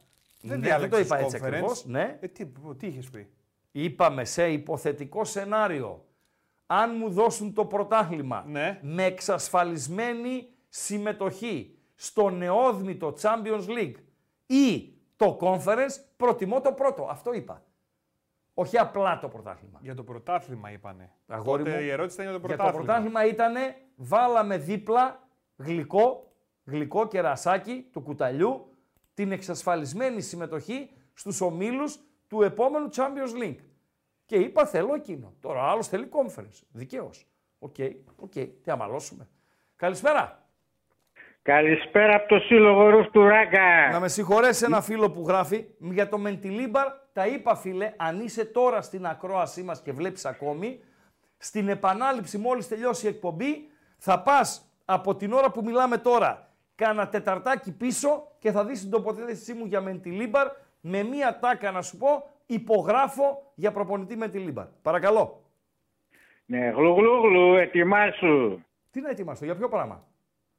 δεν 0.42 0.60
Ναι, 0.60 0.66
διάλεξες 0.66 1.08
δεν 1.08 1.08
το 1.08 1.16
είπα 1.16 1.26
έτσι 1.26 1.38
conference. 1.42 1.48
ακριβώς, 1.48 1.86
ναι. 1.86 2.18
Ε, 2.22 2.28
τι, 2.28 2.46
τι 2.78 2.88
είχες 2.88 3.10
πει; 3.10 3.30
Είπαμε 3.72 4.26
σε 4.26 4.50
υποθετικό 4.52 5.26
σενάριο. 5.26 6.06
Αν 6.66 6.96
μου 6.98 7.10
δώσουν 7.10 7.54
το 7.54 7.66
πρωτάθλημα 7.66 8.44
Ναι. 8.48 8.80
με 8.82 9.04
εξασφαλισμένη 9.04 10.48
συμμετοχή 10.70 11.76
στο 11.96 12.30
νεόδμητο 12.30 13.14
Champions 13.22 13.68
League 13.68 13.94
ή 14.48 14.94
το 15.16 15.38
Conference, 15.42 15.96
προτιμώ 16.18 16.62
το 16.62 16.72
πρώτο. 16.72 17.08
Αυτό 17.10 17.34
είπα. 17.34 17.64
Όχι 18.54 18.78
απλά 18.78 19.20
το 19.20 19.28
πρωτάθλημα. 19.28 19.80
Για 19.82 19.96
το 19.96 20.04
πρωτάθλημα 20.04 20.72
είπανε. 20.72 21.12
Αγόρι 21.28 21.64
Τότε 21.64 21.76
μου, 21.76 21.84
η 21.84 21.90
ερώτηση 21.90 22.22
ήταν 22.22 22.32
για 22.32 22.40
το 22.40 22.48
Για 22.48 22.56
πρωτάθλημα. 22.56 22.72
το 22.72 22.86
πρωτάθλημα 22.86 23.26
ήταν 23.26 23.54
βάλαμε 23.96 24.58
δίπλα 24.58 25.28
γλυκό, 25.56 26.34
γλυκό 26.64 27.08
κερασάκι 27.08 27.88
του 27.92 28.02
κουταλιού, 28.02 28.72
την 29.14 29.32
εξασφαλισμένη 29.32 30.22
συμμετοχή 30.22 30.90
στους 31.14 31.42
ομίλους 31.42 32.00
του 32.28 32.42
επόμενου 32.42 32.90
Champions 32.96 33.44
League. 33.44 33.60
Και 34.26 34.36
είπα 34.36 34.66
θέλω 34.66 34.94
εκείνο. 34.94 35.34
Τώρα 35.40 35.70
άλλος 35.70 35.88
θέλει 35.88 36.10
conference. 36.12 36.62
Δικαίως. 36.70 37.28
Οκ, 37.60 37.76
οκ. 38.16 38.32
Τι, 38.32 38.52
θα 38.52 38.72
μαλώσουμε. 38.72 39.30
Καλησπέρα. 39.76 40.47
Καλησπέρα 41.48 42.16
από 42.16 42.28
το 42.28 42.40
Σύλλογο 42.40 42.90
Ρουφ 42.90 43.08
του 43.08 43.28
Ράγκα. 43.28 43.90
Να 43.92 44.00
με 44.00 44.08
συγχωρέσει 44.08 44.66
ένα 44.66 44.82
φίλο 44.82 45.12
που 45.12 45.24
γράφει 45.28 45.66
για 45.80 46.10
το 46.10 46.18
Μεντιλίμπαρ. 46.18 46.88
Τα 47.14 47.28
είπα 47.28 47.56
φίλε, 47.56 47.94
αν 47.98 48.20
είσαι 48.20 48.46
τώρα 48.46 48.82
στην 48.82 49.06
ακρόασή 49.06 49.64
μας 49.64 49.82
και 49.82 49.92
βλέπεις 49.92 50.26
ακόμη, 50.26 50.80
στην 51.38 51.70
επανάληψη 51.70 52.38
μόλις 52.38 52.68
τελειώσει 52.68 53.06
η 53.06 53.10
εκπομπή, 53.10 53.70
θα 53.98 54.22
πας 54.22 54.72
από 54.86 55.16
την 55.16 55.34
ώρα 55.34 55.52
που 55.52 55.62
μιλάμε 55.66 55.98
τώρα 55.98 56.52
κάνα 56.76 57.08
τεταρτάκι 57.08 57.72
πίσω 57.72 58.28
και 58.40 58.52
θα 58.52 58.66
δεις 58.66 58.82
την 58.82 58.90
τοποθέτησή 58.90 59.54
μου 59.54 59.66
για 59.66 59.82
Μεντιλίμπαρ 59.82 60.48
με 60.82 61.04
μία 61.04 61.40
τάκα 61.40 61.72
να 61.72 61.82
σου 61.82 61.98
πω 61.98 62.30
υπογράφω 62.46 63.52
για 63.56 63.72
προπονητή 63.72 64.16
Μεντιλίμπαρ. 64.16 64.66
Παρακαλώ. 64.82 65.44
Ναι, 66.46 66.70
γλουγλουγλου, 66.70 67.56
ετοιμάσου. 67.56 68.60
Τι 68.92 69.02
να 69.02 69.10
ετοιμάσω, 69.10 69.46
για 69.46 69.56
ποιο 69.56 69.70
πράγμα; 69.70 70.04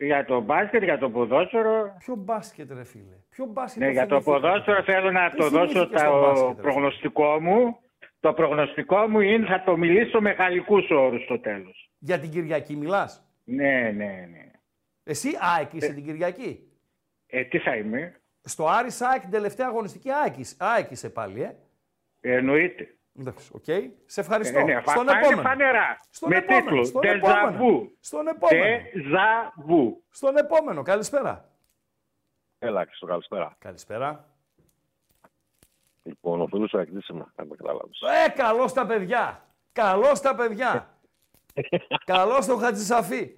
Για 0.01 0.25
το 0.25 0.41
μπάσκετ, 0.41 0.83
για 0.83 0.99
το 0.99 1.11
ποδόσφαιρο. 1.11 1.97
Ποιο 1.99 2.15
μπάσκετ 2.15 2.73
ρε 2.73 2.85
φίλε. 2.85 3.17
Ποιο 3.29 3.45
μπάσκετ 3.45 3.83
Ναι, 3.83 3.91
για 3.91 4.07
το 4.07 4.21
θυμηθήκατε; 4.21 4.49
ποδόσφαιρο 4.49 4.83
θέλω 4.83 5.11
να 5.11 5.31
Τι 5.31 5.37
το 5.37 5.49
δώσω 5.49 5.73
θυμήθηκες 5.73 6.01
το 6.01 6.09
στο 6.09 6.21
μπάσκετ, 6.21 6.47
ρε 6.47 6.51
φίλε; 6.51 6.63
προγνωστικό 6.63 7.41
μου. 7.41 7.79
Το 8.21 8.33
προγνωστικό 8.33 9.09
μου 9.09 9.21
είναι 9.21 9.47
θα 9.47 9.63
το 9.65 9.77
μιλήσω 9.77 10.21
με 10.21 10.31
γαλλικούς 10.31 10.91
όρους 10.91 11.23
στο 11.25 11.39
τέλος. 11.41 11.91
Για 11.99 12.19
την 12.19 12.31
Κυριακή 12.31 12.77
μιλάς; 12.77 13.29
Ναι, 13.45 13.91
ναι, 13.95 14.27
ναι. 14.31 14.51
Εσύ 15.05 15.29
ΑΕΚ 15.57 15.73
είσαι 15.73 15.93
την 15.93 16.05
Κυριακή; 16.05 16.69
Ε, 17.27 17.45
τι 17.45 17.59
θα 17.59 17.77
είμαι; 17.77 18.21
Στο 18.43 18.67
Άρης 18.69 19.01
ΑΕΚ 19.01 19.21
την 19.21 19.31
τελευταία 19.31 19.67
αγωνιστική 19.67 20.11
ΑΕΚ, 20.11 20.37
είσαι- 20.39 20.57
ΑΕΚ 20.59 20.91
είσαι 20.91 21.11
πάλι, 21.11 21.43
ε. 21.43 21.57
Εννοείται. 22.21 22.98
Εντάξει, 23.19 23.51
οκ. 23.55 23.65
Σε 24.07 24.21
ευχαριστώ. 24.21 24.59
Ε, 24.59 24.63
ναι, 24.63 24.81
φα- 24.81 24.91
Στον 24.91 25.07
θα 25.07 25.13
είναι 25.13 25.21
επόμενο. 25.27 25.49
φανερά. 25.49 26.01
Στον 26.11 26.29
με 26.29 26.37
επόμενο. 26.37 26.65
τίτλο 26.65 26.85
Στον 26.85 27.01
«Deja 27.03 27.07
επόμενο. 27.15 27.59
vu». 27.61 27.89
Στον 28.01 28.27
επόμενο. 28.29 28.77
Τεζαβού. 28.93 30.03
Στον 30.11 30.37
επόμενο. 30.37 30.83
Καλησπέρα. 30.83 31.49
Έλα, 32.59 32.87
στο 32.91 33.07
καλησπέρα. 33.07 33.57
Καλησπέρα. 33.59 34.25
Λοιπόν, 36.03 36.41
ο 36.41 36.47
φίλος 36.47 36.71
σου 36.71 36.79
εκτίσιμα, 36.79 37.33
αν 37.37 37.47
με 37.47 37.57
καταλάβεις. 37.57 38.01
Ε, 38.01 38.29
καλώς 38.31 38.73
τα 38.73 38.87
παιδιά. 38.87 39.45
Καλώς 39.73 40.21
τα 40.21 40.35
παιδιά. 40.35 40.89
καλώς 42.05 42.47
το 42.47 42.57
Χατζησαφή. 42.57 43.37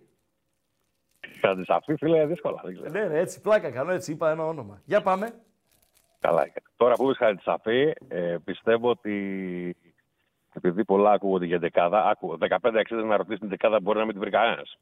Χατζησαφή, 1.40 1.96
φίλε, 1.96 2.26
δύσκολα, 2.26 2.60
δεν 2.64 2.74
ξέρω. 2.74 2.90
Ναι, 2.90 3.04
ναι, 3.08 3.18
έτσι 3.18 3.40
πλάκα 3.40 3.70
κάνω, 3.70 3.90
έτσι 3.92 4.12
είπα 4.12 4.30
ένα 4.30 4.46
όνομα. 4.46 4.82
Για 4.84 5.02
πάμε. 5.02 5.34
Καλά 6.20 6.40
έκανε. 6.42 6.66
Τώρα 6.76 6.94
που 6.94 7.04
είπες 7.04 7.16
Χατζησαφή, 7.16 7.92
ε, 8.08 8.36
πιστεύω 8.44 8.88
ότι 8.90 9.76
επειδή 10.52 10.84
πολλά 10.84 11.10
ακούγονται 11.12 11.46
για 11.46 11.58
δεκάδα, 11.58 12.04
άκου, 12.04 12.36
15-60 12.38 13.04
να 13.04 13.16
ρωτήσεις 13.16 13.38
την 13.40 13.48
δεκάδα 13.48 13.80
μπορεί 13.80 13.98
να 13.98 14.04
μην 14.04 14.12
την 14.12 14.20
βρει 14.20 14.30
κανένας. 14.30 14.78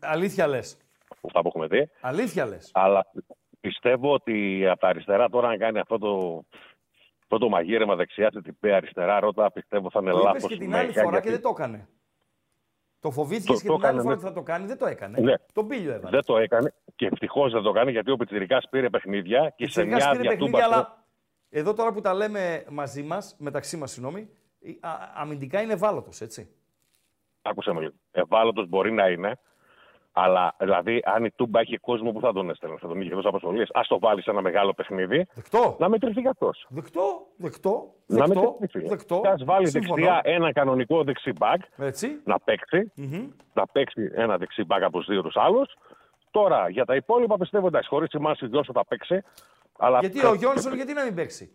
Αλήθεια 0.00 0.46
λες. 0.46 0.76
Αυτά 1.24 1.40
που 1.42 1.48
έχουμε 1.48 1.66
δει. 1.66 1.90
Αλήθεια 2.00 2.46
λες. 2.46 2.70
Αλλά 2.74 3.06
πιστεύω 3.60 4.12
ότι 4.12 4.66
από 4.68 4.80
τα 4.80 4.88
αριστερά 4.88 5.28
τώρα 5.28 5.48
να 5.48 5.56
κάνει 5.56 5.78
αυτό 5.78 5.98
το, 5.98 6.42
αυτό 7.22 7.38
το 7.38 7.48
μαγείρεμα 7.48 7.94
δεξιά, 7.96 8.30
την 8.30 8.42
τυπή 8.42 8.72
αριστερά, 8.72 9.20
ρώτα 9.20 9.52
πιστεύω 9.52 9.90
θα 9.90 10.00
είναι 10.02 10.10
Το 10.10 10.16
είπες 10.18 10.32
λάθος. 10.32 10.50
και 10.50 10.56
την 10.56 10.68
μέγα, 10.70 10.82
άλλη 10.82 10.92
φορά 10.92 11.08
γιατί 11.10 11.26
και 11.26 11.30
δεν 11.32 11.42
το 11.42 11.48
έκανε. 11.48 11.88
Το 13.00 13.10
φοβήθηκες 13.10 13.56
Το- 13.56 13.62
και 13.62 13.68
το 13.68 13.76
την 13.76 13.84
άλλη 13.86 13.96
έκανε, 13.98 14.02
φορά 14.02 14.14
ναι. 14.14 14.20
ότι 14.20 14.28
θα 14.28 14.32
το 14.32 14.42
κάνει, 14.42 14.66
δεν 14.66 14.78
το 14.78 14.86
έκανε. 14.86 15.20
Ναι. 15.20 15.34
Τον 15.52 15.68
πήλιο 15.68 15.90
έβαλες. 15.92 16.10
Δεν 16.10 16.24
το 16.24 16.36
έκανε 16.38 16.74
και 17.02 17.08
ευτυχώς 17.12 17.52
δεν 17.52 17.62
το 17.62 17.68
έκανε 17.70 17.90
γιατί 17.90 18.10
ο 18.10 18.16
Πιτσυρικά 18.16 18.62
πήρε 18.70 18.90
παιχνίδια 18.90 19.40
και 19.56 19.68
σε 19.68 19.80
Πιτσιρικάς 19.82 20.04
μια 20.04 20.10
πήρε 20.16 20.28
παιχνίδια, 20.28 20.58
διατούμπα. 20.58 20.76
αλλά 20.78 21.04
εδώ 21.50 21.74
τώρα 21.74 21.92
που 21.92 22.00
τα 22.00 22.14
λέμε 22.14 22.64
μαζί 22.70 23.02
μας, 23.02 23.36
μεταξύ 23.38 23.76
μας, 23.76 23.90
συγγνώμη, 23.90 24.28
α, 24.80 24.90
αμυντικά 25.14 25.60
είναι 25.60 25.72
ευάλωτος, 25.72 26.20
έτσι. 26.20 26.48
Άκουσε 27.42 27.72
με 27.72 27.80
λίγο. 27.80 27.92
Ευάλωτος 28.10 28.68
μπορεί 28.68 28.92
να 28.92 29.08
είναι, 29.08 29.38
αλλά 30.12 30.54
δηλαδή 30.58 31.02
αν 31.04 31.24
η 31.24 31.30
Τούμπα 31.30 31.60
έχει 31.60 31.76
κόσμο 31.76 32.12
που 32.12 32.20
θα 32.20 32.32
τον 32.32 32.50
έστελνε, 32.50 32.76
θα 32.80 32.88
τον 32.88 33.00
είχε 33.00 33.14
εκτό 33.14 33.28
αποστολή, 33.28 33.66
ας 33.72 33.86
το 33.88 33.98
βάλεις 33.98 34.24
σε 34.24 34.30
ένα 34.30 34.40
μεγάλο 34.42 34.72
παιχνίδι. 34.74 35.26
Δεκτό. 35.34 35.76
Να 35.78 35.88
μετρηθεί 35.88 36.20
κι 36.20 36.28
αυτός. 36.28 36.66
Δεκτό, 36.68 37.26
δεκτό, 37.36 37.94
Να 38.06 38.26
δεκτό, 38.26 38.56
μετρηθεί. 38.58 38.88
δεκτό. 38.88 39.16
Α 39.16 39.34
βάλει 39.44 39.68
Συμφωνώ. 39.68 39.94
δεξιά 39.94 40.20
ένα 40.24 40.52
κανονικό 40.52 41.04
δεξί 41.04 41.32
μπακ 41.32 41.60
Έτσι. 41.76 42.20
να 42.24 42.38
παίξει. 42.40 42.92
Να 43.54 43.66
παίξει 43.66 44.10
ένα 44.14 44.36
δεξί 44.38 44.64
μπακ 44.64 44.82
από 44.82 44.98
τους 44.98 45.06
δύο 45.06 45.22
τους 45.22 45.36
άλλους. 45.36 45.76
Τώρα 46.32 46.68
για 46.68 46.84
τα 46.84 46.94
υπόλοιπα 46.94 47.36
πιστεύω 47.36 47.66
εντάξει, 47.66 47.88
χωρίς 47.88 48.08
σημασία 48.10 48.46
ο 48.46 48.50
Γιόνσον 48.50 48.74
θα 48.74 48.84
παίξει. 48.86 49.22
Αλλά 49.78 49.98
Γιατί 49.98 50.26
ο 50.26 50.34
Γιόνσον, 50.34 50.74
γιατί 50.74 50.92
να 50.92 51.04
μην 51.04 51.14
παίξει; 51.14 51.52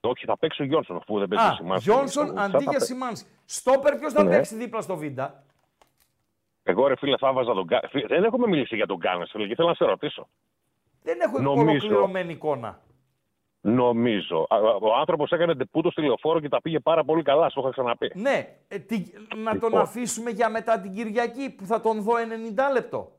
Όχι, 0.00 0.24
θα 0.24 0.38
παίξει 0.38 0.62
ο 0.62 0.64
Γιόνσον 0.64 0.96
αφού 0.96 1.18
δεν 1.18 1.28
παίζει 1.28 1.50
Α, 1.50 1.54
σημασία. 1.54 1.94
Γιόνσον 1.94 2.38
αντί 2.38 2.64
για 2.70 2.80
Σιμάνσκι. 2.80 3.28
Στόπερ 3.44 3.96
ποιος 3.98 4.12
θα 4.12 4.22
Ναι. 4.22 4.30
παίξει 4.30 4.56
δίπλα 4.56 4.80
στο 4.80 4.96
Βίντα; 4.96 5.42
Εγώ 6.62 6.86
ρε 6.86 6.96
φίλε 6.96 7.16
θα 7.16 7.32
βάζα 7.32 7.54
τον 7.54 7.64
Γκά- 7.64 7.88
Φίλε, 7.90 8.06
Δεν 8.06 8.24
έχουμε 8.24 8.46
μιλήσει 8.46 8.76
για 8.76 8.86
τον 8.86 8.96
Γκάνες, 8.96 9.30
φίλε, 9.32 9.46
και 9.46 9.54
θέλω 9.54 9.68
να 9.68 9.74
σε 9.74 9.84
ρωτήσω. 9.84 10.28
Δεν 11.02 11.20
έχω 11.20 11.38
Νομίζω. 11.40 11.68
ολοκληρωμένη 11.70 12.32
εικόνα. 12.32 12.80
Νομίζω. 13.60 14.46
Α, 14.48 14.56
Ο 14.80 14.94
άνθρωπος 14.98 15.30
έκανε 15.30 15.54
τεπούτο 15.54 15.90
στη 15.90 16.02
λεωφόρο 16.02 16.40
και 16.40 16.48
τα 16.48 16.62
πήγε 16.62 16.78
πάρα 16.80 17.04
πολύ 17.04 17.22
καλά, 17.22 17.50
σου 17.50 17.60
είχα 17.60 17.70
ξαναπεί. 17.70 18.10
Ναι, 18.14 18.48
ε, 18.68 18.78
τι- 18.78 19.12
να 19.36 19.50
τον 19.50 19.54
Λοιπόν. 19.68 19.80
αφήσουμε 19.80 20.30
για 20.30 20.48
μετά 20.48 20.80
την 20.80 20.92
Κυριακή 20.94 21.50
που 21.50 21.66
θα 21.66 21.80
τον 21.80 22.02
δω 22.02 22.16
90 22.18 22.70
λεπτό. 22.72 23.15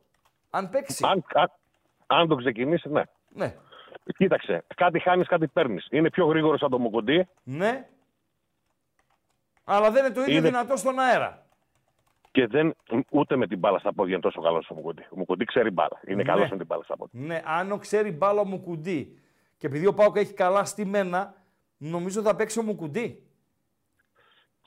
Αν 0.49 0.69
παίξει. 0.69 1.05
Αν, 1.07 1.23
αν, 1.33 1.51
αν 2.07 2.27
τον 2.27 2.37
ξεκινήσει, 2.37 2.89
ναι. 2.89 3.01
Ναι. 3.29 3.55
Κοίταξε, 4.17 4.63
κάτι 4.75 4.99
χάνεις, 4.99 5.27
κάτι 5.27 5.47
παίρνεις. 5.47 5.87
Είναι 5.91 6.09
πιο 6.09 6.25
γρήγορος 6.25 6.61
από 6.61 6.71
το 6.71 6.79
Μουκοντή 6.79 7.27
Ναι. 7.43 7.87
Αλλά 9.63 9.91
δεν 9.91 10.05
είναι 10.05 10.13
το 10.13 10.21
ίδιο 10.21 10.33
Είναι- 10.37 10.47
δυνατό 10.47 10.75
στον 10.75 10.99
αέρα. 10.99 11.45
και 12.31 12.47
δεν, 12.47 12.75
ούτε 13.09 13.35
με 13.35 13.47
την 13.47 13.57
μπάλα 13.59 13.79
στα 13.79 13.93
πόδια 13.93 14.13
είναι 14.13 14.21
τόσο 14.21 14.41
καλός 14.41 14.69
ο 14.69 14.73
Μουκοντή. 14.73 15.01
Ο 15.09 15.17
Μουκοντή 15.17 15.45
ξέρει 15.45 15.69
μπάλα. 15.69 15.99
Είναι 16.07 16.15
Ναι. 16.15 16.23
καλός 16.23 16.49
με 16.49 16.57
την 16.57 16.65
μπάλα 16.65 16.83
στα 16.83 16.97
πόδια. 16.97 17.19
Ναι, 17.25 17.41
αν 17.45 17.71
ο 17.71 17.77
ξέρει 17.77 18.11
μπάλα 18.11 18.45
μου 18.45 18.59
κουντί 18.61 19.19
και 19.57 19.67
επειδή 19.67 19.85
ο 19.85 19.93
Πάουκ 19.93 20.15
έχει 20.17 20.33
καλά 20.33 20.65
στημένα, 20.65 21.33
νομίζω 21.77 22.21
θα 22.21 22.35
παίξει 22.35 22.59
ο 22.59 22.63
Μουκουντή. 22.63 23.26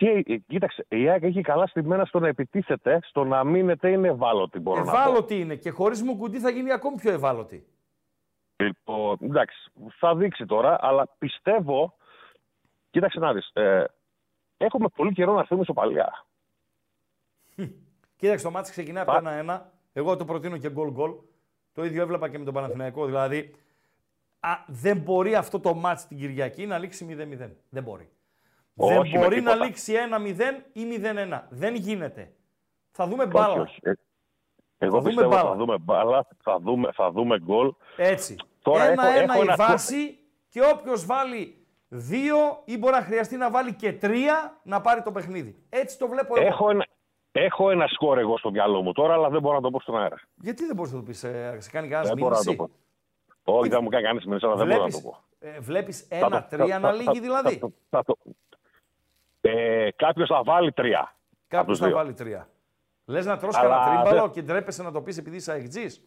Και 0.01 0.25
ε, 0.27 0.37
κοίταξε, 0.37 0.87
η 0.89 1.09
ΑΕΚ 1.09 1.23
έχει 1.23 1.41
καλά 1.41 1.67
στημένα 1.67 2.05
στο 2.05 2.19
να 2.19 2.29
επιτίθεται, 2.29 3.01
στο 3.03 3.25
να 3.25 3.45
μείνεται 3.45 3.91
είναι 3.91 4.09
ευάλωτη, 4.09 4.59
μπορώ 4.59 4.85
να 4.85 4.91
πω. 4.91 4.99
Ευάλωτη 4.99 5.41
είναι 5.41 5.57
και 5.57 5.71
χωρίς 5.71 6.03
Μουκουντή 6.03 6.39
θα 6.39 6.51
γίνει 6.51 6.73
ακόμη 6.73 6.97
πιο 6.97 7.13
ευάλωτη. 7.13 7.67
Λοιπόν, 8.57 9.19
εντάξει, 9.21 9.71
θα 9.99 10.17
δείξει 10.17 10.47
τώρα, 10.47 10.79
αλλά 10.81 11.09
πιστεύω. 11.19 11.97
Κοίταξε 12.91 13.19
να 13.19 13.33
δεις, 13.33 13.51
ε, 13.53 13.85
έχουμε 14.57 14.89
πολύ 14.89 15.13
καιρό 15.13 15.33
να 15.33 15.41
έρθουμε 15.41 15.65
σοπαλιά. 15.65 16.27
Κοίταξε, 18.17 18.45
το 18.45 18.51
μάτι 18.51 18.71
ξεκινάει 18.71 19.03
από 19.07 19.13
το 19.13 19.31
1-1. 19.49 19.61
Εγώ 19.93 20.17
το 20.17 20.25
προτείνω 20.25 20.57
και 20.57 20.71
γκολ 20.71 20.91
γκολ. 20.91 21.13
Το 21.73 21.85
ίδιο 21.85 22.03
έβλεπα 22.03 22.29
και 22.29 22.39
με 22.39 22.45
τον 22.45 22.55
Παναθηναϊκό. 22.55 23.07
Δηλαδή, 23.07 23.55
α, 24.41 24.51
δεν 24.67 24.97
μπορεί 24.97 25.35
αυτό 25.35 25.61
το 25.61 25.75
μάτς 25.75 26.07
την 26.07 26.19
Κυριακή 26.19 26.67
να 26.67 26.79
λήξει 26.79 27.07
0-0. 27.11 27.51
Δεν 27.69 27.83
μπορεί. 27.83 28.11
Όχι 28.85 29.11
δεν 29.11 29.21
με 29.21 29.27
μπορεί 29.27 29.41
να 29.41 29.51
τίποτα. 29.53 29.65
λήξει 29.65 29.95
1-0 29.95 30.65
ή 30.73 30.85
0-1. 30.85 31.41
Δεν 31.49 31.75
γίνεται. 31.75 32.33
Θα 32.91 33.07
δούμε 33.07 33.27
μπάλα. 33.27 33.49
Όχι, 33.53 33.61
όχι. 33.61 33.81
Ε, 33.83 33.93
Εγώ 34.79 34.93
Θα 34.95 34.99
δούμε 34.99 35.09
πιστεύω 35.09 35.29
μπάλα. 35.31 35.49
θα 35.51 35.55
δούμε 35.57 35.79
μπάλα, 35.79 36.27
θα 36.43 36.59
δούμε, 36.61 36.93
θα 36.93 37.11
δούμε 37.11 37.39
γκολ. 37.41 37.73
Έτσι. 37.97 38.37
Τώρα 38.63 38.83
έχω- 38.83 38.93
Ένα-ένα 38.93 39.33
έχω 39.33 39.43
η 39.43 39.47
ένα- 39.47 39.57
βάση 39.57 40.19
και 40.49 40.61
όποιος 40.75 41.07
βάλει 41.07 41.65
δύο 41.89 42.37
ή 42.65 42.79
μπορεί 42.79 42.95
να 42.95 43.01
χρειαστεί 43.03 43.37
να 43.37 43.51
βάλει 43.51 43.75
και 43.75 43.93
τρία 43.93 44.59
να 44.63 44.81
πάρει 44.81 45.03
το 45.03 45.13
παιχνίδι. 45.13 45.57
Έτσι 45.69 45.99
το 45.99 46.09
βλέπω 46.09 46.35
εγώ. 46.39 46.47
Έχω 46.47 46.71
ένα, 46.71 46.87
έχω 47.33 47.71
ένα 47.71 47.87
σκορ 47.87 48.19
εγώ 48.19 48.39
στο 48.39 48.51
μυαλό 48.51 48.83
μου 48.83 48.93
τώρα, 48.93 49.15
αλλά 49.15 49.29
δεν 49.29 49.41
μπορώ 49.41 49.55
να 49.55 49.61
το 49.63 49.71
πω 49.71 49.81
στον 49.81 49.99
αέρα. 50.01 50.21
Γιατί 50.35 50.67
δεν 50.67 50.77
μπορείς 50.77 50.93
να 50.93 50.99
το 50.99 51.05
πεις, 51.05 51.25
ε, 51.25 51.57
σε 51.59 51.71
κάνει 51.71 51.89
κανένα 51.89 52.09
Δεν 52.09 52.19
μπορώ 52.19 52.35
να 52.37 52.43
το 52.45 52.51
μήνυση. 52.51 52.71
πω. 53.45 53.53
Όχι, 53.59 53.69
δεν 53.69 53.81
μου 53.83 53.89
κάνει 53.89 54.05
κανεί 54.05 54.21
μήνυση, 54.27 54.47
αλλά 54.47 54.55
δεν 54.55 54.67
μπορώ 54.67 54.83
να 54.85 54.91
το 54.91 55.01
πω. 55.01 55.17
ε, 55.39 55.59
βλέπεις 55.61 56.01
Θα 56.09 56.19
το- 56.19 56.27
ένα-τρία 56.27 56.67
θα- 56.67 56.79
να 56.79 56.89
θα- 56.89 56.95
λύγει 56.95 57.05
θα- 57.15 57.21
δηλαδή; 57.21 57.55
θα 57.55 57.59
το- 57.61 57.73
θα 57.91 58.05
το- 58.05 58.17
Ε, 59.41 59.89
Κάποιος 59.97 60.29
θα 60.29 60.43
βάλει 60.43 60.73
τρία. 60.73 61.15
Κάποιος 61.49 61.67
τους 61.69 61.79
θα 61.79 61.87
δύο. 61.87 61.97
βάλει 61.97 62.13
τρία. 62.13 62.49
Λες 63.05 63.27
να 63.27 63.37
τρως 63.39 63.57
Αλλά 63.57 63.69
κανένα 63.79 64.03
τρίμπαλο 64.03 64.21
δεν- 64.23 64.31
και 64.31 64.43
ντρέπεσαι 64.43 64.83
να 64.83 64.93
το 64.93 65.01
πεις 65.03 65.19
επειδή 65.19 65.37
είσαι 65.37 65.53
αεκτζής. 65.53 66.05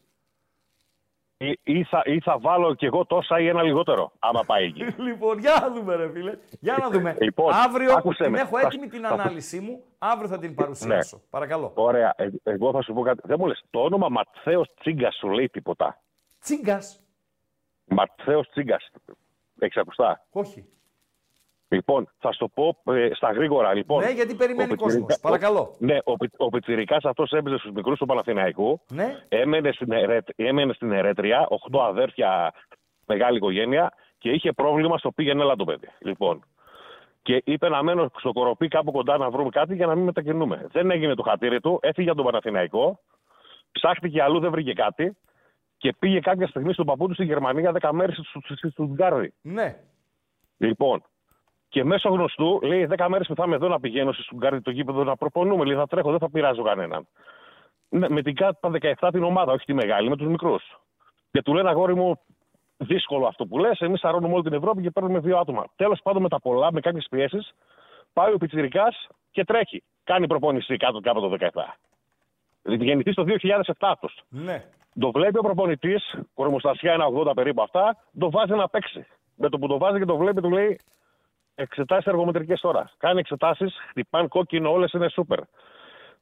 Ή, 1.37 1.59
ή, 1.63 1.83
θα, 1.83 2.01
ή 2.05 2.19
θα 2.19 2.39
βάλω 2.39 2.73
κι 2.75 2.85
εγώ 2.85 3.05
τόσα 3.05 3.39
ή 3.39 3.47
ένα 3.47 3.63
λιγότερο, 3.63 4.11
άμα 4.19 4.43
πάει 4.45 4.63
εκεί. 4.65 4.83
λοιπόν, 5.07 5.39
για 5.39 5.57
να 5.61 5.69
δούμε, 5.71 5.95
ρε 5.95 6.09
φίλε. 6.11 6.37
Για 6.59 6.77
να 6.79 6.89
δούμε. 6.89 7.17
Λοιπόν, 7.21 7.53
Αύριο 7.53 7.93
άκουσέ 7.93 8.23
την 8.23 8.31
με. 8.31 8.39
έχω 8.39 8.57
Θα- 8.59 8.65
έτοιμη 8.67 8.87
την 8.87 9.01
θα- 9.01 9.07
ανάλυση 9.09 9.59
μου. 9.59 9.83
Αύριο 9.97 10.27
θα 10.29 10.39
την 10.39 10.55
παρουσιάσω. 10.55 11.15
Ναι. 11.15 11.21
Παρακαλώ. 11.29 11.71
Ωραία. 11.75 12.13
Ε, 12.17 12.27
εγώ 12.43 12.71
θα 12.71 12.81
σου 12.81 12.93
πω 12.93 13.01
κάτι. 13.01 13.21
Δεν 13.23 13.37
μου 13.39 13.47
λες, 13.47 13.63
το 13.69 13.79
όνομα 13.83 14.09
Ματθαίος 14.09 14.73
Τσίγκας 14.79 15.15
σου 15.15 15.29
λέει 15.29 15.49
τίποτα. 15.49 16.01
Τσίγκας. 16.39 17.03
Ματθαίος 17.85 18.49
Τσίγκας. 18.49 18.89
Έχεις 19.59 19.77
ακουστά; 19.77 20.25
Όχι. 20.31 20.65
Λοιπόν, 21.73 22.09
θα 22.19 22.31
σου 22.31 22.39
το 22.39 22.47
πω 22.81 22.93
ε, 22.93 23.09
στα 23.13 23.31
γρήγορα. 23.31 23.73
Λοιπόν, 23.73 24.03
Ναι, 24.03 24.09
γιατί 24.09 24.35
περιμένει 24.35 24.71
ο 24.71 24.75
κόσμος. 24.75 24.93
Πιτσιρικα- 25.05 25.21
Παρακαλώ. 25.21 25.75
Ναι, 25.79 25.97
ο, 26.03 26.15
Πι- 26.17 26.33
ο 26.37 26.49
Πιτσιρικάς 26.49 27.03
αυτός 27.05 27.31
έπαιζε 27.31 27.57
στους 27.57 27.71
μικρούς 27.71 27.97
του 27.97 28.05
Παναθηναϊκού. 28.05 28.81
Ναι. 28.89 29.17
Έμενε 29.29 29.71
στην, 29.71 29.91
Ερέτ, 29.91 30.27
έμενε 30.35 30.73
στην 30.73 30.91
Ερέτρια, 30.91 31.45
οχτώ 31.49 31.81
αδέρφια, 31.81 32.53
μεγάλη 33.05 33.37
οικογένεια 33.37 33.93
και 34.17 34.29
είχε 34.29 34.51
πρόβλημα 34.51 34.97
στο 34.97 35.11
πήγαινε 35.11 35.41
έλα 35.41 35.55
το 35.55 35.63
παιδί. 35.63 35.87
Λοιπόν, 35.99 36.43
και 37.21 37.41
είπε 37.45 37.69
να 37.69 37.83
μένω 37.83 38.11
στο 38.19 38.31
κοροπή 38.31 38.67
κάπου 38.67 38.91
κοντά 38.91 39.17
να 39.17 39.29
βρούμε 39.29 39.49
κάτι 39.49 39.75
για 39.75 39.85
να 39.85 39.95
μην 39.95 40.03
μετακινούμε. 40.03 40.67
Δεν 40.71 40.91
έγινε 40.91 41.13
το 41.15 41.23
χατήρι 41.23 41.59
του, 41.59 41.79
έφυγε 41.81 42.07
από 42.09 42.17
τον 42.17 42.25
Παναθηναϊκό, 42.25 42.99
ψάχτηκε 43.71 44.21
αλλού, 44.21 44.39
δεν 44.39 44.51
βρήκε 44.51 44.73
κάτι 44.73 45.17
και 45.77 45.93
πήγε 45.99 46.19
κάποια 46.19 46.47
στιγμή 46.47 46.73
στον 46.73 46.85
παππού 46.85 47.07
του 47.07 47.13
στη 47.13 47.23
Γερμανία 47.25 47.71
10 47.81 47.89
μέρες 47.91 48.19
στη 48.55 48.69
Στουτγκάρδη. 48.69 49.33
Ναι. 49.41 49.75
Λοιπόν, 50.57 51.03
και 51.73 51.83
μέσω 51.83 52.09
γνωστού 52.09 52.59
λέει 52.63 52.87
10 52.97 53.05
μέρες 53.09 53.27
που 53.27 53.35
θα 53.35 53.43
είμαι 53.45 53.55
εδώ 53.55 53.67
να 53.67 53.79
πηγαίνω 53.79 54.11
στη 54.11 54.21
Στουτγκάρδη 54.23 54.61
το 54.61 54.71
γήπεδο 54.71 55.03
να 55.03 55.15
προπονούμε. 55.15 55.65
Λέει 55.65 55.75
θα 55.75 55.87
τρέχω, 55.87 56.09
δεν 56.09 56.19
θα 56.19 56.29
πειράζω 56.29 56.63
κανέναν. 56.63 57.07
Ναι, 57.89 58.09
με 58.09 58.21
την 58.21 58.35
κάτω 58.35 58.71
17 58.99 59.09
την 59.11 59.23
ομάδα, 59.23 59.51
όχι 59.51 59.65
τη 59.65 59.73
μεγάλη, 59.73 60.09
με 60.09 60.15
τους 60.15 60.27
μικρούς. 60.27 60.63
Και 61.31 61.41
του 61.41 61.53
λένε 61.53 61.69
αγόρι 61.69 61.95
μου, 61.95 62.19
δύσκολο 62.77 63.25
αυτό 63.25 63.45
που 63.45 63.59
λες. 63.59 63.79
Εμείς 63.79 64.03
αρώνουμε 64.03 64.33
όλη 64.33 64.43
την 64.43 64.53
Ευρώπη 64.53 64.81
και 64.81 64.91
παίρνουμε 64.91 65.19
δύο 65.19 65.37
άτομα. 65.37 65.65
Τέλος 65.75 65.99
πάντων, 66.03 66.21
με 66.21 66.29
τα 66.29 66.39
πολλά, 66.39 66.71
με 66.71 66.79
κάποιες 66.79 67.07
πιέσεις, 67.09 67.53
πάει 68.13 68.33
ο 68.33 68.37
Πιτσυρικά 68.37 68.93
και 69.31 69.43
τρέχει. 69.43 69.83
Κάνει 70.03 70.27
προπόνηση 70.27 70.77
κάτω 70.77 70.99
κάπου 70.99 71.21
το 71.21 71.29
17. 71.29 71.47
Δηλαδή 72.61 72.85
γεννηθείς 72.85 73.15
το 73.15 73.23
2007 73.23 73.73
αυτό. 73.79 74.09
Ναι. 74.29 74.65
Το 74.99 75.11
βλέπει 75.11 75.37
ο 75.37 75.41
προπονητής, 75.41 76.15
κορμοστασιά 76.33 76.93
ένα 76.93 77.05
80 77.07 77.31
περίπου 77.35 77.61
αυτά, 77.61 77.97
το 78.19 78.31
βάζει 78.31 78.53
να 78.53 78.69
παίξει. 78.69 79.05
Με 79.35 79.49
το 79.49 79.59
που 79.59 79.67
το 79.67 79.77
βάζει 79.77 79.99
και 79.99 80.05
το 80.05 80.17
βλέπει, 80.17 80.41
του 80.41 80.51
λέει 80.51 80.79
εξετάσεις 81.55 82.05
εργομετρικές 82.05 82.59
τώρα. 82.61 82.89
Κάνει 82.97 83.19
εξετάσεις, 83.19 83.75
χτυπάν 83.89 84.27
κόκκινο, 84.27 84.71
όλες 84.71 84.91
είναι 84.91 85.09
σούπερ. 85.09 85.39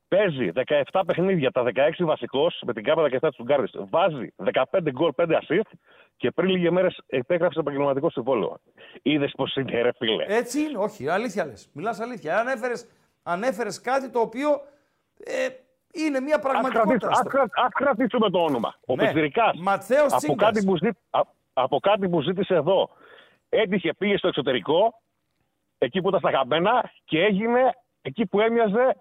Παίζει 0.07 0.51
17 0.91 1.01
παιχνίδια, 1.05 1.51
τα 1.51 1.63
16 1.63 2.05
βασικός 2.05 2.61
με 2.65 2.73
την 2.73 2.83
κάπα 2.83 3.01
17 3.01 3.29
του 3.35 3.43
Γκάρδης. 3.43 3.71
Βάζει 3.89 4.33
15 4.35 4.91
γκολ, 4.91 5.11
5 5.15 5.25
assist 5.41 5.69
και 6.17 6.31
πριν 6.31 6.49
λίγες 6.49 6.71
μέρες 6.71 6.99
επέγραψε 7.07 7.59
επαγγελματικό 7.59 8.09
συμβόλαιο. 8.09 8.57
Είδες 9.01 9.31
πώς 9.37 9.55
είναι, 9.55 9.81
ρε 9.81 9.89
φίλε. 9.97 10.25
Έτσι 10.27 10.59
είναι, 10.59 10.77
όχι, 10.77 11.09
αλήθεια 11.09 11.45
λες. 11.45 11.69
Μιλάς 11.73 11.99
αλήθεια. 11.99 12.39
Ανέφερες, 12.39 12.87
ανέφερες 13.23 13.81
κάτι 13.81 14.09
το 14.09 14.19
οποίο 14.19 14.49
ε, 15.23 15.47
είναι 15.93 16.19
μια 16.19 16.39
πραγματικότητα. 16.39 17.07
Ας 17.07 17.19
κρατήσουμε- 17.19 17.41
ας 17.43 17.51
κρα- 17.53 17.65
ας 17.65 17.71
κρατήσουμε 17.73 18.29
το 18.29 18.39
όνομα. 18.43 18.75
Ο 18.87 18.95
Ναι. 18.95 19.03
Πιτσιρικάς, 19.03 19.57
Ματθαίος 19.59 20.11
από 20.11 20.17
Τσίγκας. 20.17 20.51
κάτι, 20.51 20.65
που 20.65 20.77
ζή- 20.77 20.97
α- 21.09 21.21
από 21.53 21.79
κάτι 21.79 22.09
που 22.09 22.21
ζήτησε 22.21 22.53
εδώ, 22.55 22.89
έτυχε, 23.49 23.93
πήγε 23.93 24.17
στο 24.17 24.27
εξωτερικό, 24.27 25.00
εκεί 25.85 26.01
που 26.01 26.07
ήταν 26.07 26.19
στα 26.19 26.31
χαμένα 26.31 26.91
και 27.05 27.19
έγινε 27.23 27.73
εκεί 28.01 28.25
που 28.25 28.39
έμοιαζε 28.39 28.95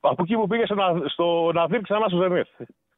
από 0.00 0.22
εκεί 0.22 0.34
που 0.34 0.46
πήγε 0.46 0.64
στο, 0.64 0.74
να- 0.74 1.08
στο 1.08 1.50
Ναδύρ 1.54 1.80
ξανά 1.80 2.08
στο 2.08 2.16
Ζενήθ. 2.22 2.48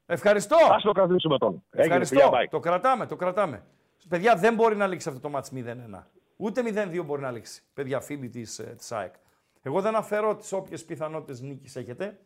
Ευχαριστώ. 0.06 0.56
Ας 0.70 0.82
το 0.82 0.92
κρατήσουμε 0.92 1.38
τον. 1.38 1.64
Έγινε, 1.70 1.84
Ευχαριστώ. 1.94 2.20
φιλιά, 2.20 2.40
bye. 2.40 2.48
Το 2.50 2.58
κρατάμε, 2.60 3.06
το 3.06 3.16
κρατάμε. 3.16 3.64
Παιδιά, 4.08 4.34
δεν 4.36 4.54
μπορεί 4.54 4.76
να 4.76 4.86
λήξει 4.86 5.08
αυτό 5.08 5.20
το 5.20 5.28
μάτς 5.28 5.52
0-1. 5.54 6.06
Ούτε 6.36 6.62
0-2 7.00 7.04
μπορεί 7.04 7.20
να 7.22 7.30
λήξει. 7.30 7.62
Παιδιά, 7.74 8.00
φίλοι 8.00 8.28
της, 8.28 8.58
ε, 8.58 8.74
της 8.78 8.92
ΑΕΚ. 8.92 9.14
Εγώ 9.62 9.80
δεν 9.80 9.94
αφαιρώ 9.96 10.36
τις 10.36 10.52
όποιες 10.52 10.84
πιθανότητες 10.84 11.40
νίκης 11.40 11.76
έχετε. 11.76 12.18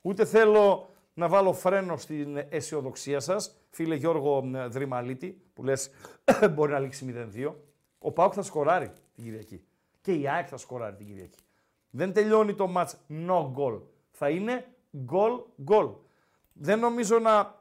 Ούτε 0.00 0.24
θέλω 0.24 0.88
να 1.14 1.28
βάλω 1.28 1.52
φρένο 1.52 1.96
στην 1.96 2.46
αισιοδοξία 2.48 3.20
σας. 3.20 3.54
Φίλε 3.70 3.94
Γιώργο 3.94 4.50
ε, 4.54 4.66
Δρυμαλίτη, 4.66 5.42
που 5.54 5.62
λες 5.64 5.90
μπορεί 6.54 6.72
να 6.72 6.78
λήξει 6.78 7.28
0-2. 7.48 7.52
Ο 7.98 8.12
Πάουκ 8.12 8.32
θα 8.36 8.42
σκοράρει 8.42 8.92
την 9.14 9.24
Κυριακή. 9.24 9.64
Και 10.00 10.12
η 10.12 10.28
ΑΕΚ 10.28 10.46
θα 10.50 10.56
σκοράρει 10.56 10.96
την 10.96 11.06
Κυριακή. 11.06 11.38
Δεν 11.90 12.12
τελειώνει 12.12 12.54
το 12.54 12.66
μάτς 12.66 12.96
no 13.08 13.52
goal. 13.54 13.80
Θα 14.10 14.28
είναι 14.28 14.66
goal 15.10 15.42
goal. 15.70 15.94
Δεν 16.52 16.78
νομίζω 16.78 17.18
να 17.18 17.58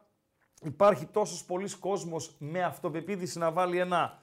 υπάρχει 0.62 1.06
τόσος 1.06 1.46
πολλής 1.46 1.76
κόσμος 1.76 2.36
με 2.40 2.64
αυτοπεποίθηση 2.64 3.40
να 3.40 3.52
βάλει 3.52 3.78
ένα 3.78 4.20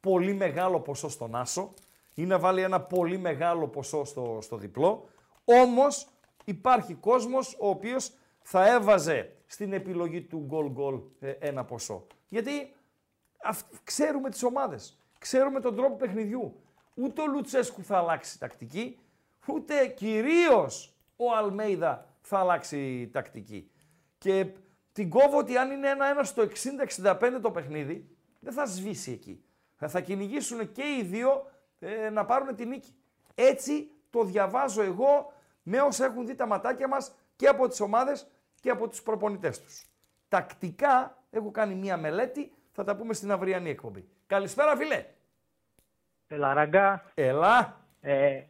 πολύ 0.00 0.34
μεγάλο 0.34 0.80
ποσό 0.80 1.08
στον 1.08 1.34
Άσο 1.34 1.74
ή 2.14 2.26
να 2.26 2.38
βάλει 2.38 2.62
ένα 2.62 2.80
πολύ 2.80 3.18
μεγάλο 3.18 3.68
ποσό 3.68 4.04
στο, 4.04 4.38
στο 4.40 4.56
διπλό. 4.56 5.08
Όμως 5.44 6.08
υπάρχει 6.44 6.94
κόσμος 6.94 7.56
ο 7.60 7.68
οποίος 7.68 8.12
θα 8.42 8.72
έβαζε 8.72 9.36
στην 9.46 9.72
επιλογή 9.72 10.22
του 10.22 10.38
γκολ 10.46 10.70
γκολ 10.70 11.00
ε, 11.20 11.30
ένα 11.30 11.64
ποσό. 11.64 12.06
Γιατί 12.28 12.74
αυ, 13.42 13.62
ξέρουμε 13.84 14.30
τις 14.30 14.42
ομάδες, 14.42 14.98
ξέρουμε 15.18 15.60
τον 15.60 15.76
τρόπο 15.76 15.96
παιχνιδιού. 15.96 16.60
Ούτε 17.00 17.22
ο 17.22 17.26
Λουτσέσκου 17.26 17.82
θα 17.82 17.98
αλλάξει 17.98 18.38
τακτική, 18.38 18.98
ούτε 19.46 19.86
κυρίως 19.86 20.96
ο 21.16 21.34
Αλμέιδα 21.36 22.06
θα 22.20 22.38
αλλάξει 22.38 23.10
τακτική. 23.12 23.70
Και 24.18 24.46
την 24.92 25.10
κόβω 25.10 25.38
ότι 25.38 25.56
αν 25.56 25.70
είναι 25.70 25.88
ένα-ένα 25.88 26.22
στο 26.22 26.48
60-65 27.02 27.38
το 27.42 27.50
παιχνίδι, 27.50 28.08
δεν 28.40 28.52
θα 28.52 28.66
σβήσει 28.66 29.12
εκεί. 29.12 29.42
Θα 29.86 30.00
κυνηγήσουν 30.00 30.72
και 30.72 30.82
οι 30.82 31.02
δύο 31.02 31.50
ε, 31.78 32.10
να 32.10 32.24
πάρουν 32.24 32.54
την 32.54 32.68
νίκη. 32.68 32.94
Έτσι 33.34 33.90
το 34.10 34.24
διαβάζω 34.24 34.82
εγώ 34.82 35.32
με 35.62 35.80
όσα 35.80 36.04
έχουν 36.04 36.26
δει 36.26 36.34
τα 36.34 36.46
ματάκια 36.46 36.88
μας 36.88 37.14
και 37.36 37.48
από 37.48 37.68
τις 37.68 37.80
ομάδες 37.80 38.30
και 38.60 38.70
από 38.70 38.88
τους 38.88 39.02
προπονητές 39.02 39.60
τους. 39.60 39.86
Τακτικά 40.28 41.22
έχω 41.30 41.50
κάνει 41.50 41.74
μία 41.74 41.96
μελέτη, 41.96 42.52
θα 42.72 42.84
τα 42.84 42.96
πούμε 42.96 43.14
στην 43.14 43.32
αυριανή 43.32 43.70
εκπομπή. 43.70 44.08
Καλησπέρα 44.26 44.76
φίλε. 44.76 45.06
Έλα 46.28 46.54
Ράγκα. 46.54 47.04
Έλα. 47.14 47.76
Ε, 48.00 48.40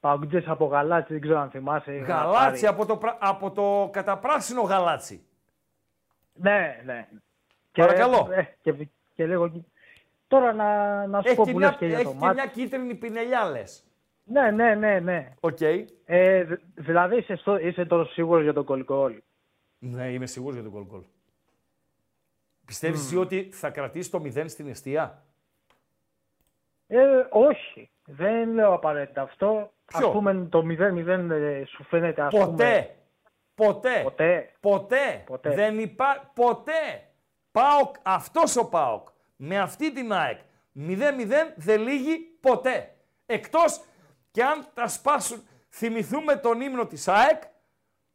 Παγκουτζές 0.00 0.46
από 0.46 0.66
Γαλάτσι, 0.66 1.12
δεν 1.12 1.22
ξέρω 1.22 1.38
αν 1.38 1.50
θυμάσαι. 1.50 1.92
Γαλάτσι, 1.92 2.66
από 2.66 2.86
το, 2.86 3.00
από 3.18 3.50
το 3.50 3.88
καταπράσινο 3.92 4.62
Γαλάτσι. 4.62 5.26
Ναι, 6.32 6.80
ναι. 6.84 7.08
Παρακαλώ. 7.72 8.28
Και, 8.28 8.34
ε, 8.34 8.72
και, 8.72 8.88
και 9.14 9.26
λίγο... 9.26 9.64
Τώρα 10.28 10.52
να, 10.52 11.06
να 11.06 11.20
σου 11.22 11.26
έχει 11.28 11.36
πω 11.36 11.44
που 11.44 11.56
μια, 11.58 11.68
λες 11.68 11.76
και 11.78 11.86
για 11.86 12.02
το 12.02 12.08
Έχει 12.08 12.18
ματς. 12.18 12.34
μια 12.34 12.46
κίτρινη 12.46 12.94
πινελιά 12.94 13.50
λες. 13.50 13.84
Ναι, 14.24 14.50
ναι, 14.50 14.74
ναι, 14.74 14.98
ναι. 15.00 15.32
Οκ. 15.40 15.60
Ε, 16.04 16.42
δη- 16.44 16.60
δηλαδή 16.74 17.16
είσαι, 17.16 17.36
στο, 17.36 17.58
είσαι 17.58 17.84
τόσο 17.84 18.12
σίγουρος 18.12 18.42
για 18.42 18.52
τον 18.52 18.64
γκολ 18.64 18.89
γκολ. 18.89 19.20
Ναι, 19.78 20.08
είμαι 20.12 20.26
σίγουρος 20.26 20.54
για 20.54 20.62
τον 20.62 20.72
γκολ 20.72 20.84
γκολ. 20.84 21.02
Πιστεύεις 22.66 23.00
εσύ 23.00 23.16
ότι 23.16 23.50
θα 23.52 23.70
κρατήσει 23.70 24.10
το 24.10 24.22
0 24.24 24.44
στην 24.48 24.68
αιστεία; 24.68 25.22
Ε, 26.88 27.26
όχι. 27.30 27.90
Δεν 28.04 28.52
λέω 28.52 28.72
απαραίτητα 28.72 29.22
αυτό. 29.22 29.72
Ποιο; 29.84 30.06
Ας 30.06 30.12
πούμε 30.12 30.46
το 30.50 30.58
0-0 30.58 31.30
ε, 31.30 31.64
σου 31.64 31.84
φαίνεται 31.84 32.22
ας 32.22 32.34
πούμε... 32.34 32.44
Ποτέ. 32.44 32.96
Ποτέ. 33.54 34.02
Ποτέ. 34.02 34.52
Ποτέ. 34.60 35.22
Ποτέ. 35.26 35.50
Δεν 35.54 35.78
υπά... 35.78 36.30
Ποτέ. 36.34 37.08
ΠΑΟΚ, 37.50 37.94
αυτός 38.02 38.56
ο 38.56 38.68
ΠΑΟΚ, 38.68 39.08
με 39.36 39.58
αυτή 39.58 39.92
την 39.92 40.12
ΑΕΚ, 40.12 40.38
0-0 40.76 40.90
δεν 41.56 41.80
λύγει 41.80 42.18
ποτέ. 42.40 42.94
Εκτός 43.26 43.80
και 44.30 44.42
αν 44.42 44.66
τα 44.74 44.88
σπάσουν, 44.88 45.42
θυμηθούμε 45.68 46.36
τον 46.36 46.60
ύμνο 46.60 46.86
της 46.86 47.08
ΑΕΚ, 47.08 47.42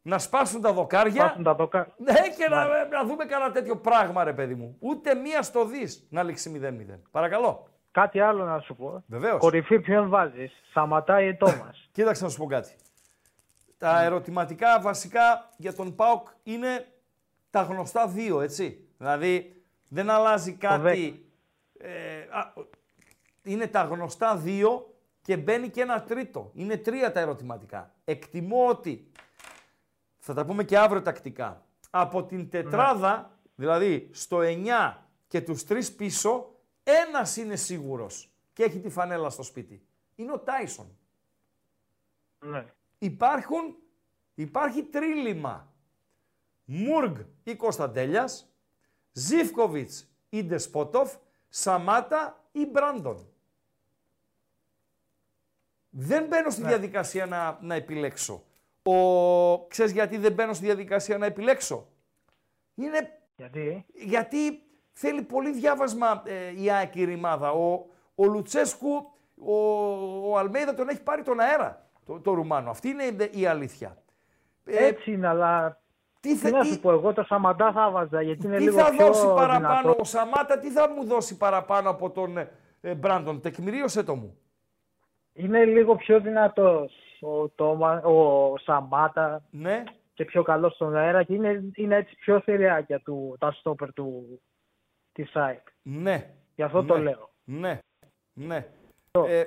να 0.02 0.18
σπάσουν 0.18 0.60
τα 0.60 0.72
δοκάρια. 0.72 1.22
Σπάσουν 1.22 1.42
τα 1.42 1.54
δοκάρια. 1.54 1.94
Ναι, 1.96 2.12
και 2.12 2.48
να, 2.48 2.86
να 2.86 3.04
δούμε 3.04 3.24
κανένα 3.24 3.50
τέτοιο 3.52 3.76
πράγμα, 3.76 4.24
ρε 4.24 4.32
παιδί 4.32 4.54
μου. 4.54 4.76
Ούτε 4.80 5.14
μία 5.14 5.42
στο 5.42 5.64
δις 5.64 6.06
να 6.10 6.22
λήξει 6.22 6.60
0-0. 6.94 6.98
Παρακαλώ. 7.10 7.68
Κάτι 7.94 8.20
άλλο 8.20 8.44
να 8.44 8.60
σου 8.60 8.76
πω. 8.76 9.04
Βεβαίως. 9.06 9.38
Κορυφή 9.38 9.80
ποιον 9.80 10.08
βάζεις; 10.08 10.52
Σαματά 10.72 11.22
ή 11.22 11.36
Τόμας. 11.36 11.88
Κοίταξε 11.92 12.24
να 12.24 12.30
σου 12.30 12.38
πω 12.38 12.46
κάτι. 12.46 12.76
Τα 13.78 14.02
ερωτηματικά 14.02 14.80
βασικά 14.80 15.50
για 15.56 15.74
τον 15.74 15.94
ΠΑΟΚ 15.94 16.28
είναι 16.42 16.86
τα 17.50 17.62
γνωστά 17.62 18.08
δύο, 18.08 18.40
έτσι. 18.40 18.88
Δηλαδή 18.98 19.62
δεν 19.88 20.10
αλλάζει 20.10 20.52
κάτι. 20.52 21.28
Ε, 21.78 22.18
α, 22.30 22.52
είναι 23.42 23.66
τα 23.66 23.82
γνωστά 23.82 24.36
δύο 24.36 24.94
και 25.22 25.36
μπαίνει 25.36 25.68
και 25.68 25.80
ένα 25.80 26.02
τρίτο. 26.02 26.50
Είναι 26.54 26.76
τρία 26.76 27.12
τα 27.12 27.20
ερωτηματικά. 27.20 27.94
Εκτιμώ 28.04 28.66
ότι, 28.68 29.10
θα 30.18 30.34
τα 30.34 30.44
πούμε 30.44 30.64
και 30.64 30.78
αύριο 30.78 31.02
τακτικά, 31.02 31.62
από 31.90 32.24
την 32.24 32.50
τετράδα, 32.50 33.30
δηλαδή 33.54 34.08
στο 34.12 34.38
9 34.40 34.94
και 35.28 35.40
τους 35.40 35.64
τρεις 35.64 35.92
πίσω, 35.92 36.53
ένας 36.84 37.36
είναι 37.36 37.56
σίγουρος 37.56 38.30
και 38.52 38.64
έχει 38.64 38.80
τη 38.80 38.88
φανέλα 38.88 39.30
στο 39.30 39.42
σπίτι. 39.42 39.86
Είναι 40.14 40.32
ο 40.32 40.38
Τάισον. 40.38 40.98
ναι. 42.38 42.66
Υπάρχουν, 42.98 43.76
υπάρχει 44.34 44.82
τρίλημα. 44.82 45.72
Μούργ 46.64 47.20
ή 47.44 47.56
Κωνσταντέλιας, 47.56 48.52
Ζίφκοβιτς 49.12 50.08
ή 50.28 50.44
Ντεσπότοφ, 50.44 51.14
Σαμάτα 51.48 52.44
ή 52.52 52.66
Μπράντον. 52.66 53.28
Δεν 55.90 56.26
μπαίνω 56.26 56.50
στη 56.50 56.62
διαδικασία 56.62 57.26
να, 57.26 57.58
να 57.60 57.74
επιλέξω. 57.74 58.44
Ο... 58.82 59.66
Ξέρεις 59.66 59.92
γιατί 59.92 60.16
δεν 60.16 60.32
μπαίνω 60.32 60.52
στη 60.52 60.64
διαδικασία 60.64 61.18
να 61.18 61.26
επιλέξω; 61.26 61.88
Είναι 62.74 63.20
Γιατί; 63.36 63.86
γιατί 63.94 64.62
θέλει 64.94 65.22
πολύ 65.22 65.52
διάβασμα 65.52 66.22
ε, 66.26 66.62
η 66.62 66.70
ΑΕΚ 66.70 66.94
η 66.94 67.04
ρημάδα. 67.04 67.50
Ο, 67.52 67.86
ο 68.14 68.24
Λουτσέσκου, 68.24 69.10
ο, 69.44 69.54
ο 70.30 70.38
Αλμέιδα 70.38 70.74
τον 70.74 70.88
έχει 70.88 71.02
πάρει 71.02 71.22
τον 71.22 71.40
αέρα, 71.40 71.86
το, 72.06 72.20
το 72.20 72.32
Ρουμάνο. 72.32 72.70
Αυτή 72.70 72.88
είναι 72.88 73.04
η 73.30 73.46
αλήθεια. 73.46 73.96
Ε, 74.64 74.86
Έτσι 74.86 75.12
είναι, 75.12 75.26
αλλά 75.28 75.80
τι, 76.20 76.34
θε- 76.36 76.52
να 76.52 76.60
τι- 76.60 76.66
σου 76.66 76.80
πω, 76.80 76.90
εγώ 76.92 77.12
το 77.12 77.22
Σαμαντά 77.22 77.72
θα 77.72 77.90
βάζα 77.90 78.22
γιατί 78.22 78.46
είναι 78.46 78.56
τι 78.56 78.62
λίγο 78.62 78.78
θα 78.78 78.90
πιο 78.90 79.06
δώσει 79.06 79.26
παραπάνω 79.26 79.80
δυνατό. 79.80 79.96
ο 80.00 80.04
Σαμάτα, 80.04 80.58
τι 80.58 80.70
θα 80.70 80.88
μου 80.90 81.04
δώσει 81.04 81.36
παραπάνω 81.36 81.90
από 81.90 82.10
τον 82.10 82.36
ε, 82.80 82.94
Μπράντον; 82.94 83.40
Τεκμηρίωσέ 83.40 84.02
το 84.02 84.14
μου. 84.14 84.38
Είναι 85.32 85.64
λίγο 85.64 85.96
πιο 85.96 86.20
δυνατός 86.20 86.92
ο, 87.20 87.48
Τόμα, 87.48 88.02
ο 88.02 88.52
Σαμάτα 88.58 89.42
Ναι. 89.50 89.82
και 90.14 90.24
πιο 90.24 90.42
καλός 90.42 90.74
στον 90.74 90.96
αέρα 90.96 91.22
και 91.22 91.34
είναι, 91.34 91.70
είναι 91.74 91.96
έτσι 91.96 92.16
πιο 92.16 92.40
θηριάκια 92.40 93.00
του, 93.00 93.36
τα 93.38 93.50
στόπερ 93.52 93.92
του, 93.92 94.40
της 95.14 95.36
ΑΕΚ. 95.36 95.66
Ναι. 95.82 96.30
Γι' 96.54 96.62
αυτό 96.62 96.84
το 96.84 96.96
Ναι. 96.96 97.02
λέω. 97.02 97.30
Ναι. 97.44 97.78
Ναι. 98.32 98.66
Ε, 99.26 99.44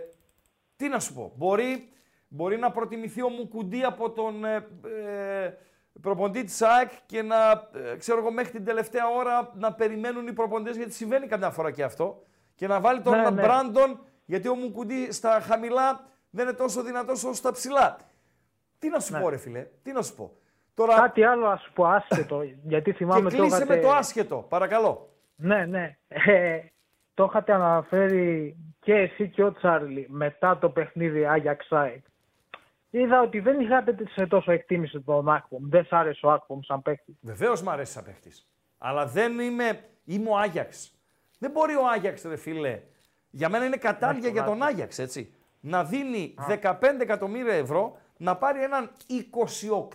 τι 0.75 0.87
να 0.87 0.99
σου 0.99 1.13
πω. 1.13 1.31
Μπορεί, 1.35 1.89
μπορεί 2.27 2.57
να 2.57 2.71
προτιμηθεί 2.71 3.21
ο 3.21 3.29
Μουκουντή 3.29 3.83
από 3.83 4.11
τον 4.11 4.45
ε, 4.45 4.67
ε, 4.85 5.53
προπονητή 6.01 6.43
της 6.43 6.61
ΑΕΚ 6.61 6.89
και 7.05 7.21
να, 7.21 7.69
ε, 7.91 7.95
ξέρω 7.97 8.19
εγώ, 8.19 8.31
μέχρι 8.31 8.51
την 8.51 8.65
τελευταία 8.65 9.07
ώρα 9.07 9.51
να 9.55 9.73
περιμένουν 9.73 10.27
οι 10.27 10.33
προπονητές, 10.33 10.75
γιατί 10.77 10.91
συμβαίνει 10.91 11.27
καμιά 11.27 11.49
φορά 11.49 11.71
και 11.71 11.83
αυτό, 11.83 12.23
και 12.55 12.67
να 12.67 12.79
βάλει 12.79 13.01
τον 13.01 13.17
Ναι, 13.17 13.29
ναι. 13.29 13.41
Μπράντον, 13.41 13.99
γιατί 14.25 14.47
ο 14.47 14.55
Μουκουντή 14.55 15.11
στα 15.11 15.39
χαμηλά 15.41 16.07
δεν 16.29 16.47
είναι 16.47 16.57
τόσο 16.57 16.83
δυνατός 16.83 17.23
όσο 17.23 17.33
στα 17.33 17.51
ψηλά. 17.51 17.97
Τι 18.79 18.89
να 18.89 18.99
σου 18.99 19.13
Ναι. 19.13 19.19
πω 19.21 19.29
ρε 19.29 19.37
φίλε, 19.37 19.67
τι 19.83 19.91
να 19.91 20.01
σου 20.01 20.15
πω. 20.15 20.31
Τώρα, 20.73 20.95
Κάτι 20.95 21.23
άλλο 21.23 21.47
ας 21.47 21.61
σου 21.61 21.73
πω 21.73 21.85
άσχετο, 21.85 22.41
γιατί 22.63 22.91
και 22.91 22.97
θυμάμαι 22.97 23.29
το 23.29 23.35
κλείσε 23.35 23.55
είχατε... 23.55 23.75
με 23.75 23.81
το 23.81 23.91
άσχετο, 23.91 24.45
παρακαλώ. 24.49 25.09
Ναι, 25.37 25.65
ναι. 25.65 25.97
Ε, 26.07 26.59
το 27.13 27.23
είχατε 27.23 27.53
αναφέρει 27.53 28.55
και 28.79 28.93
εσύ 28.93 29.29
και 29.29 29.43
ο 29.43 29.53
Τσάρλι 29.53 30.05
μετά 30.09 30.57
το 30.57 30.69
παιχνίδι 30.69 31.25
Άγιαξ 31.25 31.71
ΑΕΚ. 31.71 32.05
Είδα 32.89 33.21
ότι 33.21 33.39
δεν 33.39 33.59
είχατε 33.59 33.95
σε 34.09 34.27
τόσο 34.27 34.51
εκτίμηση 34.51 35.01
τον 35.01 35.29
Ακπομ. 35.29 35.69
Δεν 35.69 35.85
σ' 35.85 35.93
άρεσε 35.93 36.25
ο 36.25 36.31
Ακπομ 36.31 36.59
σαν 36.61 36.81
παίκτη. 36.81 37.17
Βεβαίως 37.21 37.61
μ' 37.61 37.69
αρέσει 37.69 37.91
σαν 37.91 38.03
παίχτη. 38.03 38.31
Αλλά 38.77 39.05
δεν 39.05 39.39
είμαι. 39.39 39.79
Είμαι 40.05 40.29
ο 40.29 40.37
Άγιαξ. 40.37 40.91
Δεν 41.39 41.51
μπορεί 41.51 41.75
ο 41.75 41.87
Άγιαξ, 41.87 42.23
ρε 42.23 42.35
φίλε. 42.35 42.81
Για 43.29 43.49
μένα 43.49 43.65
είναι 43.65 43.77
κατάλληλα 43.77 44.29
για 44.29 44.43
τον 44.43 44.63
Άγιαξ, 44.63 44.99
έτσι. 44.99 45.33
Να 45.59 45.83
δίνει 45.83 46.33
15 46.61 46.99
εκατομμύρια 46.99 47.53
ευρώ 47.53 47.97
να 48.17 48.37
πάρει 48.37 48.63
έναν 48.63 48.91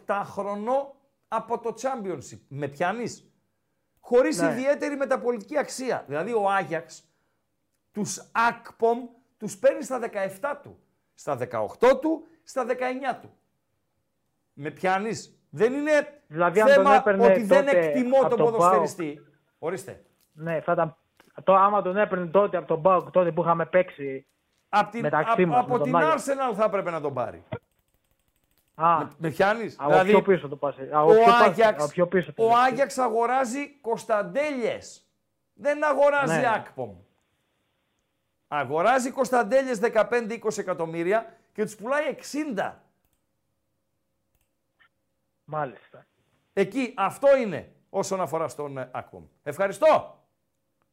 28χρονο 0.06 0.92
από 1.28 1.58
το 1.58 1.74
Championship. 1.80 2.38
Με 2.48 2.68
πιάνεις; 2.68 3.31
Χωρίς 4.04 4.40
Ναι. 4.40 4.50
ιδιαίτερη 4.50 4.96
μεταπολιτική 4.96 5.58
αξία. 5.58 6.04
Δηλαδή 6.06 6.32
ο 6.32 6.50
Άγιαξ 6.50 7.04
τους 7.92 8.30
Ακπομ 8.48 8.98
τους 9.38 9.58
παίρνει 9.58 9.82
στα 9.82 9.98
17 9.98 10.60
του. 10.62 10.78
Στα 11.14 11.36
18 11.36 11.98
του, 12.00 12.26
στα 12.44 12.64
19 12.64 13.18
του. 13.20 13.32
Με 14.52 14.70
πιάνεις. 14.70 15.36
Δεν 15.50 15.72
είναι 15.72 16.22
Δηλαδή, 16.26 16.60
αν 16.60 16.66
τον 16.66 16.74
θέμα 16.74 16.94
έπαιρνε 16.94 17.24
ότι 17.26 17.42
δεν 17.42 17.64
τότε 17.64 17.78
εκτιμώ 17.78 18.16
από 18.20 18.28
τον 18.28 18.38
τον 18.38 18.50
ποδοσφαιριστή. 18.52 19.20
Ορίστε. 19.58 20.02
Ναι, 20.32 20.60
θα 20.60 20.72
ήταν... 20.72 20.96
Το, 21.44 21.54
άμα 21.54 21.82
τον 21.82 21.96
έπαιρνε 21.96 22.26
τότε 22.26 22.56
από 22.56 22.66
τον 22.66 22.78
Μπάουκ, 22.80 23.10
τότε 23.10 23.32
που 23.32 23.42
είχαμε 23.42 23.66
παίξει 23.66 24.26
Απ' 24.68 24.90
την, 24.90 25.00
μεταξύ 25.00 25.42
απ- 25.42 25.46
μας, 25.50 25.58
από 25.58 25.72
με 25.72 25.78
τον 25.78 25.86
την 25.86 25.96
Άγιαξ. 25.96 26.24
Arsenal 26.28 26.54
θα 26.56 26.64
έπρεπε 26.64 26.90
να 26.90 27.00
τον 27.00 27.14
πάρει. 27.14 27.44
Α, 28.84 28.98
Με, 28.98 29.10
με 29.18 29.30
πιάνεις; 29.30 29.76
από 29.78 30.02
πιο 30.04 30.22
πίσω 30.22 30.48
το 30.48 30.56
πας. 30.56 30.76
Α, 30.92 31.02
ο, 31.02 31.06
πιο 31.10 31.24
πας- 31.24 31.40
Άγιαξ, 31.42 31.84
α, 31.84 31.88
πιο 31.88 32.06
πίσω 32.06 32.32
το 32.32 32.44
ο 32.44 32.48
πας. 32.48 32.58
Άγιαξ 32.66 32.98
αγοράζει 32.98 33.68
Κωνσταντέλιες. 33.80 35.06
Δεν 35.54 35.84
αγοράζει 35.84 36.38
Ναι. 36.40 36.52
Ακπομ. 36.54 36.96
Αγοράζει 38.48 39.10
Κωνσταντέλιες 39.10 39.78
15-20 39.80 40.58
εκατομμύρια 40.58 41.36
και 41.52 41.64
τους 41.64 41.76
πουλάει 41.76 42.04
60. 42.08 42.82
Μάλιστα. 45.44 46.06
Εκεί 46.52 46.94
αυτό 46.96 47.36
είναι 47.36 47.72
όσον 47.90 48.20
αφορά 48.20 48.48
στον 48.48 48.78
ε, 48.78 48.88
Ακπομ. 48.92 49.24
Ευχαριστώ. 49.42 50.20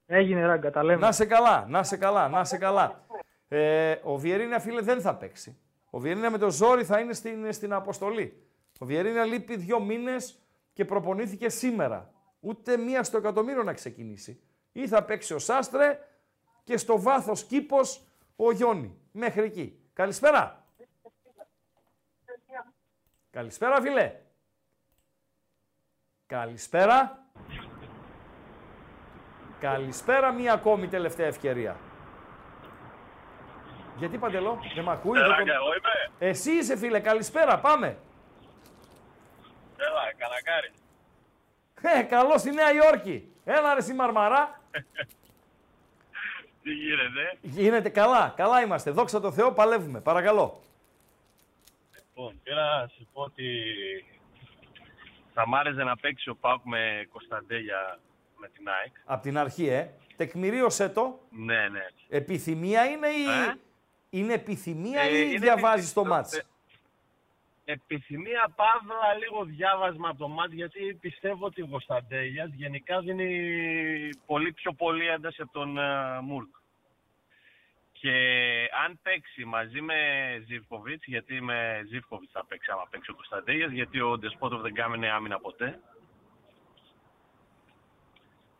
Έγινε 0.05 0.45
ράγκα, 0.45 0.71
τα 0.71 0.83
λέμε. 0.83 1.01
Να 1.01 1.11
σε 1.11 1.25
καλά, 1.25 1.65
να 1.67 1.83
σε 1.83 1.97
καλά, 1.97 2.27
να 2.27 2.43
σε 2.43 2.57
καλά. 2.57 3.05
Ε, 3.47 3.95
ο 4.03 4.17
Βιερίνια, 4.17 4.59
φίλε, 4.59 4.81
δεν 4.81 5.01
θα 5.01 5.15
παίξει. 5.15 5.57
Ο 5.89 5.99
Βιερίνια 5.99 6.29
με 6.29 6.37
το 6.37 6.51
ζόρι 6.51 6.83
θα 6.83 6.99
είναι 6.99 7.13
στην, 7.13 7.53
στην 7.53 7.73
αποστολή. 7.73 8.43
Ο 8.79 8.85
Βιερίνια 8.85 9.25
λείπει 9.25 9.55
δύο 9.55 9.79
μήνες 9.79 10.43
και 10.73 10.85
προπονήθηκε 10.85 11.49
σήμερα. 11.49 12.13
Ούτε 12.39 12.77
μία 12.77 13.03
στο 13.03 13.17
εκατομμύριο 13.17 13.63
να 13.63 13.73
ξεκινήσει. 13.73 14.41
Ή 14.71 14.87
θα 14.87 15.03
παίξει 15.03 15.33
ο 15.33 15.39
Σάστρε 15.39 15.99
και 16.63 16.77
στο 16.77 17.01
βάθος 17.01 17.43
κήπος 17.43 18.07
ο 18.35 18.51
Γιόνι. 18.51 18.97
Μέχρι 19.11 19.43
εκεί. 19.43 19.79
Καλησπέρα. 19.93 20.65
Καλησπέρα, 23.29 23.81
φίλε. 23.81 24.15
Καλησπέρα. 26.25 27.23
Καλησπέρα, 29.59 30.31
μία 30.31 30.53
ακόμη 30.53 30.87
τελευταία 30.87 31.27
ευκαιρία. 31.27 31.88
Γιατί 33.99 34.17
Παντελό, 34.17 34.59
δεν 34.75 34.83
με 34.83 34.91
ακούει. 34.91 35.19
δεν 35.19 35.27
τον- 35.27 35.49
εγώ 35.49 35.65
είμαι. 35.73 36.29
Εσύ 36.29 36.51
είσαι 36.51 36.77
φίλε, 36.77 36.99
καλησπέρα, 36.99 37.59
πάμε. 37.59 37.87
Έλα, 39.77 40.13
κανακάρι. 40.17 40.71
Ε, 41.81 42.01
καλό 42.03 42.37
στη 42.37 42.51
Νέα 42.51 42.73
Υόρκη. 42.73 43.31
Έλα 43.45 43.73
ρε 43.73 43.79
εσύ 43.79 43.93
Μαρμαρά. 43.93 44.61
Τι 46.63 46.71
γίνεται; 46.71 47.37
Γίνεται 47.41 47.89
καλά, 47.89 48.33
καλά 48.35 48.61
είμαστε. 48.61 48.91
Δόξα 48.91 49.19
τω 49.21 49.31
Θεώ, 49.31 49.51
παλεύουμε. 49.51 49.99
Παρακαλώ. 50.01 50.61
Λοιπόν, 51.95 52.39
πήρα 52.43 52.79
να 52.81 52.87
σου 52.87 53.07
πω 53.13 53.21
ότι 53.21 53.45
θα 55.33 55.47
μ' 55.47 55.55
άρεσε 55.55 55.83
να 55.83 55.95
παίξει 55.97 56.29
ο 56.29 56.35
Πάουκ 56.35 56.61
με 56.63 57.07
Κωνσταντέλια 57.11 57.99
με 58.37 58.47
την 58.47 58.67
ΑΕΚ. 58.69 58.93
Απ' 59.05 59.21
την 59.21 59.37
αρχή, 59.37 59.67
ε. 59.67 59.89
Τεκμηρίωσέ 60.15 60.89
το. 60.89 61.19
Ναι, 61.29 61.67
ναι. 61.67 61.85
Επιθυμία 62.09 62.85
είναι 62.85 63.07
ή... 63.07 63.23
Ε; 63.23 63.53
Είναι 64.09 64.33
επιθυμία 64.33 65.01
Ε, 65.01 65.17
ή 65.17 65.27
είναι 65.29 65.39
διαβάζεις 65.39 65.93
το 65.93 65.99
επιθυμία. 65.99 66.21
μάτς; 66.21 66.33
Ε, 66.33 66.45
Επιθυμία 67.71 68.53
παύλα 68.55 69.13
λίγο 69.13 69.43
διάβασμα 69.43 70.09
από 70.09 70.17
το 70.17 70.27
μάτι 70.27 70.55
γιατί 70.55 70.97
πιστεύω 71.01 71.45
ότι 71.45 71.61
ο 71.61 71.67
Κωνσταντέλιας 71.67 72.49
γενικά 72.53 72.99
δίνει 72.99 74.09
πολύ 74.25 74.53
πιο 74.53 74.73
πολύ 74.73 75.07
ένταση 75.07 75.41
από 75.41 75.51
τον 75.51 75.77
uh, 75.79 76.19
Μουρκ. 76.21 76.55
Και 77.91 78.11
αν 78.85 78.99
παίξει 79.01 79.45
μαζί 79.45 79.81
με 79.81 79.95
Ζιβκοβιτς, 80.47 81.05
γιατί 81.05 81.41
με 81.41 81.81
Ζιβκοβιτς 81.87 82.31
θα 82.31 82.45
παίξει 82.45 82.71
άμα 82.71 82.87
παίξει 82.89 83.11
ο 83.11 83.13
Κωνσταντέλιας, 83.13 83.71
γιατί 83.71 84.01
ο 84.01 84.17
Ντεσπότοβ 84.17 84.61
δεν 84.61 84.73
κάνει 84.73 85.09
άμυνα 85.09 85.39
ποτέ. 85.39 85.79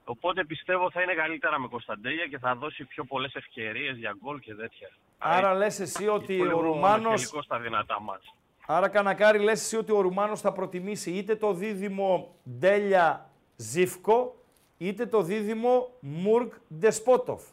Οπότε 0.04 0.46
πιστεύω 0.46 0.92
θα 0.92 1.02
είναι 1.02 1.14
καλύτερα 1.14 1.60
με 1.60 1.68
Κωνσταντέλια 1.68 2.28
και 2.28 2.38
θα 2.38 2.56
δώσει 2.56 2.84
πιο 2.84 3.04
πολλές 3.04 3.34
ευκαιρίες 3.34 3.98
για 3.98 4.16
γκολ 4.20 4.40
και 4.40 4.56
τέτοια. 4.56 4.90
Άρα 5.22 5.54
λες 5.54 5.80
εσύ 5.80 6.08
ότι 6.08 6.34
Λίγο 6.34 6.58
ο 6.58 6.62
Ρουμάνος... 6.62 7.12
μεστελικό 7.12 7.42
στα 7.42 7.60
δυνατά 7.60 8.02
μάτς. 8.02 8.34
Άρα 8.66 8.88
Κανακάρη 8.90 9.40
λες 9.40 9.62
εσύ 9.62 9.78
ότι 9.78 9.92
ο 9.92 10.02
Ρουμάνος 10.02 10.42
θα 10.42 10.52
προτιμήσει 10.52 11.12
είτε 11.12 11.36
το 11.36 11.54
δίδυμο 11.54 12.36
Ντέλια 12.60 13.30
Ζίφκο, 13.56 14.36
είτε 14.78 15.06
το 15.06 15.22
δίδυμο 15.22 15.90
Μουρκ 16.00 16.54
Ντεσπότοφ. 16.74 17.44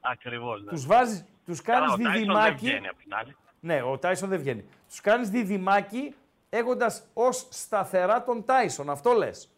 Ακριβώς, 0.00 0.62
ναι. 0.62 0.70
Τους 0.70 0.86
βάζεις, 0.86 1.24
τους 1.44 1.60
κάνεις 1.62 1.90
Καλά, 1.90 1.92
ο 1.92 1.96
Tyson 1.96 2.02
δεν 2.02 2.12
διδυμάκι. 2.12 2.66
βγαίνει 2.66 2.88
απ' 2.88 2.98
την 2.98 3.14
άλλη. 3.14 3.36
Ναι, 3.60 3.82
ο 3.82 3.98
Τάισον 3.98 4.28
δεν 4.28 4.38
βγαίνει. 4.38 4.64
Τους 4.88 5.00
κάνεις 5.00 5.30
διδυμάκι 5.30 6.14
έχοντας 6.50 7.06
ως 7.14 7.46
σταθερά 7.50 8.22
τον 8.22 8.44
Τάισον. 8.44 8.90
Αυτό 8.90 9.12
λες. 9.12 9.50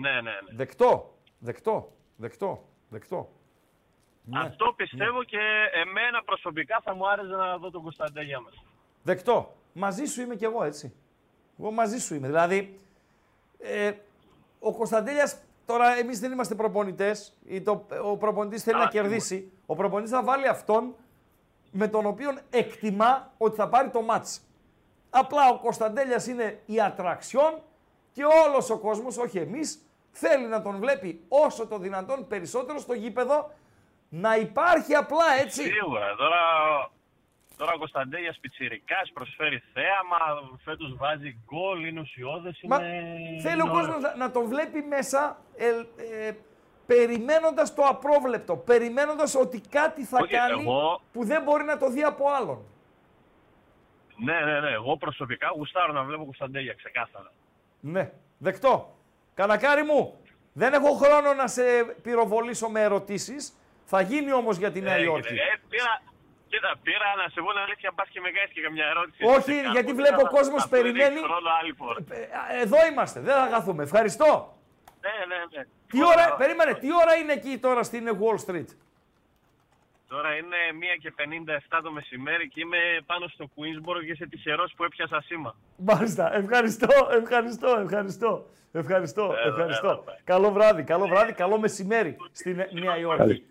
Ναι, 0.00 0.10
ναι, 0.10 0.20
ναι. 0.20 0.56
Δεκτό, 0.56 1.14
δεκτό, 1.38 1.92
δεκτό, 2.16 2.64
δεκτό. 2.88 3.32
Ναι. 4.30 4.40
Αυτό 4.40 4.72
πιστεύω 4.76 5.22
και 5.24 5.38
εμένα 5.72 6.22
προσωπικά 6.24 6.80
θα 6.84 6.94
μου 6.94 7.08
άρεσε 7.08 7.28
να 7.28 7.56
δω 7.56 7.70
τον 7.70 7.82
Κωνσταντέλια 7.82 8.40
μας. 8.40 8.64
Δεκτό. 9.02 9.56
Μαζί 9.72 10.04
σου 10.04 10.20
είμαι 10.20 10.34
κι 10.36 10.44
εγώ, 10.44 10.64
έτσι. 10.64 10.94
Εγώ 11.60 11.70
μαζί 11.70 11.98
σου 11.98 12.14
είμαι. 12.14 12.26
Δηλαδή, 12.26 12.80
ε, 13.58 13.92
ο 14.58 14.72
Κωνσταντέλιας, 14.72 15.40
τώρα 15.66 15.98
εμείς 15.98 16.20
δεν 16.20 16.32
είμαστε 16.32 16.54
προπονητές, 16.54 17.36
ή 17.46 17.60
το, 17.60 17.86
ο 18.02 18.16
προπονητής 18.16 18.62
θέλει 18.62 18.76
Α, 18.76 18.82
να 18.82 18.88
κερδίσει. 18.88 19.52
Ο 19.66 19.74
προπονητής 19.74 20.10
θα 20.10 20.22
βάλει 20.22 20.48
αυτόν 20.48 20.94
με 21.70 21.88
τον 21.88 22.06
οποίο 22.06 22.38
εκτιμά 22.50 23.32
ότι 23.38 23.56
θα 23.56 23.68
πάρει 23.68 23.88
το 23.90 24.02
μάτς. 24.02 24.40
Απλά 25.10 25.48
ο 25.48 25.58
Κωνσταντέλιας 25.58 26.26
είναι 26.26 26.62
η 26.66 26.80
ατραξιόν 26.80 27.62
και 28.12 28.24
όλος 28.46 28.70
ο 28.70 28.78
κόσμος, 28.78 29.18
όχι 29.18 29.38
εμείς, 29.38 29.78
θέλει 30.10 30.46
να 30.46 30.62
τον 30.62 30.78
βλέπει 30.78 31.24
όσο 31.28 31.66
το 31.66 31.78
δυνατόν 31.78 32.26
περισσότερο 32.26 32.78
στο 32.78 32.94
γήπεδο, 32.94 33.50
να 34.08 34.36
υπάρχει 34.36 34.94
απλά 34.94 35.24
έτσι. 35.42 35.62
Σίγουρα. 35.62 36.14
Τώρα, 36.16 36.38
τώρα 37.56 37.72
ο 37.74 37.78
Κωνσταντέλιας 37.78 38.38
Πιτσιρικάς 38.40 39.10
προσφέρει 39.14 39.62
θέαμα, 39.72 40.16
φέτος 40.64 40.96
βάζει 40.96 41.38
γκολ, 41.46 41.84
είναι 41.86 42.00
ουσιώδες, 42.00 42.60
Μα 42.68 42.76
είναι... 42.76 43.40
θέλει 43.42 43.60
ο 43.60 43.64
είναι 43.64 43.72
κόσμος 43.74 43.96
ωραίο. 43.96 44.10
να, 44.10 44.16
να 44.16 44.30
τον 44.30 44.46
βλέπει 44.48 44.82
μέσα 44.82 45.38
ε, 45.56 45.68
ε, 46.28 46.32
περιμένοντας 46.86 47.74
το 47.74 47.82
απρόβλεπτο, 47.82 48.56
περιμένοντας 48.56 49.34
ότι 49.34 49.60
κάτι 49.60 50.04
θα 50.04 50.18
Όχι, 50.22 50.32
κάνει 50.32 50.60
εγώ- 50.60 51.00
που 51.12 51.24
δεν 51.24 51.42
μπορεί 51.42 51.64
να 51.64 51.76
το 51.78 51.90
δει 51.90 52.02
από 52.02 52.28
άλλον. 52.30 52.64
Ναι, 54.24 54.40
ναι, 54.40 54.60
ναι. 54.60 54.70
Εγώ 54.70 54.96
προσωπικά 54.96 55.48
γουστάρω 55.56 55.92
να 55.92 56.02
βλέπω 56.02 56.24
Κωνσταντέλια, 56.24 56.74
ξεκάθαρα. 56.74 57.32
Ναι, 57.80 58.10
δεκτό. 58.38 58.96
Κανακάρι 59.34 59.82
μου, 59.82 60.20
δεν 60.52 60.72
έχω 60.72 60.92
χρόνο 60.92 61.34
να 61.34 61.46
σε 61.46 61.62
πυροβολήσω 62.02 62.68
με 62.68 62.80
ερωτήσεις. 62.80 63.57
Θα 63.92 64.00
γίνει 64.10 64.32
όμως 64.32 64.56
για 64.62 64.70
τη 64.74 64.80
Νέα 64.80 64.94
Ε, 64.94 65.02
Υόρκη. 65.02 65.34
Ε, 65.34 65.54
πήρα, 65.72 65.92
κοίτα, 66.50 66.70
πήρα 66.82 67.08
να 67.20 67.24
σε 67.32 67.38
πω 67.44 67.50
την 67.54 67.60
αλήθεια, 67.66 67.90
πας 67.98 68.08
και 68.12 68.20
με 68.24 68.30
κάνεις 68.36 68.52
και 68.54 68.60
καμιά 68.66 68.86
ερώτηση. 68.92 69.20
Όχι, 69.34 69.50
Σε 69.52 69.60
κάνω, 69.60 69.72
γιατί 69.74 69.86
δεν 69.92 69.96
βλέπω 70.00 70.20
θα- 70.20 70.28
ο 70.28 70.34
κόσμος 70.36 70.62
αυτό 70.62 70.76
είναι 70.76 70.84
περιμένει. 70.92 71.20
χρόνο 71.28 71.48
άλλη 71.60 71.72
φορά. 71.80 71.98
Ε, 72.10 72.62
Εδώ 72.64 72.78
είμαστε, 72.90 73.18
δεν 73.26 73.34
θα 73.40 73.46
χαθούμε. 73.54 73.82
Ευχαριστώ. 73.88 74.30
Ναι, 75.04 75.14
ναι, 75.30 75.38
ναι. 75.54 75.62
Τι 75.90 75.98
ώρα, 76.12 76.24
περίμενε, 76.40 76.72
τι 76.82 76.88
ώρα 77.02 77.12
είναι 77.20 77.32
εκεί 77.40 77.58
τώρα 77.66 77.82
στην 77.82 78.04
Wall 78.20 78.38
Street; 78.46 78.70
Τώρα 80.08 80.30
είναι 80.36 80.56
1 80.72 80.96
και 81.02 81.10
57 81.16 81.80
το 81.82 81.90
μεσημέρι 81.92 82.48
και 82.48 82.60
είμαι 82.60 82.78
πάνω 83.06 83.26
στο 83.28 83.44
Queensboro 83.54 84.00
και 84.04 84.12
είσαι 84.12 84.26
τυχερός 84.26 84.72
που 84.76 84.84
έπιασα 84.84 85.20
σήμα. 85.20 85.54
Μάλιστα. 85.76 86.34
Ευχαριστώ, 86.34 86.88
ευχαριστώ, 87.22 87.68
ευχαριστώ. 87.84 88.46
Ευχαριστώ, 88.72 89.22
Έλα, 89.24 89.40
ευχαριστώ. 89.46 89.88
έλα, 90.06 90.18
καλό 90.24 90.50
βράδυ, 90.52 90.82
καλό 90.82 91.06
βράδυ, 91.06 91.32
καλό 91.32 91.58
μεσημέρι 91.58 92.16
στη 92.32 92.54
Νε- 92.54 92.72
Νέα 92.72 92.98
Υόρκη. 92.98 93.44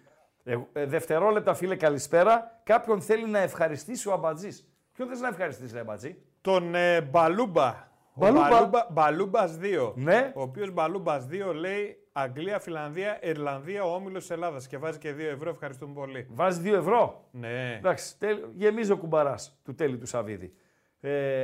Ε, 0.48 0.58
ε, 0.74 0.86
δευτερόλεπτα, 0.86 1.54
φίλε, 1.54 1.76
καλησπέρα. 1.76 2.62
Κάποιον 2.64 3.02
θέλει 3.02 3.28
να 3.28 3.40
ευχαριστήσει 3.40 4.10
ο 4.10 4.14
Αμπατζής. 4.14 4.68
Ποιον 4.94 5.08
θες 5.08 5.20
να 5.20 5.28
ευχαριστήσει, 5.28 5.74
ρε 5.74 5.80
Αμπατζή; 5.80 6.22
Τον 6.42 6.76
ε, 6.76 7.02
Μπαλούμπα. 7.02 7.88
Μπαλούμπα. 8.14 8.46
Ο 8.46 8.50
Μπαλούμπα, 8.50 8.88
Μπαλούμπας 8.92 9.58
2. 9.62 9.94
Ναι. 9.96 10.32
Ο 10.36 10.42
οποίος 10.42 10.72
Μπαλούμπας 10.72 11.28
2 11.32 11.54
λέει 11.54 11.98
Αγγλία, 12.12 12.60
Φιλανδία, 12.60 13.20
Ιρλανδία, 13.22 13.84
ο 13.84 13.94
όμιλος 13.94 14.28
τη 14.28 14.34
Ελλάδας. 14.34 14.68
Και 14.68 14.78
βάζει 14.78 14.98
και 14.98 15.14
2 15.14 15.20
ευρώ. 15.20 15.50
Ευχαριστούμε 15.50 15.94
πολύ. 15.94 16.28
Βάζεις 16.30 16.62
2 16.64 16.76
ευρώ; 16.76 17.28
Ναι. 17.32 17.76
Εντάξει, 17.76 18.20
τέλ, 18.20 18.44
γεμίζει 18.54 18.92
ο 18.92 18.98
κουμπαράς 18.98 19.60
του 19.64 19.76
τέλη 19.76 19.98
του 19.98 20.06
Σαββίδη. 20.06 20.54
Ε, 21.00 21.44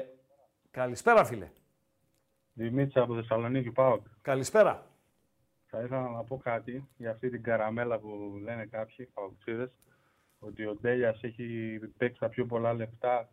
καλησπέρα, 0.72 1.24
φίλε. 1.24 1.52
Δημήτρη 2.54 3.02
από 3.02 3.16
Θεσσαλονίκη, 3.16 3.72
πάω. 3.72 4.00
Καλησπέρα. 4.22 4.86
Θα 5.76 5.82
ήθελα 5.82 6.10
να 6.10 6.24
πω 6.24 6.38
κάτι 6.38 6.88
για 6.98 7.12
αυτή 7.12 7.30
την 7.30 7.44
καραμέλα 7.44 8.00
που 8.00 8.40
λένε 8.44 8.66
κάποιοι 8.66 9.06
παουξίδες, 9.14 9.72
ότι 10.40 10.66
ο 10.66 10.76
Ντέλιας 10.76 11.24
έχει 11.24 11.80
παίξει 11.98 12.20
τα 12.20 12.30
πιο 12.30 12.46
πολλά 12.46 12.74
λεπτά 12.74 13.30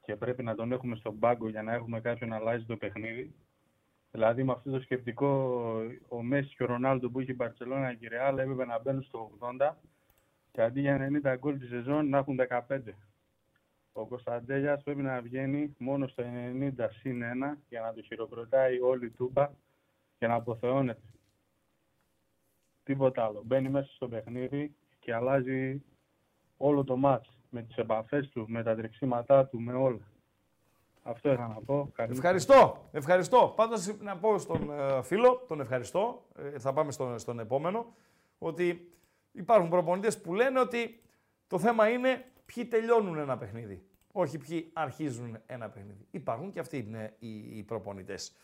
και 0.00 0.16
πρέπει 0.16 0.42
να 0.42 0.54
τον 0.54 0.72
έχουμε 0.72 0.96
στον 0.96 1.18
πάγκο 1.18 1.48
για 1.48 1.62
να 1.62 1.72
έχουμε 1.72 2.00
κάποιον 2.00 2.28
να 2.28 2.36
αλλάζει 2.36 2.64
το 2.64 2.76
παιχνίδι. 2.76 3.34
Δηλαδή 4.10 4.42
με 4.42 4.52
αυτό 4.52 4.70
το 4.70 4.80
σκεπτικό 4.80 5.28
ο 6.08 6.22
Μέση 6.22 6.54
και 6.56 6.62
ο 6.62 6.66
Ρονάλντο 6.66 7.10
που 7.10 7.20
είχε 7.20 7.32
η 7.32 7.34
Μπαρτσελώνα 7.38 7.94
και 7.94 8.04
η 8.04 8.08
Ρεάλ 8.08 8.38
έπρεπε 8.38 8.64
να 8.64 8.78
μπαίνουν 8.80 9.02
στο 9.02 9.30
80 9.60 9.72
και 10.50 10.62
αντί 10.62 10.80
για 10.80 11.10
90 11.24 11.36
γκολ 11.38 11.58
τη 11.58 11.66
σεζόν 11.66 12.08
να 12.08 12.18
έχουν 12.18 12.40
15. 12.68 12.80
Ο 13.92 14.06
Κωνσταντέλιας 14.06 14.82
πρέπει 14.82 15.02
να 15.02 15.20
βγαίνει 15.20 15.74
μόνο 15.78 16.06
στο 16.06 16.24
90 16.24 16.72
συν 16.90 17.22
1 17.22 17.56
για 17.68 17.80
να 17.80 17.92
το 17.92 18.02
χειροκροτάει 18.02 18.80
όλη 18.80 19.06
η 19.06 19.10
τούπα 19.10 19.54
και 20.18 20.26
να 20.26 20.34
αποθεώνεται. 20.34 21.00
Τίποτα 22.92 23.24
άλλο. 23.24 23.42
Μπαίνει 23.44 23.68
μέσα 23.68 23.92
στο 23.92 24.08
παιχνίδι 24.08 24.74
και 24.98 25.14
αλλάζει 25.14 25.82
όλο 26.56 26.84
το 26.84 26.96
μάτς 26.96 27.38
με 27.50 27.62
τις 27.62 27.76
επαφές 27.76 28.28
του, 28.28 28.44
με 28.48 28.62
τα 28.62 28.74
τρεξίματά 28.74 29.46
του, 29.46 29.60
με 29.60 29.72
όλα. 29.72 30.10
Αυτό 31.02 31.32
είχα 31.32 31.48
να 31.48 31.54
πω. 31.54 31.90
Καλή 31.94 32.12
Ευχαριστώ, 32.12 32.88
ευχαριστώ. 32.92 33.52
Πάντως 33.56 33.96
να 34.00 34.16
πω 34.16 34.38
στον 34.38 34.70
ε, 34.70 35.02
φίλο, 35.02 35.44
τον 35.48 35.60
ευχαριστώ, 35.60 36.26
ε, 36.36 36.58
θα 36.58 36.72
πάμε 36.72 36.92
στον, 36.92 37.18
στον 37.18 37.38
επόμενο, 37.38 37.94
ότι 38.38 38.92
υπάρχουν 39.32 39.68
προπονητές 39.68 40.20
που 40.20 40.34
λένε 40.34 40.60
ότι 40.60 41.02
το 41.46 41.58
θέμα 41.58 41.88
είναι 41.88 42.24
ποιοι 42.46 42.66
τελειώνουν 42.66 43.18
ένα 43.18 43.38
παιχνίδι, 43.38 43.82
όχι 44.12 44.38
ποιοι 44.38 44.70
αρχίζουν 44.72 45.38
ένα 45.46 45.68
παιχνίδι. 45.68 46.06
Υπάρχουν 46.10 46.52
και 46.52 46.60
αυτοί 46.60 46.78
είναι 46.78 47.16
οι, 47.18 47.58
οι 47.58 47.62
προπονητές. 47.62 48.36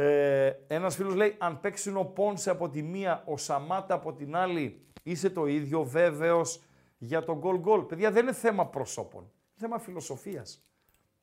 Ε, 0.00 0.52
ένας 0.66 0.94
φίλος 0.94 1.14
λέει, 1.14 1.34
αν 1.38 1.60
παίξουν 1.60 1.96
ο 1.96 2.04
Πόνσε 2.04 2.50
από 2.50 2.68
τη 2.68 2.82
μία, 2.82 3.22
ο 3.26 3.36
Σαμάτα 3.36 3.94
από 3.94 4.12
την 4.12 4.36
άλλη, 4.36 4.86
είσαι 5.02 5.30
το 5.30 5.46
ίδιο 5.46 5.84
βέβαιος 5.84 6.62
για 6.98 7.24
τον 7.24 7.38
γκολ 7.38 7.58
γκολ. 7.58 7.80
Παιδιά, 7.80 8.10
δεν 8.10 8.22
είναι 8.22 8.32
θέμα 8.32 8.66
προσώπων. 8.66 9.22
Είναι 9.22 9.32
θέμα 9.56 9.78
φιλοσοφίας. 9.78 10.62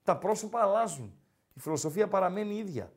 Τα 0.03 0.17
πρόσωπα 0.17 0.59
αλλάζουν. 0.61 1.13
Η 1.53 1.59
φιλοσοφία 1.59 2.07
παραμένει 2.07 2.55
ίδια. 2.55 2.91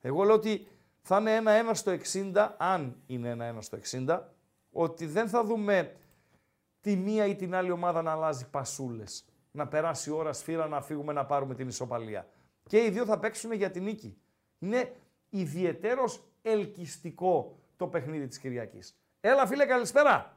Εγώ 0.00 0.22
λέω 0.22 0.34
ότι 0.34 0.66
θα 1.00 1.18
είναι 1.18 1.34
ένα-ένα 1.34 1.74
στο 1.74 1.92
60, 1.92 2.54
αν 2.56 2.96
είναι 3.06 3.28
ένα-ένα 3.28 3.60
στο 3.60 3.78
60, 4.06 4.20
ότι 4.70 5.06
δεν 5.06 5.28
θα 5.28 5.44
δούμε 5.44 5.96
τη 6.80 6.96
μία 6.96 7.26
ή 7.26 7.34
την 7.34 7.54
άλλη 7.54 7.70
ομάδα 7.70 8.02
να 8.02 8.12
αλλάζει 8.12 8.50
πασούλες. 8.50 9.24
Να 9.50 9.68
περάσει 9.68 10.10
η 10.10 10.12
ώρα 10.12 10.32
σφύρα 10.32 10.68
να 10.68 10.80
φύγουμε 10.80 11.12
να 11.12 11.26
πάρουμε 11.26 11.54
την 11.54 11.68
ισοπαλία. 11.68 12.28
Και 12.68 12.84
οι 12.84 12.90
δύο 12.90 13.04
θα 13.04 13.18
παίξουν 13.18 13.52
για 13.52 13.70
την 13.70 13.82
νίκη. 13.82 14.18
Είναι 14.58 14.92
ιδιαιτέρως 15.38 16.20
ελκυστικό 16.42 17.58
το 17.76 17.86
παιχνίδι 17.86 18.26
της 18.26 18.38
Κυριακής. 18.38 18.94
Έλα 19.20 19.46
φίλε 19.46 19.66
καλησπέρα. 19.66 20.36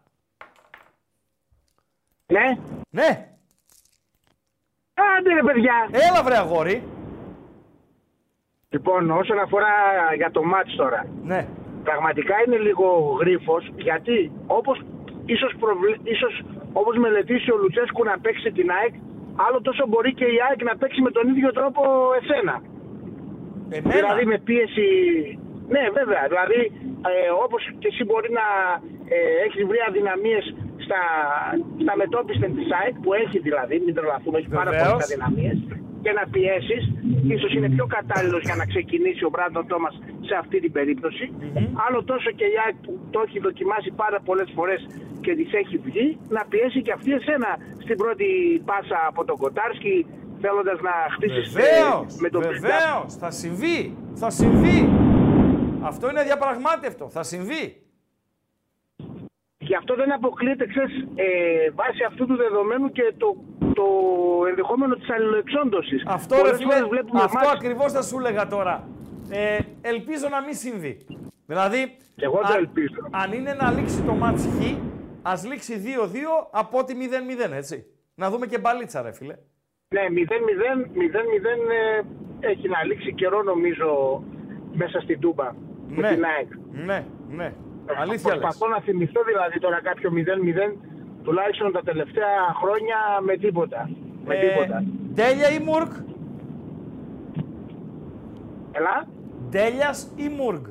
Ναι. 2.27 2.57
Ναι. 2.89 3.29
Άντε 4.93 5.33
ρε 5.33 5.43
παιδιά. 5.43 5.89
Έλα 5.91 6.23
βρε 6.23 6.37
αγόρι. 6.37 6.83
Λοιπόν, 8.69 9.11
όσον 9.11 9.39
αφορά 9.39 9.67
για 10.15 10.31
το 10.31 10.43
μάτς 10.43 10.75
τώρα. 10.75 11.07
Ναι. 11.23 11.47
Πραγματικά 11.83 12.35
είναι 12.45 12.57
λίγο 12.57 13.17
γρίφος, 13.19 13.71
γιατί 13.75 14.31
όπως 14.47 14.81
ίσως, 15.25 15.53
προβλε... 15.59 15.97
ίσως 16.03 16.43
όπως 16.73 16.97
μελετήσει 16.97 17.51
ο 17.51 17.57
Λουτσέσκου 17.57 18.03
να 18.03 18.19
παίξει 18.19 18.51
την 18.51 18.71
ΑΕΚ, 18.71 18.93
άλλο 19.35 19.61
τόσο 19.61 19.87
μπορεί 19.87 20.13
και 20.13 20.25
η 20.25 20.37
ΑΕΚ 20.49 20.63
να 20.63 20.77
παίξει 20.77 21.01
με 21.01 21.11
τον 21.11 21.29
ίδιο 21.29 21.51
τρόπο 21.51 21.81
εσένα. 22.21 22.61
Εμένα. 23.75 23.95
Δηλαδή 23.99 24.23
με 24.33 24.37
πίεση... 24.47 24.87
Ναι, 25.73 25.83
βέβαια. 25.99 26.23
Δηλαδή, 26.31 26.61
ε, 27.09 27.29
όπως 27.45 27.61
και 27.79 27.89
εσύ 27.91 28.03
μπορεί 28.07 28.29
να 28.41 28.47
ε, 29.15 29.17
έχεις 29.45 29.63
βρει 29.69 29.79
αδυναμίες 29.87 30.45
στα, 30.85 31.01
στα 31.83 31.93
μετόπιστα 32.01 32.47
της 32.57 32.67
ΑΕΚ, 32.77 32.95
που 33.03 33.11
έχει 33.23 33.37
δηλαδή, 33.47 33.75
μην 33.85 33.93
τρελαθούμε, 33.97 34.37
έχει 34.41 34.51
πάρα 34.59 34.71
Βεβαίως. 34.71 34.91
πολλές 34.91 35.05
αδυναμίες, 35.07 35.57
και 36.03 36.11
να 36.19 36.23
πιέσεις, 36.33 36.83
ίσως 37.35 37.51
είναι 37.55 37.69
πιο 37.75 37.85
κατάλληλος 37.97 38.41
για 38.47 38.57
να 38.61 38.65
ξεκινήσει 38.71 39.23
ο 39.27 39.29
Μπράντον 39.33 39.65
Τόμας 39.71 39.95
σε 40.29 40.35
αυτή 40.41 40.57
την 40.63 40.71
περιπτωση 40.77 41.25
Άλλο 41.85 41.99
τόσο 42.11 42.29
και 42.39 42.47
η 42.53 42.55
ΑΕΚ 42.63 42.75
που 42.85 42.91
το 43.13 43.19
έχει 43.25 43.39
δοκιμάσει 43.39 43.89
πάρα 44.03 44.19
πολλές 44.27 44.49
φορές 44.55 44.79
και 45.21 45.35
της 45.35 45.49
έχει 45.61 45.77
βγει, 45.77 46.17
να 46.29 46.41
πιέσει 46.49 46.81
και 46.81 46.91
αυτή 46.97 47.11
εσένα 47.19 47.51
στην 47.83 47.97
πρώτη 47.97 48.27
πάσα 48.69 48.99
από 49.07 49.21
τον 49.25 49.37
Κοτάρσκι, 49.37 50.05
θέλοντας 50.41 50.79
να 50.81 50.91
χτίσεις 51.15 51.55
ε, 51.55 51.59
Βεβαίως, 51.59 52.15
με 52.19 52.29
τον 52.29 52.41
βεβαίως. 52.41 53.15
Θα 53.19 53.31
συμβεί. 53.31 53.97
Θα 54.15 54.29
συμβεί. 54.29 54.89
Αυτό 55.81 56.09
είναι 56.09 56.23
διαπραγμάτευτο. 56.23 57.09
Θα 57.09 57.23
συμβεί. 57.23 57.81
Γι' 59.57 59.75
αυτό 59.75 59.95
δεν 59.95 60.11
αποκλείεται, 60.13 60.65
ξέρεις, 60.67 60.95
ε, 61.15 61.69
βάσει 61.75 62.03
αυτού 62.07 62.25
του 62.25 62.35
δεδομένου 62.35 62.91
και 62.91 63.13
το, 63.17 63.35
το 63.73 63.85
ενδεχόμενο 64.49 64.95
της 64.95 65.09
αλληλοεξόντωσης. 65.09 66.03
Αυτό, 66.07 66.35
ρε 66.35 66.41
Πολλές 66.41 66.57
φίλε, 66.57 66.71
φορές 66.73 66.87
βλέπουμε 66.89 67.21
αυτό 67.23 67.37
μάτς- 67.37 67.51
ακριβώς 67.55 67.91
θα 67.91 68.01
σου 68.01 68.17
έλεγα 68.19 68.47
τώρα. 68.47 68.87
Ε, 69.29 69.59
ελπίζω 69.81 70.27
να 70.29 70.41
μην 70.41 70.53
συμβεί. 70.53 71.05
Δηλαδή, 71.45 71.97
Εγώ 72.15 72.37
το 72.37 72.47
αν- 72.53 72.57
ελπίζω. 72.57 72.95
αν 73.11 73.31
είναι 73.33 73.53
να 73.53 73.71
λήξει 73.71 74.01
το 74.01 74.13
μάτς 74.13 74.43
Χ, 74.45 74.75
ας 75.21 75.45
λήξει 75.45 75.75
2-2 75.77 76.47
από 76.51 76.77
ότι 76.77 76.95
0-0, 76.95 77.55
έτσι. 77.55 77.85
Να 78.15 78.29
δούμε 78.29 78.45
και 78.45 78.59
μπαλίτσα, 78.59 79.01
ρε 79.01 79.11
φίλε. 79.13 79.35
Ναι, 79.95 80.01
0-0, 80.01 80.11
0-0 80.11 81.71
ε, 81.71 82.49
έχει 82.51 82.67
να 82.69 82.83
λήξει 82.83 83.13
καιρό 83.13 83.41
νομίζω 83.43 84.23
μέσα 84.73 84.99
στην 84.99 85.19
Τούμπα 85.19 85.51
με 85.87 86.01
Ναι. 86.01 86.09
την 86.13 86.23
ΑΕΚ. 86.25 86.47
Ναι, 86.85 87.05
ναι. 87.29 87.53
Αλήθεια 88.01 88.33
λες. 88.33 88.39
Προσπαθώ 88.41 88.67
να 88.67 88.79
θυμηθώ 88.81 89.21
δηλαδή 89.23 89.59
τώρα 89.59 89.81
κάποιο 89.81 90.11
0-0 90.13 90.77
τουλάχιστον 91.23 91.71
τα 91.71 91.81
τελευταία 91.81 92.37
χρόνια 92.61 92.95
με 93.21 93.37
τίποτα. 93.37 93.89
Με 94.25 94.35
Ε, 94.35 94.47
τίποτα. 94.47 94.83
Ντέλια 95.13 95.49
ή 95.51 95.59
Μουργκ; 95.63 95.91
Ελά. 98.71 99.07
Ντέλιας 99.49 100.13
ή 100.15 100.27
Μουργκ; 100.29 100.63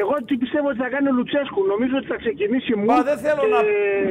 Εγώ 0.00 0.14
τι 0.26 0.34
πιστεύω 0.42 0.68
ότι 0.72 0.78
θα 0.84 0.88
κάνει 0.94 1.08
ο 1.08 1.14
Λουτσέσκου. 1.18 1.60
Νομίζω 1.72 1.94
ότι 2.00 2.06
θα 2.06 2.18
ξεκινήσει 2.24 2.74
μου. 2.76 2.84
Μα 2.84 3.02
δεν 3.10 3.18
θέλω 3.26 3.42
και... 3.44 3.52
να 3.54 3.60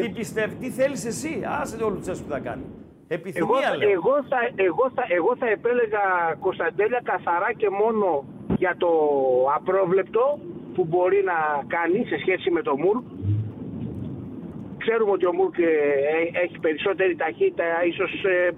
τι 0.02 0.10
πιστεύει. 0.20 0.54
Τι 0.62 0.70
θέλεις 0.80 1.06
εσύ; 1.12 1.32
Άσε 1.62 1.78
το 1.78 1.90
Λουτσέσκου 1.94 2.30
θα 2.36 2.40
κάνει. 2.48 2.66
Εγώ, 3.08 3.22
Επιθυμία 3.22 3.70
θα- 3.70 3.78
λέω. 3.78 3.90
εγώ, 3.98 4.14
θα, 4.32 4.40
εγώ, 4.70 4.86
θα, 4.96 5.04
εγώ 5.18 5.32
θα 5.42 5.48
επέλεγα 5.56 6.04
Κωνσταντέλια 6.46 7.02
καθαρά 7.12 7.50
και 7.62 7.70
μόνο 7.82 8.08
για 8.62 8.74
το 8.78 8.90
απρόβλεπτο 9.58 10.40
που 10.74 10.86
μπορεί 10.90 11.20
να 11.32 11.38
κάνει 11.76 12.00
σε 12.12 12.18
σχέση 12.24 12.48
με 12.52 12.62
το 12.62 12.74
Μουρκ. 12.78 13.04
Ξέρουμε 14.84 15.12
ότι 15.12 15.26
ο 15.26 15.34
Μουρκ 15.34 15.58
ε, 15.58 15.64
ε, 15.64 16.44
έχει 16.44 16.60
περισσότερη 16.60 17.16
ταχύτητα, 17.16 17.64
ίσως 17.92 18.12
ε, 18.24 18.50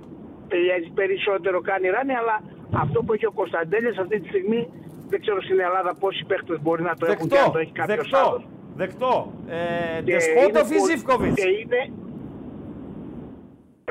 πιέζει 0.47 0.89
περισσότερο 1.01 1.61
κάνει 1.61 1.87
ράνι, 1.95 2.13
αλλά 2.21 2.35
αυτό 2.83 3.03
που 3.03 3.13
έχει 3.13 3.25
ο 3.25 3.31
Κωνσταντέλιας 3.31 3.97
αυτή 3.97 4.19
τη 4.19 4.27
στιγμή 4.27 4.61
δεν 5.09 5.19
ξέρω 5.21 5.41
στην 5.41 5.59
Ελλάδα 5.59 5.91
πόσοι 5.99 6.25
παίχτες 6.25 6.57
μπορεί 6.61 6.81
να 6.89 6.93
το 6.99 7.05
έχουν 7.11 7.27
και 7.29 7.37
αν 7.37 7.51
το 7.51 7.57
έχει 7.57 7.71
Δεκτό. 7.75 7.93
κάποιος 7.93 8.09
Δεκτό. 8.09 8.27
άλλος. 8.29 8.43
Δεκτό. 8.81 9.13
Ε, 9.47 10.01
Και 10.03 10.11
Δεσπότοφ 10.13 10.65
είναι 10.69 10.75
ή 10.75 10.79
πολύ- 10.79 10.91
Ζιβκοβιτς. 10.91 11.35
και 11.41 11.49
είναι... 11.61 11.79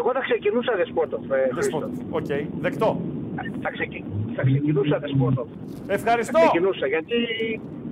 Εγώ 0.01 0.11
θα 0.17 0.21
ξεκινούσα 0.29 0.73
Δεσπότοφ. 0.81 1.23
ε, 1.31 1.49
Χρήστο. 1.55 1.79
Δεσπότοφ. 1.79 1.93
Οκ. 2.19 2.31
Δεκτό. 2.67 2.89
Θα, 3.65 3.71
ξεκι... 3.77 4.05
θα 4.37 4.43
ξεκινούσα 4.49 4.99
Δεσπότοφ. 4.99 5.49
Ευχαριστώ. 5.99 6.39
Θα 6.39 6.45
ξεκινούσα 6.47 6.87
γιατί 6.95 7.17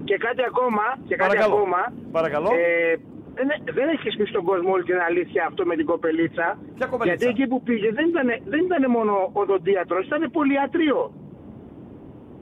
και 0.08 0.16
κάτι 0.26 0.42
ακόμα. 0.50 0.84
Και 1.08 1.16
κάτι 1.16 1.28
Παρακαλώ. 1.30 1.54
ακόμα 1.54 1.80
Παρακαλώ. 2.18 2.48
Ε, 2.52 2.94
δεν, 3.38 3.48
δεν 3.78 3.86
έχει 3.94 4.08
πει 4.18 4.24
στον 4.32 4.44
κόσμο 4.50 4.70
όλη 4.76 4.84
την 4.90 4.98
αλήθεια 5.08 5.42
αυτό 5.50 5.62
με 5.70 5.74
την 5.78 5.86
κοπελίτσα. 5.92 6.46
Ποια 6.76 6.86
κοπελίτσα; 6.86 7.16
Γιατί 7.26 7.26
εκεί 7.34 7.44
που 7.50 7.62
πήγε 7.62 7.88
δεν 7.98 8.06
ήταν, 8.12 8.26
δεν 8.52 8.60
ήταν 8.68 8.82
μόνο 8.96 9.12
οδοντίατρος, 9.32 10.06
ήταν 10.06 10.30
πολυιατρείο. 10.38 11.00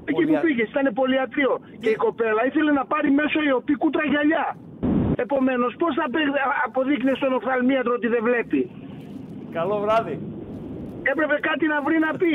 Εκεί 0.08 0.22
που 0.24 0.28
Πολυια- 0.28 0.40
πήγες 0.46 0.68
ήταν 0.72 0.86
πολυιατρείο. 1.00 1.52
Και 1.82 1.90
η 1.96 1.98
κοπέλα 2.04 2.40
ήθελε 2.48 2.72
να 2.80 2.84
πάρει 2.92 3.08
μέσω 3.20 3.38
ΕΟΠΥΥ 3.50 3.74
κούτρα 3.82 4.04
γυαλιά. 4.12 4.46
Επομένως, 5.24 5.70
πώς 5.82 5.92
θα 6.00 6.06
παί- 6.12 6.36
αποδείκνει 6.66 7.12
στον 7.20 7.32
οφθαλμίατρο 7.38 7.92
ότι 7.98 8.08
δεν 8.14 8.22
βλέπει; 8.28 8.60
Καλό 9.58 9.76
βράδυ. 9.84 10.16
Έπρεπε 11.12 11.36
κάτι 11.48 11.64
να 11.72 11.78
βρει 11.86 11.98
να 12.06 12.10
πει. 12.20 12.32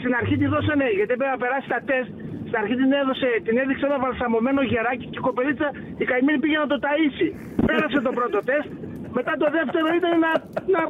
Στην 0.00 0.12
αρχή 0.20 0.36
τη 0.40 0.46
δώσανε, 0.54 0.86
γιατί 0.98 1.12
έπρεπε 1.16 1.32
να 1.36 1.40
περάσει 1.44 1.68
τα 1.74 1.80
τεστ. 1.90 2.10
Στην 2.48 2.58
αρχή 2.62 2.74
την, 2.82 2.90
έδωσε, 3.00 3.28
την 3.46 3.54
έδειξε 3.62 3.84
ένα 3.90 3.98
βαλσαμωμένο 4.04 4.60
γεράκι 4.70 5.06
και 5.12 5.18
η 5.22 5.24
κοπελίτσα 5.28 5.68
η 6.02 6.04
καημένη 6.10 6.38
πήγε 6.42 6.58
να 6.64 6.68
το 6.72 6.78
ταΐσει. 6.86 7.28
Πέρασε 7.68 7.98
το 8.06 8.12
πρώτο 8.18 8.38
τεστ. 8.50 8.70
Μετά 9.18 9.32
το 9.42 9.46
δεύτερο 9.56 9.86
ήταν 10.00 10.14
να. 10.24 10.30
να 10.74 10.82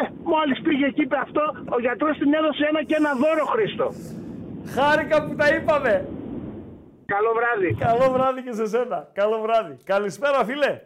ε, 0.00 0.04
Μόλις 0.32 0.58
πήγε 0.66 0.84
εκεί 0.92 1.02
είπε 1.06 1.18
αυτό, 1.26 1.42
ο 1.76 1.78
γιατρός 1.84 2.14
την 2.22 2.30
έδωσε 2.38 2.62
ένα 2.70 2.80
και 2.88 2.96
ένα 3.02 3.10
δώρο 3.22 3.44
Χρήστο. 3.52 3.86
Χάρηκα 4.66 5.26
που 5.26 5.34
τα 5.34 5.54
είπαμε. 5.54 6.08
Καλό 7.06 7.32
βράδυ. 7.34 7.74
Καλό 7.74 8.12
βράδυ 8.12 8.42
και 8.42 8.52
σε 8.52 8.66
σένα. 8.66 9.10
Καλό 9.12 9.40
βράδυ. 9.40 9.76
Καλησπέρα, 9.84 10.44
φίλε. 10.44 10.80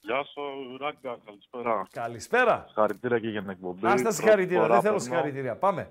Γεια 0.00 0.24
σου, 0.24 0.40
Ράγκα, 0.80 1.18
καλησπέρα. 1.24 1.86
Καλησπέρα. 1.92 2.64
Συγχαρητήρια 2.66 3.18
και 3.18 3.28
για 3.28 3.40
την 3.40 3.50
εκπομπή. 3.50 3.86
Άστα 3.86 4.10
συγχαρητήρια. 4.10 4.58
Πρώτη 4.58 4.72
Δεν 4.72 4.80
φορά 4.80 4.80
θέλω 4.80 4.94
περνώ. 4.96 4.98
συγχαρητήρια. 4.98 5.56
Πάμε. 5.56 5.90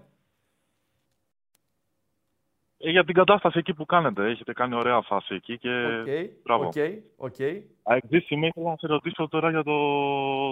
Ε, 2.78 2.90
για 2.90 3.04
την 3.06 3.14
κατάσταση 3.14 3.58
εκεί 3.58 3.74
που 3.74 3.86
κάνετε. 3.86 4.30
Έχετε 4.30 4.54
κάνει 4.54 4.76
ωραία 4.76 5.02
φάση 5.02 5.36
εκεί 5.36 5.58
και 5.58 5.70
Οκ. 5.70 6.32
μπράβο. 6.44 6.66
OK. 6.68 6.74
OK. 7.18 7.36
Αεξίσιμη, 7.84 8.48
ήθελα 8.48 8.70
να 8.70 8.76
σε 8.78 8.88
ρωτήσω 8.88 9.28
τώρα 9.28 9.50
για 9.50 9.64
το 9.64 9.74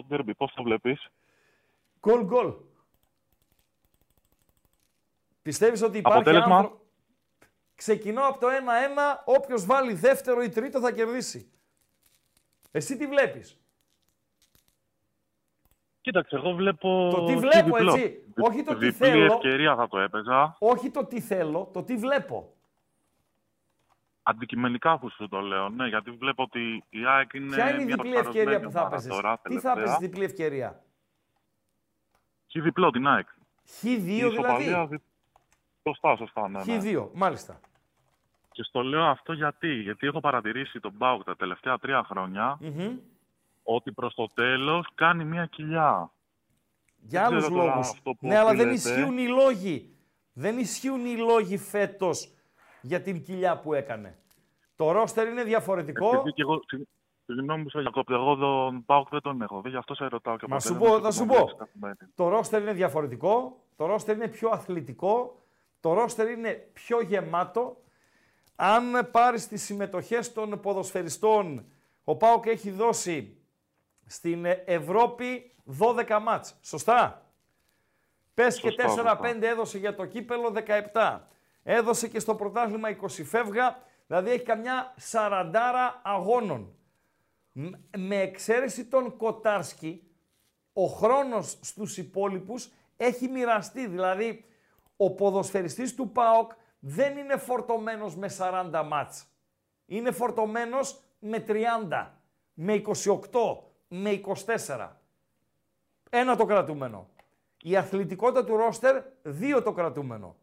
ντέρμπι. 0.07 0.33
Πώς 0.35 0.53
το 0.55 0.63
βλέπεις; 0.63 1.07
Γκολ 2.07 2.23
γκολ. 2.25 2.53
Πιστεύεις 5.41 5.81
ότι 5.81 5.97
υπάρχει 5.97 6.19
Αποτέλεσμα; 6.19 6.57
άνθρω... 6.57 6.79
Ξεκινώ 7.75 8.27
από 8.27 8.39
το 8.39 8.47
1-1, 8.47 8.51
όποιος 9.25 9.65
βάλει 9.65 9.93
δεύτερο 9.93 10.41
ή 10.41 10.49
τρίτο 10.49 10.79
θα 10.79 10.91
κερδίσει. 10.91 11.51
Εσύ 12.71 12.97
τι 12.97 13.07
βλέπεις; 13.07 13.55
Κοίταξε, 16.01 16.35
εγώ 16.35 16.51
βλέπω... 16.53 17.09
Το 17.11 17.25
τι 17.25 17.33
χ 17.33 17.39
βλέπω, 17.39 17.75
διπλό. 17.75 17.93
έτσι. 17.93 18.23
Όχι 18.37 18.63
το 18.63 18.75
τι 18.77 18.85
Διπλή 18.89 18.91
θέλω. 19.09 19.33
ευκαιρία 19.33 19.75
θα 19.75 19.87
το 19.87 19.99
έπαιζα. 19.99 20.55
Όχι 20.59 20.89
το 20.91 21.05
τι 21.05 21.21
θέλω, 21.21 21.69
το 21.73 21.83
τι 21.83 21.95
βλέπω. 21.95 22.53
Αντικειμενικά 24.23 24.99
που 24.99 25.09
σου 25.09 25.27
το 25.29 25.39
λέω, 25.39 25.69
ναι, 25.69 25.87
γιατί 25.87 26.11
βλέπω 26.11 26.43
ότι 26.43 26.83
η 26.89 27.05
ΑΕΚ 27.05 27.33
είναι 27.33 27.55
Ποια 27.55 27.69
είναι 27.69 27.81
η 27.81 27.85
μια 27.85 27.95
διπλή 27.95 28.15
ευκαιρία 28.15 28.59
που 28.59 28.71
θα 28.71 28.87
προσαρμοσμένη 28.87 28.93
έπαιζες; 28.93 29.11
ομάδα 29.11 29.21
τώρα, 29.21 29.35
Τι 29.35 29.41
θα 29.41 29.49
τελευταία. 29.49 29.71
έπαιζες 29.71 29.97
διπλή 29.97 30.23
ευκαιρία; 30.23 30.83
Χ 32.51 32.61
διπλό 32.61 32.89
την 32.91 33.07
ΑΕΚ. 33.07 33.27
Χ2 33.81 33.83
Η 34.05 34.15
ισοπαλία 34.15 34.57
δηλαδή; 34.57 34.95
δι- 34.95 35.01
Σωστά, 35.83 36.15
σωστά, 36.15 36.47
ναι. 36.49 36.63
ναι. 36.63 36.79
Χ2, 36.83 37.07
μάλιστα. 37.13 37.59
Και 38.51 38.63
στο 38.63 38.81
λέω 38.81 39.03
αυτό 39.03 39.33
γιατί. 39.33 39.73
Γιατί 39.73 40.07
έχω 40.07 40.19
παρατηρήσει 40.19 40.79
τον 40.79 40.91
Μπάουκ 40.95 41.23
τα 41.23 41.35
τελευταία 41.35 41.77
τρία 41.77 42.03
χρόνια 42.03 42.57
Μμμ. 42.61 42.97
ότι 43.63 43.91
προς 43.91 44.13
το 44.13 44.27
τέλος 44.33 44.87
κάνει 44.95 45.23
μια 45.25 45.45
κοιλιά. 45.45 46.11
Για 46.97 47.21
Δεν 47.21 47.29
άλλους 47.31 47.43
ξέρω 47.43 47.59
τώρα 47.59 47.71
λόγους. 47.73 47.89
αυτό 47.89 48.11
που 48.13 48.27
Ναι, 48.27 48.37
αλλά 48.37 48.53
δεν 48.53 48.69
οφείλεται. 48.69 48.89
ισχύουν 48.89 49.17
οι 49.17 49.27
λόγοι. 49.27 49.95
Δεν 50.33 50.57
ισχύουν 50.57 51.05
οι 51.05 51.15
λόγοι 51.17 51.57
φέτος 51.57 52.33
για 52.81 53.01
την 53.01 53.23
κοιλιά 53.23 53.59
που 53.59 53.73
έκανε. 53.73 54.17
Το 54.75 54.91
ρόστερ 54.91 55.27
είναι 55.27 55.43
διαφορετικό. 55.43 56.07
Επειδή 56.15 56.31
και 56.33 56.41
εγώ, 56.41 56.59
συ- 56.67 56.87
Συγγνώμη 57.25 57.63
που 57.63 57.69
σε 57.69 57.79
διακόπτω. 57.79 58.13
Εγώ 58.13 58.35
τον 58.35 58.85
Πάοκ 58.85 59.09
δεν 59.09 59.21
τον 59.21 59.41
έχω 59.41 59.61
δει, 59.61 59.69
γι' 59.69 59.75
αυτό 59.77 59.95
σε 59.95 60.05
ρωτάω. 60.05 60.37
Και 60.37 60.45
Μα 60.49 60.55
ποτέ 60.55 60.67
σου 60.67 60.73
δεν 60.73 60.81
πω, 60.87 60.93
έχω 60.95 61.03
θα 61.03 61.11
σου 61.11 61.25
προπονήσει 61.25 61.51
πω. 61.55 61.57
καθημερινή. 61.65 62.11
Το 62.15 62.27
ρόστερ 62.29 62.61
είναι 62.61 62.73
διαφορετικό, 62.73 63.63
το 63.75 63.85
ρόστερ 63.85 64.15
είναι 64.15 64.27
πιο 64.27 64.49
αθλητικό, 64.49 65.40
το 65.81 65.93
ρόστερ 65.93 66.29
είναι 66.29 66.69
πιο 66.73 67.01
γεμάτο. 67.01 67.83
Αν 68.55 69.09
πάρεις 69.11 69.47
τις 69.47 69.63
συμμετοχές 69.63 70.33
των 70.33 70.59
ποδοσφαιριστών, 70.59 71.65
ο 72.03 72.15
ΠΑΟΚ 72.15 72.45
έχει 72.45 72.71
δώσει 72.71 73.37
στην 74.05 74.45
Ευρώπη 74.65 75.55
12 75.79 76.19
μάτς. 76.21 76.57
Σωστά; 76.61 77.25
Πες 78.33 78.59
και 78.59 78.69
Σωστά, 78.81 79.19
4-5 79.21 79.47
έδωσε 79.47 79.77
για 79.77 79.95
το 79.95 80.05
κύπελο 80.05 80.51
17. 80.93 81.27
Έδωσε 81.63 82.07
και 82.07 82.19
στο 82.19 82.35
πρωτάθλημα 82.35 82.89
20 82.89 83.23
φεύγα, 83.23 83.83
δηλαδή 84.07 84.29
έχει 84.29 84.43
καμιά 84.43 84.93
40 85.11 85.99
αγώνων. 86.03 86.75
Μ- 87.51 87.73
Με 87.97 88.15
εξαίρεση 88.21 88.85
τον 88.85 89.17
Κοτάρσκι, 89.17 90.03
ο 90.73 90.85
χρόνος 90.85 91.57
στους 91.61 91.97
υπόλοιπους 91.97 92.69
έχει 92.97 93.27
μοιραστεί. 93.27 93.87
Δηλαδή, 93.87 94.45
ο 95.03 95.11
ποδοσφαιριστής 95.11 95.95
του 95.95 96.11
ΠΑΟΚ 96.11 96.51
δεν 96.79 97.17
είναι 97.17 97.37
φορτωμένος 97.37 98.15
με 98.15 98.29
40 98.37 98.83
μάτς. 98.87 99.25
Είναι 99.85 100.11
φορτωμένος 100.11 101.01
με 101.19 101.43
30, 101.47 102.11
με 102.53 102.73
28, 102.73 102.89
με 103.87 104.21
24. 104.55 104.89
Ένα 106.09 106.35
το 106.35 106.45
κρατούμενο. 106.45 107.09
Η 107.61 107.75
αθλητικότητα 107.75 108.43
του 108.43 108.55
ρόστερ, 108.55 109.03
δύο 109.21 109.61
το 109.61 109.71
κρατούμενο. 109.71 110.35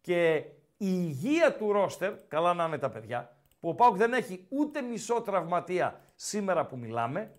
Και 0.00 0.34
η 0.36 0.46
υγεία 0.76 1.56
του 1.56 1.72
ρόστερ, 1.72 2.26
καλά 2.28 2.54
να 2.54 2.64
είναι 2.64 2.78
τα 2.78 2.90
παιδιά, 2.90 3.36
που 3.60 3.68
ο 3.68 3.74
ΠΑΟΚ 3.74 3.96
δεν 3.96 4.12
έχει 4.12 4.46
ούτε 4.48 4.80
μισό 4.80 5.20
τραυματία 5.20 6.00
σήμερα 6.14 6.66
που 6.66 6.76
μιλάμε, 6.76 7.38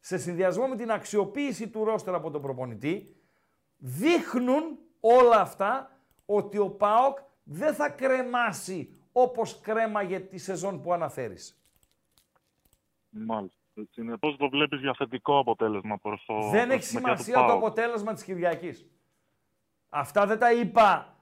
σε 0.00 0.18
συνδυασμό 0.18 0.66
με 0.66 0.76
την 0.76 0.90
αξιοποίηση 0.90 1.68
του 1.68 1.84
ρόστερ 1.84 2.14
από 2.14 2.30
τον 2.30 2.42
προπονητή, 2.42 3.16
δείχνουν 3.76 4.78
όλα 5.00 5.40
αυτά 5.40 5.90
ότι 6.26 6.58
ο 6.58 6.70
ΠΑΟΚ 6.70 7.18
δεν 7.42 7.74
θα 7.74 7.88
κρεμάσει 7.88 8.94
όπως 9.12 9.60
κρέμαγε 9.60 10.20
τη 10.20 10.38
σεζόν 10.38 10.82
που 10.82 10.92
αναφέρεις. 10.92 11.60
Μάλιστα. 13.08 13.58
Έτσι 13.74 14.00
είναι. 14.00 14.16
Πώς 14.16 14.36
το 14.36 14.48
βλέπεις 14.48 14.80
για 14.80 14.94
θετικό 14.98 15.38
αποτέλεσμα 15.38 15.98
προς 15.98 16.24
το 16.26 16.34
δεν 16.34 16.66
προς 16.66 16.78
έχει 16.78 16.88
τη 16.88 16.94
μεριά 16.94 17.14
του 17.16 17.22
σημασία 17.22 17.34
το 17.34 17.40
ΠΑΟΚ. 17.40 17.56
αποτέλεσμα 17.56 18.12
της 18.12 18.24
Κυριακής. 18.24 18.86
Αυτά 19.88 20.26
δεν 20.26 20.38
τα 20.38 20.52
είπα 20.52 21.16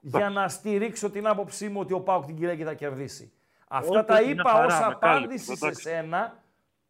για 0.00 0.30
να 0.30 0.48
στηρίξω 0.48 1.10
την 1.10 1.26
άποψή 1.26 1.68
μου 1.68 1.80
ότι 1.80 1.92
ο 1.92 2.00
ΠΑΟΚ 2.00 2.24
την 2.24 2.36
Κυριακή 2.36 2.64
θα 2.64 2.74
κερδίσει. 2.74 3.32
Αυτά 3.68 3.98
Όχι, 3.98 4.06
τα 4.06 4.14
όχι, 4.14 4.24
μια 4.24 4.32
είπα 4.32 4.50
χαρά, 4.50 4.66
ως 4.66 4.78
με 4.78 4.84
απάντηση 4.84 4.98
κάλυψε, 4.98 5.54
σε 5.54 5.66
εντάξει. 5.66 5.82
σένα 5.82 6.42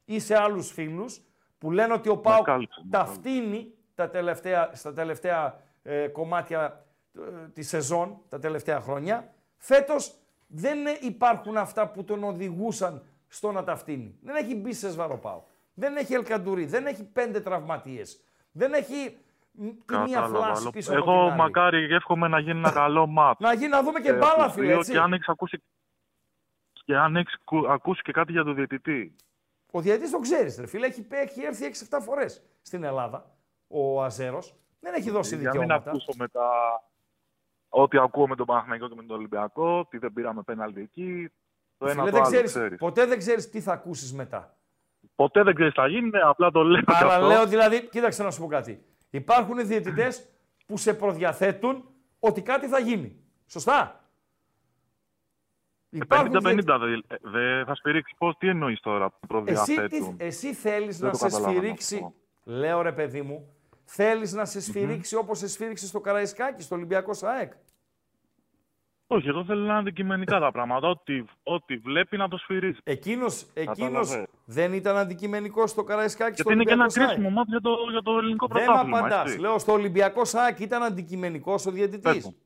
ή 0.05 0.19
σε 0.19 0.36
άλλους 0.36 0.70
φίλους 0.70 1.23
που 1.59 1.70
λένε 1.70 1.93
ότι 1.93 2.09
ο 2.09 2.19
ΠΑΟΚ 2.19 2.44
κάλυψε, 2.44 2.81
με 2.85 2.90
ταυτίνει 2.90 3.74
τα 3.94 4.10
τελευταία, 4.10 4.70
στα 4.74 4.93
τελευταία 4.93 5.60
ε, 5.82 6.09
κομμάτια 6.09 6.84
ε, 7.18 7.48
τη 7.52 7.62
σεζόν, 7.62 8.18
τα 8.28 8.38
τελευταία 8.38 8.80
χρόνια. 8.80 9.34
Φέτος 9.56 10.14
δεν 10.46 10.86
ε, 10.86 10.98
υπάρχουν 11.00 11.56
αυτά 11.56 11.88
που 11.88 12.04
τον 12.04 12.24
οδηγούσαν 12.24 13.02
στο 13.28 13.52
να 13.52 13.64
ταυτίνει. 13.64 14.18
Δεν 14.22 14.36
έχει 14.36 14.54
μπει 14.54 14.72
σε 14.72 14.90
σβαροπάο. 14.90 15.42
Δεν 15.74 15.96
έχει 15.96 16.14
Ελκαντουρί. 16.14 16.64
Δεν 16.64 16.86
έχει 16.86 17.04
πέντε 17.04 17.40
τραυματίες. 17.40 18.20
Δεν 18.52 18.72
έχει 18.72 19.16
μ, 19.52 19.66
τη 19.68 19.96
μία 19.96 20.04
Κατάλαβα. 20.06 20.36
φλάση 20.44 20.60
Αλλά 20.62 20.70
πίσω 20.70 20.90
από 20.92 20.98
Εγώ 21.10 21.20
την 21.20 21.28
άλλη. 21.30 21.36
μακάρι 21.36 21.94
εύχομαι 21.94 22.28
να 22.28 22.38
γίνει 22.38 22.59
ένα 22.59 22.72
καλό 22.72 23.06
μάτς. 23.06 23.40
Να 23.40 23.52
γίνει 23.54 23.68
να 23.68 23.82
δούμε 23.82 24.00
και 24.00 24.09
Ε, 24.09 24.12
μπάλα, 24.12 24.32
από 24.34 24.42
τους 24.44 24.52
φίλε, 24.52 24.66
δύο 24.66 24.78
έτσι. 24.78 24.92
Και 24.92 24.98
αν 24.98 25.12
έχεις 25.12 25.28
ακούσει, 25.28 25.62
και 26.84 26.96
αν 26.96 27.16
έχεις 27.16 27.38
κου- 27.44 27.68
ακούσει 27.68 28.02
και 28.02 28.12
κάτι 28.12 28.32
για 28.32 28.44
τον 28.44 28.54
διαιτητή. 28.54 29.16
Ο 29.70 29.80
διαιτητής 29.80 30.10
το 30.10 30.18
ξέρεις, 30.18 30.59
ρε 30.59 30.66
φίλε. 30.66 30.86
Έχει, 30.86 31.06
έχει 31.10 31.40
έρθει 31.42 31.64
6-7 31.64 32.00
φορές 32.00 32.42
στην 32.62 32.84
Ελλάδα. 32.84 33.30
Ο 33.68 34.02
Αζέρος. 34.02 34.54
Δεν 34.82 34.94
έχει 34.94 35.10
δώσει 35.10 35.36
για 35.36 35.44
να 35.44 35.50
μην 35.50 35.60
δικαιώματα. 35.60 35.90
ακούσω 35.90 36.12
μετά 36.18 36.48
ό,τι 37.68 37.98
ακούω 37.98 38.28
με 38.28 38.36
τον 38.36 38.46
Παναθηναϊκό 38.46 38.88
και 38.88 38.94
με 38.94 39.02
τον 39.02 39.16
Ολυμπιακό, 39.16 39.78
ότι 39.78 39.98
δεν 39.98 40.12
πήραμε 40.12 40.42
πέναλτι 40.42 40.80
εκεί. 40.80 41.30
Το 41.78 41.86
ένα 41.86 42.04
Φίλε, 42.04 42.04
το 42.04 42.10
δεν 42.10 42.20
άλλο 42.20 42.30
ξέρεις, 42.30 42.50
ξέρεις. 42.50 42.78
ποτέ 42.78 43.06
δεν 43.06 43.18
ξέρεις 43.18 43.50
τι 43.50 43.60
θα 43.60 43.72
ακούσεις 43.72 44.12
μετά. 44.12 44.56
Ποτέ 45.14 45.42
δεν 45.42 45.54
ξέρεις 45.54 45.72
τι 45.74 45.80
θα 45.80 45.86
γίνει, 45.86 46.09
ναι, 46.09 46.20
απλά 46.20 46.50
το 46.50 46.62
λέω 46.62 46.80
κι 46.82 46.92
Αλλά 46.94 47.14
αυτό. 47.14 47.26
λέω 47.26 47.46
δηλαδή, 47.46 47.88
κοίταξε 47.88 48.22
να 48.22 48.30
σου 48.30 48.40
πω 48.40 48.46
κάτι. 48.46 48.84
Υπάρχουν 49.10 49.66
διαιτητές 49.66 50.28
που 50.66 50.76
σε 50.76 50.94
προδιαθέτουν 50.94 51.84
ότι 52.20 52.42
κάτι 52.42 52.66
θα 52.68 52.78
γίνει. 52.78 53.16
Σωστά; 53.46 54.04
Υπάρχουν 55.90 56.32
50-50 56.32 56.78
διαιτητές- 56.78 57.20
δεν 57.20 57.32
δε 57.32 57.64
θα 57.64 57.74
σφυρίξεις. 57.74 58.16
Πώς, 58.18 58.36
τι 58.38 58.48
εννοείς 58.48 58.80
τώρα 58.80 59.09
που 59.10 59.16
Εσύ, 59.20 59.26
προδιαθέτουν; 59.26 60.16
τι, 60.16 60.24
εσύ 60.24 60.54
θέλεις 60.54 60.98
Δεν 60.98 61.06
να 61.06 61.12
το 61.12 61.18
σε 61.18 61.24
καταλάβαμε 61.24 61.59
σφυρίξει, 61.59 61.94
αυτό. 61.94 62.14
λέω 62.44 62.82
ρε 62.82 62.92
παιδί 62.92 63.22
μου, 63.22 63.54
θέλεις 63.94 64.32
να 64.32 64.44
σε 64.44 64.60
σφυρίξει 64.60 65.16
όπως 65.16 65.39
σε 65.39 65.48
σφύριξε 65.48 65.86
στο 65.86 66.01
Καραϊσκάκι, 66.01 66.62
στο 66.62 66.74
Ολυμπιακό 66.74 67.12
ΣΑΕΚ; 67.14 67.52
Όχι, 69.06 69.28
εγώ 69.28 69.44
θέλω 69.44 69.60
να 69.60 69.64
είναι 69.66 69.78
αντικειμενικά 69.78 70.39
τα 70.40 70.51
πράγματα. 70.51 70.89
Ό,τι, 70.89 71.24
ό,τι 71.43 71.77
βλέπει 71.77 72.16
να 72.16 72.28
το 72.28 72.36
σφυρίζει. 72.36 72.78
Εκείνος, 72.85 73.47
εκείνος 73.55 74.09
Κατάλαβε. 74.09 74.27
δεν 74.44 74.73
ήταν 74.73 74.97
αντικειμενικός 74.97 75.70
στο 75.70 75.85
Καραϊσκάκι, 75.85 76.40
στο 76.40 76.43
Γιατί 76.43 76.52
είναι 76.52 76.64
και 76.64 76.73
ένα 76.73 76.82
Ολυμπιακό 76.82 77.06
ΣΑΕΚ; 77.06 77.09
κρίσιμο 77.09 77.31
μάτι 77.31 77.51
για 77.51 77.60
το, 77.60 77.70
για 77.90 78.02
το 78.02 78.19
ελληνικό 78.19 78.47
Δεν 78.47 78.56
με 78.60 78.64
πρωτάθλημα. 78.64 78.98
απαντάς. 78.98 79.24
έτσι. 79.27 79.39
Λέω 79.39 79.59
στο 79.59 79.73
Ολυμπιακός 79.72 80.24
ΑΕΚ 80.24 80.60
ήταν 80.60 80.82
αντικειμενικός 80.82 81.66
ο 81.66 81.70
διαιτητής. 81.70 82.12
Πες 82.12 82.24
μου. 82.24 82.36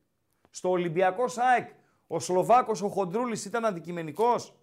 Στο 0.51 0.71
Ολυμπιακός 0.71 1.29
ΑΕΚ 1.29 1.69
ο 2.07 2.19
Σλοβάκος 2.21 2.83
ο 2.83 2.89
Χοντρούλης 2.89 3.45
ήταν 3.45 3.65
αντικειμενικός; 3.65 4.55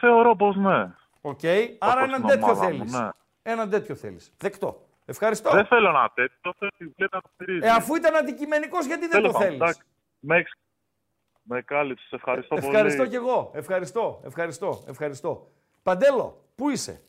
Θεωρώ 0.00 0.36
πως 0.36 0.56
ναι. 0.56 0.94
Οκ. 1.20 1.40
Άρα 1.78 1.92
Όπως 1.92 2.02
έναν 2.02 2.14
στην 2.14 2.26
τέτοιο 2.26 2.44
ομάδα 2.44 2.62
μου, 2.64 2.76
θέλεις. 2.78 2.92
ναι. 2.92 3.08
Έναν 3.42 3.70
τέτοιο 3.70 3.94
θέλεις. 3.94 4.32
Δεκτό. 4.38 4.86
Ευχαριστώ. 5.04 5.50
Δεν 5.50 5.66
θέλω 5.66 5.90
να 5.90 6.10
τέτοιο, 6.14 6.54
θέλω 6.58 6.70
ότι 6.74 6.92
βλέπει 6.96 7.14
να 7.14 7.20
το 7.20 7.28
σφυρίζει. 7.32 7.66
Ε, 7.66 7.70
αφού 7.70 7.94
ήταν 7.96 8.14
αντικειμενικός, 8.16 8.86
γιατί 8.86 9.00
δεν 9.00 9.10
Τέλος 9.10 9.26
το 9.26 9.32
πάντων, 9.32 9.46
θέλεις; 9.48 9.62
εντάξει. 9.62 9.82
Με, 10.20 10.36
έχεις- 10.36 10.52
με 11.42 11.62
κάλυψες. 11.62 12.12
Ευχαριστώ, 12.12 12.54
Ευχαριστώ 12.58 12.96
πολύ. 12.98 13.08
κι 13.08 13.14
εγώ. 13.14 13.50
Ευχαριστώ. 13.54 14.20
Ευχαριστώ. 14.24 14.84
Ευχαριστώ. 14.88 15.50
Παντέλο, 15.82 16.44
πού 16.54 16.70
είσαι; 16.70 17.02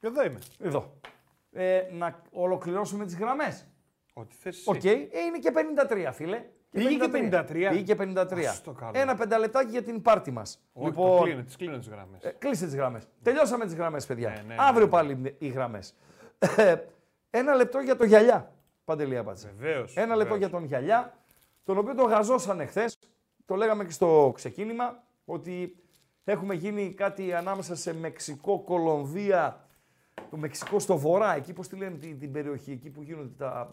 Εδώ 0.00 0.24
είμαι. 0.24 0.38
Εδώ. 0.58 0.92
Ε, 1.52 1.82
να 1.92 2.22
ολοκληρώσουμε 2.32 3.04
τις 3.04 3.16
γραμμές. 3.18 3.66
Ό,τι 4.12 4.34
θες 4.34 4.56
εσύ. 4.56 4.70
Οκ. 4.70 4.84
Ε, 4.84 4.90
είναι 5.26 5.38
και 5.40 5.50
53, 5.50 6.12
φίλε. 6.12 6.44
Πήγε 6.70 6.96
και 6.96 7.10
53. 7.12 7.46
Πήγε 7.70 7.82
και 7.82 7.94
53. 7.94 8.44
Ας 8.48 8.62
το 8.62 8.72
καλό. 8.72 8.92
Ένα 8.94 9.14
πενταλεπτάκι 9.14 9.70
για 9.70 9.82
την 9.82 10.02
πάρτι 10.02 10.30
μας. 10.30 10.60
Όχι, 10.72 10.92
το 10.92 11.20
κλείνω, 11.22 11.42
τις 11.42 11.56
κλείνω 11.56 11.78
τις 11.78 11.88
γραμμές. 11.88 12.22
Ε, 12.24 12.34
κλείστε 12.38 12.64
τις 12.66 12.74
γραμμές. 12.74 13.08
Τελειώσαμε 13.22 13.64
τις 13.64 13.74
γραμμές, 13.74 14.06
παιδιά. 14.06 14.28
ναι, 14.28 14.42
ναι, 14.46 14.54
Αύριο 14.58 14.84
ναι. 14.84 14.90
πάλι 14.90 15.34
οι 15.38 15.48
γραμμές. 15.48 15.94
Ένα 17.30 17.54
λεπτό 17.54 17.78
για 17.78 17.96
το 17.96 18.04
γυαλιά. 18.04 18.52
Παντελή 18.84 19.18
Αμπατζή. 19.18 19.50
Βεβαίως, 19.58 19.96
Ένα 19.96 20.16
λεπτό 20.16 20.32
βεβαίως. 20.34 20.38
για 20.38 20.48
τον 20.48 20.64
γυαλιά, 20.64 21.16
τον 21.64 21.78
οποίο 21.78 21.94
τον 21.94 22.06
γαζώσανε 22.08 22.66
χθες. 22.66 22.98
Το 23.44 23.54
λέγαμε 23.54 23.84
και 23.84 23.90
στο 23.92 24.32
ξεκίνημα 24.34 25.02
ότι 25.24 25.76
έχουμε 26.24 26.54
γίνει 26.54 26.94
κάτι 26.94 27.34
ανάμεσα 27.34 27.74
σε 27.76 27.94
Μεξικό, 27.94 28.60
Κολομβία, 28.60 29.68
το 30.30 30.36
Μεξικό 30.36 30.78
στο 30.78 30.96
βορρά, 30.96 31.34
εκεί 31.36 31.52
πώς 31.52 31.68
τη 31.68 31.76
λένε 31.76 31.96
την, 31.96 32.18
την 32.18 32.32
περιοχή, 32.32 32.72
εκεί 32.72 32.90
που 32.90 33.02
γίνονται 33.02 33.32
τα, 33.38 33.72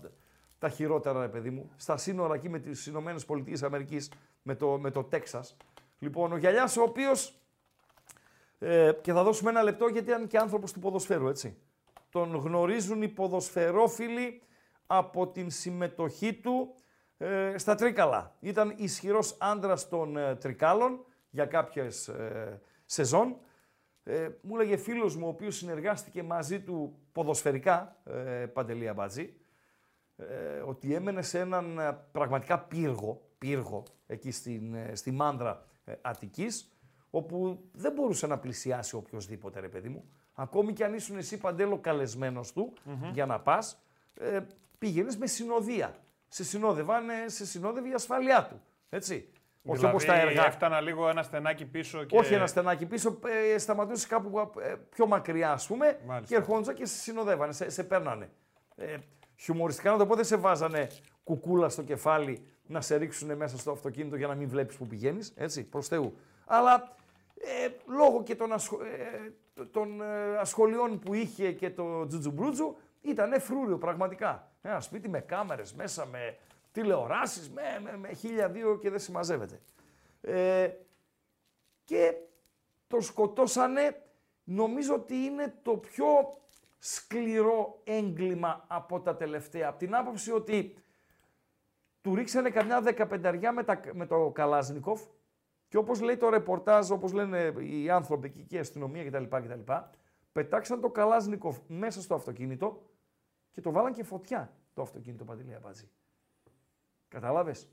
τα 0.60 0.70
χειρότερα, 0.70 1.22
ρε 1.22 1.28
παιδί 1.28 1.50
μου, 1.50 1.72
στα 1.76 1.98
σύνορα 1.98 2.34
εκεί 2.34 2.50
με 2.50 2.60
τις 2.60 2.86
Ηνωμένες 2.86 3.26
Πολιτείες 3.26 3.64
Αμερικής, 3.64 4.12
με 4.42 4.56
το, 4.56 4.78
με 4.78 4.92
το 4.92 5.04
Τέξας. 5.04 5.58
Λοιπόν, 6.00 6.32
ο 6.32 6.38
Γυαλιάς 6.38 6.78
ο 6.78 6.82
οποίος, 6.82 7.40
ε, 8.60 8.92
και 9.02 9.14
θα 9.14 9.24
δώσουμε 9.24 9.50
ένα 9.50 9.64
λεπτό 9.64 9.88
γιατί 9.88 10.10
ήταν 10.10 10.28
και 10.28 10.38
άνθρωπος 10.38 10.72
του 10.72 10.80
ποδοσφαίρου, 10.80 11.28
έτσι. 11.28 11.58
Τον 12.10 12.36
γνωρίζουν 12.36 13.02
οι 13.02 13.08
ποδοσφαιρόφιλοι 13.08 14.42
από 14.88 15.28
την 15.28 15.50
συμμετοχή 15.50 16.34
του 16.34 16.76
ε, 17.18 17.58
στα 17.58 17.76
Τρίκαλα. 17.76 18.36
Ήταν 18.40 18.74
ισχυρός 18.78 19.36
άντρας 19.40 19.90
των 19.90 20.18
ε, 20.18 20.36
Τρικάλων 20.36 21.06
για 21.30 21.46
κάποιες 21.46 22.08
ε, 22.08 22.62
σεζόν. 22.86 23.38
Ε, 24.04 24.30
μου 24.42 24.56
έλεγε 24.56 24.78
φίλος 24.78 25.16
μου, 25.16 25.26
ο 25.26 25.30
οποίος 25.30 25.56
συνεργάστηκε 25.56 26.24
μαζί 26.24 26.62
του 26.62 26.98
ποδοσφαιρικά, 27.12 28.02
ε, 28.04 28.46
Παντελή 28.46 28.88
Αμπατζή, 28.88 29.34
ε, 30.18 30.60
ότι 30.66 30.94
έμενε 30.94 31.22
σε 31.22 31.40
έναν 31.40 31.80
ε, 31.80 31.98
πραγματικά 32.12 32.60
πύργο, 32.60 33.22
πύργο 33.38 33.84
εκεί 34.08 34.32
στην, 34.32 34.76
ε, 34.76 34.96
στη 34.96 35.12
Μάνδρα 35.12 35.66
ε, 35.86 35.94
Αττικής, 36.02 36.70
όπου 37.10 37.60
δεν 37.72 37.92
μπορούσε 37.92 38.28
να 38.28 38.38
πλησιάσει 38.38 38.96
οποιοδήποτε, 38.96 39.60
ρε 39.60 39.68
παιδί 39.70 39.90
μου. 39.90 40.04
Ακόμη 40.34 40.74
κι 40.74 40.84
αν 40.84 40.94
ήσουν 40.94 41.18
εσύ 41.18 41.38
παντέλο 41.38 41.78
καλεσμένος 41.80 42.54
του 42.54 42.74
Μμμ. 42.84 43.12
για 43.14 43.26
να 43.26 43.40
πας, 43.40 43.82
ε, 44.20 44.40
πήγαινες 44.78 45.18
με 45.18 45.28
συνοδεία. 45.28 45.96
Σε 46.28 46.44
συνόδευαν, 46.44 47.10
ε, 47.10 47.28
σε 47.28 47.46
συνόδευε 47.46 47.90
η 47.90 47.94
ασφάλειά 47.94 48.46
του. 48.50 48.62
Έτσι. 48.90 49.30
Όχι 49.68 49.78
Δηλαδή, 49.78 49.86
όπως 49.86 50.06
τα 50.06 50.16
έργα. 50.20 50.46
Έφτανα 50.46 50.82
λίγο 50.82 51.10
ένα 51.10 51.24
στενάκι 51.24 51.66
πίσω 51.66 52.04
και. 52.04 52.18
Όχι 52.18 52.34
ένα 52.34 52.48
στενάκι 52.48 52.86
πίσω, 52.86 53.20
ε, 53.54 53.58
σταματούσε 53.58 54.08
κάπου 54.08 54.52
ε, 54.62 54.76
πιο 54.90 55.08
μακριά, 55.08 55.52
ας 55.52 55.68
πούμε, 55.68 56.00
Μάλιστα. 56.06 56.36
και 56.36 56.42
ερχόντουσαν 56.42 56.76
και 56.76 56.86
σε 56.86 56.98
συνοδεύανε, 56.98 57.52
σε, 57.52 57.70
σε 57.70 57.84
παίρνανε. 57.84 58.30
Ε, 58.76 58.96
Χιουμοριστικά 59.36 59.92
να 59.92 59.98
το 59.98 60.06
πω, 60.06 60.16
δεν 60.16 60.26
σε 60.26 60.36
βάζανε 60.36 60.88
κουκούλα 61.24 61.70
στο 61.70 61.84
κεφάλι 61.84 62.46
να 62.66 62.82
σε 62.82 62.96
ρίξουν 62.96 63.36
μέσα 63.36 63.58
στο 63.58 63.72
αυτοκίνητο 63.72 64.16
για 64.16 64.28
να 64.28 64.36
μην 64.36 64.50
βλέπεις 64.50 64.76
που 64.76 64.88
πηγαίνεις. 64.88 65.34
Έτσι, 65.36 65.64
προς 65.64 65.88
Θεού. 65.88 66.14
Αλλά 66.46 66.96
ε, 67.40 67.70
λόγω 67.88 68.24
και 68.24 68.36
των, 68.36 68.54
ασχο... 68.54 68.78
ε, 68.84 69.64
των 69.64 70.02
ε, 70.02 70.38
ασχολιών 70.38 71.00
που 71.00 71.14
είχε 71.14 71.52
και 71.52 71.70
το 71.70 72.08
τζουτζουμπρούτζου, 72.08 72.76
ήταν 73.02 73.42
φρούριο 73.42 73.78
πραγματικά. 73.78 74.52
Ένα 74.62 74.80
σπίτι 74.80 75.10
με 75.10 75.20
κάμερες 75.20 75.74
μέσα, 75.74 76.06
με 76.06 76.38
τηλεοράσεις, 76.72 77.50
με, 77.50 77.62
με, 77.84 77.98
με 77.98 78.14
χίλια 78.14 78.50
δύο 78.50 78.78
και 78.78 78.90
δεν 78.90 79.00
συμμαζεύεται. 79.00 79.60
Ε, 80.22 80.70
και 81.84 82.14
το 82.88 83.02
σκοτώσανε, 83.02 84.02
νομίζω 84.44 84.94
ότι 84.94 85.16
είναι 85.16 85.54
το 85.62 85.72
πιο 85.72 86.06
σκληρό 86.88 87.82
έγκλημα 87.84 88.66
από 88.68 89.02
τα 89.02 89.16
τελευταία. 89.16 89.70
Από 89.70 89.78
την 89.78 89.96
άποψη 89.96 90.32
ότι 90.32 90.76
του 92.02 92.16
ρίξανε 92.16 92.50
καμιά 92.50 92.82
δεκαπενταριά 92.82 93.52
με, 93.52 93.64
τα, 93.64 93.82
με 93.94 94.06
το 94.06 94.32
Καλάζνικοφ 94.32 95.02
και 95.68 95.78
όπως 95.78 96.02
λέει 96.02 96.18
το 96.18 96.30
ρεπορτάζ, 96.30 96.92
όπως 96.92 97.12
λένε 97.14 97.54
οι 97.60 97.90
άνθρωποι 97.90 98.28
εκεί 98.28 98.44
και 98.44 98.56
η 98.56 98.60
αστυνομία 98.60 99.06
κτλ. 99.06 99.24
κτλ 99.24 99.72
πετάξαν 100.32 100.82
το 100.82 100.90
Καλάζνικοφ 100.90 101.58
μέσα 101.68 102.02
στο 102.02 102.16
αυτοκίνητο 102.16 102.90
και 103.52 103.62
το 103.62 103.72
βάλαν 103.72 103.94
και 103.94 104.04
φωτιά 104.04 104.54
το 104.74 104.82
αυτοκίνητο 104.82 105.24
Παντελή 105.24 105.56
Αμπάτζη. 105.56 105.90
Κατάλαβες; 107.08 107.70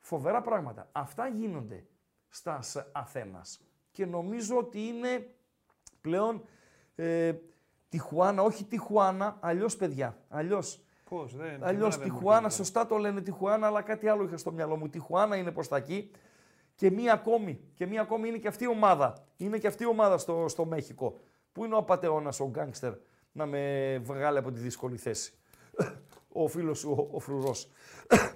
Φοβερά 0.00 0.40
πράγματα. 0.40 0.88
Αυτά 0.92 1.28
γίνονται 1.28 1.86
στα 2.28 2.60
Αθένας. 2.92 3.60
Και 3.90 4.06
νομίζω 4.06 4.56
ότι 4.56 4.80
είναι 4.80 5.34
πλέον 6.00 6.44
ε, 6.94 7.34
Τιχουάνα, 7.88 8.42
όχι 8.42 8.64
Τιχουάνα, 8.64 9.36
αλλιώς 9.40 9.76
παιδιά, 9.76 10.16
αλλιώς. 10.28 10.80
Πώς, 11.04 11.36
δεν 11.36 11.64
Αλλιώς 11.64 11.98
Τιχουάνα, 11.98 12.48
σωστά 12.48 12.86
το 12.86 12.96
λένε 12.96 13.20
Τιχουάνα, 13.20 13.66
αλλά 13.66 13.82
κάτι 13.82 14.08
άλλο 14.08 14.24
είχα 14.24 14.36
στο 14.36 14.52
μυαλό 14.52 14.76
μου. 14.76 14.88
Τιχουάνα 14.88 15.36
είναι 15.36 15.52
προς 15.52 15.68
τα 15.68 15.76
εκεί. 15.76 16.10
Και 16.74 16.90
μία 16.90 17.12
ακόμη, 17.12 17.60
και 17.74 17.86
μία 17.86 18.00
ακόμη 18.00 18.28
είναι 18.28 18.38
και 18.38 18.48
αυτή 18.48 18.64
η 18.64 18.68
ομάδα. 18.68 19.26
Είναι 19.36 19.58
και 19.58 19.66
αυτή 19.66 19.82
η 19.82 19.86
ομάδα 19.86 20.18
στο, 20.18 20.48
στο 20.48 20.64
Μέχικο. 20.64 21.20
Πού 21.52 21.64
είναι 21.64 21.74
ο 21.74 21.78
απατεώνας, 21.78 22.40
ο 22.40 22.48
γκάγκστερ, 22.48 22.92
να 23.32 23.46
με 23.46 23.98
βγάλει 24.02 24.38
από 24.38 24.52
τη 24.52 24.60
δύσκολη 24.60 24.96
θέση; 24.96 25.32
ο 26.28 26.48
φίλος 26.48 26.78
σου, 26.78 26.90
ο, 26.90 27.16
ο 27.16 27.18
φρουρός. 27.18 27.68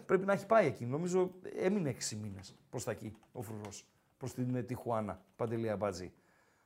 Πρέπει 0.07 0.27
να 0.27 0.33
έχει 0.33 0.47
πάει 0.47 0.67
εκεί. 0.67 0.85
Νομίζω 0.85 1.31
έμεινε 1.59 1.95
6 2.11 2.17
μήνες 2.23 2.55
προς 2.71 2.85
τα 2.85 2.91
εκεί 2.91 3.17
ο 3.33 3.43
φρουρός. 3.43 3.87
Προς 4.17 4.35
την 4.35 4.55
ε, 4.55 4.63
Τιχουάνα. 4.63 5.23
Παντελή 5.37 5.71
Αμπάτζη. 5.71 6.13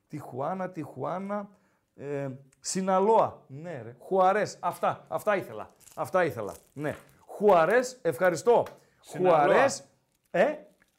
Τιχουάνα, 0.09 0.71
Τιχουάνα. 0.71 1.51
Ε, 1.97 2.29
Συναλόα. 2.61 3.43
Ναι, 3.47 3.81
ρε. 3.83 3.97
Χουαρές. 3.99 4.57
Αυτά, 4.61 5.05
αυτά 5.09 5.37
ήθελα. 5.37 5.75
Αυτά 5.95 6.25
ήθελα. 6.25 6.55
Ναι. 6.73 6.97
Χουαρές, 7.27 7.99
ευχαριστώ. 8.03 8.65
Χουαρές. 9.07 9.85
Ε, 10.31 10.55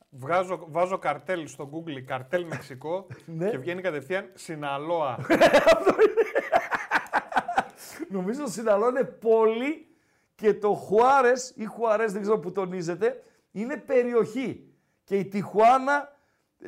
Βγάζω, 0.10 0.66
βάζω 0.70 0.98
καρτέλ 0.98 1.48
στο 1.48 1.70
Google, 1.74 2.02
καρτέλ 2.06 2.46
Μεξικό 2.46 3.08
Ναι. 3.26 3.50
και 3.50 3.58
βγαίνει 3.58 3.82
κατευθείαν 3.82 4.30
Συναλόα. 4.34 5.18
Νομίζω 8.10 8.42
το 8.44 8.50
Συναλό 8.50 8.90
είναι 8.90 9.04
πόλη 9.04 9.88
και 10.36 10.54
το 10.54 10.74
Χουάρες 10.74 11.54
ή 11.56 11.66
Χουαρές, 11.66 12.12
δεν 12.12 12.22
ξέρω 12.22 12.40
που 12.40 12.52
τονίζεται, 12.52 13.24
είναι 13.52 13.78
περιοχή. 13.78 14.74
Και 15.04 15.18
η 15.18 15.26
Τιχουάνα 15.26 16.15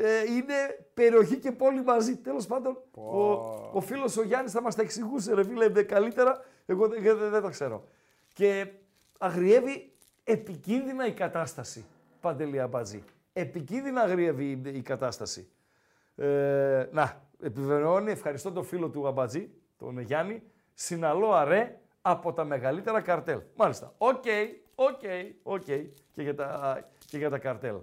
ε, 0.03 0.21
είναι 0.31 0.53
περιοχή 0.93 1.37
και 1.37 1.51
πόλη 1.51 1.83
μαζί. 1.83 2.17
Τέλος 2.17 2.45
πάντων, 2.45 2.77
ο, 2.95 3.31
ο 3.73 3.81
φίλος 3.81 4.17
ο 4.17 4.23
Γιάννης 4.23 4.51
θα 4.51 4.61
μας 4.61 4.75
τα 4.75 4.81
εξηγούσε, 4.81 5.33
ρε 5.33 5.43
φίλε, 5.43 5.67
δε- 5.69 5.83
καλύτερα. 5.83 6.43
Εγώ 6.65 6.87
δεν, 6.87 7.01
δεν, 7.03 7.17
δεν 7.29 7.41
τα 7.41 7.49
ξέρω. 7.49 7.83
Και 8.33 8.67
αγριεύει 9.17 9.91
επικίνδυνα 10.23 11.05
η 11.07 11.13
κατάσταση, 11.13 11.85
Παντελή 12.21 12.59
Αμπατζή. 12.59 13.03
Επικίνδυνα 13.33 14.01
αγριεύει 14.01 14.45
η, 14.45 14.61
η 14.77 14.81
κατάσταση. 14.81 15.49
Ε, 16.15 16.85
να, 16.91 17.21
επιβεβαιώνει, 17.41 18.11
ευχαριστώ 18.11 18.51
τον 18.51 18.63
φίλο 18.63 18.89
του 18.89 19.07
Αμπατζή, 19.07 19.49
τον 19.77 19.99
Γιάννη, 19.99 20.43
Σιναλόα 20.73 21.33
ρε 21.33 21.77
από 22.01 22.33
τα 22.33 22.43
μεγαλύτερα 22.43 23.01
καρτέλ. 23.01 23.39
Μάλιστα. 23.55 23.93
OK, 23.97 24.23
OK, 24.75 25.01
οκ. 25.43 25.63
Και, 26.11 26.21
για 26.21 26.35
τα, 26.35 26.79
και 27.05 27.17
για 27.17 27.29
τα 27.29 27.37
καρτέλ. 27.37 27.75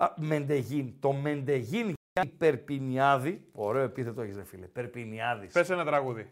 Α, 0.00 0.12
Μεντεγίν. 0.16 0.92
Το 1.00 1.12
Μεντεγίν 1.12 1.92
Γιάννη 2.12 2.32
Περπινιάδη. 2.38 3.44
Ωραίο 3.52 3.82
επίθετο 3.82 4.22
έχεις 4.22 4.36
ρε 4.36 4.44
φίλε. 4.44 4.66
Περπινιάδης. 4.66 5.52
Πες 5.52 5.70
ένα 5.70 5.84
τραγούδι. 5.84 6.30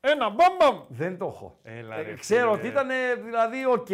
Ένα 0.00 0.28
μπαμπαμ. 0.30 0.84
Δεν 0.88 1.18
το 1.18 1.26
έχω. 1.26 1.58
Έλα, 1.62 1.96
Ε, 1.96 2.02
ρε, 2.02 2.14
ξέρω 2.14 2.50
φίλε. 2.54 2.58
ότι 2.58 2.66
ήταν 2.66 2.88
δηλαδή 3.24 3.64
OK. 3.66 3.86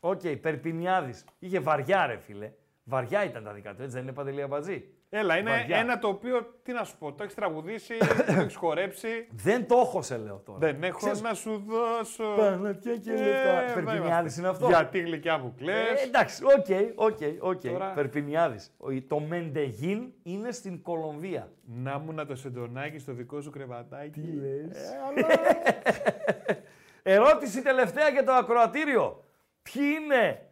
OK, 0.00 0.20
Περπινιάδης. 0.40 1.24
Είχε 1.38 1.60
βαριά 1.60 2.06
ρε 2.06 2.16
φίλε. 2.18 2.52
Βαριά 2.84 3.24
ήταν 3.24 3.44
τα 3.44 3.52
δικά 3.52 3.74
του, 3.74 3.82
έτσι 3.82 3.94
δεν 3.94 4.02
είναι 4.02 4.12
Παντελή 4.12 4.42
Αμπατζή; 4.42 4.84
Έλα, 5.14 5.38
είναι 5.38 5.50
Βαριά. 5.50 5.76
ένα 5.76 5.98
το 5.98 6.08
οποίο, 6.08 6.58
τι 6.62 6.72
να 6.72 6.84
σου 6.84 6.98
πω, 6.98 7.12
το 7.12 7.22
έχεις 7.22 7.34
τραγουδήσει, 7.34 7.94
το 8.26 8.40
έχεις 8.40 8.54
χορέψει. 8.56 9.26
Δεν 9.30 9.66
το 9.66 9.76
έχω 9.78 10.02
σε 10.02 10.16
λέω 10.16 10.42
τώρα. 10.44 10.58
Δεν 10.58 10.82
έχω 10.82 10.96
Ξέρεις- 10.98 11.22
να 11.22 11.34
σου 11.34 11.64
δώσω. 11.68 12.24
Πανατιά 12.36 12.96
και 12.96 13.10
Ε, 13.10 13.16
λεφτά. 13.16 13.62
εδώ 13.62 13.74
Περπινιάδης 13.74 14.10
είμαστε. 14.36 14.40
είναι 14.40 14.48
αυτό; 14.48 14.66
Γιατί 14.66 14.98
γλυκιά 15.00 15.38
μου 15.38 15.54
κλαις. 15.58 16.02
Ε, 16.02 16.06
εντάξει, 16.06 16.42
OK, 16.44 16.66
OK, 16.94 17.18
OK. 17.40 17.60
Τώρα- 17.60 17.92
Περπινιάδης. 17.92 18.74
Ο- 18.78 19.02
Το 19.08 19.18
Μεντεγίν 19.20 20.12
είναι 20.22 20.50
στην 20.52 20.82
Κολομβία. 20.82 21.52
Να 21.64 21.98
μου 21.98 22.12
να 22.12 22.26
το 22.26 22.34
σεντονάκι 22.36 22.98
στο 22.98 23.12
δικό 23.12 23.40
σου 23.40 23.50
κρεβατάκι. 23.50 24.20
Τι 24.20 24.32
λες; 24.32 24.76
Ε, 24.76 25.22
Ερώτηση 27.14 27.62
τελευταία 27.62 28.08
για 28.08 28.24
το 28.24 28.32
ακροατήριο. 28.32 29.24
Ποιοι 29.62 29.82
είναι; 30.02 30.46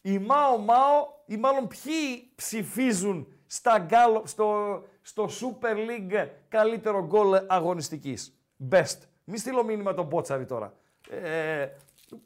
Οι 0.00 0.18
Μάο 0.18 0.58
Μάο 0.58 1.06
ή 1.26 1.36
μάλλον 1.36 1.68
ποιοι 1.68 2.30
ψηφίζουν 2.34 3.32
στα 3.50 3.78
γκάλοπ, 3.78 4.22
στο, 4.26 4.82
στο 5.02 5.28
Super 5.40 5.74
League 5.74 6.28
καλύτερο 6.48 7.06
γκολ 7.06 7.38
αγωνιστικής. 7.46 8.38
Best. 8.70 8.98
Μη 9.24 9.38
στείλω 9.38 9.64
μήνυμα 9.64 9.94
τον 9.94 10.04
Μπότσαρη 10.06 10.44
τώρα. 10.44 10.72
Ε, 11.10 11.66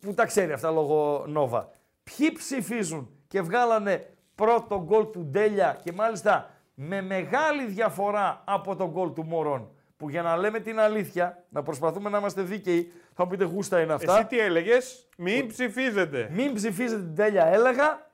που 0.01 0.15
τα 0.15 0.27
ξέρει 0.27 0.53
αυτά 0.53 0.71
λόγω 0.71 1.25
Νόβα. 1.27 1.71
Ποιοι 2.03 2.33
ψηφίζουν 2.33 3.11
και 3.29 3.41
βγάλανε 3.41 4.07
πρώτο 4.35 4.83
γκολ 4.85 5.11
του 5.11 5.25
Ντέλια 5.25 5.81
και 5.83 5.93
μάλιστα 5.93 6.51
με 6.75 7.03
μεγάλη 7.03 7.67
διαφορά 7.67 8.43
από 8.45 8.77
τον 8.77 8.91
γκολ 8.91 9.13
του 9.13 9.25
Μωρόν. 9.25 9.71
Που 9.97 10.11
για 10.11 10.23
να 10.23 10.37
λέμε 10.37 10.61
την 10.61 10.81
αλήθεια, 10.81 11.45
να 11.49 11.63
προσπαθούμε 11.63 12.11
να 12.11 12.19
είμαστε 12.19 12.43
δίκαιοι, 12.43 12.93
θα 13.15 13.25
μου 13.25 13.31
πείτε 13.31 13.45
γούστα 13.45 13.81
είναι 13.81 13.93
αυτά. 13.93 14.17
Εσύ 14.17 14.27
τι 14.27 14.39
έλεγες, 14.39 15.09
μην 15.17 15.47
ψηφίζετε. 15.47 16.29
Μην 16.33 16.55
ψηφίζετε 16.55 17.01
την 17.01 17.15
τέλεια, 17.15 17.47
έλεγα. 17.47 18.11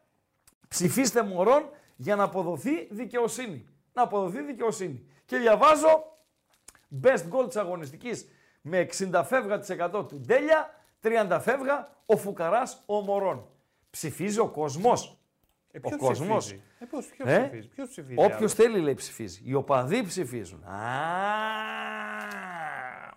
Ψηφίστε 0.69 1.23
μωρών 1.23 1.71
για 2.01 2.17
να 2.17 2.23
αποδοθεί 2.23 2.89
δικαιοσύνη. 2.91 3.67
Να 3.93 4.03
αποδοθεί 4.03 4.43
δικαιοσύνη. 4.43 5.07
Και 5.25 5.37
διαβάζω 5.37 6.17
best 7.03 7.31
goal 7.31 7.47
της 7.47 7.57
αγωνιστικής 7.57 8.29
με 8.61 8.87
60 8.99 9.23
φεύγα 9.25 9.59
τοις 9.59 9.69
100 9.71 10.07
του 10.09 10.21
Ντέλια, 10.21 10.85
30 11.03 11.39
φεύγα 11.41 11.97
ο 12.07 12.17
Φουκαράς 12.17 12.83
ο 12.87 13.01
Μωρών. 13.01 13.49
Ψηφίζει 13.91 14.39
ο 14.39 14.49
κόσμος. 14.49 15.19
Ε, 15.71 15.79
ο 15.79 15.89
ποιος 15.89 16.01
κόσμος. 16.01 16.45
ψηφίζει; 16.45 16.63
Ε, 16.79 16.85
πώς, 16.85 17.07
ποιος 17.07 17.27
ψηφίζει; 17.27 17.69
Ποιος 17.69 17.89
ψηφίζει 17.89 18.15
Όποιος 18.19 18.37
άλλος; 18.39 18.55
θέλει 18.55 18.81
λέει 18.81 18.95
ψηφίζει. 18.95 19.43
Οι 19.45 19.55
οπαδοί 19.55 20.03
ψηφίζουν. 20.03 20.65
Α, 20.65 20.77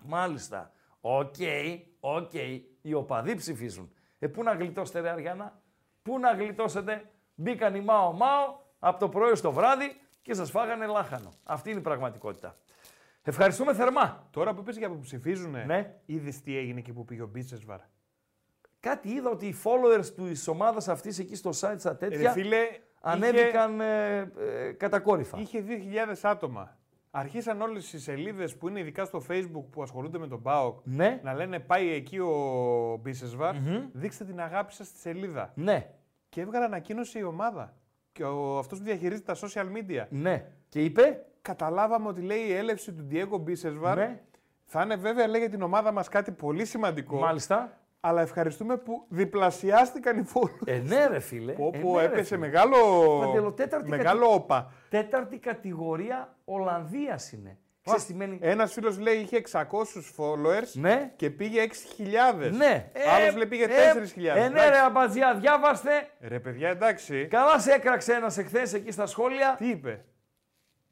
μάλιστα. 0.03 0.71
OK, 1.01 1.35
OK. 1.99 2.33
Οι 2.81 2.93
οπαδοί 2.93 3.35
ψηφίζουν. 3.35 3.93
Ε, 4.19 4.27
πού 4.27 4.43
να 4.43 4.53
γλιτώσετε 4.53 4.99
ρε 4.99 5.09
Αριάννα; 5.09 5.61
Πού 6.01 6.19
να 6.19 6.33
γλιτώσετε; 6.33 7.09
Μπήκαν 7.35 7.75
οι 7.75 7.81
Μάο 7.81 8.13
Μάο 8.13 8.59
από 8.83 8.99
το 8.99 9.09
πρωί 9.09 9.35
στο 9.35 9.51
βράδυ 9.51 9.85
και 10.21 10.33
σας 10.33 10.49
φάγανε 10.51 10.85
λάχανο. 10.85 11.33
Αυτή 11.43 11.69
είναι 11.69 11.79
η 11.79 11.83
πραγματικότητα. 11.83 12.55
Ευχαριστούμε 13.23 13.73
θερμά. 13.73 14.27
Τώρα 14.31 14.53
που 14.53 14.61
είπες 14.61 14.77
για 14.77 14.89
που 14.89 14.99
ψηφίζουνε, 14.99 15.63
Ναι. 15.65 15.95
είδες 16.05 16.41
τι 16.41 16.57
έγινε 16.57 16.81
και 16.81 16.93
που 16.93 17.05
πήγε 17.05 17.21
ο 17.21 17.27
Μπίτσεσβαρ. 17.27 17.79
Κάτι 18.79 19.09
είδα 19.09 19.29
ότι 19.29 19.45
οι 19.47 19.55
followers 19.63 20.05
της 20.15 20.47
ομάδας 20.47 20.87
αυτής 20.87 21.19
εκεί 21.19 21.35
στο 21.35 21.49
site 21.49 21.75
στα 21.77 21.97
τέτοια 21.97 22.21
Ρε 22.21 22.29
φίλε, 22.31 22.59
ανέβηκαν 23.01 23.79
ε, 23.81 24.17
ε, 24.17 24.71
κατακόρυφα. 24.71 25.37
Είχε 25.39 25.63
2.000 25.67 26.15
άτομα. 26.21 26.77
Αρχίσαν 27.11 27.61
όλες 27.61 27.93
οι 27.93 27.99
σελίδες 27.99 28.57
που 28.57 28.67
είναι 28.69 28.79
ειδικά 28.79 29.05
στο 29.05 29.21
facebook 29.29 29.63
που 29.71 29.81
ασχολούνται 29.83 30.17
με 30.17 30.27
τον 30.27 30.41
ΠΑΟΚ 30.41 30.79
Ναι. 30.83 31.19
να 31.23 31.33
λένε 31.33 31.59
πάει 31.59 31.89
εκεί 31.93 32.19
ο 32.19 32.97
μπισεσβαρ 33.01 33.55
δείξτε 33.93 34.23
την 34.25 34.39
αγάπη 34.41 34.73
σας 34.73 34.87
στη 34.87 34.99
σελίδα. 34.99 35.51
Ναι. 35.55 35.89
Και 36.29 36.41
έβγαλε 36.41 36.65
ανακοίνωση 36.65 37.19
η 37.19 37.23
ομάδα. 37.23 37.75
Και 38.11 38.23
ο, 38.23 38.57
αυτός 38.57 38.77
που 38.79 38.83
διαχειρίζεται 38.83 39.33
τα 39.33 39.47
social 39.47 39.65
media. 39.77 40.05
Ναι. 40.09 40.45
Και 40.69 40.83
είπε; 40.83 41.25
Καταλάβαμε 41.41 42.07
ότι 42.07 42.21
λέει 42.21 42.39
η 42.39 42.53
έλευση 42.53 42.93
του 42.93 43.07
Diego 43.11 43.39
Μπίσεσβαρ 43.41 43.97
Ναι. 43.97 44.19
θα 44.65 44.81
είναι 44.81 44.95
βέβαια 44.95 45.27
λέει 45.27 45.39
για 45.41 45.49
την 45.49 45.61
ομάδα 45.61 45.91
μας 45.91 46.07
κάτι 46.07 46.31
πολύ 46.31 46.65
σημαντικό. 46.65 47.19
Μάλιστα. 47.19 47.79
Αλλά 47.99 48.21
ευχαριστούμε 48.21 48.77
που 48.77 49.05
διπλασιάστηκαν 49.09 50.17
οι 50.19 50.25
followers. 50.33 50.67
Ε, 50.67 50.77
ναι, 50.77 51.05
ρε 51.07 51.19
φίλε. 51.19 51.51
Πω, 51.53 51.71
Ε, 51.73 51.77
πω, 51.79 51.93
ναι, 51.95 51.99
ρε, 51.99 52.05
έπεσε 52.05 52.23
φίλε. 52.23 52.39
μεγάλο, 52.39 52.77
Παντελο, 53.19 53.51
τέταρτη 53.51 53.89
μεγάλο 53.89 54.19
κατη- 54.25 54.35
όπα. 54.41 54.71
Τέταρτη 54.89 55.37
κατηγορία 55.37 56.35
Ολλανδίας 56.45 57.31
είναι. 57.31 57.57
Ξέρεις 57.83 58.05
τι 58.05 58.13
μένει; 58.13 58.37
Ένας 58.41 58.73
φίλος 58.73 58.99
λέει 58.99 59.15
είχε 59.17 59.41
600 59.51 59.61
followers 60.17 60.71
Ναι. 60.73 61.11
και 61.15 61.29
πήγε 61.29 61.61
6.000. 61.61 62.51
Ναι. 62.51 62.91
Άλλος 63.15 63.35
λέει 63.35 63.45
πήγε 63.47 63.67
4.000. 63.67 64.35
Ε, 64.35 64.49
ναι, 64.49 64.69
ρε 64.69 64.77
αμπατζιά, 64.79 65.35
διάβαστε. 65.35 66.09
Ρε 66.19 66.39
παιδιά, 66.39 66.69
εντάξει. 66.69 67.27
Καλά 67.29 67.59
σε 67.59 67.71
έκραξε 67.71 68.13
ένας 68.13 68.37
εχθές 68.37 68.73
εκεί 68.73 68.91
στα 68.91 69.05
σχόλια. 69.05 69.55
Τι 69.57 69.69
είπε; 69.69 70.05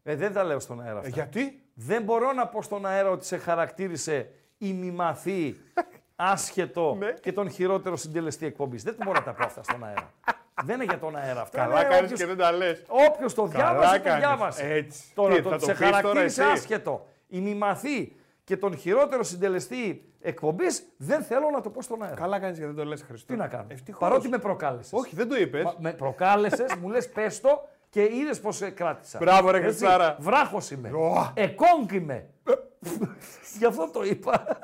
Ε, 0.03 0.15
δεν 0.15 0.33
τα 0.33 0.43
λέω 0.43 0.59
στον 0.59 0.81
αέρα 0.81 0.97
αυτά. 0.97 1.07
Ε, 1.07 1.11
γιατί; 1.13 1.61
Δεν 1.73 2.03
μπορώ 2.03 2.33
να 2.33 2.47
πω 2.47 2.61
στον 2.61 2.85
αέρα 2.85 3.09
ότι 3.09 3.25
σε 3.25 3.37
χαρακτήρισε 3.37 4.29
ημιμαθή, 4.57 5.55
άσχετο 6.15 6.95
Ναι. 6.99 7.11
και 7.11 7.31
τον 7.33 7.49
χειρότερο 7.49 7.95
συντελεστή 7.95 8.45
εκπομπής. 8.45 8.83
Δεν 8.83 8.95
μπορώ 9.03 9.19
να 9.19 9.23
τα 9.23 9.33
πω 9.33 9.45
αυτά 9.45 9.63
στον 9.63 9.83
αέρα. 9.83 10.13
Δεν 10.65 10.75
είναι 10.75 10.83
για 10.83 10.99
τον 10.99 11.15
αέρα 11.15 11.41
αυτά. 11.41 11.57
Καλά 11.57 11.79
Είναι 11.79 11.83
κάνεις 11.89 12.03
όποιος- 12.03 12.19
και 12.19 12.25
δεν 12.25 12.37
τα 12.37 12.51
λες. 12.51 12.83
Όποιος 12.87 13.33
το 13.33 13.45
διάβασε, 13.45 13.97
το 13.97 14.03
κάνεις. 14.03 14.19
διάβασε. 14.25 14.73
Έτσι. 14.73 15.03
Τώρα 15.13 15.35
Τι, 15.35 15.41
το 15.41 15.49
θα 15.49 15.55
ότι 15.55 15.65
το 15.65 15.71
σε 15.71 15.77
πεις 15.77 15.89
τώρα 15.89 15.95
χαρακτήρισε 16.01 16.41
εσύ; 16.43 16.51
άσχετο, 16.51 17.05
ημιμαθή 17.27 18.15
και 18.43 18.57
τον 18.57 18.77
χειρότερο 18.77 19.23
συντελεστή 19.23 20.03
εκπομπής, 20.21 20.83
δεν 20.97 21.21
θέλω 21.23 21.49
να 21.49 21.61
το 21.61 21.69
πω 21.69 21.81
στον 21.81 22.03
αέρα. 22.03 22.15
Καλά 22.15 22.39
κάνεις 22.39 22.59
και 22.59 22.65
δεν 22.65 22.75
το 22.75 22.85
λες, 22.85 23.01
Χριστό. 23.07 23.33
Τι 23.33 23.39
να 23.39 23.47
κάνω. 23.47 23.65
Ευτυχώς. 23.67 23.99
Παρότι 24.09 24.27
με 24.27 24.37
προκάλεσες. 24.37 24.93
Όχι, 24.93 25.15
δεν 25.15 25.29
το 25.29 25.35
είπες. 25.35 25.75
Με 25.79 25.93
προκάλεσες, 25.93 26.73
μου 26.81 26.89
λες 26.89 27.09
πες 27.09 27.41
το 27.41 27.67
και 27.89 28.01
είδες 28.03 28.39
πώς 28.39 28.55
σε 28.55 28.69
κράτησα. 28.69 29.17
Μπράβο, 29.21 29.51
ρε 29.51 29.57
Έτσι, 29.57 29.67
Χριστάρα. 29.69 30.15
Βράχος 30.19 30.71
είμαι. 30.71 30.89
Ω. 30.91 31.31
Εκόνγκ 31.33 31.91
είμαι. 31.91 32.29
Γι' 33.59 33.65
αυτό 33.65 33.89
το 33.93 34.03
είπα. 34.03 34.57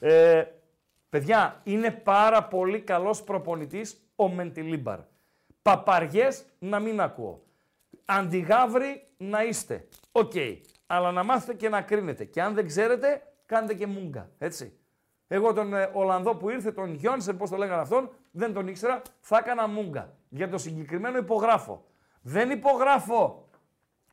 ε, 0.00 0.42
παιδιά, 1.12 1.60
είναι 1.64 1.90
πάρα 1.90 2.44
πολύ 2.44 2.80
καλός 2.80 3.22
προπονητής 3.22 4.10
ο 4.16 4.28
Μεντιλίμπαρ. 4.28 4.98
Παπαριές 5.62 6.44
να 6.58 6.78
μην 6.78 7.00
ακούω. 7.00 7.42
Αντιγάβροι 8.04 9.06
να 9.16 9.44
είστε. 9.44 9.88
Οκ. 10.12 10.32
Αλλά 10.86 11.12
να 11.12 11.22
μάθετε 11.22 11.54
και 11.54 11.68
να 11.68 11.82
κρίνετε. 11.82 12.24
Και 12.24 12.42
αν 12.42 12.54
δεν 12.54 12.66
ξέρετε, 12.66 13.22
κάντε 13.46 13.74
και 13.74 13.86
μούγκα. 13.86 14.30
Έτσι. 14.38 14.78
Εγώ 15.28 15.52
τον 15.52 15.74
ε, 15.74 15.90
Ολλανδό 15.92 16.34
που 16.34 16.50
ήρθε, 16.50 16.72
τον 16.72 16.94
Γιόνσεν, 16.94 17.36
πώς 17.36 17.50
το 17.50 17.56
λέγανε 17.56 17.80
αυτόν, 17.80 18.10
δεν 18.30 18.52
τον 18.52 18.68
ήξερα, 18.68 19.02
θα 19.20 19.38
έκανα 19.38 19.66
μούγκα. 19.66 20.16
Για 20.28 20.48
το 20.48 20.58
συγκεκριμένο 20.58 21.18
υπογράφω. 21.18 21.84
Δεν 22.22 22.50
υπογράφω 22.50 23.48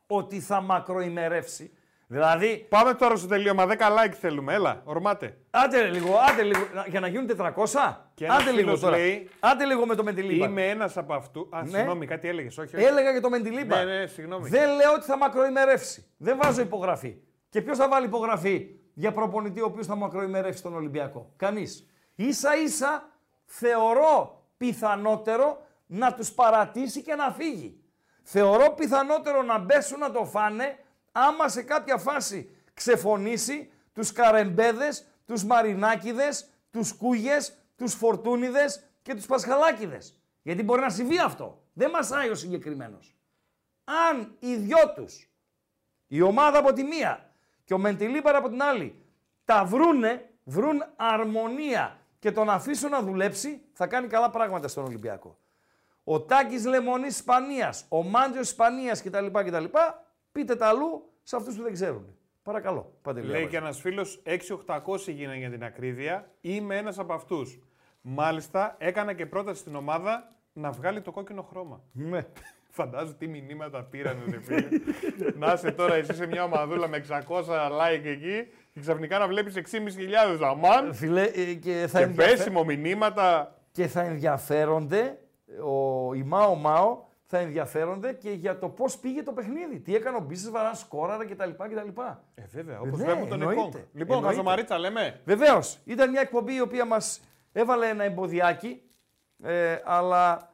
ότι 0.08 0.40
θα 0.40 0.62
μακροημερεύσει. 0.62 1.72
Δηλαδή, 2.12 2.66
Πάμε 2.70 2.94
τώρα 2.94 3.16
στο 3.16 3.28
τελείωμα. 3.28 3.66
10 3.68 3.70
like 3.70 4.12
θέλουμε. 4.20 4.54
Έλα, 4.54 4.82
ορμάτε. 4.86 5.38
άντε 5.52 5.82
ρε 5.82 5.90
λίγο, 5.90 6.16
άντε 6.30 6.42
λίγο, 6.44 6.68
να- 6.74 6.86
για 6.88 7.00
να 7.00 7.08
γίνουν 7.08 7.28
400. 7.28 8.12
Και 8.14 8.26
ένας 8.26 8.38
άντε 8.42 8.50
λίγο 8.52 8.64
φίλος 8.64 8.80
τώρα. 8.80 8.98
λέει, 8.98 9.30
άντε 9.40 9.66
λίγο 9.66 9.86
με 9.86 9.96
το 9.96 10.04
Μεντιλίμπα. 10.04 10.46
Είμαι 10.46 10.68
ένας 10.70 10.98
από 10.98 11.14
αυτού. 11.14 11.50
Α, 11.52 11.62
Ναι. 11.62 11.68
συγγνώμη, 11.70 12.06
κάτι 12.06 12.28
έλεγες. 12.28 12.58
Όχι, 12.58 12.76
όχι. 12.76 12.86
Έλεγα 12.86 13.12
για 13.12 13.22
το 13.22 13.30
Μεντιλίμπα. 13.30 13.84
Ναι, 13.84 14.00
ναι, 14.00 14.06
συγγνώμη. 14.06 14.50
Δεν 14.50 14.76
λέω 14.76 14.94
ότι 14.94 15.06
θα 15.06 15.18
μακροημερεύσει. 15.18 16.06
Δεν 16.18 16.38
βάζω 16.42 16.62
υπογραφή. 16.62 17.16
Και 17.50 17.62
ποιος 17.62 17.78
θα 17.78 17.88
βάλει 17.88 18.06
υπογραφή 18.06 18.68
για 18.94 19.12
προπονητή 19.12 19.62
ο 19.62 19.66
οποίος 19.66 19.86
θα 19.88 19.96
μακροημερεύσει 19.96 20.62
τον 20.64 20.76
Ολυμπιακό; 20.76 21.34
Κανείς. 21.38 21.86
σα 22.30 22.56
ίσα 22.56 23.10
θεωρώ 23.46 24.44
πιθανότερο 24.58 25.62
να 25.86 26.14
τους 26.14 26.32
παρατήσει 26.32 27.02
και 27.02 27.16
να 27.16 27.32
φύγει. 27.32 27.84
Θεωρώ 28.24 28.70
πιθανότερο 28.78 29.42
να 29.44 29.58
μπέσουν 29.60 30.00
να 30.00 30.12
το 30.12 30.26
φάνε 30.26 30.78
άμα 31.12 31.48
σε 31.50 31.62
κάποια 31.62 31.98
φάση 31.98 32.56
ξεφωνήσει 32.74 33.72
τους 33.94 34.12
καρεμπέδες, 34.12 35.06
τους 35.26 35.44
μαρινάκιδες, 35.44 36.50
τους 36.72 36.94
κούγες, 36.94 37.54
τους 37.76 37.94
φορτούνιδες 37.94 38.84
και 39.02 39.16
τους 39.16 39.26
πασχαλάκιδες. 39.26 40.20
Γιατί 40.42 40.64
μπορεί 40.64 40.82
να 40.82 40.90
συμβεί 40.90 41.20
αυτό. 41.20 41.64
Δεν 41.74 41.90
μασάει 41.90 42.30
ο 42.30 42.36
συγκεκριμένος. 42.36 43.16
Αν 43.84 44.36
οι 44.40 44.56
δυο 44.56 44.94
τους, 44.96 45.30
η 46.08 46.22
ομάδα 46.22 46.58
από 46.58 46.74
τη 46.74 46.84
μία 46.84 47.34
και 47.64 47.74
ο 47.74 47.78
Μεντιλίπαρα 47.78 48.38
από 48.38 48.50
την 48.50 48.62
άλλη, 48.62 49.06
τα 49.46 49.66
βρούνε, 49.66 50.30
βρουν 50.44 50.84
αρμονία 50.96 52.00
και 52.20 52.32
τον 52.32 52.50
αφήσουν 52.50 52.90
να 52.90 53.02
δουλέψει, 53.02 53.62
θα 53.74 53.88
κάνει 53.88 54.08
καλά 54.08 54.30
πράγματα 54.30 54.68
στον 54.68 54.86
Ολυμπιακό. 54.86 55.38
Ο 56.04 56.22
Τάκης 56.22 56.66
Λεμονής 56.66 57.16
Ισπανίας, 57.16 57.86
ο 57.90 58.04
Μάντζος 58.04 58.48
Ισπανίας 58.50 59.02
κτλ. 59.02 59.26
κτλ. 59.26 59.66
Πείτε 60.32 60.56
τα 60.56 60.68
αλλού 60.68 61.10
σε 61.24 61.36
αυτούς 61.36 61.56
που 61.56 61.64
δεν 61.64 61.74
ξέρουν. 61.74 62.06
Παρακαλώ, 62.44 62.94
Παντελή. 63.02 63.26
Λέει 63.28 63.36
Αβάζη. 63.36 63.50
και 63.52 63.58
ένας 63.58 63.80
φίλος 63.80 64.22
6-800 64.26 65.12
γίνανε 65.12 65.38
για 65.38 65.50
την 65.50 65.64
ακρίβεια. 65.64 66.32
Είμαι 66.42 66.78
ένας 66.78 67.00
από 67.00 67.14
αυτούς. 67.14 67.60
Μάλιστα, 68.02 68.76
έκανα 68.80 69.14
και 69.14 69.26
πρόταση 69.26 69.60
στην 69.60 69.76
ομάδα 69.76 70.32
να 70.54 70.72
βγάλει 70.72 71.02
το 71.02 71.12
κόκκινο 71.12 71.42
χρώμα. 71.42 71.82
Ναι. 71.92 72.22
Φαντάζομαι 72.72 73.14
τι 73.20 73.28
μηνύματα 73.28 73.84
πήραν, 73.84 74.24
ρε 74.30 74.40
φίλε. 74.42 74.68
να 75.38 75.54
είσαι 75.54 75.72
τώρα 75.72 75.96
εσύ 75.96 76.14
σε 76.14 76.26
μια 76.28 76.44
ομαδούλα 76.44 76.88
με 76.88 77.06
600 77.10 77.22
like 77.72 78.06
εκεί 78.06 78.48
και 78.74 78.80
ξαφνικά 78.80 79.18
να 79.18 79.28
βλέπεις 79.28 79.56
6.500 79.56 80.40
αμάν. 80.44 80.94
Φίλε, 80.94 81.24
ε, 81.24 81.54
και 81.54 81.86
θα 81.90 81.98
και 82.00 82.06
ενδιαφε- 82.06 82.36
πέσιμο 82.36 82.64
μηνύματα. 82.64 83.56
και 83.72 83.88
θα 83.88 84.02
ενδιαφέρονται, 84.02 85.20
ο, 85.66 86.14
οι 86.14 86.24
Μάο 86.24 86.56
Μάο 86.56 86.98
θα 87.32 87.38
ενδιαφέρονται 87.38 88.14
και 88.14 88.32
για 88.32 88.60
το 88.60 88.70
πώς 88.70 88.98
πήγε 88.98 89.24
το 89.24 89.32
παιχνίδι. 89.32 89.80
Τι 89.80 89.96
έκανε 89.96 90.18
ο 90.18 90.20
Μπίσης 90.20 90.50
Βαράν, 90.50 90.76
σκόραρε 90.76 91.26
κτλ. 91.26 91.50
κτλ. 91.50 92.02
Ε, 92.36 92.46
βέβαια, 92.48 92.80
όπως 92.80 93.00
Ναι, 93.00 93.06
βλέπουν 93.06 93.30
τον 93.30 93.42
εννοείται. 93.42 93.60
Εκόνγκ. 93.62 93.74
Λοιπόν, 93.74 94.16
Εννοείται. 94.16 94.28
Χαζομαρίτσα 94.28 94.78
λέμε. 94.78 95.22
Βεβαίως. 95.26 95.80
Ήταν 95.86 96.10
μια 96.10 96.22
εκπομπή 96.22 96.54
η 96.56 96.62
οποία 96.62 96.86
μας 96.86 97.22
έβαλε 97.52 97.88
ένα 97.88 98.04
εμποδιάκι, 98.04 98.82
ε, 99.44 99.78
αλλά 99.84 100.54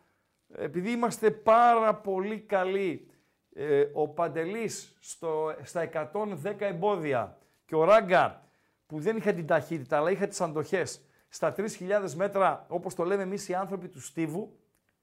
επειδή 0.58 0.92
είμαστε 0.92 1.32
πάρα 1.32 1.96
πολύ 1.96 2.40
καλοί, 2.40 3.08
ε, 3.54 3.86
ο 3.94 4.08
Παντελής 4.08 4.98
στο, 5.00 5.56
στα 5.64 5.82
110 5.82 6.66
εμπόδια 6.66 7.38
και 7.66 7.76
ο 7.76 7.84
Ράγκα 7.84 8.44
που 8.86 9.00
δεν 9.00 9.18
είχα 9.18 9.34
την 9.34 9.48
ταχύτητα 9.48 9.98
αλλά 9.98 10.12
είχα 10.12 10.28
τις 10.28 10.42
αντοχές 10.42 11.02
στα 11.30 11.54
3.000 11.58 12.14
μέτρα, 12.16 12.66
όπως 12.70 12.96
το 12.96 13.04
λέμε 13.04 13.24
εμείς 13.24 13.50
οι 13.50 13.54
άνθρωποι 13.54 13.88
του 13.88 14.02
Στίβου, 14.02 14.60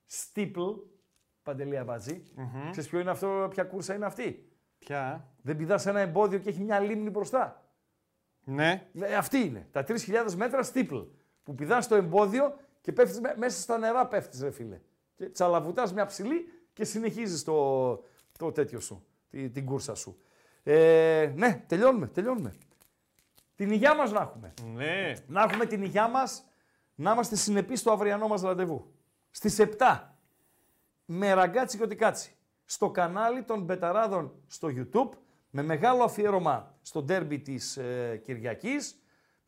Στίπλ, 0.06 0.70
Παντελή 1.42 1.78
Αβατζή. 1.78 2.22
Μμμ. 2.34 2.70
Ξέρεις 2.70 2.90
ποιο 2.90 2.98
είναι 2.98 3.10
αυτό, 3.10 3.46
ποια 3.50 3.64
κούρσα 3.64 3.94
είναι 3.94 4.04
αυτή; 4.06 4.46
Ποια; 4.78 5.28
Δεν 5.42 5.56
πηδάς 5.56 5.86
ένα 5.86 6.00
εμπόδιο 6.00 6.38
και 6.38 6.48
έχει 6.48 6.60
μια 6.60 6.78
λίμνη 6.80 7.10
μπροστά. 7.10 7.64
Ναι. 8.44 8.86
Ε, 9.00 9.14
αυτή 9.16 9.38
είναι. 9.38 9.68
Τα 9.70 9.84
3.000 9.88 10.34
μέτρα 10.36 10.62
στίπλ. 10.62 10.98
Που 11.42 11.54
πηδάς 11.54 11.88
το 11.88 11.94
εμπόδιο 11.94 12.54
και 12.80 12.92
πέφτεις 12.92 13.20
με- 13.20 13.34
μέσα 13.36 13.60
στα 13.60 13.78
νερά 13.78 14.06
πέφτεις 14.06 14.40
ρε 14.42 14.50
φίλε. 14.50 14.80
Και 15.14 15.28
τσαλαβουτάς 15.28 15.92
μια 15.92 16.06
ψηλή 16.06 16.44
και 16.72 16.84
συνεχίζεις 16.84 17.44
το, 17.44 17.92
το 18.38 18.52
τέτοιο 18.52 18.80
σου, 18.80 19.06
τη- 19.28 19.50
την 19.50 19.66
κούρσα 19.66 19.94
σου. 19.94 20.16
Ε, 20.62 21.32
ναι, 21.36 21.64
τελειώνουμε, 21.66 22.06
τελειώνουμε. 22.06 22.52
Την 23.54 23.70
υγειά 23.70 23.94
μας 23.94 24.12
να 24.12 24.20
έχουμε. 24.20 24.52
Ναι. 24.74 25.12
Να 25.26 25.42
έχουμε 25.42 25.66
την 25.66 25.82
υγειά 25.82 26.08
μας, 26.08 26.44
να 26.94 27.12
είμαστε 27.12 27.36
συνεπείς 27.36 27.80
στο 27.80 27.92
αυριανό 27.92 28.28
μας 28.28 28.42
ραντεβού. 28.42 28.92
Στις 29.30 29.58
7, 29.58 30.11
με 31.14 31.32
ραγκάτσι 31.32 31.76
και 31.76 31.82
οτικάτσι, 31.82 32.36
στο 32.64 32.90
κανάλι 32.90 33.42
των 33.42 33.62
Μπεταράδων 33.62 34.32
στο 34.46 34.68
YouTube, 34.76 35.10
με 35.50 35.62
μεγάλο 35.62 36.02
αφιέρωμα 36.02 36.74
στο 36.82 37.02
ντέρμπι 37.02 37.38
της 37.38 37.76
ε, 37.76 38.20
Κυριακής 38.24 39.02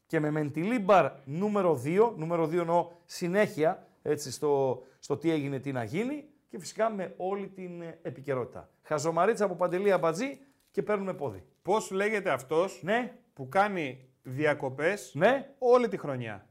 και 0.07 0.21
με 0.21 0.31
Μεντιλίμπαρ 0.31 1.13
νούμερο 1.25 1.81
2, 1.85 2.13
νούμερο 2.17 2.45
2 2.45 2.53
εννοώ 2.53 2.91
συνέχεια, 3.05 3.87
έτσι, 4.03 4.33
στο, 4.33 4.83
στο 4.99 5.17
τι 5.17 5.31
έγινε, 5.31 5.59
τι 5.59 5.73
να 5.73 5.85
γίνει 5.85 6.29
και 6.49 6.59
φυσικά 6.59 6.91
με 6.91 7.15
όλη 7.17 7.49
την 7.49 7.83
ε, 7.83 7.99
επικαιρότητα. 8.03 8.71
Χαζομαρίτσα 8.83 9.45
από 9.45 9.55
Παντελή 9.55 9.93
Αμπατζή 9.93 10.41
και 10.71 10.83
παίρνουμε 10.83 11.15
πόδι. 11.15 11.45
Πώς 11.63 11.91
λέγεται 11.91 12.31
αυτός 12.31 12.81
ναι. 12.83 13.13
που 13.33 13.49
κάνει 13.49 14.09
διακοπές 14.23 15.11
ναι. 15.15 15.55
όλη 15.59 15.89
τη 15.89 15.97
χρονιά; 15.97 16.47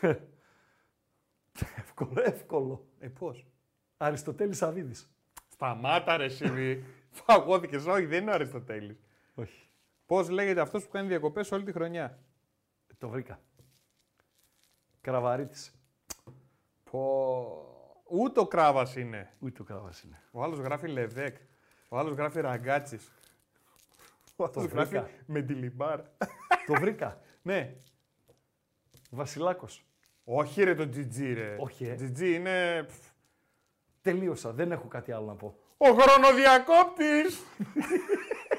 εύκολο, 2.00 2.22
εύκολο. 2.24 2.86
Ε, 2.98 3.08
πώς; 3.08 3.46
Αριστοτέλης 3.96 4.56
Σαββίδης. 4.56 5.10
Σταμάτα 5.48 6.16
ρε 6.16 6.28
Σιβή. 6.28 6.84
Φαγώθηκες. 7.10 7.86
Όχι, 7.86 8.06
δεν 8.06 8.22
είναι 8.22 8.30
ο 8.30 8.34
Αριστοτέλης. 8.34 9.02
Όχι. 9.34 9.68
Πώς 10.06 10.28
λέγεται 10.28 10.60
αυτός 10.60 10.84
που 10.84 10.90
κάνει 10.90 11.08
διακοπές 11.08 11.52
όλη 11.52 11.64
τη 11.64 11.72
χρονιά; 11.72 12.18
Το 12.98 13.08
βρήκα. 13.08 13.40
Κραβαρίτης. 15.00 15.74
Πω. 16.90 17.64
Ούτε 18.12 18.40
ο 18.40 18.46
Κράβας 18.46 18.96
είναι. 18.96 19.34
Ούτε 19.38 19.62
ο 19.62 19.64
Κράβας 19.64 20.02
είναι. 20.02 20.22
Ο 20.30 20.42
άλλος 20.42 20.58
γράφει 20.58 20.88
Λεβέκ. 20.88 21.36
Ο 21.88 21.98
άλλος 21.98 22.14
γράφει 22.14 22.40
Ραγκάτσης. 22.40 23.12
Ο 24.36 24.50
Το 24.50 24.60
άλλος 24.60 24.72
γράφει 24.72 24.98
βρήκα. 24.98 25.10
Μεντιλιμπάρ. 25.26 26.00
Το 26.66 26.74
βρήκα. 26.80 27.20
ναι. 27.42 27.76
Βασιλάκος. 29.10 29.84
Όχι 30.32 30.62
ρε 30.62 30.74
το 30.74 30.82
GG 30.82 31.32
ρε. 31.34 31.56
Όχι, 31.58 31.84
ε. 31.84 31.96
GG 32.00 32.20
είναι... 32.20 32.82
πφ, 32.88 32.94
Τελείωσα. 34.02 34.52
Δεν 34.52 34.72
έχω 34.72 34.88
κάτι 34.88 35.12
άλλο 35.12 35.26
να 35.26 35.34
πω. 35.34 35.56
Ο 35.76 35.86
χρονοδιακόπτης! 35.86 37.42